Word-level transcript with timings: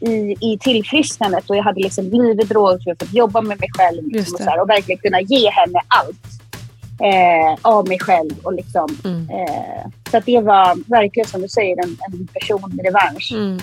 i, 0.00 0.36
i 0.40 0.58
tillfrisknandet 0.60 1.50
och 1.50 1.56
jag 1.56 1.62
hade 1.62 1.80
liksom 1.80 2.10
blivit 2.10 2.48
drogfri 2.48 2.94
för 2.98 3.06
att 3.06 3.14
jobba 3.14 3.40
med 3.40 3.60
mig 3.60 3.68
själv 3.72 4.08
liksom, 4.08 4.34
och, 4.34 4.40
så 4.40 4.50
här, 4.50 4.60
och 4.60 4.70
verkligen 4.70 4.98
kunna 4.98 5.20
ge 5.20 5.50
henne 5.50 5.80
allt 5.88 6.38
eh, 7.00 7.58
av 7.62 7.88
mig 7.88 7.98
själv. 7.98 8.30
Och 8.42 8.52
liksom, 8.52 8.98
mm. 9.04 9.30
eh, 9.30 9.90
så 10.10 10.16
att 10.16 10.26
det 10.26 10.40
var 10.40 10.90
verkligen 10.90 11.28
som 11.28 11.42
du 11.42 11.48
säger 11.48 11.84
en, 11.84 11.96
en 12.08 12.26
personlig 12.26 12.86
revansch. 12.86 13.32
Mm. 13.32 13.58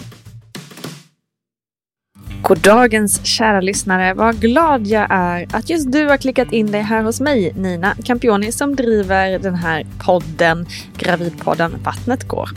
Goddagens 2.48 3.26
kära 3.26 3.62
lyssnare, 3.62 4.14
vad 4.14 4.40
glad 4.40 4.88
jag 4.88 5.08
är 5.10 5.48
att 5.52 5.70
just 5.70 5.92
du 5.92 6.08
har 6.08 6.18
klickat 6.18 6.54
in 6.54 6.72
dig 6.72 6.82
här 6.82 7.04
hos 7.04 7.20
mig, 7.20 7.54
Nina 7.56 7.96
Campioni, 8.04 8.52
som 8.52 8.76
driver 8.76 9.40
den 9.40 9.56
här 9.56 9.86
podden, 10.06 10.66
Gravidpodden 10.98 11.76
Vattnet 11.84 12.28
går. 12.28 12.50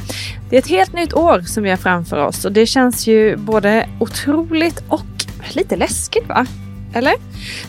Det 0.50 0.56
är 0.56 0.58
ett 0.58 0.68
helt 0.68 0.92
nytt 0.92 1.14
år 1.14 1.40
som 1.40 1.62
vi 1.62 1.70
har 1.70 1.76
framför 1.76 2.24
oss 2.26 2.44
och 2.44 2.52
det 2.52 2.66
känns 2.66 3.06
ju 3.06 3.36
både 3.36 3.88
otroligt 4.00 4.82
och 4.88 5.06
lite 5.54 5.76
läskigt 5.76 6.28
va? 6.28 6.46
Eller? 6.98 7.14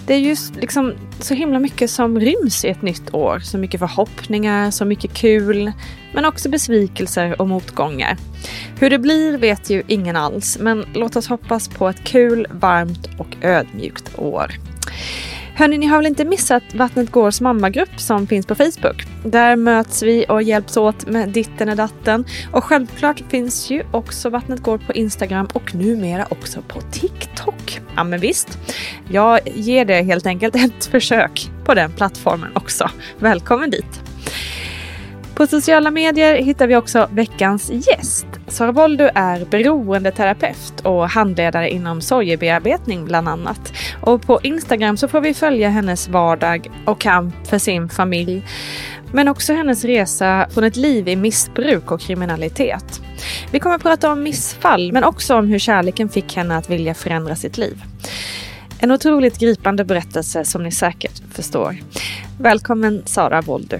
Det 0.05 0.13
är 0.13 0.19
ju 0.19 0.35
liksom 0.59 0.93
så 1.19 1.33
himla 1.33 1.59
mycket 1.59 1.91
som 1.91 2.19
ryms 2.19 2.65
i 2.65 2.67
ett 2.67 2.81
nytt 2.81 3.13
år. 3.13 3.39
Så 3.39 3.57
mycket 3.57 3.79
förhoppningar, 3.79 4.71
så 4.71 4.85
mycket 4.85 5.13
kul, 5.13 5.71
men 6.13 6.25
också 6.25 6.49
besvikelser 6.49 7.41
och 7.41 7.47
motgångar. 7.47 8.17
Hur 8.79 8.89
det 8.89 8.99
blir 8.99 9.37
vet 9.37 9.69
ju 9.69 9.83
ingen 9.87 10.15
alls, 10.15 10.57
men 10.59 10.85
låt 10.93 11.15
oss 11.15 11.27
hoppas 11.27 11.67
på 11.67 11.89
ett 11.89 12.03
kul, 12.03 12.47
varmt 12.51 13.09
och 13.17 13.35
ödmjukt 13.41 14.19
år. 14.19 14.51
Hörni, 15.59 15.77
ni 15.77 15.85
har 15.85 15.97
väl 15.97 16.05
inte 16.05 16.25
missat 16.25 16.63
Vattnet 16.73 17.11
Gårs 17.11 17.41
mammagrupp 17.41 17.99
som 17.99 18.27
finns 18.27 18.45
på 18.45 18.55
Facebook? 18.55 19.05
Där 19.25 19.55
möts 19.55 20.03
vi 20.03 20.25
och 20.29 20.43
hjälps 20.43 20.77
åt 20.77 21.07
med 21.07 21.29
ditten 21.29 21.69
och 21.69 21.75
datten. 21.75 22.25
Och 22.51 22.63
självklart 22.63 23.21
finns 23.29 23.69
ju 23.69 23.83
också 23.91 24.29
Vattnet 24.29 24.59
Går 24.59 24.77
på 24.77 24.93
Instagram 24.93 25.47
och 25.53 25.75
numera 25.75 26.25
också 26.29 26.61
på 26.61 26.81
TikTok. 26.81 27.81
Ja 27.95 28.03
men 28.03 28.19
visst, 28.19 28.59
jag 29.09 29.39
ger 29.45 29.85
det 29.85 30.01
helt 30.01 30.25
enkelt 30.25 30.55
ett 30.55 30.85
försök 30.85 31.49
på 31.65 31.73
den 31.73 31.91
plattformen 31.91 32.55
också. 32.55 32.89
Välkommen 33.17 33.69
dit! 33.69 34.08
På 35.39 35.47
sociala 35.47 35.91
medier 35.91 36.35
hittar 36.35 36.67
vi 36.67 36.75
också 36.75 37.09
veckans 37.11 37.71
gäst. 37.71 38.25
Sara 38.47 38.73
Boldu 38.73 39.09
är 39.15 39.45
beroendeterapeut 39.45 40.81
och 40.83 41.09
handledare 41.09 41.69
inom 41.69 42.01
sorgebearbetning 42.01 43.05
bland 43.05 43.29
annat. 43.29 43.73
Och 44.01 44.21
på 44.21 44.39
Instagram 44.43 44.97
så 44.97 45.07
får 45.07 45.21
vi 45.21 45.33
följa 45.33 45.69
hennes 45.69 46.07
vardag 46.07 46.71
och 46.85 47.01
kamp 47.01 47.47
för 47.47 47.57
sin 47.57 47.89
familj. 47.89 48.45
Men 49.13 49.27
också 49.27 49.53
hennes 49.53 49.83
resa 49.83 50.47
från 50.49 50.63
ett 50.63 50.75
liv 50.75 51.07
i 51.07 51.15
missbruk 51.15 51.91
och 51.91 52.01
kriminalitet. 52.01 53.01
Vi 53.51 53.59
kommer 53.59 53.75
att 53.75 53.83
prata 53.83 54.11
om 54.11 54.23
missfall 54.23 54.91
men 54.91 55.03
också 55.03 55.35
om 55.35 55.47
hur 55.47 55.59
kärleken 55.59 56.09
fick 56.09 56.35
henne 56.35 56.57
att 56.57 56.69
vilja 56.69 56.93
förändra 56.93 57.35
sitt 57.35 57.57
liv. 57.57 57.81
En 58.79 58.91
otroligt 58.91 59.39
gripande 59.39 59.85
berättelse 59.85 60.45
som 60.45 60.63
ni 60.63 60.71
säkert 60.71 61.21
förstår. 61.31 61.77
Välkommen 62.37 63.01
Sara 63.05 63.41
Boldu. 63.41 63.79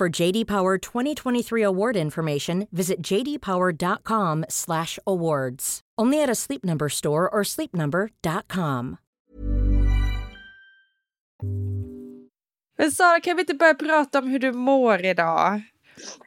For 0.00 0.22
JD 0.22 0.46
Power 0.46 0.78
2023 0.78 1.62
award 1.62 1.96
information, 1.96 2.66
visit 2.72 3.00
jdpower.com/awards. 3.00 5.80
Only 5.96 6.22
at 6.22 6.28
a 6.28 6.34
Sleep 6.34 6.64
Number 6.64 6.88
store 6.88 7.28
or 7.28 7.44
sleepnumber.com. 7.44 8.96
Men 12.78 12.90
Sara, 12.90 13.20
kan 13.20 13.36
vi 13.36 13.42
inte 13.42 13.54
börja 13.54 13.74
prata 13.74 14.18
om 14.18 14.28
hur 14.28 14.38
du 14.38 14.52
mår 14.52 15.04
idag? 15.04 15.62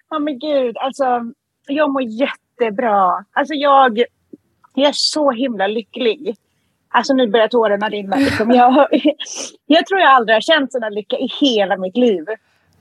Ja 0.09 0.19
men 0.19 0.39
gud, 0.39 0.77
alltså 0.77 1.21
jag 1.67 1.93
mår 1.93 2.01
jättebra. 2.01 3.25
Alltså 3.33 3.53
jag, 3.53 4.03
jag 4.73 4.87
är 4.87 4.93
så 4.93 5.31
himla 5.31 5.67
lycklig. 5.67 6.35
Alltså 6.89 7.13
nu 7.13 7.27
börjar 7.27 7.47
tårarna 7.47 7.89
rinna. 7.89 8.15
Liksom. 8.15 8.51
Jag, 8.51 8.87
jag 9.65 9.85
tror 9.85 9.99
jag 9.99 10.09
aldrig 10.09 10.35
har 10.35 10.41
känt 10.41 10.71
sån 10.71 10.93
lycka 10.93 11.17
i 11.17 11.27
hela 11.41 11.77
mitt 11.77 11.97
liv. 11.97 12.25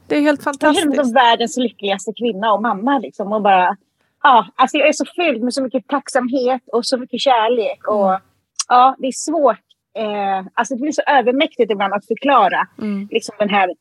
Det 0.06 0.16
är 0.16 0.20
helt 0.20 0.42
fantastiskt. 0.42 0.94
Jag 0.94 1.06
är 1.06 1.14
världens 1.14 1.56
lyckligaste 1.56 2.12
kvinna 2.12 2.52
och 2.52 2.62
mamma. 2.62 2.98
Liksom, 2.98 3.32
och 3.32 3.42
bara, 3.42 3.76
ja, 4.22 4.46
alltså 4.54 4.76
jag 4.76 4.88
är 4.88 4.92
så 4.92 5.04
fylld 5.16 5.42
med 5.42 5.54
så 5.54 5.62
mycket 5.62 5.88
tacksamhet 5.88 6.62
och 6.72 6.86
så 6.86 6.98
mycket 6.98 7.20
kärlek. 7.20 7.88
Och, 7.88 8.08
mm. 8.08 8.20
ja, 8.68 8.96
det 8.98 9.06
är 9.06 9.12
svårt. 9.12 9.60
Eh, 9.98 10.46
alltså 10.54 10.74
det 10.74 10.80
blir 10.80 10.92
så 10.92 11.02
övermäktigt 11.06 11.72
ibland 11.72 11.94
att 11.94 12.06
förklara 12.06 12.68
mm. 12.78 13.08
liksom 13.10 13.34
den 13.38 13.50
här 13.50 13.74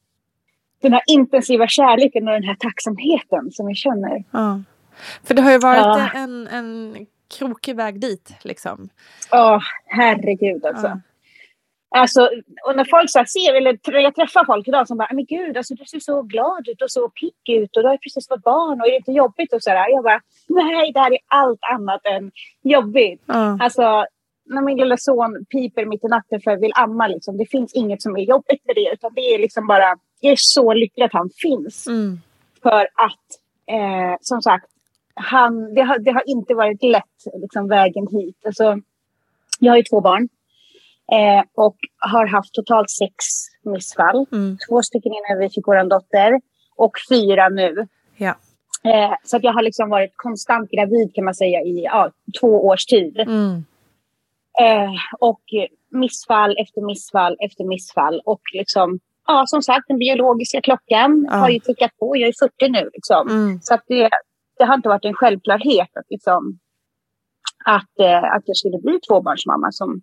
den 0.82 0.94
här 0.94 1.02
intensiva 1.08 1.68
kärleken 1.68 2.28
och 2.28 2.34
den 2.34 2.44
här 2.44 2.56
tacksamheten 2.56 3.52
som 3.52 3.70
jag 3.70 3.78
känner. 3.78 4.24
Ja. 4.32 4.62
För 5.24 5.34
det 5.34 5.42
har 5.42 5.52
ju 5.52 5.58
varit 5.58 5.80
ja. 5.80 6.10
en, 6.14 6.48
en 6.48 6.98
krokig 7.38 7.76
väg 7.76 8.00
dit 8.00 8.34
liksom. 8.42 8.90
Ja, 9.32 9.62
herregud 9.86 10.66
alltså. 10.66 10.88
Ja. 10.88 11.00
Alltså, 11.90 12.30
och 12.66 12.76
när 12.76 12.86
folk 12.86 13.10
så 13.10 13.24
ser, 13.28 13.54
eller 13.54 14.00
jag 14.00 14.16
träffar 14.16 14.46
folk 14.46 14.68
idag 14.68 14.88
som 14.88 14.98
bara, 14.98 15.10
men 15.12 15.26
gud, 15.26 15.58
alltså, 15.58 15.74
du 15.74 15.86
ser 15.86 16.00
så 16.00 16.22
glad 16.22 16.68
ut 16.68 16.82
och 16.82 16.92
så 16.92 17.10
pigg 17.10 17.58
ut 17.60 17.78
och 17.78 17.84
du 17.84 17.90
har 17.90 17.98
precis 17.98 18.28
fått 18.28 18.44
barn 18.44 18.82
och 18.82 18.88
är 18.88 18.92
det 18.92 18.98
inte 18.98 19.12
jobbigt 19.12 19.54
och 19.54 19.64
sådär. 19.64 19.90
Jag 19.90 20.04
bara, 20.04 20.22
nej, 20.48 20.92
det 20.92 21.00
här 21.00 21.12
är 21.12 21.20
allt 21.28 21.60
annat 21.74 22.06
än 22.06 22.32
jobbigt. 22.64 23.30
Mm. 23.30 23.62
Alltså, 23.62 24.06
när 24.46 24.62
min 24.62 24.78
lilla 24.78 24.98
son 24.98 25.46
piper 25.46 25.86
mitt 25.86 26.04
i 26.04 26.08
natten 26.08 26.42
för 26.42 26.52
att 26.52 26.62
vill 26.62 26.72
amma, 26.76 27.08
liksom, 27.08 27.38
det 27.38 27.46
finns 27.46 27.74
inget 27.74 28.02
som 28.02 28.18
är 28.18 28.22
jobbigt 28.22 28.66
med 28.66 28.76
det, 28.76 28.90
utan 28.94 29.14
det 29.16 29.22
är 29.22 29.40
liksom 29.40 29.68
bara, 29.68 29.98
jag 30.20 30.32
är 30.32 30.38
så 30.40 30.74
lycklig 30.74 31.06
att 31.06 31.14
han 31.14 31.30
finns. 31.38 31.88
Mm. 31.88 32.20
För 32.64 32.82
att, 32.82 33.28
eh, 33.68 34.18
som 34.22 34.42
sagt, 34.42 34.66
han, 35.14 35.74
det, 35.74 35.82
har, 35.82 36.00
det 36.00 36.12
har 36.12 36.24
inte 36.30 36.54
varit 36.54 36.84
lätt, 36.84 37.42
liksom, 37.42 37.68
vägen 37.68 38.08
hit. 38.12 38.46
Alltså, 38.46 38.78
jag 39.60 39.72
har 39.72 39.78
ju 39.78 39.84
två 39.84 40.02
barn. 40.02 40.30
Eh, 41.12 41.44
och 41.56 41.76
har 42.00 42.28
haft 42.28 42.54
totalt 42.54 42.90
sex 42.90 43.16
missfall. 43.64 44.26
Mm. 44.32 44.58
Två 44.70 44.82
stycken 44.82 45.12
innan 45.12 45.40
vi 45.40 45.50
fick 45.50 45.68
vår 45.68 45.90
dotter 45.90 46.42
och 46.76 46.92
fyra 47.10 47.50
nu. 47.50 47.88
Ja. 48.18 48.36
Eh, 48.84 49.14
så 49.24 49.38
att 49.38 49.44
jag 49.44 49.54
har 49.54 49.62
liksom 49.62 49.90
varit 49.90 50.14
konstant 50.16 50.70
gravid 50.72 51.16
kan 51.16 51.26
man 51.26 51.36
säga 51.36 51.62
i 51.62 51.84
ja, 51.84 52.12
två 52.40 52.66
års 52.66 52.86
tid. 52.86 53.20
Mm. 53.20 53.66
Eh, 54.62 54.94
och 55.20 55.42
missfall 55.92 56.56
efter 56.58 56.82
missfall 56.82 57.38
efter 57.40 57.64
missfall. 57.64 58.22
Och 58.26 58.42
liksom, 58.54 59.00
ja, 59.28 59.44
som 59.48 59.62
sagt, 59.62 59.88
den 59.88 59.98
biologiska 59.98 60.62
klockan 60.62 61.28
ja. 61.30 61.38
har 61.38 61.50
ju 61.50 61.60
tickat 61.60 61.92
på. 62.00 62.18
Jag 62.18 62.28
är 62.28 62.48
40 62.68 62.72
nu. 62.72 62.90
Liksom. 62.94 63.28
Mm. 63.30 63.60
Så 63.62 63.74
att 63.74 63.84
det, 63.88 64.10
det 64.58 64.66
har 64.66 64.76
inte 64.76 64.90
varit 64.90 65.06
en 65.06 65.14
självklarhet 65.14 65.90
att, 66.00 66.06
liksom, 66.10 66.60
att, 67.66 68.00
eh, 68.00 68.24
att 68.24 68.44
jag 68.46 68.58
skulle 68.58 68.80
bli 68.80 69.00
tvåbarnsmamma 69.08 69.72
som 69.72 70.02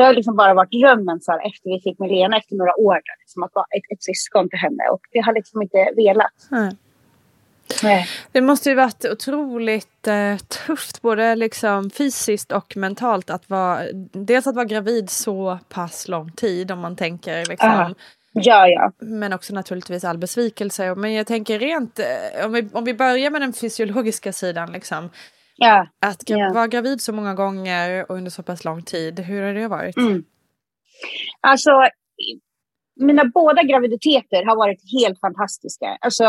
det 0.00 0.06
har 0.06 0.14
liksom 0.14 0.36
bara 0.36 0.54
varit 0.54 0.70
drömmen 0.70 1.20
så 1.20 1.32
här, 1.32 1.46
efter 1.46 1.70
vi 1.70 1.80
fick 1.80 1.98
Milena 1.98 2.36
efter 2.36 2.56
några 2.56 2.76
år. 2.76 3.00
Liksom, 3.20 3.42
att 3.42 3.50
vara 3.54 3.66
ett, 3.76 3.92
ett 3.92 4.02
syskon 4.02 4.48
till 4.48 4.58
henne. 4.58 4.84
Och 4.92 5.00
det 5.12 5.20
har 5.20 5.34
liksom 5.34 5.62
inte 5.62 5.90
velat. 5.96 6.50
Mm. 6.52 6.76
Nej. 7.82 8.06
Det 8.32 8.40
måste 8.40 8.68
ju 8.68 8.74
varit 8.74 9.04
otroligt 9.04 10.06
eh, 10.06 10.36
tufft 10.36 11.02
både 11.02 11.34
liksom 11.34 11.90
fysiskt 11.90 12.52
och 12.52 12.76
mentalt 12.76 13.30
att 13.30 13.50
vara 13.50 13.80
dels 14.12 14.46
att 14.46 14.54
vara 14.54 14.64
gravid 14.64 15.10
så 15.10 15.58
pass 15.68 16.08
lång 16.08 16.32
tid 16.32 16.70
om 16.70 16.78
man 16.78 16.96
tänker 16.96 17.46
liksom. 17.46 17.94
Ja, 18.32 18.68
ja. 18.68 18.92
Men 18.98 19.32
också 19.32 19.54
naturligtvis 19.54 20.04
all 20.04 20.18
besvikelse. 20.18 20.94
Men 20.94 21.12
jag 21.12 21.26
tänker 21.26 21.58
rent, 21.58 21.98
eh, 21.98 22.46
om 22.46 22.52
vi, 22.52 22.68
om 22.72 22.84
vi 22.84 22.94
börjar 22.94 23.30
med 23.30 23.40
den 23.40 23.52
fysiologiska 23.52 24.32
sidan 24.32 24.72
liksom. 24.72 25.10
Ja. 25.62 25.86
Att 26.00 26.24
gra 26.24 26.38
ja. 26.38 26.52
vara 26.54 26.66
gravid 26.66 27.00
så 27.00 27.12
många 27.12 27.34
gånger 27.34 28.10
och 28.10 28.16
under 28.16 28.30
så 28.30 28.42
pass 28.42 28.64
lång 28.64 28.82
tid, 28.82 29.20
hur 29.20 29.42
har 29.42 29.54
det 29.54 29.68
varit? 29.68 29.96
Mm. 29.96 30.24
Alltså, 31.40 31.70
mina 33.00 33.24
båda 33.24 33.62
graviditeter 33.62 34.44
har 34.44 34.56
varit 34.56 34.80
helt 34.92 35.20
fantastiska. 35.20 35.98
Alltså, 36.00 36.24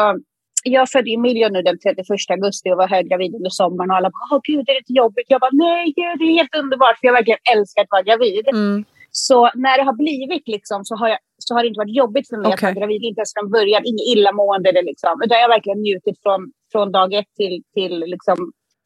jag 0.64 0.90
födde 0.90 1.14
Emilia 1.14 1.50
nu 1.50 1.62
den 1.62 1.80
31 1.80 2.06
augusti 2.30 2.72
och 2.72 2.78
var 2.78 2.88
höggravid 2.88 3.36
under 3.36 3.50
sommaren 3.50 3.92
och 3.92 3.98
alla 3.98 4.10
bara, 4.10 4.36
åh 4.36 4.42
gud, 4.44 4.70
är 4.70 4.74
det 4.74 4.84
inte 4.86 4.94
jobbigt? 4.94 5.26
Jag 5.28 5.42
bara, 5.42 5.52
nej, 5.54 5.94
det 5.96 6.02
är 6.02 6.38
helt 6.40 6.56
underbart, 6.56 7.00
för 7.00 7.08
jag 7.08 7.14
verkligen 7.14 7.44
älskar 7.56 7.82
att 7.82 7.92
vara 7.92 8.02
gravid. 8.02 8.48
Mm. 8.48 8.86
Så 9.12 9.50
när 9.56 9.78
det 9.78 9.84
har 9.84 9.94
blivit 9.94 10.48
liksom, 10.48 10.86
så, 10.86 10.96
har 10.96 11.08
jag, 11.08 11.20
så 11.38 11.56
har 11.56 11.62
det 11.62 11.68
inte 11.68 11.78
varit 11.84 11.96
jobbigt 11.96 12.28
för 12.30 12.38
mig 12.38 12.54
okay. 12.54 12.56
att 12.56 12.62
vara 12.62 12.80
gravid, 12.80 13.04
inte 13.04 13.20
ens 13.20 13.34
från 13.34 13.52
början, 13.52 13.82
inget 13.86 14.08
illamående. 14.14 14.70
Eller 14.70 14.84
liksom, 14.84 15.22
utan 15.24 15.38
jag 15.38 15.48
har 15.48 15.56
verkligen 15.58 15.82
njutit 15.82 16.18
från, 16.24 16.52
från 16.72 16.92
dag 16.92 17.14
ett 17.14 17.32
till, 17.38 17.64
till 17.74 18.00
liksom, 18.00 18.38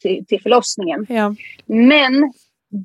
till, 0.06 0.26
till 0.26 0.42
förlossningen. 0.42 1.06
Ja. 1.10 1.36
Men 1.66 2.34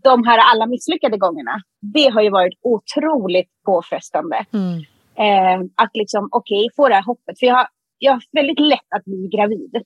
de 0.02 0.26
här 0.26 0.38
alla 0.52 0.66
misslyckade 0.66 1.18
gångerna, 1.18 1.62
det 1.94 2.08
har 2.14 2.22
ju 2.22 2.30
varit 2.30 2.58
otroligt 2.62 3.50
påfrestande. 3.66 4.44
Mm. 4.52 4.78
Eh, 5.24 5.66
att 5.74 5.90
liksom, 5.94 6.28
okej, 6.32 6.64
okay, 6.64 6.74
få 6.76 6.88
det 6.88 6.94
här 6.94 7.02
hoppet. 7.02 7.38
För 7.38 7.46
jag 7.46 7.54
har, 7.54 7.66
jag 7.98 8.12
har 8.12 8.22
väldigt 8.32 8.60
lätt 8.60 8.90
att 8.96 9.04
bli 9.04 9.28
gravid. 9.36 9.82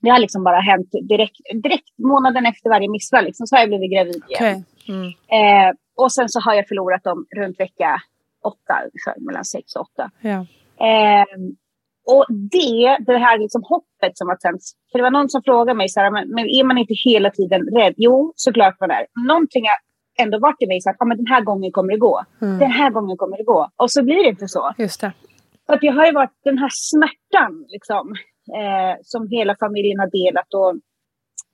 Det 0.00 0.10
har 0.10 0.18
liksom 0.18 0.44
bara 0.44 0.60
hänt 0.60 0.90
direkt, 1.08 1.36
direkt 1.62 1.88
månaden 1.98 2.46
efter 2.46 2.70
varje 2.70 2.90
missfall. 2.90 3.24
Liksom, 3.24 3.46
så 3.46 3.56
har 3.56 3.60
jag 3.60 3.68
blivit 3.68 3.92
gravid 3.92 4.22
igen. 4.28 4.40
Okay. 4.40 4.62
Mm. 4.88 5.08
Eh, 5.08 5.74
och 5.96 6.12
sen 6.12 6.28
så 6.28 6.40
har 6.40 6.54
jag 6.54 6.68
förlorat 6.68 7.04
dem 7.04 7.26
runt 7.36 7.60
vecka 7.60 8.02
åtta, 8.44 8.74
mellan 9.18 9.44
sex 9.44 9.76
och 9.76 9.82
åtta. 9.82 10.10
Ja. 10.20 10.46
Eh, 10.86 11.26
och 12.12 12.24
det, 12.28 12.98
det 13.06 13.18
här 13.18 13.38
liksom 13.38 13.62
hoppet 13.72 14.18
som 14.18 14.28
har 14.28 14.36
tänts. 14.36 14.72
För 14.92 14.98
det 14.98 15.02
var 15.02 15.10
någon 15.10 15.28
som 15.28 15.42
frågade 15.42 15.74
mig, 15.74 15.88
så 15.88 16.00
här, 16.00 16.10
men, 16.10 16.28
men 16.28 16.44
är 16.44 16.64
man 16.64 16.78
inte 16.78 16.94
hela 17.04 17.30
tiden 17.30 17.60
rädd? 17.78 17.94
Jo, 17.96 18.32
såklart 18.36 18.80
man 18.80 18.90
är. 18.90 19.06
Någonting 19.28 19.64
har 19.70 19.78
ändå 20.24 20.38
varit 20.38 20.62
i 20.62 20.66
mig, 20.66 20.80
så 20.80 20.90
att 20.90 20.96
ah, 20.98 21.04
men 21.04 21.16
den 21.16 21.26
här 21.26 21.40
gången 21.40 21.72
kommer 21.72 21.92
det 21.92 21.98
gå. 21.98 22.22
Mm. 22.42 22.58
Den 22.58 22.70
här 22.70 22.90
gången 22.90 23.16
kommer 23.16 23.36
det 23.36 23.44
gå. 23.44 23.68
Och 23.76 23.90
så 23.90 24.04
blir 24.04 24.22
det 24.24 24.28
inte 24.28 24.48
så. 24.48 24.72
Just 24.78 25.00
det. 25.00 25.12
För 25.66 25.74
att 25.74 25.80
det 25.80 25.88
har 25.88 26.06
ju 26.06 26.12
varit 26.12 26.38
den 26.44 26.58
här 26.58 26.70
smärtan 26.72 27.64
liksom, 27.68 28.14
eh, 28.58 28.94
som 29.02 29.28
hela 29.28 29.56
familjen 29.56 29.98
har 29.98 30.10
delat. 30.18 30.54
Och 30.54 30.80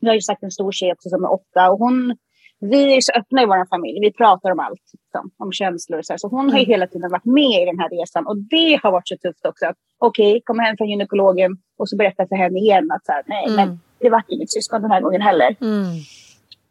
jag 0.00 0.10
har 0.10 0.14
ju 0.14 0.20
sagt 0.20 0.42
en 0.42 0.50
stor 0.50 0.72
tjej 0.72 0.92
också 0.92 1.08
som 1.08 1.24
är 1.24 1.32
åtta. 1.32 1.70
Och 1.70 1.78
hon 1.78 2.16
vi 2.60 2.96
är 2.96 3.00
så 3.00 3.12
öppna 3.12 3.42
i 3.42 3.46
vår 3.46 3.66
familj. 3.68 4.00
Vi 4.00 4.12
pratar 4.12 4.50
om 4.50 4.60
allt, 4.60 4.80
liksom, 4.92 5.30
om 5.38 5.52
känslor 5.52 5.98
och 5.98 6.06
så. 6.06 6.12
Här. 6.12 6.18
Så 6.18 6.28
hon 6.28 6.50
har 6.50 6.58
ju 6.58 6.64
mm. 6.64 6.70
hela 6.70 6.86
tiden 6.86 7.10
varit 7.10 7.24
med 7.24 7.62
i 7.62 7.64
den 7.64 7.78
här 7.78 7.88
resan. 7.88 8.26
Och 8.26 8.36
det 8.36 8.80
har 8.82 8.92
varit 8.92 9.08
så 9.08 9.16
tufft 9.16 9.46
också. 9.46 9.66
Okej, 9.98 10.30
okay, 10.30 10.40
komma 10.44 10.62
hem 10.62 10.76
från 10.76 10.88
gynekologen 10.88 11.50
och 11.78 11.88
så 11.88 11.96
berätta 11.96 12.26
för 12.26 12.36
henne 12.36 12.58
igen 12.58 12.90
att 12.90 13.06
så 13.06 13.12
här, 13.12 13.22
nej, 13.26 13.44
mm. 13.44 13.56
men 13.56 13.80
det 13.98 14.10
var 14.10 14.22
inget 14.28 14.50
syskon 14.50 14.82
den 14.82 14.90
här 14.90 15.00
gången 15.00 15.20
heller. 15.20 15.56
Mm. 15.60 15.86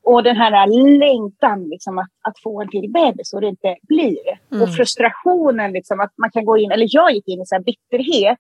Och 0.04 0.24
den 0.24 0.38
här 0.38 0.68
längtan 1.00 1.70
liksom, 1.70 1.98
att, 1.98 2.10
att 2.22 2.40
få 2.44 2.62
en 2.62 2.70
till 2.70 2.92
bebis 2.92 3.34
och 3.34 3.42
det 3.42 3.48
inte 3.48 3.76
blir. 3.82 4.40
Mm. 4.52 4.64
Och 4.64 4.76
frustrationen 4.76 5.72
liksom, 5.72 6.00
att 6.00 6.14
man 6.18 6.32
kan 6.32 6.46
gå 6.46 6.58
in, 6.58 6.72
eller 6.72 6.88
jag 6.90 7.12
gick 7.12 7.28
in 7.28 7.42
i 7.42 7.46
så 7.46 7.56
här 7.56 7.64
bitterhet. 7.64 8.40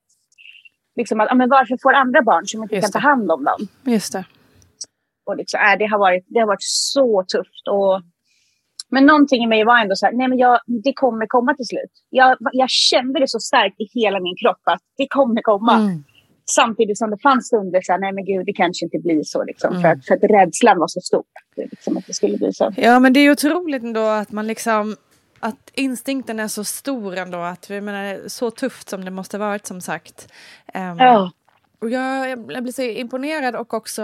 Liksom 0.96 1.19
att, 1.19 1.38
men 1.38 1.50
varför 1.50 1.78
får 1.81 1.94
andra 1.94 2.22
barn 2.22 2.48
som 2.48 2.63
inte 2.63 2.75
Just 2.75 2.94
kan 2.94 3.01
ta 3.01 3.07
hand 3.07 3.31
om 3.31 3.44
dem? 3.44 3.68
Just 3.84 4.13
det. 4.13 4.25
Och 5.29 5.37
liksom, 5.37 5.59
äh, 5.67 5.77
det, 5.79 5.85
har 5.85 5.99
varit, 5.99 6.25
det 6.27 6.39
har 6.39 6.47
varit 6.47 6.67
så 6.93 7.23
tufft. 7.33 7.65
Och, 7.75 8.01
men 8.93 9.05
någonting 9.05 9.43
i 9.43 9.47
mig 9.47 9.63
var 9.65 9.77
ändå 9.81 9.95
så 9.95 10.05
här, 10.05 10.13
nej 10.13 10.27
men 10.27 10.37
jag, 10.37 10.59
det 10.85 10.93
kommer 10.93 11.25
komma 11.27 11.51
till 11.55 11.69
slut. 11.73 11.93
Jag, 12.09 12.37
jag 12.61 12.69
kände 12.69 13.19
det 13.19 13.27
så 13.27 13.39
starkt 13.39 13.77
i 13.79 13.85
hela 13.99 14.19
min 14.19 14.35
kropp 14.41 14.63
att 14.63 14.83
det 14.97 15.07
kommer 15.09 15.41
komma. 15.41 15.75
Mm. 15.75 16.03
Samtidigt 16.55 16.98
som 16.98 17.09
det 17.09 17.21
fanns 17.24 17.48
stunder 17.48 17.81
så 17.83 17.91
här, 17.91 18.00
nej 18.00 18.13
men 18.13 18.25
gud, 18.25 18.45
det 18.45 18.53
kanske 18.53 18.86
inte 18.86 19.00
blir 19.00 19.24
så. 19.24 19.43
Liksom, 19.43 19.69
mm. 19.69 19.81
för, 19.81 19.89
att, 19.89 20.05
för 20.05 20.15
att 20.15 20.24
rädslan 20.24 20.79
var 20.79 20.88
så 20.88 21.01
stor. 21.01 21.24
Liksom, 21.55 21.98
att 21.98 22.07
det 22.07 22.13
skulle 22.13 22.38
bli 22.38 22.53
så. 22.53 22.74
Ja, 22.77 23.00
men 23.00 23.13
det 23.13 23.19
är 23.19 23.31
otroligt 23.31 23.83
ändå 23.83 24.05
att 24.21 24.31
man 24.31 24.48
liksom 24.48 24.95
att 25.39 25.71
instinkten 25.74 26.39
är 26.39 26.48
så 26.48 26.63
stor 26.63 27.17
ändå. 27.17 27.38
Att, 27.38 27.69
jag 27.69 27.83
menar, 27.83 28.27
så 28.27 28.51
tufft 28.51 28.89
som 28.89 29.05
det 29.05 29.12
måste 29.12 29.38
varit 29.38 29.65
som 29.65 29.81
sagt. 29.81 30.31
Um, 30.74 30.98
ja. 30.98 31.31
Och 31.79 31.89
jag, 31.89 32.29
jag 32.29 32.63
blir 32.63 32.71
så 32.71 32.81
imponerad 32.81 33.55
och 33.55 33.74
också 33.74 34.01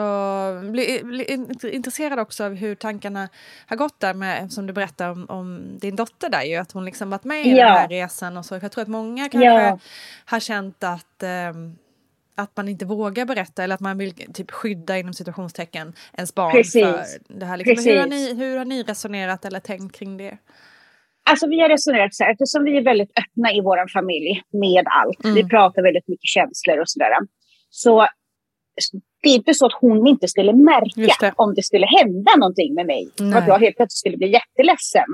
blir, 0.72 1.04
blir, 1.04 1.66
intresserad 1.74 2.20
också 2.20 2.44
av 2.44 2.54
hur 2.54 2.76
tankarna 2.76 3.30
har 3.68 3.76
gått 3.76 4.00
där 4.00 4.14
med, 4.14 4.52
som 4.52 4.68
du 4.68 4.74
berättade 4.74 5.12
om, 5.12 5.26
om 5.30 5.78
din 5.80 5.96
dotter 5.96 6.30
där 6.30 6.44
ju, 6.44 6.56
att 6.56 6.72
hon 6.72 6.86
liksom 6.86 7.10
varit 7.10 7.24
med 7.24 7.46
i 7.46 7.50
ja. 7.50 7.66
den 7.66 7.76
här 7.76 7.88
resan 7.88 8.38
och 8.38 8.46
så. 8.46 8.60
Jag 8.62 8.72
tror 8.72 8.82
att 8.82 8.88
många 8.88 9.30
kanske 9.30 9.46
ja. 9.46 9.80
har 10.26 10.40
känt 10.40 10.84
att 10.84 11.24
um, 11.54 11.78
att 12.36 12.58
man 12.58 12.70
inte 12.70 12.86
vågar 12.86 13.26
berätta 13.26 13.64
eller 13.64 13.76
att 13.76 13.82
man 13.82 13.98
vill 13.98 14.14
typ 14.34 14.52
skydda 14.52 14.98
inom 14.98 15.14
situationstecken 15.14 15.94
ens 16.14 16.36
barn 16.36 16.52
Precis. 16.52 16.84
för 16.84 17.04
det 17.28 17.46
här. 17.46 17.58
Liksom. 17.58 17.92
Hur, 17.92 18.00
har 18.00 18.08
ni, 18.08 18.34
hur 18.34 18.58
har 18.58 18.66
ni 18.66 18.84
resonerat 18.84 19.46
eller 19.46 19.60
tänkt 19.60 19.96
kring 19.96 20.18
det? 20.18 20.38
Alltså 21.30 21.48
vi 21.48 21.60
har 21.60 21.70
resonerat 21.70 22.14
så 22.14 22.24
här, 22.24 22.32
eftersom 22.32 22.64
vi 22.64 22.78
är 22.78 22.84
väldigt 22.84 23.12
öppna 23.20 23.54
i 23.54 23.62
vår 23.62 23.88
familj 23.94 24.44
med 24.52 24.86
allt. 24.88 25.24
Mm. 25.24 25.36
Vi 25.36 25.50
pratar 25.50 25.82
väldigt 25.82 26.08
mycket 26.08 26.30
känslor 26.30 26.80
och 26.80 26.90
sådär. 26.90 27.12
Så 27.76 28.08
det 29.24 29.30
är 29.30 29.36
inte 29.36 29.54
så 29.54 29.66
att 29.66 29.78
hon 29.82 30.08
inte 30.08 30.28
skulle 30.28 30.54
märka 30.54 31.16
det. 31.20 31.34
om 31.36 31.54
det 31.54 31.64
skulle 31.64 31.86
hända 31.86 32.32
någonting 32.38 32.74
med 32.74 32.86
mig. 32.86 33.04
Nej. 33.20 33.38
Att 33.38 33.48
jag 33.48 33.60
helt 33.60 33.78
plötsligt 33.78 34.04
skulle 34.04 34.18
bli 34.18 34.30
jätteledsen. 34.40 35.12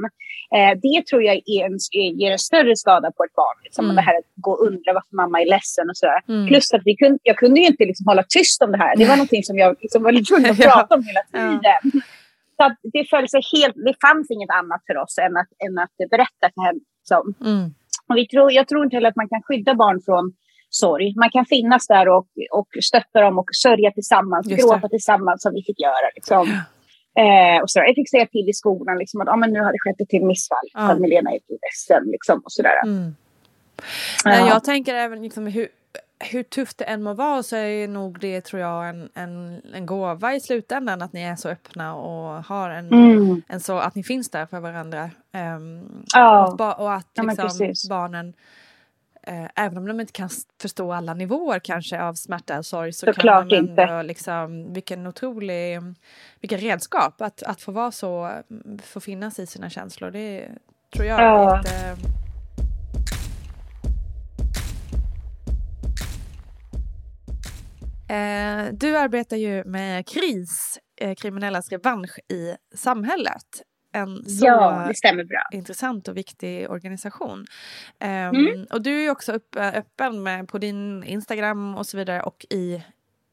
Eh, 0.56 0.72
det 0.86 1.06
tror 1.08 1.22
jag 1.24 1.36
är 1.36 1.62
en, 1.65 1.77
ger 2.22 2.32
en 2.32 2.44
större 2.50 2.75
skada 2.75 3.08
på 3.18 3.24
ett 3.24 3.36
barn. 3.41 3.58
Liksom, 3.63 3.86
mm. 3.86 3.96
Det 3.96 4.01
här 4.01 4.15
att 4.20 4.30
gå 4.36 4.51
och 4.51 4.68
undra 4.68 4.89
varför 4.98 5.15
mamma 5.22 5.41
är 5.41 5.48
ledsen 5.56 5.86
och 5.89 5.98
sådär. 5.98 6.22
Mm. 6.27 6.48
Plus 6.48 6.74
att 6.74 6.86
vi 6.86 6.96
kunde, 6.96 7.20
jag 7.24 7.38
kunde 7.38 7.60
ju 7.60 7.68
inte 7.68 7.86
liksom 7.86 8.06
hålla 8.12 8.24
tyst 8.38 8.62
om 8.65 8.72
det 8.72 8.77
här. 8.77 8.96
Det 8.96 9.06
var 9.06 9.18
någonting 9.22 9.44
som 9.44 9.58
jag 9.58 9.70
liksom 9.84 10.03
var 10.03 10.12
tvungen 10.30 10.51
att 10.51 10.62
prata 10.72 10.96
om 10.96 11.03
hela 11.10 11.24
tiden. 11.34 11.62
Ja. 11.63 12.01
Så 12.58 12.62
att 12.68 12.77
det 12.94 13.03
föll 13.13 13.27
sig 13.30 13.41
helt, 13.53 13.75
det 13.88 13.96
fanns 14.08 14.32
inget 14.32 14.53
annat 14.60 14.82
för 14.88 14.96
oss 15.03 15.15
än 15.25 15.34
att, 15.41 15.51
än 15.65 15.75
att 15.84 15.96
berätta 16.13 16.46
för 16.53 16.62
henne. 16.68 16.82
Liksom. 17.00 17.24
Mm. 17.51 17.65
Och 18.08 18.15
vi 18.20 18.27
tror, 18.27 18.51
jag 18.60 18.68
tror 18.68 18.84
inte 18.84 18.96
heller 18.98 19.12
att 19.13 19.22
man 19.24 19.30
kan 19.34 19.41
skydda 19.48 19.74
barn 19.84 20.00
från 20.08 20.25
sorg. 20.72 21.13
Man 21.16 21.30
kan 21.30 21.46
finnas 21.46 21.88
där 21.88 22.10
och, 22.10 22.28
och 22.51 22.68
stötta 22.84 23.22
dem 23.22 23.40
och 23.40 23.50
sörja 23.63 23.92
tillsammans, 23.92 24.48
gråta 24.48 24.88
tillsammans 24.90 25.42
som 25.42 25.54
vi 25.54 25.63
fick 25.63 25.80
göra. 25.80 26.10
Liksom. 26.16 26.48
Ja. 26.48 26.62
Eh, 27.22 27.62
och 27.62 27.70
så 27.70 27.80
jag 27.80 27.96
fick 27.96 28.10
säga 28.10 28.25
till 28.25 28.50
i 28.50 28.54
skolan 28.54 28.98
liksom, 28.98 29.22
att 29.22 29.28
ah, 29.28 29.36
men 29.36 29.54
nu 29.54 29.60
har 29.60 29.72
det 29.72 29.80
skett 29.80 30.01
ett 30.01 30.10
till 30.10 30.25
missfall. 30.25 30.68
Ja. 30.74 30.96
Milena 30.96 31.32
är 31.32 31.40
ledsen. 31.50 32.12
Liksom, 32.12 32.42
och 32.46 32.51
sådär. 32.51 32.84
Mm. 32.84 33.16
Nej, 34.25 34.48
jag 34.50 34.63
tänker 34.63 34.94
även 34.94 35.22
liksom 35.22 35.48
hur, 35.48 35.68
hur 36.20 36.44
tufft 36.44 36.78
det 36.78 36.86
än 36.86 37.04
må 37.04 37.13
vara 37.13 37.44
så 37.44 37.56
är 37.56 37.88
nog 37.88 38.20
det 38.20 38.42
tror 38.42 38.62
jag 38.62 38.90
en, 38.90 39.10
en, 39.13 39.62
en 39.74 39.86
gåva 39.86 40.36
i 40.36 40.40
slutändan 40.40 41.01
att 41.01 41.13
ni 41.13 41.22
är 41.22 41.36
så 41.36 41.50
öppna 41.50 41.96
och 41.96 42.44
har 42.46 42.70
en, 42.70 42.88
mm. 42.88 43.42
en 43.48 43.60
så 43.60 43.78
att 43.78 43.96
ni 43.96 44.04
finns 44.04 44.30
där 44.30 44.46
för 44.46 44.60
varandra. 44.60 45.10
Um, 45.34 46.04
ja. 46.13 46.48
och, 46.48 46.80
och, 46.80 46.94
att 46.94 47.08
liksom, 47.22 47.50
ja, 47.60 47.74
barnen 47.90 48.34
eh, 49.28 49.48
även 49.56 49.78
om 49.78 49.86
de 49.86 50.00
inte 50.00 50.13
kan 50.13 50.30
förstå 50.62 50.94
alla 50.94 51.13
nivåer 51.13 51.60
kanske 51.60 52.01
av 52.01 52.13
smärta 52.13 52.58
och 52.58 52.66
sorg 52.66 52.94
så, 52.94 53.06
så 53.06 53.13
kan 53.13 53.48
de 53.48 53.56
ändå 53.56 53.72
inte. 53.72 54.04
liksom 54.04 54.74
vilken 54.74 55.08
otrolig 55.08 55.80
vilka 56.40 56.58
redskap 56.58 57.22
att, 57.22 57.44
att 57.44 57.62
få 57.62 57.72
vara 57.72 57.92
så 57.92 58.32
få 58.84 59.00
finnas 59.00 59.40
i 59.40 59.48
sina 59.48 59.70
känslor 59.70 60.12
det 60.12 60.50
tror 60.96 61.06
jag 61.06 61.22
ja. 61.22 61.60
ett, 61.60 61.98
Eh, 68.12 68.74
du 68.74 68.98
arbetar 68.98 69.38
ju 69.38 69.63
med 69.63 70.08
KRIS, 70.08 70.80
eh, 71.01 71.16
kriminellas 71.16 71.72
revansch 71.72 72.20
i 72.34 72.56
samhället. 72.75 73.48
En 73.92 74.26
så 74.26 74.46
ja, 74.46 74.92
intressant 75.52 76.08
och 76.08 76.18
viktig 76.18 76.70
organisation. 76.70 77.46
Um, 78.00 78.08
mm. 78.08 78.66
Och 78.72 78.82
du 78.82 79.06
är 79.06 79.12
också 79.12 79.32
upp, 79.32 79.56
öppen 79.56 80.24
med 80.24 80.48
på 80.48 80.58
din 80.58 81.04
Instagram 81.04 81.76
och 81.76 81.86
så 81.86 81.98
vidare 81.98 82.22
och 82.22 82.46
i 82.50 82.84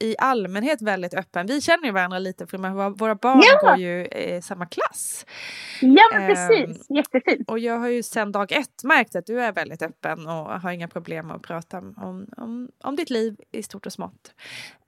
i 0.00 0.14
allmänhet 0.18 0.82
väldigt 0.82 1.14
öppen. 1.14 1.46
Vi 1.46 1.60
känner 1.60 1.84
ju 1.84 1.92
varandra 1.92 2.18
lite 2.18 2.46
för 2.46 2.58
våra 2.98 3.14
barn 3.14 3.42
ja. 3.44 3.68
går 3.68 3.78
ju 3.78 4.06
i 4.06 4.42
samma 4.42 4.66
klass. 4.66 5.26
Ja 5.80 6.02
men 6.12 6.26
precis, 6.28 6.90
um, 6.90 6.96
jättefint. 6.96 7.50
Och 7.50 7.58
jag 7.58 7.78
har 7.78 7.88
ju 7.88 8.02
sedan 8.02 8.32
dag 8.32 8.52
ett 8.52 8.84
märkt 8.84 9.16
att 9.16 9.26
du 9.26 9.40
är 9.40 9.52
väldigt 9.52 9.82
öppen 9.82 10.26
och 10.26 10.60
har 10.60 10.70
inga 10.70 10.88
problem 10.88 11.30
att 11.30 11.42
prata 11.42 11.78
om, 11.78 12.28
om, 12.36 12.68
om 12.84 12.96
ditt 12.96 13.10
liv 13.10 13.36
i 13.52 13.62
stort 13.62 13.86
och 13.86 13.92
smått. 13.92 14.34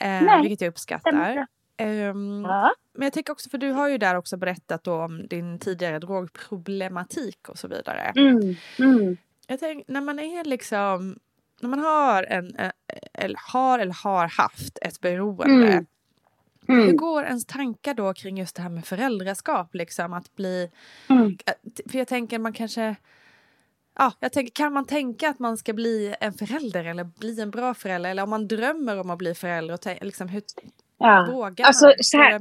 Uh, 0.04 0.42
vilket 0.42 0.60
jag 0.60 0.68
uppskattar. 0.68 1.46
Um, 1.80 2.44
ja. 2.44 2.74
Men 2.94 3.06
jag 3.06 3.12
tänker 3.12 3.32
också, 3.32 3.50
för 3.50 3.58
du 3.58 3.70
har 3.70 3.88
ju 3.88 3.98
där 3.98 4.14
också 4.14 4.36
berättat 4.36 4.86
om 4.86 5.26
din 5.28 5.58
tidigare 5.58 5.98
drogproblematik 5.98 7.48
och 7.48 7.58
så 7.58 7.68
vidare. 7.68 8.12
Mm, 8.16 8.56
mm. 8.78 9.16
Jag 9.46 9.60
tänker, 9.60 9.92
när 9.92 10.00
man 10.00 10.18
är 10.18 10.44
liksom 10.44 11.18
när 11.60 11.68
man 11.68 11.78
har, 11.78 12.22
en, 12.22 12.56
eh, 12.56 12.70
eller 13.14 13.38
har 13.52 13.78
eller 13.78 13.94
har 14.04 14.28
haft 14.28 14.78
ett 14.82 15.00
beroende 15.00 15.72
mm. 15.72 15.86
Mm. 16.68 16.86
Hur 16.86 16.92
går 16.92 17.24
ens 17.24 17.46
tankar 17.46 17.94
då 17.94 18.14
kring 18.14 18.38
just 18.38 18.56
det 18.56 18.62
här 18.62 18.68
med 18.68 18.84
föräldraskap? 18.84 19.74
Liksom, 19.74 20.12
att 20.12 20.36
bli... 20.36 20.70
Mm. 21.08 21.38
För 21.90 21.98
jag 21.98 22.08
tänker 22.08 22.38
man 22.38 22.52
kanske... 22.52 22.96
Ja, 23.98 24.12
jag 24.20 24.32
tänker, 24.32 24.52
kan 24.52 24.72
man 24.72 24.84
tänka 24.84 25.30
att 25.30 25.38
man 25.38 25.56
ska 25.56 25.72
bli 25.72 26.14
en 26.20 26.32
förälder 26.32 26.84
eller 26.84 27.04
bli 27.04 27.40
en 27.40 27.50
bra 27.50 27.74
förälder? 27.74 28.10
Eller 28.10 28.22
om 28.22 28.30
man 28.30 28.48
drömmer 28.48 29.00
om 29.00 29.10
att 29.10 29.18
bli 29.18 29.34
förälder, 29.34 29.74
och 29.74 30.04
liksom, 30.04 30.28
hur 30.28 30.42
ja. 31.00 31.28
vågar 31.32 31.64
alltså, 31.64 31.86
man? 31.86 31.94
Så 31.98 32.16
här, 32.16 32.40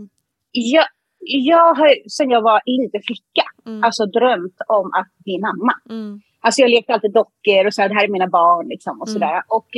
jag, 0.51 0.85
jag 1.19 1.73
har 1.75 2.09
sedan 2.09 2.29
jag 2.29 2.41
var 2.41 2.61
liten 2.65 3.01
flicka 3.01 3.45
mm. 3.65 3.83
alltså 3.83 4.05
drömt 4.05 4.57
om 4.67 4.91
att 4.93 5.11
bli 5.23 5.39
mamma. 5.39 5.73
Mm. 5.89 6.21
Alltså 6.41 6.61
jag 6.61 6.71
lekte 6.71 6.93
alltid 6.93 7.13
dockor 7.13 7.65
och 7.65 7.73
så 7.73 7.81
här, 7.81 7.89
det 7.89 7.95
här 7.95 8.03
är 8.03 8.07
mina 8.07 8.27
barn 8.27 8.67
liksom 8.67 9.01
och 9.01 9.07
mm. 9.07 9.13
sådär. 9.13 9.41
Och 9.47 9.69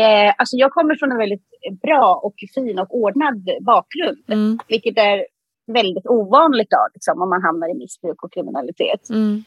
eh, 0.00 0.34
alltså 0.38 0.56
jag 0.56 0.72
kommer 0.72 0.94
från 0.96 1.12
en 1.12 1.18
väldigt 1.18 1.48
bra 1.82 2.20
och 2.22 2.34
fin 2.54 2.78
och 2.78 2.94
ordnad 2.94 3.48
bakgrund. 3.60 4.24
Mm. 4.28 4.58
Vilket 4.68 4.98
är 4.98 5.26
väldigt 5.72 6.06
ovanligt 6.06 6.70
då, 6.70 6.88
liksom, 6.94 7.22
om 7.22 7.30
man 7.30 7.42
hamnar 7.42 7.68
i 7.70 7.74
missbruk 7.74 8.22
och 8.24 8.32
kriminalitet. 8.32 9.10
Mm. 9.10 9.44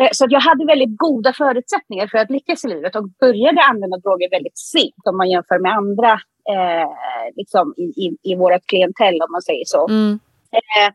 Eh, 0.00 0.08
så 0.12 0.26
jag 0.28 0.40
hade 0.40 0.64
väldigt 0.64 0.96
goda 0.96 1.32
förutsättningar 1.32 2.06
för 2.06 2.18
att 2.18 2.30
lyckas 2.30 2.64
i 2.64 2.68
livet 2.68 2.96
och 2.96 3.08
började 3.20 3.60
använda 3.70 3.96
droger 3.96 4.30
väldigt 4.30 4.58
sent 4.58 5.04
om 5.10 5.16
man 5.16 5.30
jämför 5.30 5.58
med 5.58 5.72
andra 5.72 6.20
eh, 6.54 6.88
liksom 7.36 7.74
i, 7.76 7.82
i, 7.82 8.06
i 8.30 8.36
vårt 8.36 8.66
klientell 8.66 9.14
om 9.14 9.32
man 9.32 9.42
säger 9.42 9.64
så. 9.64 9.88
Mm. 9.88 10.18
Eh, 10.52 10.90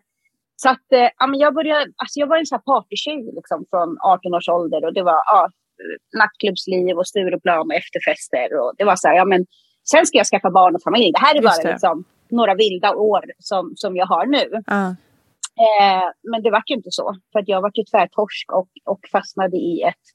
så 0.55 0.69
att, 0.69 0.87
eh, 0.91 1.09
ja, 1.19 1.27
men 1.27 1.39
jag, 1.39 1.53
började, 1.53 1.91
alltså 2.01 2.19
jag 2.19 2.27
var 2.27 2.37
en 2.37 2.45
sån 2.45 2.59
här 2.59 2.73
partytjej 2.73 3.31
liksom, 3.35 3.65
från 3.69 3.97
18 3.99 4.35
års 4.35 4.49
ålder 4.49 4.85
och 4.85 4.93
det 4.93 5.03
var 5.03 5.19
ja, 5.33 5.49
nattklubbsliv 6.19 6.97
och 6.97 7.07
Stureplan 7.07 7.67
och 7.71 7.77
efterfester. 7.81 8.47
Och 8.59 8.73
det 8.77 8.85
var 8.85 8.95
så 8.95 9.07
här, 9.07 9.15
ja 9.15 9.25
men 9.25 9.45
sen 9.91 10.05
ska 10.05 10.17
jag 10.17 10.27
skaffa 10.27 10.51
barn 10.51 10.75
och 10.75 10.83
familj. 10.83 11.11
Det 11.11 11.25
här 11.25 11.35
är 11.35 11.41
bara 11.41 11.71
liksom, 11.71 12.03
några 12.29 12.55
vilda 12.55 12.95
år 12.95 13.23
som, 13.39 13.73
som 13.75 13.95
jag 13.95 14.05
har 14.05 14.25
nu. 14.25 14.45
Uh. 14.71 14.91
Eh, 15.65 16.07
men 16.31 16.41
det 16.43 16.51
var 16.51 16.63
ju 16.65 16.75
inte 16.75 16.91
så, 16.91 17.15
för 17.31 17.39
att 17.39 17.47
jag 17.47 17.61
var 17.61 17.71
ju 17.73 17.83
tvärtorsk 17.83 18.51
och, 18.51 18.69
och 18.85 18.99
fastnade 19.11 19.57
i 19.57 19.81
ett, 19.81 20.05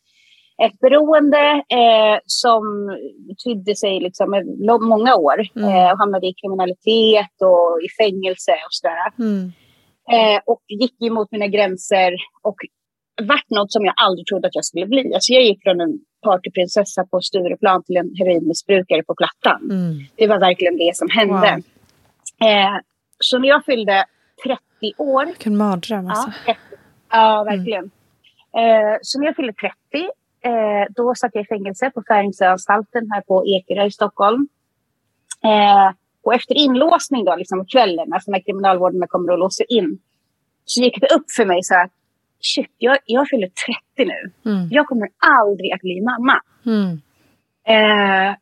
ett 0.64 0.78
beroende 0.80 1.64
eh, 1.68 2.18
som 2.26 2.62
tydde 3.44 3.76
sig 3.76 4.00
liksom 4.00 4.30
många 4.80 5.14
år. 5.16 5.40
Mm. 5.56 5.68
Eh, 5.68 5.92
och 5.92 5.98
hamnade 5.98 6.26
i 6.26 6.34
kriminalitet 6.34 7.36
och 7.40 7.82
i 7.82 7.88
fängelse 8.02 8.52
och 8.52 8.74
sådär. 8.78 9.12
Mm. 9.18 9.52
Eh, 10.12 10.40
och 10.46 10.62
gick 10.68 11.02
emot 11.02 11.28
mina 11.30 11.46
gränser 11.46 12.12
och 12.42 12.56
vart 13.22 13.50
något 13.50 13.72
som 13.72 13.84
jag 13.84 13.94
aldrig 13.96 14.26
trodde 14.26 14.48
att 14.48 14.54
jag 14.54 14.64
skulle 14.64 14.86
bli. 14.86 15.14
Alltså 15.14 15.32
jag 15.32 15.42
gick 15.42 15.62
från 15.62 15.80
en 15.80 15.98
partyprinsessa 16.22 17.04
på 17.04 17.20
Stureplan 17.20 17.82
till 17.84 17.96
en 17.96 18.14
heroinmissbrukare 18.18 19.02
på 19.02 19.14
Plattan. 19.14 19.70
Mm. 19.70 19.98
Det 20.16 20.26
var 20.26 20.38
verkligen 20.38 20.76
det 20.76 20.96
som 20.96 21.08
hände. 21.10 21.62
Wow. 22.40 22.48
Eh, 22.48 22.76
så 23.18 23.38
när 23.38 23.48
jag 23.48 23.64
fyllde 23.64 24.04
30 24.44 24.58
år... 24.98 25.26
Vilken 25.26 25.56
mardröm 25.56 26.08
alltså. 26.08 26.32
Ja, 26.46 26.54
ja 27.10 27.44
verkligen. 27.44 27.90
Mm. 28.52 28.94
Eh, 28.94 28.98
så 29.02 29.18
när 29.18 29.26
jag 29.26 29.36
fyllde 29.36 29.52
30 29.52 30.10
eh, 30.40 30.86
då 30.90 31.14
satt 31.14 31.34
jag 31.34 31.44
i 31.44 31.46
fängelse 31.46 31.90
på 31.90 32.02
Färingsöanstalten 32.08 33.10
här 33.10 33.20
på 33.20 33.46
Ekerö 33.46 33.86
i 33.86 33.90
Stockholm. 33.90 34.48
Eh, 35.44 35.90
och 36.22 36.34
efter 36.34 36.54
inlåsning 36.54 37.24
då, 37.24 37.36
liksom 37.36 37.66
kvällen, 37.66 38.12
alltså 38.12 38.30
när 38.30 38.40
kriminalvården 38.40 39.08
kommer 39.08 39.32
och 39.32 39.38
låser 39.38 39.72
in, 39.72 39.98
så 40.64 40.82
gick 40.82 41.00
det 41.00 41.14
upp 41.14 41.30
för 41.36 41.44
mig 41.44 41.62
så 41.62 41.74
att 41.74 41.90
shit, 42.40 42.74
jag, 42.78 42.98
jag 43.04 43.28
fyller 43.28 43.48
30 43.96 44.10
nu. 44.12 44.50
Mm. 44.50 44.68
Jag 44.70 44.86
kommer 44.86 45.08
aldrig 45.18 45.72
att 45.72 45.80
bli 45.80 46.00
mamma. 46.00 46.40
Mm. 46.66 47.00
Eh, 47.74 48.36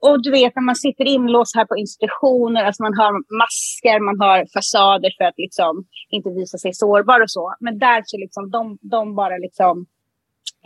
och 0.00 0.22
du 0.22 0.30
vet 0.30 0.56
när 0.56 0.62
man 0.62 0.76
sitter 0.76 1.04
inlåst 1.04 1.56
här 1.56 1.64
på 1.64 1.76
institutioner, 1.76 2.64
alltså 2.64 2.82
man 2.82 2.98
har 2.98 3.12
masker, 3.12 4.00
man 4.00 4.20
har 4.20 4.46
fasader 4.54 5.10
för 5.18 5.24
att 5.24 5.34
liksom 5.36 5.84
inte 6.10 6.30
visa 6.30 6.58
sig 6.58 6.74
sårbar 6.74 7.20
och 7.20 7.30
så. 7.30 7.54
Men 7.60 7.78
där 7.78 8.02
så 8.04 8.16
liksom 8.18 8.50
de, 8.50 8.78
de 8.80 9.14
bara 9.14 9.36
liksom 9.36 9.86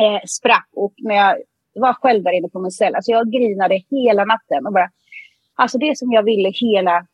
eh, 0.01 0.21
sprack. 0.27 0.69
Och 0.73 0.95
när 0.99 1.15
jag 1.15 1.37
var 1.75 1.93
själv 1.93 2.23
där 2.23 2.33
inne 2.33 2.49
på 2.49 2.61
min 2.61 2.71
cell, 2.71 2.95
alltså 2.95 3.11
jag 3.11 3.33
grinade 3.33 3.83
hela 3.91 4.25
natten 4.25 4.67
och 4.67 4.73
bara 4.73 4.91
Alltså 5.61 5.79
det 5.79 5.99
som 5.99 6.13
jag 6.13 6.23
ville 6.23 6.51
hela, 6.55 7.07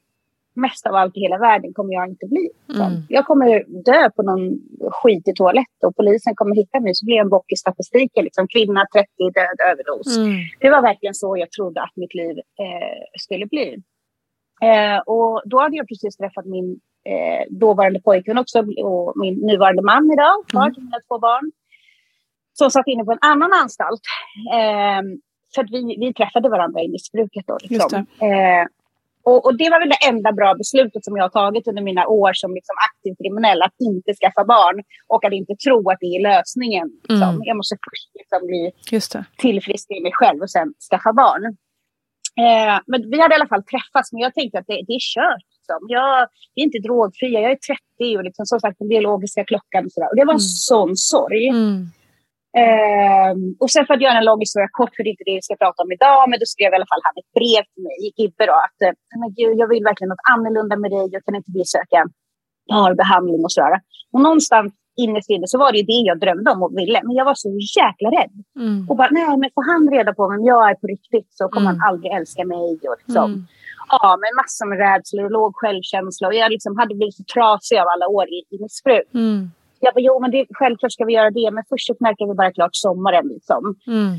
mest 0.54 0.86
av 0.86 0.94
allt 0.94 1.16
i 1.16 1.20
hela 1.20 1.38
världen 1.38 1.74
kommer 1.74 1.92
jag 1.94 2.08
inte 2.08 2.26
bli. 2.26 2.50
Mm. 2.74 2.92
Jag 3.08 3.26
kommer 3.26 3.64
dö 3.84 4.10
på 4.10 4.22
någon 4.22 4.58
skitig 4.90 5.36
toalett 5.36 5.78
och 5.86 5.96
polisen 5.96 6.34
kommer 6.34 6.56
hitta 6.56 6.80
mig 6.80 6.94
så 6.94 7.04
blir 7.04 7.16
jag 7.16 7.24
en 7.24 7.30
bock 7.30 7.52
i 7.52 7.56
statistiken. 7.56 8.24
Liksom, 8.24 8.48
kvinna 8.48 8.86
30 8.94 9.08
död 9.18 9.58
överdos. 9.70 10.16
Mm. 10.16 10.32
Det 10.60 10.70
var 10.70 10.82
verkligen 10.82 11.14
så 11.14 11.36
jag 11.36 11.50
trodde 11.50 11.82
att 11.82 11.96
mitt 11.96 12.14
liv 12.14 12.38
eh, 12.38 13.20
skulle 13.20 13.46
bli. 13.46 13.82
Eh, 14.62 14.98
och 15.06 15.42
då 15.44 15.60
hade 15.60 15.76
jag 15.76 15.88
precis 15.88 16.16
träffat 16.16 16.46
min 16.46 16.80
eh, 17.04 17.42
dåvarande 17.50 18.00
pojkvän 18.00 18.38
också 18.38 18.58
och 18.84 19.12
min 19.16 19.34
nuvarande 19.34 19.82
man 19.82 20.10
idag, 20.12 20.34
far 20.52 20.70
till 20.70 20.82
mina 20.82 21.00
två 21.08 21.18
barn. 21.18 21.52
Som 22.58 22.70
satt 22.70 22.86
inne 22.86 23.04
på 23.04 23.12
en 23.12 23.18
annan 23.20 23.52
anstalt. 23.52 24.00
Eh, 24.52 25.02
för 25.54 25.64
vi, 25.70 25.96
vi 26.06 26.14
träffade 26.14 26.48
varandra 26.48 26.80
i 26.82 26.88
missbruket. 26.88 27.44
Då, 27.46 27.58
liksom. 27.60 28.06
det. 28.20 28.26
Eh, 28.26 28.66
och, 29.30 29.44
och, 29.46 29.56
det 29.58 29.70
var 29.70 29.80
väl 29.80 29.88
det 29.88 30.06
enda 30.08 30.32
bra 30.32 30.54
beslutet 30.54 31.04
som 31.04 31.16
jag 31.16 31.24
har 31.24 31.34
tagit 31.40 31.68
under 31.68 31.82
mina 31.82 32.06
år 32.06 32.32
som 32.32 32.54
liksom 32.54 32.76
aktiv 32.88 33.14
kriminell. 33.22 33.62
Att 33.62 33.74
inte 33.78 34.14
skaffa 34.14 34.44
barn 34.44 34.82
och 35.08 35.24
att 35.24 35.32
inte 35.32 35.54
tro 35.64 35.90
att 35.90 36.00
det 36.00 36.06
är 36.16 36.22
lösningen. 36.22 36.88
Liksom. 37.08 37.28
Mm. 37.28 37.42
Jag 37.44 37.56
måste 37.56 37.76
först 37.86 38.10
liksom 38.14 38.40
bli 38.46 38.72
tillfrisknad 39.38 39.98
i 39.98 40.02
mig 40.02 40.12
själv 40.14 40.42
och 40.42 40.50
sen 40.50 40.68
skaffa 40.90 41.12
barn. 41.12 41.44
Eh, 42.44 42.76
men 42.86 43.10
vi 43.10 43.20
hade 43.20 43.34
i 43.34 43.38
alla 43.38 43.52
fall 43.54 43.64
träffats, 43.64 44.12
men 44.12 44.20
jag 44.20 44.34
tänkte 44.34 44.58
att 44.58 44.66
det, 44.66 44.78
det 44.88 44.94
är 45.00 45.04
kört. 45.14 45.46
Liksom. 45.56 45.80
Jag 45.88 46.20
är 46.56 46.62
inte 46.66 46.78
drogfria, 46.78 47.40
jag 47.40 47.50
är 47.50 47.60
30 48.00 48.16
och 48.18 48.24
liksom, 48.24 48.46
som 48.46 48.60
sagt 48.60 48.78
den 48.78 48.88
biologiska 48.88 49.44
klockan. 49.44 49.84
Och, 49.86 49.92
sådär. 49.92 50.10
och 50.10 50.16
det 50.16 50.24
var 50.24 50.34
en 50.40 50.46
mm. 50.48 50.58
sån 50.68 50.96
sorg. 50.96 51.48
Mm. 51.48 51.86
Um, 52.62 53.40
och 53.62 53.70
sen 53.70 53.86
för 53.86 53.94
att 53.94 54.06
göra 54.06 54.18
en 54.18 54.28
lång 54.30 54.40
historia 54.46 54.68
kort, 54.78 54.92
för 54.94 55.02
det 55.02 55.08
är 55.10 55.16
inte 55.16 55.28
det 55.30 55.38
vi 55.40 55.46
ska 55.48 55.56
prata 55.64 55.82
om 55.84 55.92
idag, 55.96 56.20
men 56.30 56.38
då 56.42 56.46
skrev 56.54 56.70
i 56.72 56.76
alla 56.76 56.90
fall 56.90 57.06
han 57.06 57.20
ett 57.20 57.32
brev 57.38 57.62
till 57.72 57.84
mig, 57.88 58.00
Gibbe 58.18 58.44
då, 58.50 58.56
att 58.66 58.78
eh, 58.84 58.94
men 59.20 59.30
gud, 59.38 59.54
jag 59.62 59.68
vill 59.72 59.84
verkligen 59.90 60.12
något 60.14 60.28
annorlunda 60.34 60.74
med 60.82 60.90
dig, 60.96 61.06
jag 61.14 61.22
kan 61.24 61.38
inte 61.40 61.52
bli 61.56 61.64
söka 61.76 62.00
parbehandling 62.72 63.42
och 63.46 63.52
sådär. 63.56 63.74
Och 64.12 64.20
någonstans 64.26 64.72
innerst 65.04 65.30
inne 65.30 65.46
så 65.46 65.58
var 65.58 65.72
det 65.72 65.78
ju 65.78 65.86
det 65.92 66.02
jag 66.10 66.18
drömde 66.24 66.48
om 66.50 66.62
och 66.62 66.72
ville, 66.80 67.00
men 67.06 67.14
jag 67.20 67.24
var 67.30 67.36
så 67.44 67.48
jäkla 67.80 68.08
rädd. 68.18 68.34
Mm. 68.60 68.88
Och 68.88 68.96
bara, 68.96 69.10
nej 69.18 69.36
men 69.40 69.50
får 69.56 69.64
han 69.72 69.82
reda 69.96 70.10
på 70.18 70.22
vem 70.32 70.44
jag 70.44 70.70
är 70.70 70.74
på 70.74 70.86
riktigt 70.86 71.28
så 71.38 71.48
kommer 71.48 71.70
mm. 71.70 71.80
han 71.80 71.88
aldrig 71.88 72.12
älska 72.18 72.44
mig. 72.54 72.68
Och 72.90 72.96
liksom, 73.02 73.30
mm. 73.32 73.46
Ja, 73.88 74.16
med 74.22 74.32
massor 74.40 74.66
med 74.70 74.78
rädslor 74.78 75.24
och 75.24 75.30
låg 75.38 75.52
självkänsla 75.56 76.28
och 76.28 76.34
jag 76.34 76.50
liksom 76.50 76.72
hade 76.78 76.94
blivit 76.94 77.16
så 77.16 77.24
trasig 77.34 77.76
av 77.82 77.86
alla 77.94 78.06
år 78.08 78.26
i, 78.36 78.38
i 78.54 78.56
missbruk. 78.62 79.08
Jag 79.84 79.94
bara, 79.94 80.00
jo 80.00 80.20
men 80.20 80.30
det, 80.30 80.46
självklart 80.50 80.92
ska 80.92 81.04
vi 81.04 81.12
göra 81.12 81.30
det, 81.30 81.50
men 81.52 81.64
först 81.68 81.86
så 81.86 81.94
knarkar 81.94 82.26
vi 82.28 82.34
bara 82.34 82.52
klart 82.52 82.70
sommaren 82.72 83.28
liksom. 83.28 83.74
Mm. 83.86 84.12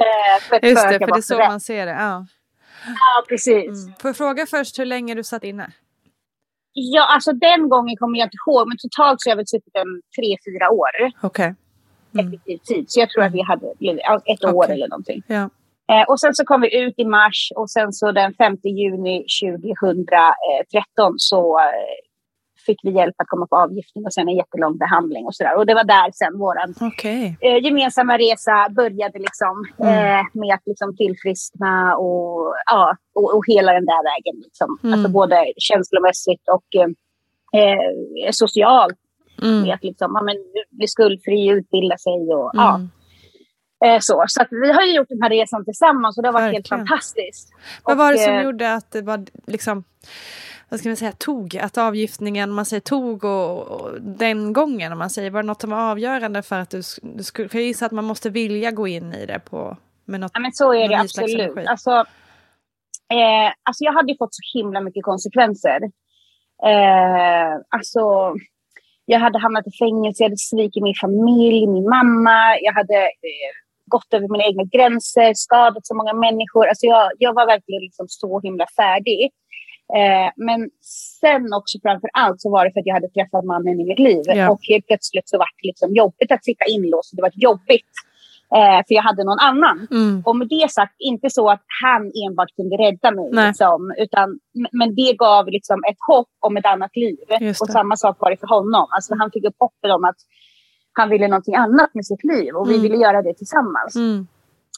Eh, 0.00 0.42
för, 0.48 0.66
Just 0.66 0.88
det, 0.88 0.98
för 0.98 1.06
det 1.06 1.18
är 1.18 1.20
så 1.20 1.38
rädd. 1.38 1.48
man 1.48 1.60
ser 1.60 1.86
det. 1.86 1.92
Ja. 1.92 2.26
Ja, 2.86 3.24
precis. 3.28 3.84
Mm. 3.84 3.94
Får 4.00 4.08
jag 4.08 4.16
fråga 4.16 4.46
först 4.46 4.78
hur 4.78 4.84
länge 4.84 5.14
du 5.14 5.24
satt 5.24 5.44
inne? 5.44 5.70
Ja, 6.72 7.14
alltså 7.14 7.32
den 7.32 7.68
gången 7.68 7.96
kommer 7.96 8.18
jag 8.18 8.26
inte 8.26 8.36
ihåg, 8.46 8.68
men 8.68 8.76
totalt 8.78 9.20
så 9.20 9.28
har 9.28 9.32
jag 9.32 9.36
väl 9.36 9.46
suttit 9.46 9.76
en 9.76 10.02
tre, 10.16 10.36
fyra 10.46 10.70
år 10.70 10.88
Okej. 11.22 11.54
Mm. 12.14 12.28
effektiv 12.28 12.58
tid. 12.58 12.84
Så 12.90 13.00
jag 13.00 13.10
tror 13.10 13.24
att 13.24 13.32
vi 13.32 13.42
hade 13.42 13.66
ett 14.24 14.44
år 14.44 14.64
Okej. 14.64 14.74
eller 14.74 14.88
någonting. 14.88 15.22
Ja. 15.26 15.50
Eh, 15.92 16.04
och 16.08 16.20
sen 16.20 16.34
så 16.34 16.44
kom 16.44 16.60
vi 16.60 16.80
ut 16.80 16.94
i 16.96 17.04
mars 17.04 17.52
och 17.56 17.70
sen 17.70 17.92
så 17.92 18.12
den 18.12 18.34
5 18.34 18.56
juni 18.64 19.24
2013 19.42 21.14
så 21.16 21.58
eh, 21.58 21.64
fick 22.68 22.80
vi 22.86 22.90
hjälp 23.00 23.14
att 23.22 23.28
komma 23.32 23.46
på 23.52 23.56
avgiftning 23.64 24.02
och 24.06 24.12
sen 24.16 24.28
en 24.28 24.36
jättelång 24.42 24.74
behandling 24.84 25.24
och 25.26 25.34
sådär. 25.34 25.54
Och 25.58 25.66
det 25.66 25.74
var 25.80 25.84
där 25.96 26.08
sen 26.22 26.34
våran 26.44 26.70
Okej. 26.90 27.22
eh, 27.46 27.58
gemensamma 27.66 28.14
resa 28.18 28.56
började 28.80 29.18
liksom 29.28 29.54
Mm. 29.82 29.94
eh, 29.94 30.22
med 30.40 30.54
att 30.54 30.62
liksom 30.66 30.96
tillfriskna 30.96 31.96
och, 31.96 32.54
ja, 32.70 32.96
och, 33.18 33.28
och 33.36 33.44
hela 33.52 33.72
den 33.72 33.86
där 33.92 34.02
vägen. 34.10 34.36
Liksom. 34.46 34.68
Mm. 34.82 34.92
Alltså 34.94 35.08
både 35.20 35.36
känslomässigt 35.68 36.44
och 36.56 36.68
eh, 36.80 36.90
eh, 37.60 38.30
socialt. 38.30 38.96
Med 39.42 39.50
Mm. 39.58 39.70
att 39.74 39.84
liksom, 39.84 40.12
ja, 40.14 40.22
men, 40.22 40.36
bli 40.70 40.86
skuldfri, 40.88 41.48
utbilda 41.48 41.96
sig 41.98 42.12
och 42.34 42.50
ja. 42.52 42.74
Mm. 42.74 42.88
Eh, 43.84 43.98
så 44.00 44.24
så 44.28 44.44
vi 44.50 44.72
har 44.72 44.82
ju 44.82 44.94
gjort 44.96 45.08
den 45.08 45.22
här 45.22 45.30
resan 45.30 45.64
tillsammans 45.64 46.16
och 46.16 46.22
det 46.22 46.28
har 46.28 46.32
varit 46.32 46.42
Verkligen. 46.54 46.78
helt 46.78 46.88
fantastiskt. 46.88 47.48
Vad 47.84 47.92
Och, 47.94 47.98
var 47.98 48.12
det 48.12 48.18
som 48.18 48.34
eh, 48.34 48.42
gjorde 48.42 48.74
att 48.74 48.90
det 48.90 49.02
var 49.02 49.24
liksom, 49.46 49.84
vad 50.68 50.80
ska 50.80 50.88
man 50.88 50.96
säga, 50.96 51.12
tog? 51.12 51.56
Att 51.56 51.78
avgiftningen, 51.78 52.50
man 52.50 52.66
säger 52.66 52.80
tog 52.80 53.24
och, 53.24 53.68
och 53.68 54.02
den 54.02 54.52
gången, 54.52 54.92
om 54.92 54.98
man 54.98 55.10
säger, 55.10 55.30
var 55.30 55.42
det 55.42 55.46
något 55.46 55.60
som 55.60 55.70
var 55.70 55.90
avgörande 55.90 56.42
för 56.42 56.58
att 56.58 56.70
du, 56.70 56.82
du 57.02 57.24
skulle, 57.24 57.48
jag 57.52 57.62
gissar 57.62 57.86
att 57.86 57.92
man 57.92 58.04
måste 58.04 58.30
vilja 58.30 58.70
gå 58.70 58.88
in 58.88 59.14
i 59.14 59.26
det 59.26 59.38
på, 59.38 59.76
med 60.04 60.20
något, 60.20 60.30
Ja, 60.34 60.40
men 60.40 60.52
så 60.52 60.74
är 60.74 60.88
det 60.88 60.98
absolut. 60.98 61.68
Alltså, 61.68 61.90
eh, 63.10 63.52
alltså 63.62 63.84
jag 63.84 63.92
hade 63.92 64.12
ju 64.12 64.18
fått 64.18 64.34
så 64.34 64.58
himla 64.58 64.80
mycket 64.80 65.04
konsekvenser. 65.04 65.80
Eh, 66.66 67.52
alltså, 67.68 68.34
jag 69.04 69.18
hade 69.20 69.38
hamnat 69.38 69.66
i 69.66 69.70
fängelse, 69.78 70.22
jag 70.22 70.28
hade 70.28 70.36
svikit 70.36 70.82
min 70.82 70.94
familj, 71.00 71.66
min 71.66 71.88
mamma. 71.88 72.58
Jag 72.60 72.72
hade 72.72 72.98
eh, 73.02 73.52
gått 73.86 74.14
över 74.14 74.28
mina 74.28 74.44
egna 74.44 74.64
gränser, 74.64 75.34
skadat 75.34 75.86
så 75.86 75.94
många 75.94 76.12
människor. 76.12 76.66
Alltså 76.66 76.86
jag, 76.86 77.10
jag 77.18 77.34
var 77.34 77.46
verkligen 77.46 77.82
liksom 77.82 78.06
så 78.08 78.40
himla 78.40 78.66
färdig. 78.76 79.30
Eh, 79.96 80.30
men 80.36 80.70
sen 81.20 81.52
också 81.52 81.78
framför 81.82 82.10
allt 82.12 82.40
så 82.40 82.50
var 82.50 82.64
det 82.64 82.72
för 82.72 82.80
att 82.80 82.86
jag 82.86 82.94
hade 82.94 83.08
träffat 83.08 83.44
mannen 83.44 83.80
i 83.80 83.84
mitt 83.84 83.98
liv. 83.98 84.22
Ja. 84.26 84.50
Och 84.50 84.60
helt 84.68 84.86
plötsligt 84.86 85.28
så 85.28 85.38
var 85.38 85.46
det 85.62 85.66
liksom 85.68 85.94
jobbigt 85.94 86.32
att 86.32 86.44
sitta 86.44 86.64
inlåst. 86.64 87.10
Det 87.16 87.22
var 87.22 87.32
jobbigt. 87.34 87.92
Eh, 88.54 88.78
för 88.86 88.94
jag 88.94 89.02
hade 89.02 89.24
någon 89.24 89.38
annan. 89.38 89.86
Mm. 89.90 90.22
Och 90.26 90.36
med 90.36 90.48
det 90.48 90.70
sagt, 90.70 90.94
inte 90.98 91.30
så 91.30 91.50
att 91.50 91.62
han 91.82 92.02
enbart 92.28 92.56
kunde 92.56 92.76
rädda 92.76 93.10
mig. 93.10 93.28
Liksom, 93.46 93.94
utan, 93.98 94.38
men 94.72 94.94
det 94.94 95.12
gav 95.18 95.48
liksom 95.48 95.78
ett 95.90 95.96
hopp 96.08 96.28
om 96.40 96.56
ett 96.56 96.66
annat 96.66 96.96
liv. 96.96 97.16
Och 97.60 97.68
samma 97.68 97.96
sak 97.96 98.16
var 98.20 98.30
det 98.30 98.36
för 98.36 98.46
honom. 98.46 98.86
Alltså, 98.90 99.14
han 99.18 99.30
fick 99.30 99.44
upp 99.44 99.56
hoppet 99.58 99.90
om 99.90 100.04
att 100.04 100.16
han 100.92 101.08
ville 101.10 101.28
någonting 101.28 101.54
annat 101.54 101.90
med 101.94 102.06
sitt 102.06 102.24
liv. 102.24 102.54
Och 102.54 102.70
vi 102.70 102.74
Mm. 102.74 102.82
ville 102.82 102.96
göra 102.96 103.22
det 103.22 103.34
tillsammans. 103.34 103.96
Mm. 103.96 104.26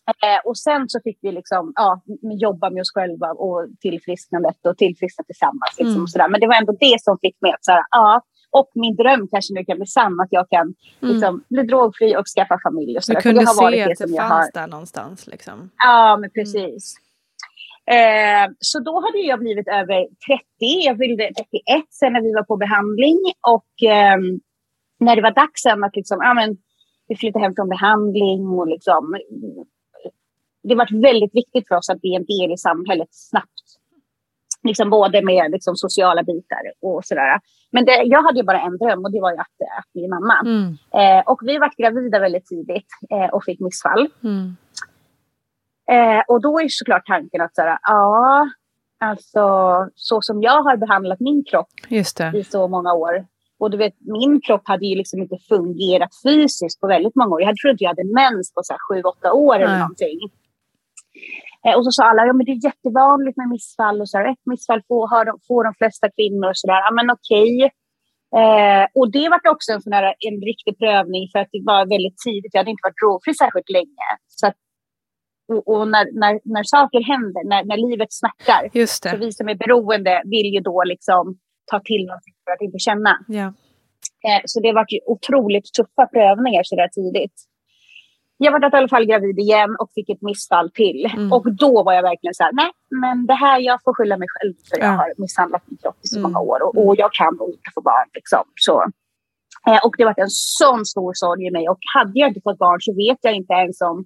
Eh, 0.09 0.41
och 0.49 0.59
sen 0.59 0.89
så 0.89 1.01
fick 1.05 1.19
vi 1.23 1.33
liksom, 1.33 1.73
ja, 1.77 2.03
jobba 2.41 2.71
med 2.71 2.81
oss 2.81 2.93
själva 2.95 3.27
och 3.31 3.67
tillfrisknandet 3.81 4.67
och 4.67 4.77
tillfriskna 4.79 5.25
tillsammans. 5.25 5.75
Liksom, 5.79 5.93
Mm. 5.93 6.03
och 6.03 6.11
sådär. 6.11 6.29
Men 6.29 6.41
det 6.41 6.47
var 6.47 6.55
ändå 6.55 6.73
det 6.81 6.97
som 7.01 7.19
fick 7.21 7.37
mig 7.41 7.53
att 7.53 7.65
säga, 7.65 7.87
ja, 7.91 8.23
och 8.51 8.71
min 8.75 8.97
dröm 8.97 9.29
kanske 9.29 9.55
nu 9.55 9.65
kan 9.65 9.77
bli 9.77 9.87
sann, 9.87 10.21
att 10.21 10.29
jag 10.31 10.49
kan 10.51 10.75
liksom, 11.01 11.45
bli 11.51 11.63
drogfri 11.63 12.17
och 12.17 12.27
skaffa 12.27 12.59
familj. 12.63 12.97
Och 12.99 13.05
Mm. 13.09 13.15
Du. 13.15 13.15
För 13.15 13.21
kunde 13.23 13.41
det 13.41 13.47
har 13.47 13.63
varit 13.63 13.75
se 13.75 13.85
det 13.85 13.93
att 13.93 13.99
det 13.99 14.05
som 14.07 14.15
jag 14.15 14.29
fanns 14.29 14.51
har 14.55 14.61
där 14.61 14.69
någonstans 14.69 15.27
liksom. 15.27 15.71
Ja, 15.77 16.17
men 16.21 16.31
precis. 16.31 16.97
Eh, 17.87 18.51
så 18.59 18.79
då 18.81 18.95
hade 19.01 19.19
jag 19.19 19.39
blivit 19.39 19.69
över 19.69 20.01
30. 20.03 20.11
Jag 20.87 20.99
fyllde 20.99 21.25
31 21.25 21.85
sen 21.91 22.13
när 22.13 22.21
vi 22.23 22.33
var 22.33 22.43
på 22.43 22.57
behandling. 22.57 23.19
Och 23.55 23.91
ehm, 23.91 24.41
när 25.01 25.17
det 25.17 25.23
var 25.23 25.31
dags 25.35 25.63
sen 25.63 25.85
att 25.85 25.97
liksom, 25.97 26.19
ja, 26.23 26.35
men, 26.35 26.57
vi 27.09 27.17
flyttade 27.17 27.45
hem 27.45 27.55
från 27.55 27.69
behandling. 27.69 28.49
Och 28.49 28.67
liksom, 28.69 29.17
det 30.63 30.75
var 30.75 31.03
väldigt 31.03 31.35
viktigt 31.35 31.69
för 31.69 31.75
oss 31.75 31.91
att 31.91 32.01
bli 32.01 32.15
en 32.15 32.25
del 32.25 32.53
i 32.53 32.57
samhället 32.57 33.09
snabbt. 33.11 33.67
Liksom 34.63 34.91
både 34.91 35.23
med 35.23 35.51
liksom, 35.51 35.77
sociala 35.77 36.23
bitar 36.23 36.63
och 36.83 37.05
sådär. 37.05 37.41
Men 37.73 37.85
det, 37.85 38.03
jag 38.05 38.23
hade 38.23 38.45
bara 38.45 38.61
en 38.61 38.79
dröm 38.79 39.05
och 39.05 39.13
det 39.13 39.21
var 39.21 39.33
ju 39.33 39.39
att, 39.39 39.79
att 39.79 39.93
bli 39.93 40.09
mamma. 40.09 40.41
Mm. 40.41 40.77
Eh, 40.95 41.25
och 41.27 41.41
vi 41.43 41.59
var 41.59 41.71
gravida 41.79 42.19
väldigt 42.19 42.47
tidigt 42.47 42.87
eh, 43.11 43.35
och 43.35 43.45
fick 43.45 43.61
missfall. 43.61 44.09
Mm. 44.25 44.57
Eh, 45.91 46.23
och 46.29 46.41
då 46.41 46.61
är 46.61 46.67
såklart 46.69 47.07
tanken 47.07 47.41
att 47.41 47.55
såhär, 47.55 47.79
ja, 47.83 48.49
alltså 49.01 49.45
så 49.95 50.23
som 50.23 50.43
jag 50.43 50.63
har 50.63 50.77
behandlat 50.77 51.21
min 51.21 51.45
kropp 51.45 51.69
i 52.35 52.45
så 52.45 52.69
många 52.69 52.93
år. 52.93 53.27
Och 53.59 53.71
du 53.71 53.77
vet, 53.77 53.95
min 54.01 54.41
kropp 54.41 54.63
hade 54.65 54.87
ju 54.87 54.97
liksom 54.97 55.23
inte 55.23 55.37
fungerat 55.49 56.11
fysiskt 56.25 56.81
på 56.81 56.87
väldigt 56.87 57.15
många 57.15 57.35
år. 57.35 57.41
Jag 57.41 57.47
hade 57.47 57.57
tror 57.57 57.71
inte 57.71 57.85
jag 57.85 57.91
hade 57.91 58.15
mens 58.15 58.55
på 58.55 58.61
så 58.65 58.73
här 58.73 58.79
sju, 58.89 59.03
åtta 59.03 59.33
år 59.33 59.55
eller 59.55 59.67
Nej. 59.67 59.79
någonting. 59.79 60.19
Eh, 61.65 61.75
och 61.77 61.85
så 61.85 61.91
sa 61.91 62.03
alla, 62.11 62.27
ja 62.27 62.33
men 62.33 62.45
det 62.47 62.53
är 62.53 62.67
jättevanligt 62.71 63.37
med 63.41 63.49
missfall 63.49 64.01
och 64.01 64.09
så 64.11 64.19
här, 64.19 64.27
ett 64.33 64.47
missfall 64.53 64.83
får, 64.89 65.25
de, 65.29 65.35
får 65.49 65.65
de 65.65 65.73
flesta 65.81 66.07
kvinnor 66.17 66.49
och 66.53 66.59
sådär. 66.63 66.81
Ja 66.87 66.91
men 66.99 67.07
okej. 67.17 67.53
Eh, 68.41 68.85
och 68.99 69.09
det 69.17 69.27
var 69.33 69.41
också 69.55 69.73
en, 69.73 69.83
sån 69.87 69.93
här, 69.93 70.05
en 70.29 70.39
riktig 70.51 70.79
prövning 70.83 71.23
för 71.33 71.39
att 71.43 71.53
det 71.53 71.63
var 71.73 71.81
väldigt 71.95 72.19
tidigt. 72.27 72.55
Jag 72.55 72.61
hade 72.61 72.75
inte 72.75 72.87
varit 72.89 73.01
drogfri 73.03 73.33
särskilt 73.35 73.71
länge. 73.79 74.07
Så 74.39 74.47
att, 74.49 74.59
och 75.53 75.63
och 75.73 75.89
när, 75.95 76.05
när, 76.21 76.33
när 76.55 76.65
saker 76.77 77.01
händer, 77.13 77.43
när, 77.51 77.63
när 77.71 77.79
livet 77.89 78.13
smärtar, 78.21 78.63
Just 78.81 79.03
så 79.03 79.09
det. 79.09 79.17
vi 79.25 79.33
som 79.33 79.49
är 79.49 79.59
beroende 79.65 80.23
vill 80.25 80.49
ju 80.55 80.61
då 80.61 80.83
liksom 80.93 81.25
ta 81.71 81.81
till 81.81 82.05
någonting 82.07 82.35
för 82.45 82.53
att 82.53 82.63
inte 82.67 82.79
känna. 82.79 83.13
Ja. 83.29 83.47
Eh, 84.27 84.43
så 84.45 84.61
det 84.61 84.73
var 84.73 84.87
otroligt 85.07 85.69
tuffa 85.79 86.05
prövningar 86.15 86.63
så 86.65 86.77
där 86.77 86.89
tidigt. 86.89 87.37
Jag 88.43 88.53
var 88.53 88.61
i 88.63 88.77
alla 88.77 88.89
fall 88.89 89.05
gravid 89.07 89.39
igen 89.39 89.77
och 89.81 89.89
fick 89.95 90.09
ett 90.11 90.23
missfall 90.23 90.71
till. 90.71 91.01
Mm. 91.17 91.33
Och 91.33 91.45
då 91.57 91.83
var 91.83 91.93
jag 91.93 92.03
verkligen 92.03 92.35
så 92.35 92.43
här, 92.45 92.53
nej, 92.53 92.71
men 93.01 93.27
det 93.27 93.35
här, 93.35 93.59
jag 93.61 93.79
får 93.85 93.95
skylla 93.95 94.17
mig 94.17 94.29
själv 94.35 94.55
för 94.71 94.79
jag 94.79 94.87
Ja. 94.93 94.97
har 94.97 95.13
misshandlat 95.19 95.63
min 95.67 95.79
kropp 95.83 95.97
i 96.05 96.07
så 96.09 96.19
Mm. 96.19 96.23
många 96.33 96.41
år. 96.51 96.59
Och, 96.67 96.87
och 96.87 96.95
jag 96.99 97.13
kan 97.13 97.37
nog 97.37 97.49
inte 97.51 97.71
få 97.75 97.81
barn 97.81 98.09
liksom. 98.15 98.45
Så. 98.67 98.77
Eh, 99.69 99.81
och 99.87 99.95
det 99.99 100.05
var 100.05 100.15
en 100.17 100.31
sån 100.61 100.85
stor 100.87 101.13
sorg 101.15 101.47
i 101.47 101.51
mig. 101.51 101.69
Och 101.69 101.79
hade 101.95 102.13
jag 102.15 102.29
inte 102.31 102.41
fått 102.45 102.59
barn 102.59 102.81
så 102.81 102.93
vet 103.05 103.19
jag 103.21 103.35
inte 103.35 103.53
ens 103.53 103.81
om 103.81 104.05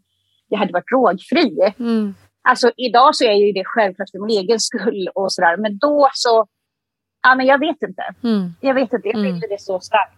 jag 0.48 0.58
hade 0.58 0.72
varit 0.72 0.88
drogfri. 0.92 1.74
Mm. 1.78 2.14
Alltså 2.48 2.70
idag 2.76 3.14
så 3.16 3.24
är 3.24 3.32
ju 3.46 3.52
det 3.52 3.62
självklart 3.66 4.10
för 4.12 4.26
min 4.26 4.38
egen 4.38 4.60
skull 4.60 5.08
och 5.14 5.32
sådär. 5.32 5.56
Men 5.56 5.78
då 5.78 6.08
så, 6.12 6.46
ja 7.22 7.34
men 7.34 7.46
jag 7.46 7.58
vet 7.58 7.82
inte. 7.88 8.02
Mm. 8.24 8.48
Jag 8.60 8.74
vet 8.74 8.92
inte, 8.92 9.08
jag 9.08 9.18
Mm. 9.18 9.34
ville 9.34 9.46
det 9.46 9.60
så 9.60 9.80
starkt. 9.80 10.14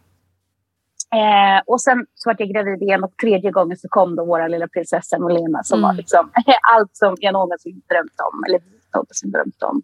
Eh, 1.14 1.62
och 1.66 1.80
sen 1.80 2.06
så 2.14 2.30
var 2.30 2.36
jag 2.38 2.48
gravid 2.48 2.82
igen 2.82 3.04
och 3.04 3.16
tredje 3.22 3.50
gången 3.50 3.76
så 3.76 3.88
kom 3.88 4.16
då 4.16 4.24
våra 4.24 4.48
lilla 4.48 4.68
prinsessa 4.68 5.18
Molena 5.18 5.62
som 5.62 5.78
Mm. 5.78 5.88
var 5.88 5.94
liksom 5.94 6.30
allt 6.74 6.96
som 6.96 7.16
jag 7.20 7.32
någonsin 7.32 7.82
drömt 7.90 8.16
om. 8.32 8.44
Eller 8.46 8.60
någonsin 8.94 9.30
drömt 9.30 9.62
om. 9.62 9.82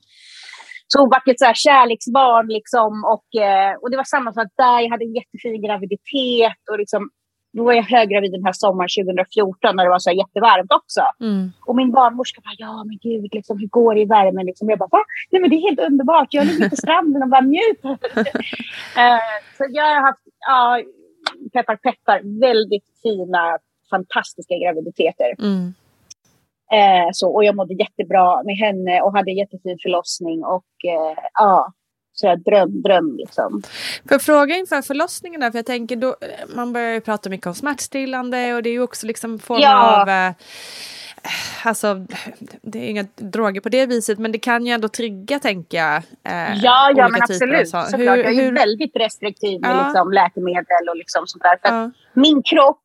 Så 0.87 1.01
hon 1.01 1.09
var 1.11 1.23
ett 1.31 1.39
så 1.39 1.45
här 1.45 1.55
kärleksbarn 1.55 2.47
liksom. 2.49 3.05
Och, 3.05 3.43
eh, 3.43 3.75
och 3.81 3.91
det 3.91 3.97
var 3.97 4.05
samma 4.05 4.33
sak 4.33 4.49
där. 4.57 4.81
Jag 4.81 4.91
hade 4.91 5.05
en 5.05 5.15
jättefin 5.15 5.63
graviditet. 5.63 6.63
Och 6.71 6.79
liksom, 6.79 7.11
då 7.57 7.65
var 7.65 7.73
jag 7.73 7.83
höggravid 7.83 8.33
den 8.33 8.45
här 8.45 8.53
sommaren 8.53 8.89
2014 8.99 9.77
när 9.77 9.85
det 9.85 9.91
var 9.91 9.99
så 9.99 10.11
jättevarmt 10.11 10.73
också. 10.73 11.03
Mm. 11.21 11.51
Och 11.67 11.77
min 11.77 11.93
barnmorska 11.93 12.41
bara, 12.45 12.55
ja 12.59 12.85
men 12.85 12.99
gud, 13.03 13.35
liksom, 13.35 13.59
hur 13.59 13.69
går 13.69 13.95
det 13.95 14.01
i 14.01 14.05
värmen? 14.05 14.47
Liksom. 14.47 14.71
Jag 14.71 14.79
bara, 14.79 14.89
va? 14.93 15.03
Nej 15.31 15.41
men 15.41 15.51
det 15.51 15.57
är 15.57 15.69
helt 15.69 15.81
underbart. 15.91 16.29
Jag 16.31 16.47
ligger 16.47 16.69
på 16.71 16.77
stranden 16.77 17.23
och 17.23 17.29
bara 17.29 17.41
njuter. 17.41 17.91
eh, 19.03 19.23
så 19.57 19.63
jag 19.71 19.85
har 19.95 20.01
haft, 20.09 20.21
ja, 20.49 20.81
peppar 21.53 21.77
peppar, 21.77 22.41
väldigt 22.41 22.85
fina, 23.03 23.59
fantastiska 23.91 24.55
graviditeter. 24.55 25.35
Mm. 25.39 25.75
Eh, 26.73 27.09
så, 27.13 27.35
och 27.35 27.45
jag 27.45 27.57
mådde 27.57 27.75
jättebra 27.75 28.43
med 28.43 28.57
henne 28.57 29.01
och 29.03 29.13
hade 29.17 29.31
en 29.31 29.37
jättefin 29.37 29.79
förlossning. 29.83 30.45
Och 30.45 30.73
eh, 30.85 31.19
ja, 31.35 31.73
så 32.13 32.27
jag 32.27 32.43
dröm, 32.43 32.83
dröm 32.83 33.17
liksom. 33.17 33.63
Får 34.03 34.13
jag 34.15 34.23
fråga 34.23 34.57
inför 34.57 34.83
förlossningen 34.83 35.41
där, 35.41 35.51
för 35.51 35.59
jag 35.59 35.67
tänker 35.67 35.97
då, 35.97 36.17
man 36.55 36.73
börjar 36.73 36.93
ju 36.93 37.01
prata 37.01 37.31
mycket 37.31 37.47
om 37.47 37.55
smärtstillande 37.55 38.55
och 38.55 38.63
det 38.63 38.69
är 38.69 38.73
ju 38.73 38.83
också 38.83 39.07
liksom 39.07 39.39
former 39.39 39.63
Ja. 39.63 40.03
av 40.03 40.09
eh, 40.09 40.33
Alltså, 41.65 42.07
det 42.63 42.79
är 42.79 42.89
inga 42.91 43.05
droger 43.17 43.61
på 43.61 43.69
det 43.69 43.87
viset, 43.87 44.19
men 44.19 44.33
det 44.33 44.39
kan 44.39 44.67
ju 44.67 44.73
ändå 44.73 44.89
trigga, 44.89 45.39
tänker 45.39 45.79
jag. 45.79 45.97
Eh, 45.97 46.55
Ja, 46.63 46.93
ja 46.97 47.09
men 47.09 47.23
absolut. 47.23 47.69
så- 47.69 47.81
Såklart. 47.83 48.01
jag 48.01 48.19
är 48.19 48.31
ju 48.31 48.51
väldigt 48.51 48.97
restriktiv 48.97 49.61
med 49.61 49.71
Ja. 49.71 49.85
liksom, 49.85 50.13
läkemedel 50.13 50.89
och 50.91 50.97
liksom 50.97 51.27
sånt 51.27 51.43
där. 51.43 51.57
För 51.63 51.69
att 51.69 51.93
Ja. 51.95 52.21
min 52.21 52.43
kropp 52.43 52.81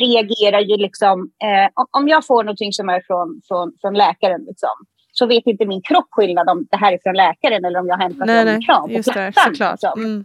reagerar 0.00 0.60
ju 0.60 0.76
liksom... 0.76 1.30
Eh, 1.44 1.82
om, 1.98 2.08
jag 2.08 2.26
får 2.26 2.44
någonting 2.44 2.72
som 2.72 2.88
är 2.88 3.02
från, 3.06 3.40
från, 3.48 3.72
från 3.80 3.94
läkaren 3.94 4.40
liksom, 4.46 4.76
så 5.12 5.26
vet 5.26 5.46
inte 5.46 5.66
min 5.66 5.82
kropp 5.82 6.06
skillnad 6.10 6.48
om 6.48 6.66
det 6.70 6.76
här 6.76 6.92
är 6.92 6.98
från 7.02 7.14
läkaren 7.16 7.64
eller 7.64 7.78
om 7.80 7.86
jag 7.86 7.94
har 7.96 8.02
hämtat 8.02 8.26
det 8.26 8.34
Nej, 8.34 8.44
min 8.44 8.54
nej, 8.54 8.62
kram 8.66 8.82
på 8.82 8.88
det, 8.88 9.32
plattan, 9.32 9.70
liksom. 9.72 9.92
Mm. 10.04 10.24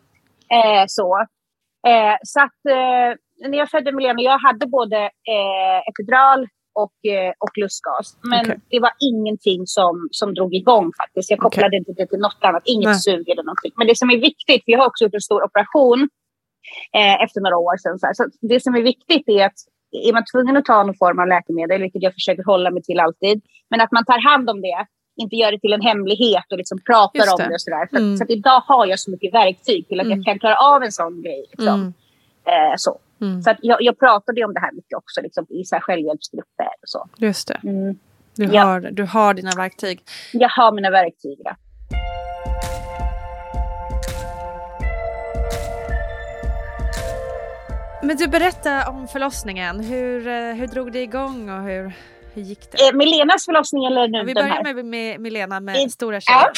Eh, 0.51 0.83
så. 0.87 1.17
Eh, 1.87 2.15
så 2.23 2.39
att 2.41 2.59
eh, 2.69 3.49
när 3.49 3.57
jag 3.57 3.69
födde 3.69 3.91
Milena, 3.91 4.21
jag 4.21 4.39
hade 4.39 4.67
både 4.67 4.97
eh, 4.97 5.79
epidural 5.89 6.47
och, 6.83 6.97
eh, 7.15 7.31
och 7.43 7.53
lustgas. 7.61 8.07
Men 8.31 8.45
okay. 8.45 8.57
det 8.73 8.79
var 8.79 8.93
ingenting 9.11 9.61
som, 9.77 10.07
som 10.11 10.33
drog 10.33 10.53
igång 10.61 10.91
faktiskt. 11.01 11.29
Jag 11.31 11.39
kopplade 11.39 11.67
okay. 11.67 11.77
inte 11.79 11.93
det 11.97 12.07
till 12.07 12.19
något 12.27 12.43
annat, 12.49 12.63
inget 12.65 12.95
Nej. 12.95 13.05
sug 13.07 13.29
eller 13.29 13.43
någonting. 13.43 13.73
Men 13.79 13.87
det 13.87 13.97
som 14.01 14.09
är 14.09 14.19
viktigt, 14.29 14.63
vi 14.65 14.73
har 14.73 14.85
också 14.87 15.03
gjort 15.03 15.13
en 15.13 15.27
stor 15.29 15.41
operation 15.47 15.99
eh, 16.97 17.15
efter 17.23 17.39
några 17.41 17.57
år 17.57 17.77
sedan. 17.77 17.99
Så, 17.99 18.07
så 18.13 18.23
det 18.41 18.59
som 18.65 18.75
är 18.75 18.81
viktigt 18.81 19.25
är 19.29 19.45
att 19.45 19.59
är 20.09 20.13
man 20.13 20.23
tvungen 20.31 20.57
att 20.57 20.65
ta 20.65 20.83
någon 20.83 21.01
form 21.03 21.19
av 21.19 21.27
läkemedel, 21.27 21.81
vilket 21.81 22.03
jag 22.03 22.13
försöker 22.13 22.43
hålla 22.43 22.71
mig 22.71 22.83
till 22.83 22.99
alltid, 22.99 23.41
men 23.69 23.81
att 23.81 23.91
man 23.91 24.05
tar 24.05 24.19
hand 24.31 24.49
om 24.49 24.61
det, 24.61 24.79
inte 25.23 25.35
gör 25.35 25.51
det 25.51 25.59
till 25.59 25.73
en 25.73 25.81
hemlighet 25.81 26.47
och 26.51 26.57
liksom 26.57 26.77
pratar 26.89 27.25
det. 27.25 27.31
om 27.31 27.49
det 27.49 27.55
och 27.55 27.61
sådär. 27.61 27.87
Så, 27.91 27.97
mm. 27.97 28.17
så 28.17 28.23
att 28.23 28.29
idag 28.29 28.61
har 28.71 28.85
jag 28.85 28.99
så 28.99 29.11
mycket 29.11 29.33
verktyg 29.33 29.87
till 29.87 29.99
att 29.99 30.05
mm. 30.05 30.17
jag 30.17 30.25
kan 30.25 30.39
klara 30.39 30.55
av 30.55 30.83
en 30.83 30.91
sån 30.91 31.21
grej. 31.21 31.45
Liksom. 31.51 31.79
Mm. 31.79 31.93
Eh, 32.51 32.73
så. 32.77 32.99
Mm. 33.21 33.41
Så 33.41 33.55
jag, 33.61 33.81
jag 33.81 33.99
pratade 33.99 34.45
om 34.45 34.53
det 34.53 34.59
här 34.59 34.71
mycket 34.71 34.97
också 34.97 35.21
liksom, 35.21 35.45
i 35.49 35.63
så 35.65 35.75
här 35.75 35.81
självhjälpsgrupper. 35.81 36.66
Och 36.81 36.89
så. 36.89 37.09
Just 37.17 37.47
det. 37.47 37.59
Mm. 37.63 37.99
Du, 38.35 38.43
ja. 38.43 38.63
har, 38.63 38.81
du 38.81 39.03
har 39.03 39.33
dina 39.33 39.51
verktyg. 39.57 40.01
Jag 40.33 40.49
har 40.49 40.71
mina 40.71 40.89
verktyg, 40.89 41.37
ja. 41.43 41.55
Men 48.03 48.17
du, 48.17 48.27
berätta 48.27 48.89
om 48.89 49.07
förlossningen. 49.07 49.79
Hur, 49.79 50.27
eh, 50.27 50.53
hur 50.53 50.67
drog 50.67 50.91
det 50.91 51.01
igång 51.01 51.49
och 51.49 51.63
hur, 51.63 51.93
hur 52.33 52.41
gick 52.41 52.71
det? 52.71 52.87
Eh, 52.87 52.95
Milenas 52.95 53.45
förlossning 53.45 53.85
eller 53.85 54.07
nu 54.07 54.17
ja, 54.17 54.23
Vi 54.23 54.33
börjar 54.33 54.73
med, 54.73 54.85
med 54.85 55.19
Milena 55.19 55.59
med 55.59 55.83
I, 55.83 55.89
stora 55.89 56.21
tjejen. 56.21 56.41
Ja. 56.41 56.51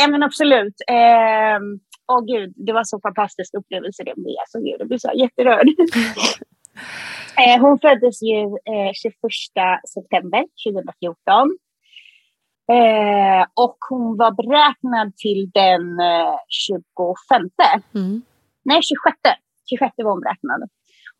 ja, 0.00 0.08
men 0.08 0.22
absolut. 0.22 0.74
Eh, 0.88 1.58
åh 2.12 2.24
gud, 2.26 2.52
det 2.56 2.72
var 2.72 2.84
så 2.84 3.00
fantastisk 3.00 3.54
upplevelse 3.54 4.02
det 4.04 4.14
blev. 4.16 4.44
Så 4.48 4.58
gud, 4.58 4.76
jag 4.78 4.88
blev 4.88 4.98
så 4.98 5.12
jätterörd. 5.14 5.66
eh, 7.40 7.60
hon 7.60 7.78
föddes 7.78 8.22
ju 8.22 8.40
eh, 8.44 8.92
21 9.02 9.14
september 9.94 10.44
2014. 10.66 11.58
Eh, 12.76 13.42
och 13.54 13.76
hon 13.88 14.16
var 14.16 14.32
beräknad 14.42 15.16
till 15.16 15.50
den 15.54 16.00
eh, 16.00 16.36
25. 16.48 17.50
Mm. 17.94 18.22
Nej, 18.64 18.80
26. 18.82 19.16
26 19.70 19.94
var 19.96 20.10
hon 20.10 20.20
beräknad. 20.20 20.60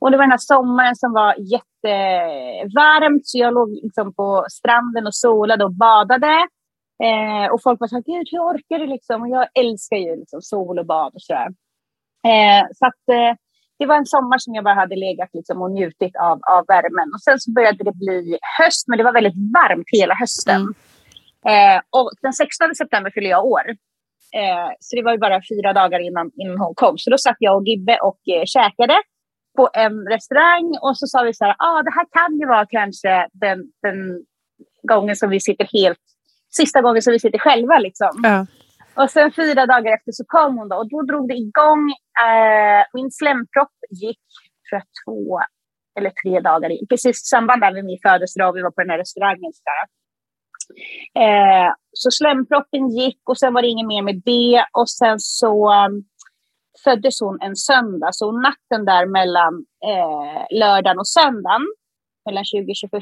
Och 0.01 0.11
det 0.11 0.17
var 0.17 0.25
den 0.25 0.31
här 0.31 0.39
sommaren 0.55 0.97
som 0.97 1.13
var 1.13 1.35
jättevarmt 1.55 3.23
så 3.25 3.39
jag 3.39 3.55
låg 3.55 3.71
liksom 3.71 4.15
på 4.15 4.47
stranden 4.51 5.07
och 5.07 5.15
solade 5.15 5.65
och 5.65 5.75
badade. 5.75 6.35
Eh, 7.07 7.53
och 7.53 7.63
folk 7.63 7.81
var 7.81 7.89
så 7.89 7.97
här, 7.97 8.03
gud 8.03 8.29
hur 8.31 8.39
orkar 8.39 8.79
du 8.79 8.87
liksom? 8.87 9.23
Och 9.23 9.29
jag 9.29 9.47
älskar 9.55 9.97
ju 9.97 10.17
liksom 10.17 10.43
sol 10.43 10.79
och 10.79 10.87
bad 10.87 11.15
och 11.15 11.23
sådär. 11.23 11.49
Eh, 12.31 12.65
så 12.75 12.87
att 12.87 13.05
eh, 13.19 13.35
det 13.83 13.87
var 13.87 13.97
en 13.97 14.07
sommar 14.17 14.39
som 14.39 14.55
jag 14.55 14.65
bara 14.65 14.75
hade 14.75 14.97
legat 14.97 15.31
liksom 15.33 15.63
och 15.63 15.71
njutit 15.71 16.15
av, 16.17 16.39
av 16.57 16.63
värmen. 16.75 17.09
Och 17.15 17.23
sen 17.27 17.41
så 17.41 17.53
började 17.57 17.85
det 17.85 17.97
bli 18.05 18.39
höst, 18.59 18.85
men 18.89 18.99
det 18.99 19.05
var 19.05 19.13
väldigt 19.13 19.41
varmt 19.59 19.89
hela 19.99 20.15
hösten. 20.15 20.61
Mm. 20.63 21.77
Eh, 21.77 21.79
och 21.91 22.11
den 22.23 22.33
16 22.33 22.75
september 22.75 23.11
fyllde 23.11 23.31
jag 23.31 23.45
år. 23.45 23.67
Eh, 24.41 24.69
så 24.81 24.97
det 24.97 25.03
var 25.03 25.13
ju 25.13 25.19
bara 25.19 25.41
fyra 25.51 25.73
dagar 25.73 26.01
innan, 26.09 26.31
innan 26.41 26.59
hon 26.59 26.75
kom. 26.75 26.99
Så 26.99 27.11
då 27.11 27.19
satt 27.19 27.37
jag 27.39 27.57
och 27.57 27.67
Gibbe 27.69 27.99
och 28.09 28.21
eh, 28.35 28.45
käkade 28.45 28.97
på 29.57 29.71
en 29.75 29.97
restaurang 30.15 30.67
och 30.83 30.99
så 30.99 31.07
sa 31.07 31.23
vi 31.23 31.35
så 31.35 31.45
här, 31.45 31.57
ah, 31.59 31.83
det 31.83 31.95
här 31.99 32.07
kan 32.19 32.39
ju 32.41 32.47
vara 32.47 32.67
kanske 32.67 33.29
den, 33.33 33.59
den 33.83 33.99
gången 34.83 35.17
som 35.17 35.31
vi 35.31 35.41
sitter 35.41 35.69
helt 35.73 36.05
sista 36.51 36.83
gången 36.83 37.03
som 37.03 37.13
vi 37.13 37.21
sitter 37.21 37.39
själva. 37.39 37.79
Liksom. 37.79 38.11
Ja. 38.23 38.47
Och 38.95 39.11
sen 39.11 39.33
fyra 39.33 39.67
dagar 39.67 39.95
efter 39.95 40.13
så 40.13 40.25
kom 40.27 40.59
hon 40.59 40.69
då, 40.69 40.77
och 40.77 40.89
då 40.89 41.03
drog 41.03 41.29
det 41.29 41.35
igång. 41.35 41.83
Eh, 42.27 42.83
min 42.93 43.11
slempropp 43.11 43.77
gick 43.91 44.25
tror 44.69 44.81
jag, 44.81 44.87
två 45.05 45.41
eller 45.99 46.11
tre 46.11 46.41
dagar 46.41 46.71
in. 46.71 46.87
Precis 46.89 47.23
i 47.23 47.27
samband 47.35 47.61
med 47.61 47.85
min 47.85 47.99
födelsedag, 48.03 48.53
vi 48.53 48.63
var 48.63 48.71
på 48.71 48.81
den 48.81 48.91
här 48.91 48.99
restaurangen. 48.99 49.53
Så, 49.53 49.63
eh, 51.21 51.73
så 51.93 52.11
slemproppen 52.11 52.89
gick 52.89 53.21
och 53.29 53.39
sen 53.39 53.55
var 53.55 53.63
det 53.63 53.69
inget 53.69 53.87
mer 53.87 54.03
med 54.03 54.23
det. 54.25 54.65
Och 54.73 54.91
sen 54.91 55.19
så 55.19 55.73
um, 55.73 56.05
föddes 56.85 57.21
hon 57.21 57.41
en 57.41 57.57
söndag. 57.57 58.09
Så 58.13 58.33
natten 58.33 58.85
där 58.85 59.07
mellan 59.07 59.55
eh, 59.91 60.59
lördagen 60.59 60.99
och 60.99 61.09
söndagen, 61.09 61.67
mellan 62.27 62.45
20 62.45 62.71
och 62.71 62.77
21, 62.77 62.93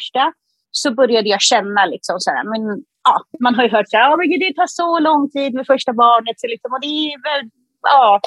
så 0.71 0.95
började 0.95 1.29
jag 1.29 1.41
känna 1.41 1.87
liksom 1.87 2.17
så 2.21 2.31
här, 2.31 2.45
men 2.45 2.85
ja, 3.05 3.25
man 3.41 3.55
har 3.55 3.63
ju 3.63 3.71
hört 3.71 3.91
så 3.91 3.97
här, 3.97 4.13
oh, 4.13 4.17
men 4.17 4.29
det 4.29 4.55
tar 4.55 4.67
så 4.67 4.99
lång 4.99 5.31
tid 5.31 5.55
med 5.55 5.67
första 5.67 5.93
barnet. 5.93 6.41
Så 6.41 6.47
liksom, 6.47 6.73
och 6.73 6.81
det 6.81 6.87
är 6.87 7.23
väl, 7.23 7.51
ja, 7.83 8.21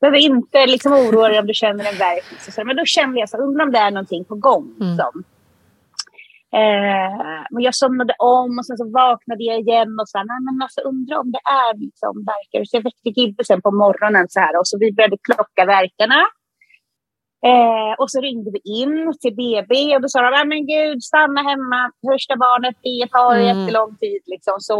behöver 0.00 0.18
inte 0.18 0.66
liksom 0.66 0.92
oroa 0.92 1.28
dig 1.28 1.38
om 1.38 1.46
du 1.46 1.54
känner 1.54 1.84
en 1.84 1.98
värk. 1.98 2.24
Så, 2.40 2.64
men 2.64 2.76
då 2.76 2.84
kände 2.84 3.20
jag 3.20 3.28
så 3.28 3.36
undrar 3.36 3.64
om 3.64 3.72
det 3.72 3.78
är 3.78 3.90
någonting 3.90 4.24
på 4.24 4.34
gång. 4.34 4.64
Mm. 4.80 4.88
Liksom. 4.88 5.24
Eh, 6.60 7.42
men 7.50 7.62
jag 7.62 7.74
somnade 7.74 8.14
om 8.18 8.58
och 8.58 8.66
sen 8.66 8.76
så 8.76 8.90
vaknade 8.90 9.44
jag 9.44 9.60
igen 9.60 10.00
och 10.00 10.08
så 10.08 10.18
här, 10.18 10.24
nej 10.24 10.40
men 10.46 10.62
alltså 10.62 10.80
undrar 10.80 11.16
om 11.18 11.30
det 11.32 11.44
är 11.64 11.78
liksom 11.84 12.12
verkar. 12.32 12.64
Så 12.64 12.76
jag 12.76 12.82
väckte 12.82 13.08
Gibbe 13.20 13.44
sen 13.44 13.62
på 13.62 13.70
morgonen 13.70 14.26
så 14.28 14.40
här 14.40 14.58
och 14.58 14.66
så 14.68 14.78
vi 14.78 14.92
började 14.92 15.16
klocka 15.28 15.64
verkarna. 15.64 16.20
Eh, 17.50 17.92
och 17.98 18.10
så 18.10 18.20
ringde 18.20 18.50
vi 18.56 18.60
in 18.80 19.12
till 19.20 19.34
BB 19.40 19.94
och 19.94 20.02
då 20.02 20.08
sa 20.08 20.20
de, 20.30 20.48
men 20.48 20.66
gud, 20.66 21.02
stanna 21.02 21.40
hemma, 21.50 21.80
första 22.10 22.36
barnet, 22.36 22.76
det 22.82 23.08
tar 23.16 23.34
mm. 23.34 23.46
jättelång 23.46 23.96
tid. 23.96 24.22
Liksom, 24.26 24.56
så 24.58 24.78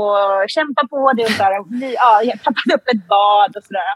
kämpa 0.48 0.82
på 0.92 1.12
det. 1.16 1.24
Och 1.24 1.30
så 1.30 1.42
där. 1.42 1.52
Ja, 2.02 2.22
jag 2.22 2.38
tappade 2.42 2.74
upp 2.76 2.86
ett 2.94 3.08
bad 3.08 3.50
och 3.56 3.64
sådär. 3.68 3.94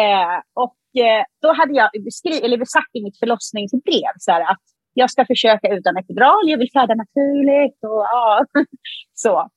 Eh, 0.00 0.36
och 0.64 0.78
eh, 1.04 1.22
då 1.42 1.48
hade 1.58 1.74
jag 1.80 1.88
beskriv, 2.04 2.44
eller 2.44 2.58
sagt 2.76 2.92
i 2.98 3.02
mitt 3.02 3.18
förlossningsbrev 3.18 4.14
så 4.18 4.32
här, 4.32 4.42
att 4.52 4.64
jag 4.94 5.10
ska 5.10 5.26
försöka 5.26 5.68
utan 5.76 5.96
epidural, 5.96 6.44
jag 6.52 6.58
vill 6.58 6.72
föda 6.72 6.94
naturligt. 6.94 7.78
Och, 7.90 8.04
ja, 8.12 8.44
så. 9.24 9.48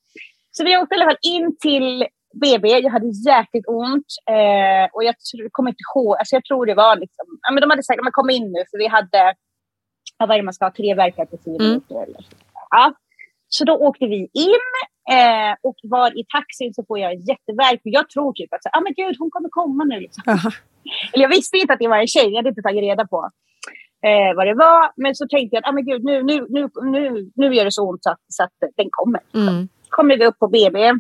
så 0.52 0.64
vi 0.64 0.78
åkte 0.78 0.96
i 0.96 0.98
alla 0.98 1.12
fall 1.12 1.24
in 1.36 1.58
till 1.58 2.06
BB, 2.34 2.70
jag 2.70 2.92
hade 2.92 3.08
jäkligt 3.30 3.68
ont 3.68 4.12
eh, 4.30 4.86
och 4.94 5.04
jag 5.04 5.16
kommer 5.52 5.70
inte 5.70 5.84
ihåg, 5.96 6.16
alltså 6.18 6.36
jag 6.36 6.46
tror 6.46 6.66
det 6.66 6.74
var 6.74 6.96
liksom, 6.96 7.26
ja, 7.42 7.52
men 7.54 7.62
de 7.62 7.70
hade 7.70 7.84
sagt, 7.84 8.00
men 8.04 8.12
kom 8.12 8.30
in 8.30 8.52
nu 8.52 8.64
för 8.72 8.78
vi 8.78 8.88
hade, 8.88 9.34
vad 10.18 10.32
är 10.32 10.38
det 10.38 10.44
man 10.44 10.54
ska 10.54 10.66
ha, 10.66 10.72
tre 10.72 10.96
verkar 10.96 11.26
på 11.26 11.38
tio 11.38 11.56
mm. 11.56 11.68
minuter 11.68 11.96
eller 12.04 12.22
så. 12.22 12.36
Ja. 12.70 12.94
Så 13.48 13.66
då 13.66 13.74
åkte 13.74 14.06
vi 14.06 14.30
in 14.34 14.66
eh, 15.18 15.54
och 15.62 15.76
var 15.84 16.20
i 16.20 16.24
taxin 16.36 16.74
så 16.74 16.84
får 16.88 17.00
jag 17.00 17.14
jätteverk. 17.14 17.82
Jag 17.84 18.10
tror 18.10 18.34
typ 18.34 18.54
att, 18.54 18.60
ja 18.64 18.72
ah, 18.74 18.82
men 18.82 18.94
gud 18.94 19.16
hon 19.20 19.32
kommer 19.32 19.50
komma 19.50 19.84
nu. 19.84 20.00
Liksom. 20.00 20.24
Eller 21.14 21.24
jag 21.24 21.30
visste 21.30 21.58
inte 21.58 21.74
att 21.74 21.80
det 21.80 21.88
var 21.88 21.98
en 21.98 22.08
tjej, 22.08 22.30
jag 22.30 22.36
hade 22.36 22.50
inte 22.50 22.62
tagit 22.62 22.82
reda 22.82 23.08
på 23.08 23.30
eh, 24.08 24.36
vad 24.36 24.48
det 24.48 24.54
var. 24.54 24.92
Men 24.96 25.16
så 25.16 25.28
tänkte 25.28 25.56
jag 25.56 25.64
att 25.64 25.70
ah, 25.70 25.72
men 25.72 25.86
gud, 25.86 26.04
nu, 26.04 26.24
nu, 26.24 26.46
nu, 26.50 26.70
nu, 26.84 27.32
nu 27.36 27.56
gör 27.56 27.66
det 27.66 27.72
så 27.72 27.90
ont 27.90 28.04
så 28.04 28.12
att, 28.12 28.24
så 28.28 28.44
att 28.44 28.54
den 28.78 28.88
kommer. 28.92 29.22
Mm. 29.34 29.68
Så 29.84 29.90
kommer 29.90 30.18
vi 30.18 30.26
upp 30.26 30.40
på 30.40 30.48
BB 30.48 30.94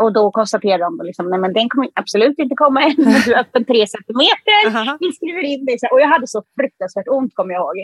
och 0.00 0.12
då 0.12 0.30
konstaterar 0.30 0.78
de 0.78 1.00
liksom, 1.06 1.30
nej 1.30 1.38
men 1.38 1.52
den 1.52 1.68
kommer 1.68 1.88
absolut 1.94 2.38
inte 2.38 2.54
komma 2.54 2.82
än. 2.82 2.96
Du 3.24 3.34
är 3.34 3.40
öppen 3.40 3.64
tre 3.64 3.86
centimeter. 3.86 4.60
Vi 5.00 5.12
skriver 5.12 5.42
in 5.42 5.64
det. 5.64 5.88
Och 5.92 6.00
jag 6.00 6.08
hade 6.08 6.26
så 6.26 6.42
fruktansvärt 6.56 7.08
ont 7.08 7.34
kommer 7.34 7.54
jag 7.54 7.60
ihåg. 7.60 7.76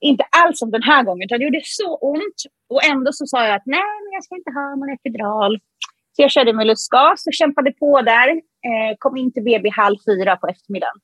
Inte 0.00 0.24
alls 0.40 0.58
som 0.58 0.70
den 0.70 0.82
här 0.82 1.02
gången, 1.02 1.24
utan 1.26 1.38
det 1.38 1.44
gjorde 1.44 1.60
så 1.64 1.96
ont. 1.96 2.38
Och 2.68 2.84
ändå 2.84 3.12
så 3.12 3.26
sa 3.26 3.46
jag 3.46 3.54
att 3.54 3.66
nej, 3.66 3.92
men 4.02 4.12
jag 4.16 4.24
ska 4.24 4.36
inte 4.36 4.50
ha 4.50 4.74
någon 4.76 4.94
epidural. 4.98 5.58
Så 6.12 6.22
jag 6.22 6.30
körde 6.30 6.52
med 6.52 6.66
lustgas 6.66 7.26
och 7.26 7.34
kämpade 7.40 7.72
på 7.72 8.00
där. 8.02 8.28
Eh, 8.68 8.92
kom 8.98 9.16
in 9.16 9.32
till 9.32 9.42
BB 9.42 9.70
halv 9.70 9.96
fyra 10.08 10.36
på 10.36 10.46
eftermiddagen. 10.46 10.98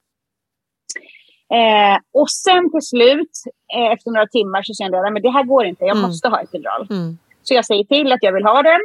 Eh, 1.59 1.97
och 2.21 2.31
sen 2.31 2.71
till 2.71 2.87
slut, 2.93 3.35
eh, 3.75 3.93
efter 3.93 4.11
några 4.11 4.27
timmar, 4.27 4.63
så 4.63 4.75
kände 4.75 4.97
jag 4.97 5.17
att 5.17 5.23
det 5.23 5.31
här 5.31 5.45
går 5.45 5.65
inte. 5.67 5.85
Jag 5.85 5.97
mm. 5.97 6.09
måste 6.09 6.29
ha 6.29 6.41
epidural. 6.41 6.87
Mm. 6.91 7.19
Så 7.43 7.55
jag 7.55 7.65
säger 7.65 7.85
till 7.85 8.13
att 8.13 8.23
jag 8.23 8.33
vill 8.33 8.45
ha 8.45 8.63
den. 8.63 8.81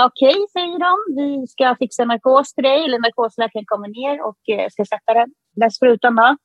Okej, 0.00 0.28
okay, 0.28 0.46
säger 0.52 0.78
de. 0.78 0.92
Vi 1.20 1.46
ska 1.46 1.76
fixa 1.78 2.04
narkos 2.04 2.54
till 2.54 2.64
dig. 2.64 2.84
Eller 2.84 2.98
narkosläkaren 2.98 3.64
kommer 3.66 3.88
ner 3.88 4.26
och 4.28 4.42
eh, 4.54 4.68
ska 4.70 4.84
sätta 4.84 5.12
den, 5.54 5.70
sprutan. 5.70 6.14
Då. 6.14 6.36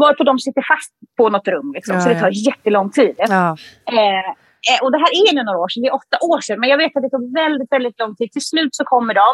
Varpå 0.00 0.24
de 0.24 0.38
sitter 0.38 0.62
fast 0.72 0.92
på 1.16 1.28
något 1.28 1.48
rum. 1.48 1.72
Liksom, 1.74 1.94
ja, 1.94 2.00
så 2.00 2.08
det 2.08 2.20
tar 2.20 2.32
ja. 2.32 2.50
jättelång 2.50 2.90
tid. 2.90 3.14
Ja. 3.18 3.56
Eh, 3.96 4.28
eh, 4.70 4.78
och 4.82 4.92
det 4.92 4.98
här 4.98 5.10
är 5.18 5.34
nu 5.34 5.42
några 5.42 5.58
år 5.58 5.68
sedan. 5.68 5.82
Det 5.82 5.88
är 5.88 5.94
åtta 5.94 6.16
år 6.20 6.40
sedan. 6.40 6.60
Men 6.60 6.68
jag 6.68 6.78
vet 6.78 6.96
att 6.96 7.02
det 7.02 7.10
tog 7.10 7.34
väldigt, 7.34 7.72
väldigt 7.72 7.98
lång 7.98 8.16
tid. 8.16 8.32
Till 8.32 8.44
slut 8.44 8.74
så 8.74 8.84
kommer 8.84 9.14
de. 9.14 9.32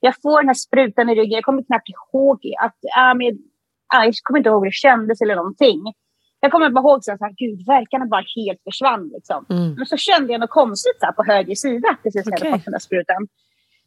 Jag 0.00 0.14
får 0.22 0.40
den 0.40 0.48
här 0.48 0.60
sprutan 0.66 1.08
i 1.10 1.14
ryggen. 1.14 1.36
Jag 1.40 1.44
kommer 1.44 1.62
knappt 1.62 1.88
ihåg 1.88 2.38
att... 2.64 2.78
Äh, 2.98 3.14
med, 3.20 3.32
äh, 3.94 4.04
jag 4.04 4.14
kommer 4.22 4.38
inte 4.38 4.50
ihåg 4.50 4.64
hur 4.64 4.70
det 4.70 4.82
kändes 4.86 5.20
eller 5.20 5.36
någonting. 5.36 5.80
Jag 6.46 6.52
kommer 6.52 6.70
bara 6.70 6.84
ihåg 6.86 7.04
så 7.04 7.10
här, 7.10 7.34
gud, 7.42 7.58
verkarna 7.66 8.04
bara 8.14 8.24
helt 8.36 8.60
försvann. 8.68 9.04
Liksom. 9.16 9.40
Mm. 9.50 9.74
Men 9.78 9.86
så 9.86 9.96
kände 9.96 10.32
jag 10.32 10.40
något 10.40 10.58
konstigt 10.62 10.96
så 11.00 11.06
här, 11.06 11.12
på 11.12 11.24
höger 11.32 11.54
sida 11.54 11.88
precis 12.02 12.26
när 12.26 12.32
okay. 12.32 12.38
jag 12.38 12.50
hade 12.50 12.58
fått 12.58 12.64
den 12.64 12.76
där 12.78 12.86
sprutan. 12.88 13.20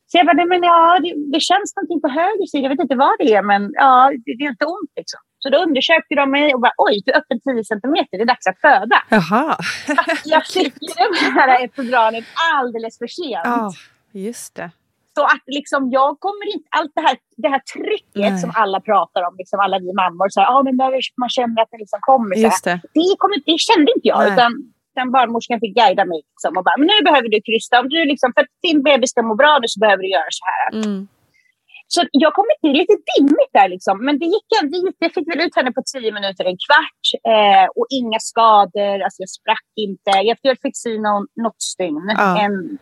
Så 0.09 0.17
jag 0.17 0.25
bara, 0.25 0.45
men 0.45 0.63
ja, 0.63 0.99
det, 1.03 1.11
det, 1.33 1.41
känns 1.49 1.75
någonting 1.75 2.01
på 2.01 2.09
höger 2.21 2.47
sida. 2.51 2.63
Jag 2.63 2.69
vet 2.69 2.85
inte 2.85 2.95
vad 2.95 3.15
det 3.19 3.33
är, 3.33 3.43
men 3.51 3.61
ja, 3.73 4.11
det, 4.25 4.31
det 4.37 4.43
är 4.47 4.49
inte 4.55 4.65
ont. 4.65 4.93
Liksom. 4.99 5.19
Så 5.39 5.49
då 5.49 5.57
undersökte 5.57 6.15
de 6.15 6.31
mig 6.31 6.53
och 6.55 6.61
bara, 6.61 6.75
oj, 6.77 7.01
du 7.05 7.11
är 7.11 7.17
öppen 7.17 7.39
10 7.39 7.63
centimeter, 7.63 8.17
det 8.17 8.23
är 8.27 8.31
dags 8.35 8.47
att 8.47 8.61
föda. 8.67 8.97
Jaha. 9.09 9.57
jag 10.25 10.45
fick 10.45 10.75
ju 10.81 11.05
den 11.25 11.33
här 11.39 11.63
epiduralet 11.65 12.25
alldeles 12.53 12.97
för 12.97 13.07
sent. 13.07 13.41
Ja, 13.43 13.71
just 14.11 14.55
det. 14.55 14.71
Så 15.19 15.25
att 15.33 15.45
liksom 15.59 15.81
jag 15.97 16.11
kommer 16.25 16.45
inte, 16.53 16.67
allt 16.77 16.91
det 16.97 17.03
här, 17.07 17.17
det 17.43 17.49
här 17.53 17.61
trycket 17.75 18.31
Nej. 18.33 18.41
som 18.43 18.51
alla 18.61 18.79
pratar 18.89 19.21
om, 19.27 19.33
liksom 19.41 19.57
alla 19.65 19.77
vi 19.85 19.91
mammor, 20.01 20.27
så 20.29 20.39
här, 20.41 20.47
ah, 20.53 20.61
men 20.67 20.77
där 20.81 20.91
man 21.23 21.29
känner 21.37 21.57
att 21.61 21.71
det 21.71 21.79
liksom 21.83 21.99
kommer. 22.11 22.35
Så 22.35 22.47
här. 22.53 22.61
Det. 22.63 22.75
Det, 22.99 23.15
kommer, 23.21 23.37
det 23.49 23.57
kände 23.69 23.87
inte 23.95 24.07
jag, 24.13 24.21
Nej. 24.21 24.31
utan 24.33 24.51
den 24.99 25.07
barnmorskan 25.15 25.59
fick 25.63 25.75
guida 25.81 26.03
mig. 26.11 26.21
Liksom, 26.31 26.51
och 26.57 26.63
bara, 26.67 26.77
men 26.79 26.87
nu 26.93 26.97
behöver 27.07 27.29
du 27.33 27.37
krysta, 27.47 27.73
om 27.81 27.87
du 27.93 27.99
liksom, 28.13 28.29
för 28.35 28.41
att 28.43 28.53
din 28.67 28.79
bebis 28.87 29.09
ska 29.13 29.21
må 29.29 29.35
bra 29.43 29.53
nu 29.61 29.67
så 29.73 29.79
behöver 29.83 30.01
du 30.05 30.09
göra 30.17 30.31
så 30.41 30.45
här. 30.53 30.69
Mm. 30.79 31.07
Så 31.91 32.01
jag 32.11 32.33
kom 32.33 32.45
till 32.61 32.71
lite 32.71 32.93
dimmigt 33.11 33.53
där 33.53 33.69
liksom. 33.69 34.05
Men 34.05 34.19
det 34.19 34.25
gick, 34.25 34.47
det 34.71 34.77
gick, 34.77 34.95
jag 34.99 35.13
fick 35.13 35.27
väl 35.31 35.47
ut 35.47 35.55
henne 35.55 35.71
på 35.71 35.81
tio 35.93 36.11
minuter, 36.11 36.45
en 36.45 36.57
kvart. 36.67 37.05
Eh, 37.33 37.67
och 37.75 37.87
inga 37.89 38.19
skador, 38.19 38.99
alltså 39.03 39.21
jag 39.21 39.29
sprack 39.29 39.69
inte. 39.75 40.11
Jag 40.23 40.37
fick 40.61 40.75
någon, 40.99 41.27
något 41.43 41.61
stygn. 41.61 42.05
Ja. 42.17 42.41
En, 42.41 42.77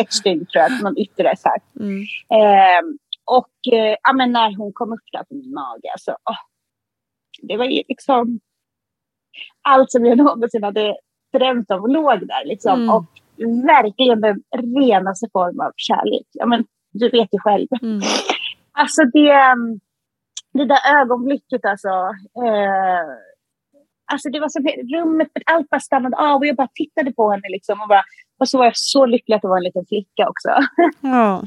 ett 0.00 0.12
stygn 0.12 0.46
tror 0.46 0.62
jag, 0.62 0.82
någon 0.82 0.98
yttre 0.98 1.34
så. 1.36 1.50
Mm. 1.80 2.02
Eh, 2.38 2.82
och 3.38 3.72
eh, 3.72 3.96
ja, 4.02 4.12
men 4.12 4.32
när 4.32 4.56
hon 4.56 4.72
kom 4.72 4.92
upp 4.92 5.08
där 5.12 5.24
på 5.24 5.34
min 5.34 5.54
mage, 5.54 5.88
alltså, 5.92 6.10
åh, 6.30 6.42
det 7.42 7.56
var 7.56 7.64
ju 7.64 7.82
liksom 7.88 8.40
allt 9.68 9.90
som 9.90 10.06
jag 10.06 10.18
någonsin 10.24 10.62
hade 10.64 10.96
drömt 11.32 11.70
om 11.70 11.90
låg 11.90 12.26
där. 12.28 12.44
Liksom. 12.44 12.82
Mm. 12.82 12.94
Och 12.94 13.04
verkligen 13.66 14.20
den 14.20 14.42
renaste 14.76 15.26
form 15.32 15.60
av 15.60 15.72
kärlek. 15.76 16.26
Ja, 16.32 16.46
men, 16.46 16.64
du 16.92 17.08
vet 17.08 17.28
ju 17.32 17.38
själv. 17.38 17.66
Mm. 17.82 18.00
Alltså 18.82 19.02
det, 19.12 19.30
um, 19.52 19.80
det 20.52 20.64
där 20.64 21.00
ögonblicket 21.00 21.64
alltså. 21.64 21.88
Eh, 22.44 23.08
alltså 24.12 24.30
det 24.30 24.40
var 24.40 24.48
som 24.48 24.66
rummet, 24.96 25.28
allt 25.46 25.70
bara 25.70 25.80
stannade 25.80 26.16
av 26.16 26.36
och 26.36 26.46
jag 26.46 26.56
bara 26.56 26.68
tittade 26.74 27.12
på 27.12 27.30
henne 27.30 27.48
liksom 27.48 27.80
och, 27.80 27.88
bara, 27.88 28.02
och 28.40 28.48
så 28.48 28.58
var 28.58 28.64
jag 28.64 28.76
så 28.76 29.06
lycklig 29.06 29.34
att 29.34 29.42
det 29.42 29.48
var 29.48 29.56
en 29.56 29.64
liten 29.64 29.86
flicka 29.86 30.28
också. 30.28 30.48
Ja. 31.00 31.42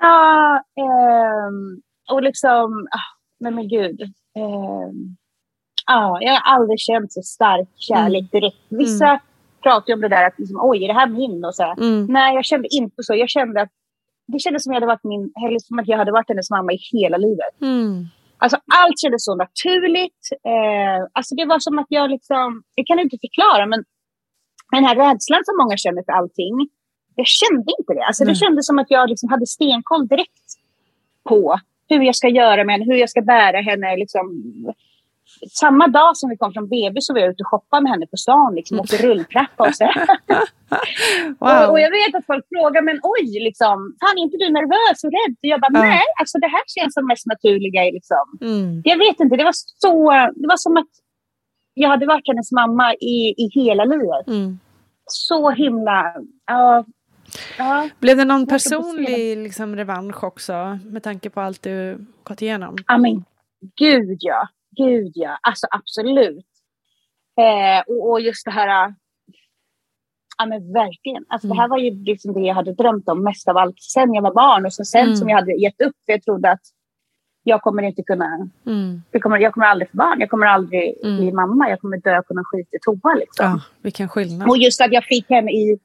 Ja, 0.00 0.62
ehm, 0.76 1.80
och 2.12 2.22
liksom, 2.22 2.88
ah, 2.90 3.10
men 3.40 3.54
men 3.54 3.68
gud. 3.68 4.00
Ehm, 4.36 5.16
ja, 5.86 6.18
jag 6.20 6.32
har 6.32 6.54
aldrig 6.54 6.80
känt 6.80 7.12
så 7.12 7.22
stark 7.22 7.68
kärlek 7.76 8.32
direkt. 8.32 8.66
Vissa 8.68 9.20
pratar 9.62 9.88
ju 9.88 9.94
om 9.94 10.00
det 10.00 10.08
där 10.08 10.26
att 10.26 10.38
liksom, 10.38 10.60
oj, 10.62 10.84
är 10.84 10.88
det 10.88 10.94
här 10.94 11.08
min? 11.08 11.44
Och 11.44 11.54
så. 11.54 11.74
Mm. 11.80 12.06
Nej, 12.06 12.34
jag 12.34 12.44
kände 12.44 12.68
inte 12.70 13.02
så. 13.02 13.14
Jag 13.14 13.28
kände 13.28 13.62
att 13.62 13.72
det 14.32 14.38
kändes 14.38 14.64
som 14.64 14.72
jag 14.72 14.80
hade 14.80 14.92
varit 14.94 15.04
min, 15.04 15.32
som 15.62 15.78
att 15.78 15.88
jag 15.88 15.98
hade 15.98 16.12
varit 16.12 16.28
hennes 16.28 16.50
mamma 16.50 16.72
i 16.72 16.78
hela 16.92 17.16
livet. 17.16 17.54
Mm. 17.62 18.06
Alltså 18.38 18.56
allt 18.80 18.98
kändes 19.02 19.24
så 19.24 19.34
naturligt. 19.34 20.22
Eh, 20.52 21.00
alltså 21.12 21.34
det 21.34 21.44
var 21.44 21.58
som 21.58 21.78
att 21.78 21.86
jag 21.88 22.10
liksom, 22.10 22.62
jag 22.74 22.86
kan 22.86 22.98
inte 22.98 23.16
förklara 23.20 23.66
men 23.66 23.84
den 24.72 24.84
här 24.84 24.96
rädslan 24.96 25.42
som 25.44 25.56
många 25.62 25.76
känner 25.76 26.02
för 26.06 26.12
allting. 26.12 26.68
Jag 27.14 27.26
kände 27.26 27.72
inte 27.78 27.92
det. 27.94 28.04
Alltså 28.06 28.24
det 28.24 28.30
Nej. 28.30 28.42
kändes 28.44 28.66
som 28.66 28.78
att 28.78 28.90
jag 28.90 29.08
liksom 29.08 29.28
hade 29.28 29.46
stenkoll 29.46 30.08
direkt 30.08 30.48
på 31.28 31.58
hur 31.88 32.02
jag 32.02 32.16
ska 32.16 32.28
göra 32.28 32.64
med 32.64 32.72
henne, 32.74 32.84
hur 32.84 33.00
jag 33.04 33.10
ska 33.10 33.22
bära 33.22 33.60
henne. 33.60 33.96
Liksom. 33.96 34.24
Samma 35.50 35.86
dag 35.86 36.16
som 36.16 36.30
vi 36.30 36.36
kom 36.36 36.52
från 36.52 36.68
BB 36.68 37.00
så 37.00 37.12
var 37.14 37.20
jag 37.20 37.30
ute 37.30 37.42
och 37.42 37.50
shoppade 37.50 37.82
med 37.82 37.92
henne 37.92 38.06
på 38.06 38.16
stan. 38.16 38.54
Liksom, 38.54 38.80
åkte 38.80 38.96
rulltrappa 39.06 39.68
och 39.68 39.74
så. 39.74 39.84
och, 41.38 41.48
Wow. 41.48 41.70
och 41.70 41.80
jag 41.80 41.90
vet 41.90 42.14
att 42.18 42.26
folk 42.26 42.44
frågar, 42.54 42.82
men 42.82 43.00
oj, 43.02 43.28
liksom, 43.48 43.76
fan 44.00 44.18
är 44.18 44.22
inte 44.22 44.36
du 44.36 44.48
nervös 44.58 45.04
och 45.04 45.12
rädd? 45.18 45.32
Och 45.42 45.48
jag 45.52 45.60
bara, 45.60 45.72
Ja. 45.72 45.80
nej, 45.94 46.02
alltså 46.20 46.38
det 46.38 46.46
här 46.48 46.62
känns 46.66 46.94
som 46.94 47.06
mest 47.06 47.26
naturliga. 47.26 47.82
Liksom. 47.82 48.24
Mm. 48.40 48.82
Jag 48.84 48.98
vet 48.98 49.20
inte, 49.20 49.36
det 49.36 49.44
var 49.44 49.54
så... 49.54 50.10
Det 50.40 50.48
var 50.48 50.56
som 50.56 50.76
att 50.76 50.92
jag 51.74 51.88
hade 51.88 52.06
varit 52.06 52.28
hennes 52.28 52.52
mamma 52.52 52.94
i, 52.94 53.34
i 53.44 53.50
hela 53.54 53.84
livet. 53.84 54.26
Mm. 54.26 54.58
Så 55.06 55.50
himla... 55.50 56.14
Ja, 56.46 56.84
ja, 57.58 57.88
Blev 58.00 58.16
det 58.16 58.24
någon 58.24 58.46
personlig 58.46 59.38
liksom, 59.38 59.76
revansch 59.76 60.24
också 60.24 60.78
med 60.84 61.02
tanke 61.02 61.30
på 61.30 61.40
allt 61.40 61.62
du 61.62 62.06
gått 62.22 62.42
igenom? 62.42 62.76
ja 62.86 62.98
men 62.98 63.24
gud 63.78 64.18
ja. 64.20 64.48
Gud 64.78 65.12
ja. 65.14 65.38
Alltså 65.42 65.66
absolut. 65.70 66.46
Eh, 67.40 67.80
och, 67.94 68.10
och 68.10 68.20
just 68.20 68.44
det 68.44 68.50
här... 68.50 68.94
Ja 70.38 70.46
men 70.46 70.72
verkligen. 70.72 71.24
Alltså, 71.28 71.46
Mm. 71.46 71.56
Det 71.56 71.60
här 71.62 71.68
var 71.68 71.78
ju 71.78 72.04
liksom 72.04 72.32
det 72.34 72.40
jag 72.40 72.54
hade 72.54 72.72
drömt 72.72 73.08
om 73.08 73.24
mest 73.24 73.48
av 73.48 73.56
allt 73.56 73.82
sen 73.82 74.14
jag 74.14 74.22
var 74.22 74.34
barn. 74.34 74.66
Och 74.66 74.72
så 74.72 74.84
sen 74.84 75.02
Mm. 75.04 75.16
som 75.16 75.28
jag 75.28 75.36
hade 75.36 75.52
gett 75.52 75.80
upp. 75.80 75.96
För 76.06 76.12
jag 76.12 76.22
trodde 76.22 76.50
att 76.50 76.60
jag 77.42 77.62
kommer 77.62 77.82
inte 77.82 78.02
kunna... 78.02 78.48
Mm. 78.66 79.02
Jag 79.10 79.22
kommer, 79.22 79.38
jag 79.38 79.54
kommer 79.54 79.66
aldrig 79.66 79.90
få 79.90 79.96
barn. 79.96 80.20
Jag 80.20 80.30
kommer 80.30 80.46
aldrig 80.46 80.98
Mm. 81.04 81.16
bli 81.16 81.32
mamma. 81.32 81.70
Jag 81.70 81.80
kommer 81.80 81.96
dö 81.96 82.22
på 82.22 82.34
någon 82.34 82.44
skitig 82.44 82.80
toa. 82.82 83.14
Liksom. 83.14 83.46
Ja, 83.46 83.60
vilken 83.82 84.08
skillnad. 84.08 84.48
Och 84.48 84.58
just 84.58 84.80
att 84.80 84.92
jag 84.92 85.04
fick 85.04 85.30
henne 85.30 85.50
i, 85.52 85.78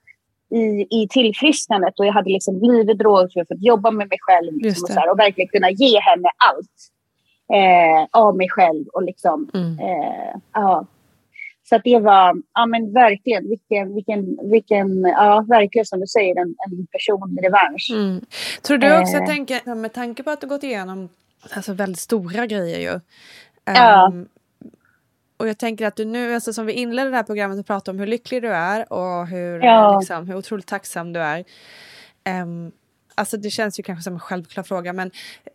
i, 0.50 0.88
i 1.02 1.08
tillfrisknandet 1.10 2.00
och 2.00 2.06
jag 2.06 2.14
hade 2.14 2.30
liksom 2.30 2.60
blivit 2.60 2.98
drogfri 3.00 3.46
för 3.48 3.56
att 3.56 3.64
jobba 3.64 3.92
med 3.92 4.08
mig 4.10 4.18
själv 4.22 4.54
liksom, 4.58 4.84
och, 4.84 4.90
så 4.90 5.00
här, 5.00 5.12
och 5.12 5.20
verkligen 5.20 5.48
kunna 5.48 5.70
ge 5.70 6.00
henne 6.00 6.30
allt 6.48 6.90
eh, 7.54 8.08
av 8.12 8.36
mig 8.38 8.50
själv. 8.50 8.88
Och 8.88 9.04
liksom, 9.04 9.50
Mm. 9.54 9.80
eh, 9.80 10.36
ja. 10.54 10.86
Så 11.70 11.76
att 11.76 11.84
det 11.84 12.00
var, 12.00 12.36
ja 12.54 12.66
men 12.66 12.94
verkligen, 12.94 13.50
vilken, 13.50 13.96
vilken, 13.96 14.38
vilken 14.52 15.02
ja 15.02 15.46
verkligen 15.50 15.86
som 15.86 16.00
du 16.00 16.08
säger, 16.08 16.36
en, 16.42 16.48
en 16.72 16.88
personlig 16.88 17.46
revansch. 17.46 17.90
Mm. 17.94 18.26
Tror 18.62 18.78
du 18.78 19.00
också, 19.00 19.14
Eh. 19.14 19.20
jag 19.20 19.28
tänker, 19.30 19.76
med 19.76 19.94
tanke 19.94 20.24
på 20.24 20.32
att 20.32 20.42
du 20.42 20.48
gått 20.48 20.64
igenom 20.64 21.10
alltså, 21.56 21.74
väldigt 21.74 22.00
stora 22.00 22.46
grejer 22.46 22.80
ju. 22.80 23.00
Ja. 23.66 24.08
Ehm, 24.08 24.28
och 25.38 25.48
jag 25.48 25.58
tänker 25.58 25.88
att 25.88 25.96
du 25.96 26.06
nu, 26.06 26.34
alltså, 26.36 26.54
som 26.54 26.66
vi 26.66 26.74
inledde 26.74 27.10
det 27.10 27.16
här 27.16 27.24
programmet 27.24 27.60
och 27.60 27.66
pratade 27.68 27.96
om 27.96 28.00
hur 28.00 28.08
lycklig 28.08 28.42
du 28.42 28.50
är 28.54 28.94
och 28.94 29.28
hur, 29.28 29.60
Ja. 29.64 30.00
liksom, 30.00 30.28
hur 30.28 30.36
otroligt 30.36 30.68
tacksam 30.68 31.14
du 31.14 31.20
är. 31.20 31.44
Um, 32.42 32.72
alltså 33.16 33.38
det 33.38 33.50
känns 33.50 33.80
ju 33.80 33.84
kanske 33.84 34.04
som 34.04 34.14
en 34.14 34.20
självklar 34.20 34.64
fråga 34.64 34.94
men 34.94 35.12
eh, 35.46 35.52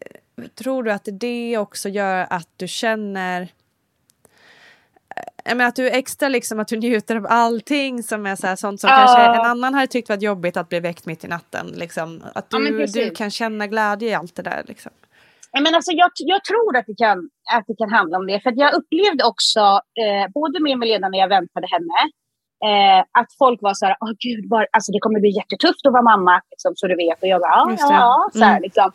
tror 0.48 0.82
du 0.82 0.92
att 0.92 1.08
det 1.12 1.58
också 1.58 1.88
gör 1.88 2.26
att 2.30 2.48
du 2.56 2.68
känner 2.68 3.48
jag 5.44 5.56
menar 5.56 5.68
att 5.68 5.76
du 5.76 5.88
är 5.88 5.96
extra 5.98 6.28
liksom 6.28 6.60
att 6.60 6.68
du 6.68 6.76
njuter 6.76 7.16
av 7.16 7.26
allting 7.30 8.02
som 8.02 8.26
är 8.26 8.36
så 8.36 8.46
här, 8.46 8.56
sånt 8.56 8.80
som 8.80 8.90
Ja. 8.90 8.96
kanske 8.96 9.40
en 9.40 9.50
annan 9.50 9.74
hade 9.74 9.86
tyckt 9.86 10.08
varit 10.08 10.22
jobbigt 10.22 10.56
att 10.56 10.68
bli 10.68 10.80
väckt 10.80 11.06
mitt 11.06 11.24
i 11.24 11.28
natten. 11.28 11.66
Liksom. 11.66 12.22
Att 12.34 12.46
Ja, 12.50 12.58
men 12.58 12.72
du, 12.72 12.78
precis. 12.78 12.94
du 12.94 13.10
kan 13.10 13.30
känna 13.30 13.66
glädje 13.66 14.08
i 14.08 14.14
allt 14.14 14.34
det 14.36 14.42
där. 14.42 14.62
Liksom. 14.66 14.92
Ja, 15.52 15.60
Men 15.60 15.74
alltså, 15.74 15.92
jag, 15.92 16.10
jag 16.14 16.44
tror 16.44 16.76
att 16.76 16.84
det, 16.86 16.94
kan, 16.94 17.18
att 17.56 17.64
det 17.66 17.74
kan 17.78 17.90
handla 17.92 18.18
om 18.18 18.26
det. 18.26 18.40
För 18.40 18.52
jag 18.56 18.74
upplevde 18.74 19.24
också, 19.24 19.60
eh, 20.02 20.30
både 20.34 20.60
med 20.62 20.78
Melena 20.78 21.08
när 21.08 21.18
jag 21.18 21.28
väntade 21.28 21.66
henne, 21.74 21.98
eh, 22.68 23.00
att 23.20 23.30
folk 23.38 23.62
var 23.62 23.74
så 23.74 23.86
här, 23.86 23.96
åh 24.00 24.12
gud, 24.26 24.48
bara, 24.48 24.66
alltså, 24.72 24.92
det 24.92 24.98
kommer 25.00 25.20
bli 25.20 25.36
jättetufft 25.40 25.86
att 25.86 25.92
vara 25.92 26.02
mamma, 26.02 26.40
liksom, 26.50 26.72
så 26.76 26.86
du 26.86 26.96
vet. 26.96 27.22
Och 27.22 27.28
jag 27.28 27.40
bara, 27.40 27.50
ja, 27.50 27.76
ja, 27.78 27.92
ja. 27.92 28.28
Så 28.32 28.44
här, 28.44 28.50
Mm. 28.56 28.62
liksom. 28.62 28.92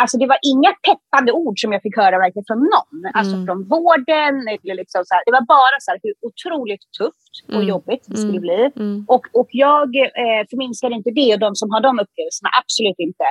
Alltså 0.00 0.18
det 0.18 0.26
var 0.26 0.38
inga 0.52 0.72
peppande 0.88 1.32
ord 1.32 1.60
som 1.60 1.72
jag 1.72 1.82
fick 1.82 1.96
höra 1.96 2.18
verkligen 2.18 2.44
från 2.50 2.58
någon. 2.74 2.98
Alltså 3.14 3.34
Mm. 3.34 3.46
från 3.46 3.60
vården. 3.68 4.34
Eller 4.48 4.74
liksom 4.82 5.00
så 5.08 5.14
här. 5.14 5.22
Det 5.26 5.32
var 5.38 5.44
bara 5.58 5.76
så 5.84 5.88
här, 5.90 5.98
hur 6.02 6.14
otroligt 6.28 6.84
tufft 6.98 7.34
och 7.48 7.54
Mm. 7.62 7.68
jobbigt 7.68 8.04
det 8.10 8.16
skulle 8.16 8.38
Mm. 8.42 8.46
bli. 8.48 8.60
Mm. 8.76 9.04
Och, 9.14 9.24
och 9.38 9.48
jag 9.66 9.88
eh, 10.22 10.42
förminskar 10.50 10.90
inte 10.98 11.10
det 11.20 11.30
och 11.34 11.40
de 11.46 11.50
som 11.60 11.68
har 11.74 11.80
de 11.88 11.92
upplevelserna, 12.04 12.50
absolut 12.60 12.98
inte. 13.08 13.28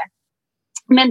Men 0.98 1.08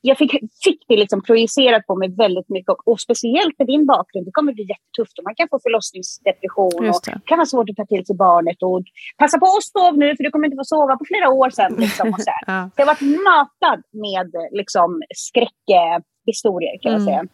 jag 0.00 0.18
fick, 0.18 0.32
fick 0.64 0.84
det 0.88 0.96
liksom 0.96 1.22
projicerat 1.22 1.86
på 1.86 1.94
mig 1.96 2.08
väldigt 2.16 2.48
mycket 2.48 2.70
och, 2.70 2.88
och 2.88 3.00
speciellt 3.00 3.58
med 3.58 3.66
din 3.66 3.86
bakgrund, 3.86 4.26
det 4.26 4.32
kommer 4.32 4.52
bli 4.52 4.62
jättetufft 4.68 5.18
och 5.18 5.24
man 5.24 5.34
kan 5.34 5.48
få 5.48 5.58
förlossningsdepression 5.62 6.88
och 6.88 7.00
det. 7.04 7.20
kan 7.24 7.38
vara 7.38 7.46
svårt 7.46 7.70
att 7.70 7.76
ta 7.76 7.86
till 7.86 8.06
sig 8.06 8.16
barnet 8.16 8.62
och 8.62 8.82
passa 9.18 9.38
på 9.38 9.46
att 9.46 9.62
sova 9.64 9.90
nu 9.96 10.16
för 10.16 10.24
du 10.24 10.30
kommer 10.30 10.46
inte 10.46 10.56
få 10.56 10.64
sova 10.64 10.96
på 10.96 11.04
flera 11.10 11.28
år 11.30 11.50
sen. 11.50 11.72
Liksom, 11.78 12.08
och 12.14 12.20
så 12.20 12.30
här. 12.30 12.44
Ja. 12.54 12.70
Jag 12.76 12.86
har 12.86 12.92
varit 12.94 13.22
matad 13.30 13.82
med 13.92 14.28
liksom, 14.60 15.02
skräckhistorier 15.16 16.78
kan 16.82 16.92
jag 16.92 17.00
Mm. 17.00 17.06
säga. 17.06 17.24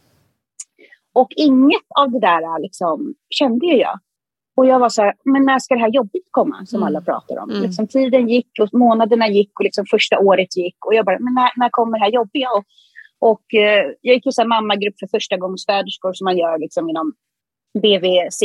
Och 1.14 1.28
inget 1.37 1.87
av 2.00 2.11
det 2.11 2.20
där 2.20 2.62
liksom, 2.62 3.14
kände 3.30 3.66
ju 3.66 3.76
jag. 3.76 3.98
Och 4.57 4.67
jag 4.67 4.79
var 4.79 4.88
så 4.88 5.03
här, 5.03 5.14
men 5.25 5.45
när 5.45 5.59
ska 5.59 5.75
det 5.75 5.81
här 5.81 5.88
jobbet 5.88 6.23
komma 6.31 6.67
som 6.67 6.77
Mm. 6.77 6.87
alla 6.87 7.01
pratar 7.01 7.38
om? 7.38 7.51
Mm. 7.51 7.62
Liksom, 7.62 7.88
tiden 7.88 8.29
gick 8.29 8.49
och 8.61 8.69
månaderna 8.73 9.29
gick 9.29 9.61
och 9.61 9.64
liksom 9.64 9.85
första 9.90 10.19
året 10.19 10.57
gick. 10.57 10.87
Och 10.87 10.95
jag 10.95 11.05
bara, 11.05 11.19
men 11.19 11.35
när, 11.35 11.51
när 11.57 11.69
kommer 11.71 11.99
det 11.99 12.05
här 12.05 12.12
jobbiga? 12.12 12.49
Och, 12.51 12.64
och 13.19 13.55
eh, 13.55 13.85
jag 14.01 14.14
gick 14.14 14.35
så 14.35 14.40
här 14.43 14.49
mammagrupp 14.49 14.95
för 15.01 15.07
första 15.07 15.37
gångsföderskor 15.37 16.12
som 16.12 16.25
man 16.25 16.38
gör 16.38 16.59
liksom 16.59 16.88
inom 16.90 17.12
BVC. 17.83 18.43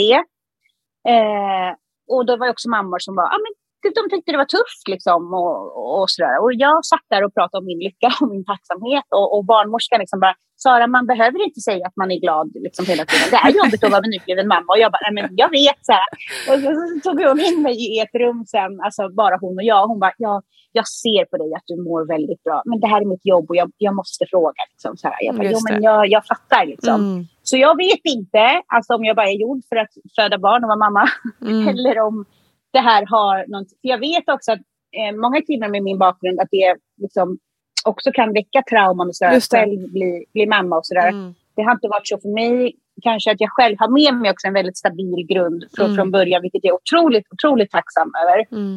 Eh, 1.08 1.72
och 2.08 2.26
då 2.26 2.38
var 2.38 2.45
det 2.45 2.52
också 2.52 2.69
mammor 2.69 3.00
som 3.00 3.15
var, 3.15 3.24
ah, 3.24 3.38
men 3.45 3.54
de 3.81 4.03
tyckte 4.09 4.31
det 4.31 4.41
var 4.43 4.51
tufft 4.57 4.85
liksom 4.93 5.21
och, 5.33 5.59
och 6.01 6.09
sådär. 6.09 6.35
Och 6.43 6.51
jag 6.53 6.85
satt 6.85 7.05
där 7.09 7.23
och 7.25 7.33
pratade 7.33 7.59
om 7.61 7.65
min 7.71 7.81
lycka 7.87 8.09
och 8.21 8.29
min 8.33 8.45
tacksamhet 8.51 9.07
och, 9.17 9.27
och 9.35 9.45
barnmorskan 9.45 9.99
liksom 9.99 10.19
bara, 10.19 10.35
Sara 10.63 10.87
man 10.87 11.05
behöver 11.05 11.39
inte 11.47 11.61
säga 11.69 11.83
att 11.87 11.95
man 12.01 12.11
är 12.11 12.19
glad 12.25 12.47
liksom 12.65 12.85
hela 12.91 13.05
tiden. 13.05 13.27
Det 13.33 13.41
är 13.47 13.51
jobbigt 13.61 13.83
att 13.83 13.91
vara 13.91 14.07
nybliven 14.15 14.47
mamma 14.47 14.69
och 14.73 14.79
jag 14.83 14.91
bara, 14.91 15.03
nej 15.05 15.13
men 15.17 15.25
jag 15.43 15.49
vet 15.59 15.79
så 15.87 15.93
här. 15.99 16.09
Och 16.49 16.57
så, 16.63 16.69
så 16.79 16.85
tog 17.05 17.17
hon 17.29 17.39
in 17.49 17.61
mig 17.67 17.75
i 17.89 17.99
ett 18.05 18.15
rum 18.23 18.39
sen, 18.55 18.71
alltså 18.85 19.01
bara 19.21 19.35
hon 19.43 19.55
och 19.59 19.67
jag. 19.73 19.87
Hon 19.87 19.99
bara, 19.99 20.13
ja, 20.17 20.41
jag 20.71 20.87
ser 20.87 21.25
på 21.25 21.37
dig 21.37 21.53
att 21.57 21.67
du 21.71 21.75
mår 21.83 22.07
väldigt 22.15 22.43
bra, 22.43 22.61
men 22.65 22.79
det 22.79 22.87
här 22.87 23.01
är 23.01 23.05
mitt 23.05 23.25
jobb 23.25 23.45
och 23.49 23.55
jag, 23.55 23.71
jag 23.77 23.95
måste 23.95 24.25
fråga. 24.29 24.61
Liksom, 24.71 24.97
så 24.97 25.07
här. 25.07 25.17
Jag 25.19 25.35
bara, 25.35 25.47
jo 25.51 25.59
men 25.69 25.83
jag, 25.83 26.07
jag 26.07 26.25
fattar 26.25 26.65
liksom. 26.65 26.95
Mm. 26.95 27.25
Så 27.43 27.57
jag 27.57 27.77
vet 27.77 28.03
inte 28.03 28.61
alltså, 28.67 28.93
om 28.93 29.03
jag 29.05 29.15
bara 29.15 29.29
är 29.29 29.41
gjord 29.41 29.61
för 29.69 29.75
att 29.75 29.93
föda 30.15 30.37
barn 30.37 30.63
och 30.63 30.67
vara 30.67 30.83
mamma 30.85 31.09
Mm. 31.41 31.67
eller 31.71 31.99
om 31.99 32.25
det 32.71 32.79
här 32.79 33.05
har 33.05 33.45
något. 33.47 33.69
För 33.69 33.88
jag 33.93 33.97
vet 33.97 34.29
också 34.29 34.51
att 34.51 34.60
eh, 34.99 35.15
många 35.21 35.41
kvinnor 35.41 35.67
med 35.67 35.84
min 35.84 35.97
bakgrund 35.97 36.39
att 36.39 36.47
det 36.51 36.75
liksom 37.01 37.38
också 37.86 38.12
kan 38.12 38.34
väcka 38.34 38.63
trauman 38.69 39.08
och 39.08 39.15
sådär. 39.15 39.39
Själv 39.39 39.91
bli, 39.91 40.25
bli 40.34 40.45
mamma 40.45 40.77
och 40.77 40.86
sådär. 40.86 41.10
Mm. 41.10 41.34
Det 41.55 41.62
har 41.63 41.71
inte 41.71 41.88
varit 41.88 42.08
så 42.08 42.17
för 42.17 42.29
mig. 42.29 42.75
Kanske 43.01 43.32
att 43.32 43.41
jag 43.41 43.51
själv 43.51 43.75
har 43.79 43.89
med 43.89 44.21
mig 44.21 44.32
också 44.32 44.47
en 44.47 44.53
väldigt 44.53 44.77
stabil 44.77 45.25
grund 45.27 45.65
från, 45.75 45.86
mm. 45.86 45.95
från 45.95 46.12
början, 46.12 46.41
vilket 46.41 46.63
jag 46.63 46.71
är 46.71 46.75
otroligt, 46.75 47.27
otroligt 47.34 47.71
tacksam 47.71 48.12
över. 48.23 48.45
Mm. 48.51 48.75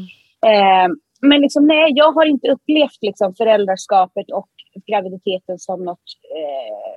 Eh, 0.51 0.89
men 1.21 1.41
liksom, 1.41 1.67
nej, 1.67 1.93
jag 1.95 2.13
har 2.13 2.27
inte 2.27 2.49
upplevt 2.49 2.99
liksom, 3.01 3.35
föräldraskapet 3.35 4.31
och 4.33 4.49
graviditeten 4.91 5.59
som 5.59 5.85
något 5.85 6.09
eh, 6.39 6.95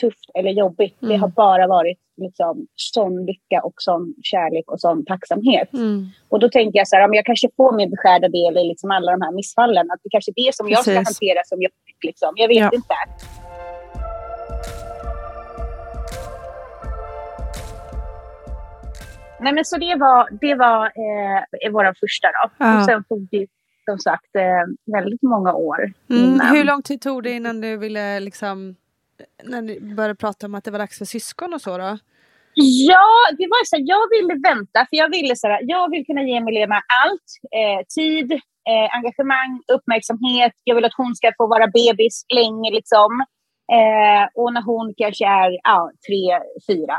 tufft 0.00 0.30
eller 0.34 0.50
jobbigt. 0.50 1.02
Mm. 1.02 1.12
Det 1.12 1.16
har 1.16 1.28
bara 1.28 1.66
varit 1.66 1.98
liksom, 2.16 2.66
sån 2.74 3.26
lycka 3.26 3.60
och 3.62 3.74
sån 3.76 4.14
kärlek 4.22 4.70
och 4.70 4.80
sån 4.80 5.04
tacksamhet. 5.04 5.72
Mm. 5.72 6.06
Och 6.28 6.40
då 6.40 6.48
tänker 6.48 6.78
jag 6.78 6.88
så 6.88 6.96
här, 6.96 7.14
jag 7.14 7.24
kanske 7.24 7.48
får 7.56 7.76
min 7.76 7.90
beskärda 7.90 8.28
del 8.28 8.56
i 8.58 8.64
liksom 8.68 8.90
alla 8.90 9.12
de 9.12 9.20
här 9.20 9.32
missfallen. 9.32 9.90
Att 9.90 10.00
det 10.02 10.10
kanske 10.10 10.30
är 10.30 10.46
det 10.46 10.54
som 10.54 10.66
Precis. 10.66 10.86
jag 10.86 10.94
ska 10.94 11.10
hantera 11.10 11.40
som 11.44 11.62
jobbigt. 11.62 12.04
Liksom. 12.04 12.32
Jag 12.36 12.48
vet 12.48 12.56
ja. 12.56 12.70
inte. 12.72 12.94
Nej, 19.40 19.52
men 19.52 19.64
så 19.64 19.76
det 19.76 19.94
var, 19.94 20.28
det 20.40 20.54
var 20.54 20.84
eh, 20.86 21.72
vår 21.72 21.94
första 22.00 22.28
då. 22.28 22.50
Ja. 22.58 22.78
Och 22.78 22.84
sen 22.84 23.04
tog 23.04 23.28
det 23.30 23.46
som 23.90 23.98
sagt 23.98 24.36
eh, 24.36 24.92
väldigt 24.92 25.22
många 25.22 25.52
år. 25.54 25.92
Mm. 26.10 26.40
Hur 26.40 26.64
lång 26.64 26.82
tid 26.82 27.00
tog 27.00 27.22
det 27.22 27.30
innan 27.30 27.60
du 27.60 27.76
ville 27.76 28.20
liksom 28.20 28.76
när 29.44 29.62
ni 29.62 29.80
började 29.80 30.14
prata 30.14 30.46
om 30.46 30.54
att 30.54 30.64
det 30.64 30.70
var 30.70 30.78
dags 30.78 30.98
för 30.98 31.04
syskon 31.04 31.54
och 31.54 31.60
så 31.60 31.78
då? 31.78 31.98
Ja, 32.88 33.08
det 33.38 33.46
var 33.46 33.64
så 33.64 33.76
här, 33.76 33.84
jag 33.86 34.10
ville 34.10 34.40
vänta 34.48 34.86
för 34.90 34.96
jag 34.96 35.10
ville 35.10 35.36
så 35.36 35.48
här, 35.48 35.60
jag 35.62 35.90
vill 35.90 36.06
kunna 36.06 36.22
ge 36.22 36.40
Milena 36.40 36.74
allt. 36.74 37.28
Eh, 37.60 37.86
tid, 37.94 38.32
eh, 38.32 38.96
engagemang, 38.96 39.62
uppmärksamhet. 39.72 40.52
Jag 40.64 40.74
vill 40.74 40.84
att 40.84 40.96
hon 40.96 41.14
ska 41.14 41.32
få 41.36 41.46
vara 41.46 41.66
bebis 41.66 42.24
länge 42.34 42.70
liksom. 42.70 43.10
Eh, 43.72 44.24
och 44.34 44.52
när 44.52 44.62
hon 44.62 44.94
kanske 44.96 45.26
är 45.26 45.50
ja, 45.62 45.90
tre, 46.06 46.40
fyra 46.68 46.96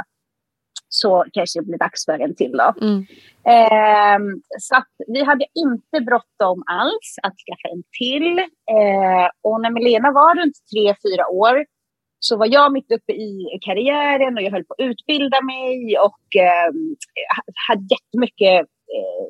så 0.90 1.26
kanske 1.34 1.60
det 1.60 1.66
blir 1.66 1.78
dags 1.78 2.06
för 2.06 2.20
en 2.20 2.36
till. 2.36 2.52
Då. 2.52 2.74
Mm. 2.82 3.06
Eh, 3.54 4.20
så 4.60 4.76
vi 5.08 5.24
hade 5.24 5.46
inte 5.54 6.06
bråttom 6.06 6.64
alls 6.66 7.10
att 7.24 7.36
skaffa 7.44 7.68
en 7.76 7.84
till. 8.00 8.40
Eh, 8.76 9.28
och 9.44 9.62
när 9.62 9.72
Milena 9.72 10.12
var 10.12 10.36
runt 10.36 10.56
tre, 10.74 10.96
fyra 11.04 11.28
år 11.28 11.66
så 12.20 12.38
var 12.38 12.48
jag 12.52 12.74
mitt 12.74 12.92
uppe 12.92 13.14
i 13.14 13.60
karriären 13.62 14.38
och 14.38 14.44
jag 14.44 14.52
höll 14.52 14.64
på 14.66 14.74
att 14.74 14.86
utbilda 14.90 15.42
mig 15.42 15.98
och 16.00 16.42
eh, 16.42 16.72
hade 17.68 17.84
jättemycket 17.96 18.60
eh, 18.96 19.26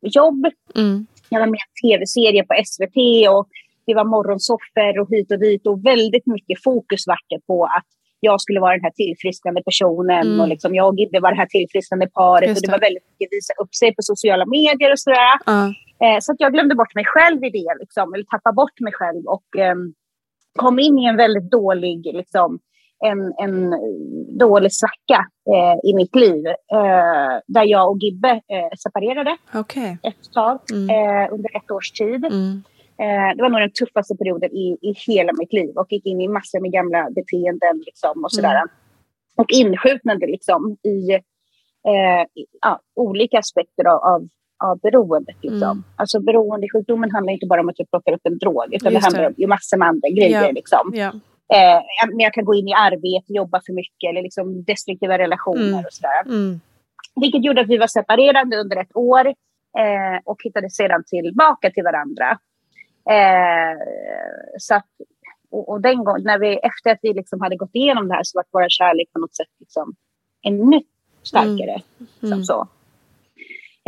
jobb. 0.00 0.46
Mm. 0.76 1.06
Jag 1.28 1.40
var 1.40 1.46
med 1.46 1.58
i 1.58 1.68
en 1.68 1.90
tv-serie 1.90 2.44
på 2.44 2.54
SVT 2.64 3.28
och 3.36 3.48
det 3.86 3.94
var 3.94 4.04
morgonsoffer 4.04 4.98
och 5.00 5.08
hit 5.10 5.32
och 5.32 5.38
dit 5.38 5.66
och 5.66 5.86
väldigt 5.86 6.26
mycket 6.26 6.62
fokus 6.62 7.06
var 7.06 7.18
det 7.28 7.40
på 7.46 7.64
att 7.64 7.86
jag 8.20 8.40
skulle 8.40 8.60
vara 8.60 8.72
den 8.72 8.84
här 8.88 8.96
tillfrisknande 9.02 9.62
personen 9.62 10.26
mm. 10.26 10.40
och 10.40 10.48
liksom 10.48 10.74
jag 10.74 10.86
och 10.88 11.22
var 11.22 11.30
det 11.30 11.36
här 11.36 11.46
tillfrisknande 11.46 12.06
paret. 12.06 12.48
Det. 12.48 12.52
Och 12.52 12.62
det 12.62 12.70
var 12.70 12.86
väldigt 12.88 13.06
mycket 13.10 13.28
visa 13.36 13.52
upp 13.62 13.74
sig 13.74 13.94
på 13.94 14.02
sociala 14.02 14.46
medier 14.46 14.92
och 14.92 15.00
sådär. 15.00 15.34
Mm. 15.46 15.70
Eh, 16.04 16.18
så 16.20 16.32
att 16.32 16.40
jag 16.40 16.52
glömde 16.52 16.74
bort 16.74 16.94
mig 16.94 17.04
själv 17.06 17.44
i 17.44 17.50
det, 17.50 17.72
liksom, 17.80 18.14
eller 18.14 18.24
tappade 18.24 18.54
bort 18.54 18.80
mig 18.80 18.92
själv. 18.92 19.22
Och, 19.26 19.48
eh, 19.64 19.76
kom 20.56 20.78
in 20.78 20.98
i 20.98 21.04
en 21.04 21.16
väldigt 21.16 21.50
dålig, 21.50 22.04
liksom, 22.14 22.58
en, 23.04 23.32
en 23.38 23.74
dålig 24.38 24.72
svacka 24.72 25.26
eh, 25.54 25.90
i 25.90 25.94
mitt 25.94 26.16
liv. 26.16 26.46
Eh, 26.46 27.40
där 27.46 27.64
jag 27.64 27.90
och 27.90 27.98
Gibbe 27.98 28.30
eh, 28.30 28.76
separerade 28.78 29.36
okay. 29.54 29.96
ett 30.02 30.32
tag, 30.34 30.60
mm. 30.72 30.90
Eh, 30.90 31.32
under 31.32 31.56
ett 31.56 31.70
års 31.70 31.90
tid. 31.90 32.24
Mm. 32.24 32.62
Eh, 33.02 33.36
det 33.36 33.42
var 33.42 33.48
nog 33.48 33.60
den 33.60 33.72
tuffaste 33.72 34.16
perioden 34.16 34.52
i, 34.52 34.78
i 34.82 34.94
hela 35.06 35.32
mitt 35.32 35.52
liv 35.52 35.70
och 35.76 35.92
gick 35.92 36.06
in 36.06 36.20
i 36.20 36.28
massor 36.28 36.60
med 36.60 36.72
gamla 36.72 37.10
beteenden 37.10 37.82
liksom, 37.86 38.24
och 38.24 38.32
sådär. 38.32 38.54
Mm. 38.54 38.68
Och 39.36 39.50
insjuknade 39.52 40.26
liksom, 40.26 40.76
i 40.84 41.12
eh, 41.90 42.24
ja, 42.60 42.80
olika 42.96 43.38
aspekter 43.38 43.84
av, 43.88 43.98
av 44.14 44.28
beroendet. 44.82 45.36
Liksom. 45.42 45.70
Mm. 45.70 45.84
Alltså 45.96 46.20
beroendesjukdomen 46.20 47.10
handlar 47.10 47.32
inte 47.32 47.46
bara 47.46 47.60
om 47.60 47.68
att 47.68 47.76
du 47.76 47.86
plockar 47.86 48.12
upp 48.12 48.26
en 48.26 48.38
drog, 48.38 48.74
utan 48.74 48.92
Just 48.92 49.04
det 49.04 49.06
handlar 49.06 49.26
om 49.26 49.48
massor 49.48 49.76
med 49.76 49.88
andra 49.88 50.08
grejer. 50.08 50.42
Ja. 50.42 50.50
Liksom. 50.50 50.92
Ja. 50.94 51.12
Eh, 51.54 51.82
men 52.08 52.20
jag 52.20 52.32
kan 52.32 52.44
gå 52.44 52.54
in 52.54 52.68
i 52.68 52.72
arbete, 52.72 53.32
jobba 53.32 53.60
för 53.66 53.72
mycket 53.72 54.10
eller 54.10 54.22
liksom 54.22 54.64
destruktiva 54.64 55.18
relationer 55.18 55.68
mm. 55.68 55.84
och 55.84 55.92
sådär. 55.92 56.22
Mm. 56.26 56.60
Vilket 57.20 57.44
gjorde 57.44 57.60
att 57.60 57.68
vi 57.68 57.78
var 57.78 57.86
separerade 57.86 58.56
under 58.56 58.76
ett 58.76 58.96
år 58.96 59.26
eh, 59.78 60.18
och 60.24 60.38
hittade 60.44 60.70
sedan 60.70 61.04
tillbaka 61.06 61.70
till 61.70 61.84
varandra. 61.84 62.38
Eh, 63.10 63.78
så 64.58 64.74
att, 64.74 64.90
och, 65.50 65.68
och, 65.68 65.80
den 65.80 66.04
gången, 66.04 66.22
när 66.24 66.38
vi, 66.38 66.56
efter 66.56 66.90
att 66.90 66.98
vi 67.02 67.12
liksom 67.12 67.40
hade 67.40 67.56
gått 67.56 67.74
igenom 67.74 68.08
det 68.08 68.14
här 68.14 68.22
så 68.24 68.38
var 68.38 68.44
vår 68.50 68.68
kärlek 68.68 69.12
på 69.12 69.18
något 69.18 69.36
sätt 69.36 69.52
liksom 69.58 69.94
ännu 70.42 70.80
starkare. 71.22 71.82
Mm. 71.98 72.08
Som 72.20 72.32
mm. 72.32 72.44
så. 72.44 72.68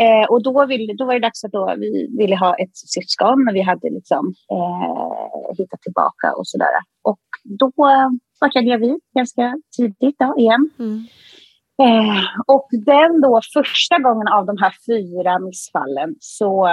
Eh, 0.00 0.24
och 0.28 0.42
då, 0.42 0.66
vill, 0.66 0.96
då 0.98 1.04
var 1.04 1.14
det 1.14 1.20
dags 1.20 1.44
att 1.44 1.52
då 1.52 1.74
vi 1.78 2.16
ville 2.18 2.36
ha 2.36 2.54
ett 2.54 2.76
syskon, 2.76 3.44
men 3.44 3.54
vi 3.54 3.60
hade 3.60 3.90
liksom 3.90 4.34
eh, 4.52 5.54
hittat 5.58 5.82
tillbaka 5.82 6.32
och 6.36 6.46
sådär. 6.46 6.74
Och 7.02 7.20
då 7.44 7.72
var 7.76 8.50
jag 8.54 8.64
gravid 8.64 8.98
ganska 9.14 9.56
tidigt 9.76 10.16
då, 10.18 10.34
igen. 10.38 10.70
Mm. 10.78 11.06
Eh, 11.82 12.24
och 12.46 12.68
den 12.70 13.20
då 13.20 13.40
första 13.54 13.98
gången 13.98 14.28
av 14.28 14.46
de 14.46 14.56
här 14.58 14.74
fyra 14.86 15.38
missfallen 15.38 16.14
så 16.20 16.68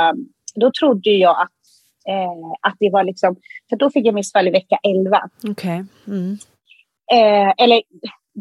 då 0.55 0.71
trodde 0.79 1.09
jag 1.09 1.41
att, 1.41 1.59
eh, 2.09 2.51
att 2.61 2.75
det 2.79 2.89
var 2.91 3.03
liksom, 3.03 3.35
för 3.69 3.75
då 3.75 3.89
fick 3.89 4.05
jag 4.05 4.15
missfall 4.15 4.47
i 4.47 4.51
vecka 4.51 4.77
11. 4.83 5.21
Okay. 5.51 5.83
Mm. 6.07 6.37
Eh, 7.11 7.53
eller 7.57 7.81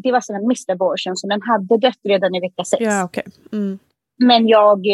det 0.03 0.11
var 0.11 0.21
som 0.21 0.35
en 0.35 0.47
missed 0.47 0.73
abortion, 0.73 1.15
så 1.15 1.27
den 1.27 1.41
hade 1.41 1.77
dött 1.77 1.99
redan 2.03 2.35
i 2.35 2.39
vecka 2.39 2.63
6. 2.63 2.83
Ja, 2.83 3.05
okay. 3.05 3.23
Mm. 3.51 3.79
Men 4.17 4.47
jag, 4.47 4.85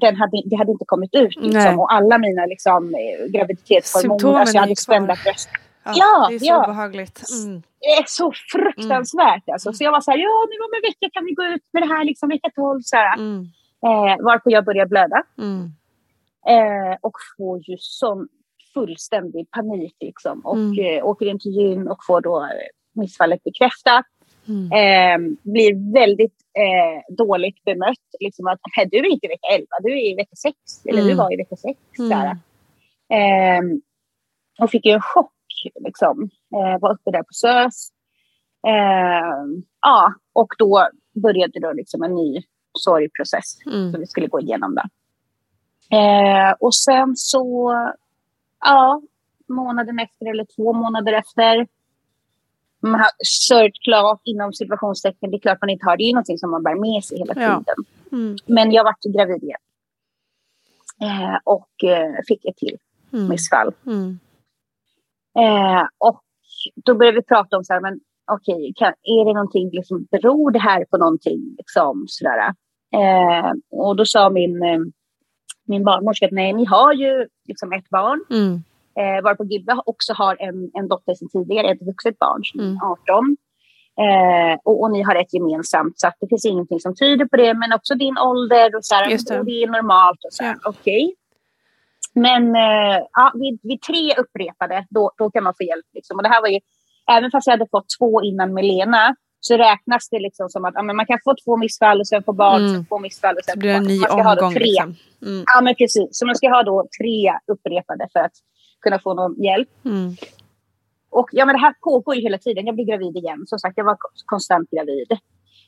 den 0.00 0.16
hade, 0.16 0.42
det 0.44 0.56
hade 0.56 0.72
inte 0.72 0.84
kommit 0.84 1.14
ut. 1.14 1.36
Liksom, 1.36 1.80
och 1.80 1.92
alla 1.92 2.18
mina 2.18 2.46
liksom, 2.46 2.94
graviditetshormoner, 3.28 4.38
alltså 4.38 4.54
jag 4.54 4.62
hade 4.62 4.76
spända 4.76 5.16
bröst. 5.24 5.48
Ja, 5.84 5.92
ja, 5.96 6.26
det 6.28 6.34
är 6.34 6.38
så 6.38 6.46
ja. 6.46 7.44
Mm. 7.44 7.62
Det 7.80 7.86
är 7.86 8.04
så 8.06 8.32
fruktansvärt. 8.52 9.48
Mm. 9.48 9.52
Alltså. 9.52 9.72
Så 9.72 9.84
jag 9.84 9.92
var 9.92 10.00
så 10.00 10.10
här, 10.10 10.18
ja 10.18 10.46
nu 10.50 10.56
om 10.64 10.70
en 10.76 10.82
vecka 10.90 11.10
kan 11.12 11.24
vi 11.24 11.32
gå 11.32 11.44
ut 11.44 11.62
med 11.72 11.82
det 11.82 11.94
här, 11.94 12.04
liksom, 12.04 12.28
vecka 12.28 12.50
12. 12.54 12.80
Så 12.82 12.96
här. 12.96 13.16
Mm. 13.18 13.40
Eh, 13.86 14.24
varpå 14.24 14.50
jag 14.50 14.64
börjar 14.64 14.86
blöda. 14.86 15.22
Mm. 15.38 15.72
Eh, 16.48 16.96
och 17.00 17.16
får 17.36 17.58
ju 17.68 17.76
sån 17.78 18.28
fullständig 18.74 19.50
panik. 19.50 19.96
Liksom. 20.00 20.40
Och 20.40 20.56
mm. 20.56 20.98
eh, 20.98 21.06
åker 21.06 21.26
in 21.26 21.38
till 21.38 21.52
gyn 21.52 21.88
och 21.88 21.98
får 22.06 22.20
då 22.20 22.48
missfallet 22.92 23.44
bekräftat. 23.44 24.06
Mm. 24.48 24.72
Eh, 24.72 25.36
blir 25.42 25.92
väldigt 25.92 26.34
eh, 26.54 27.14
dåligt 27.14 27.64
bemött. 27.64 28.06
Liksom 28.20 28.46
att 28.46 28.60
du 28.90 28.98
är 28.98 29.12
inte 29.12 29.26
i 29.26 29.28
vecka 29.28 29.46
11, 29.54 29.66
du 29.82 29.92
är 29.92 30.12
i 30.12 30.14
vecka 30.14 30.36
6. 30.36 30.56
Eller 30.84 31.02
mm. 31.02 31.08
du 31.08 31.14
var 31.14 31.32
i 31.32 31.36
vecka 31.36 31.56
6. 31.56 31.78
Mm. 31.98 32.38
Eh, 33.08 33.78
och 34.60 34.70
fick 34.70 34.86
ju 34.86 34.92
en 34.92 35.00
chock. 35.00 35.32
Liksom. 35.80 36.30
Eh, 36.54 36.80
var 36.80 36.92
uppe 36.92 37.10
där 37.10 37.22
på 37.22 37.32
SÖS. 37.32 37.90
Ehm, 38.66 39.62
ja, 39.80 40.14
och 40.32 40.54
då 40.58 40.88
började 41.14 41.60
då 41.60 41.72
liksom 41.72 42.02
en 42.02 42.14
ny 42.14 42.42
sorgprocess 42.72 43.58
mm. 43.66 43.92
som 43.92 44.00
vi 44.00 44.06
skulle 44.06 44.26
gå 44.26 44.40
igenom. 44.40 44.74
Där. 44.74 44.88
Eh, 45.90 46.54
och 46.60 46.74
sen 46.74 47.16
så, 47.16 47.74
ja, 48.60 49.02
månaden 49.48 49.98
efter 49.98 50.30
eller 50.30 50.46
två 50.56 50.72
månader 50.72 51.12
efter 51.12 51.66
man 52.82 53.00
har 53.00 53.10
sörjt 53.48 53.82
klart 53.84 54.20
inom 54.24 54.52
situationstecken. 54.52 55.30
Det 55.30 55.36
är 55.36 55.40
klart 55.40 55.60
man 55.60 55.70
inte 55.70 55.86
har. 55.86 55.96
Det 55.96 56.02
är 56.02 56.12
någonting 56.12 56.38
som 56.38 56.50
man 56.50 56.62
bär 56.62 56.80
med 56.80 57.04
sig 57.04 57.18
hela 57.18 57.34
tiden. 57.34 57.64
Ja. 57.66 57.74
Mm. 58.12 58.36
Men 58.46 58.72
jag 58.72 58.84
vart 58.84 59.02
gravid 59.16 59.42
igen. 59.42 59.58
Eh, 61.02 61.38
och 61.44 61.84
eh, 61.84 62.14
fick 62.28 62.44
ett 62.44 62.56
till 62.56 62.76
mm. 63.12 63.28
missfall. 63.28 63.72
Mm. 63.86 64.18
Eh, 65.38 65.86
och 65.98 66.22
då 66.84 66.94
började 66.94 67.16
vi 67.16 67.22
prata 67.22 67.56
om 67.56 67.64
så 67.64 67.72
här, 67.72 67.80
men 67.80 68.00
okej, 68.32 68.72
okay, 68.76 68.92
är 69.02 69.24
det 69.24 69.32
någonting, 69.32 69.70
liksom, 69.72 70.06
beror 70.10 70.50
det 70.50 70.58
här 70.58 70.84
på 70.84 70.96
någonting? 70.96 71.54
Liksom, 71.58 72.04
sådär. 72.08 72.54
Eh, 72.94 73.52
och 73.70 73.96
då 73.96 74.04
sa 74.04 74.30
min, 74.30 74.62
eh, 74.62 74.78
min 75.64 75.84
barnmorska 75.84 76.26
att 76.26 76.32
nej, 76.32 76.52
ni 76.52 76.64
har 76.64 76.92
ju 76.92 77.28
liksom 77.48 77.72
ett 77.72 77.88
barn. 77.88 78.24
Mm. 78.30 78.62
Eh, 79.00 79.22
varpå 79.22 79.44
Gibbe 79.44 79.82
också 79.86 80.12
har 80.12 80.36
en, 80.40 80.70
en 80.74 80.88
dotter 80.88 81.14
sedan 81.14 81.28
tidigare, 81.28 81.70
ett 81.70 81.86
vuxet 81.86 82.18
barn 82.18 82.44
som 82.44 82.60
är 82.60 82.76
18. 82.92 83.24
Mm. 83.24 83.36
Eh, 84.04 84.58
och, 84.64 84.82
och, 84.82 84.90
ni 84.90 85.02
har 85.02 85.14
ett 85.14 85.34
gemensamt, 85.34 86.00
så 86.00 86.10
det 86.20 86.28
finns 86.28 86.44
ingenting 86.44 86.80
som 86.80 86.94
tyder 86.94 87.24
på 87.24 87.36
det. 87.36 87.54
Men 87.54 87.72
också 87.72 87.94
din 87.94 88.18
ålder 88.18 88.76
och 88.76 88.84
så 88.84 88.94
här, 88.94 89.08
det. 89.08 89.38
Och 89.38 89.44
det 89.44 89.62
är 89.62 89.66
normalt. 89.66 90.24
och 90.24 90.32
så 90.32 90.44
ja. 90.44 90.54
Okej. 90.64 91.04
Okay. 91.04 91.14
Men 92.14 92.56
eh, 92.56 92.98
ja, 93.12 93.32
vid, 93.34 93.60
vid, 93.62 93.82
tre 93.82 94.14
upprepade, 94.14 94.86
då, 94.90 95.12
då 95.18 95.30
kan 95.30 95.44
man 95.44 95.54
få 95.58 95.64
hjälp. 95.64 95.86
Liksom. 95.94 96.16
Och 96.16 96.22
det 96.22 96.28
här 96.28 96.40
var 96.40 96.48
ju, 96.48 96.60
även 97.10 97.30
fast 97.30 97.46
jag 97.46 97.52
hade 97.52 97.68
fått 97.70 97.86
två 97.98 98.22
innan 98.22 98.54
med 98.54 98.64
Lena, 98.64 99.16
så 99.40 99.56
räknas 99.56 100.08
det 100.10 100.18
liksom 100.18 100.48
som 100.48 100.64
att 100.64 100.74
ja, 100.74 100.82
man 100.82 101.06
kan 101.06 101.18
få 101.24 101.34
två 101.44 101.56
missfall 101.56 102.00
och 102.00 102.08
sen 102.08 102.22
få 102.22 102.32
barn, 102.32 102.60
mm. 102.60 102.74
sen 102.74 102.86
få 102.86 102.98
missfall 102.98 103.36
och 103.36 103.44
sen 103.44 103.52
så 103.52 103.58
blir 103.58 103.70
det 103.70 103.76
en 103.76 103.84
ny 103.84 104.00
omgång. 104.04 104.54
Tre. 104.54 104.64
Liksom. 104.64 104.94
Mm. 105.22 105.44
Ja, 105.46 105.60
men 105.60 105.74
precis. 105.74 106.08
Så 106.10 106.26
man 106.26 106.36
ska 106.36 106.48
ha 106.48 106.62
då 106.62 106.86
tre 107.00 107.32
upprepade 107.52 108.08
för 108.12 108.20
att 108.20 108.36
kunna 108.82 108.98
få 108.98 109.14
någon 109.14 109.42
hjälp. 109.42 109.68
Mm. 109.84 110.10
Och 111.10 111.28
ja, 111.32 111.46
men 111.46 111.54
det 111.54 111.60
här 111.60 111.74
pågår 111.80 112.14
ju 112.16 112.22
hela 112.22 112.38
tiden. 112.38 112.66
Jag 112.66 112.74
blir 112.74 112.84
gravid 112.84 113.16
igen. 113.16 113.44
Som 113.46 113.58
sagt, 113.58 113.78
jag 113.78 113.84
var 113.84 113.96
konstant 114.26 114.70
gravid. 114.70 115.18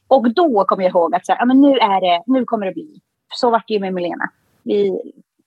Och 0.09 0.35
då 0.35 0.65
kommer 0.65 0.83
jag 0.85 0.91
ihåg 0.91 1.15
att 1.15 1.27
så 1.27 1.33
här, 1.33 1.39
ja, 1.41 1.45
men 1.45 1.61
nu, 1.61 1.71
är 1.79 2.01
det, 2.01 2.23
nu 2.27 2.45
kommer 2.45 2.67
det 2.67 2.73
bli. 2.73 3.01
Så 3.35 3.51
var 3.51 3.63
det 3.67 3.75
ju 3.75 3.81
med 3.81 3.95
Milena. 3.95 4.31
Vi 4.63 5.01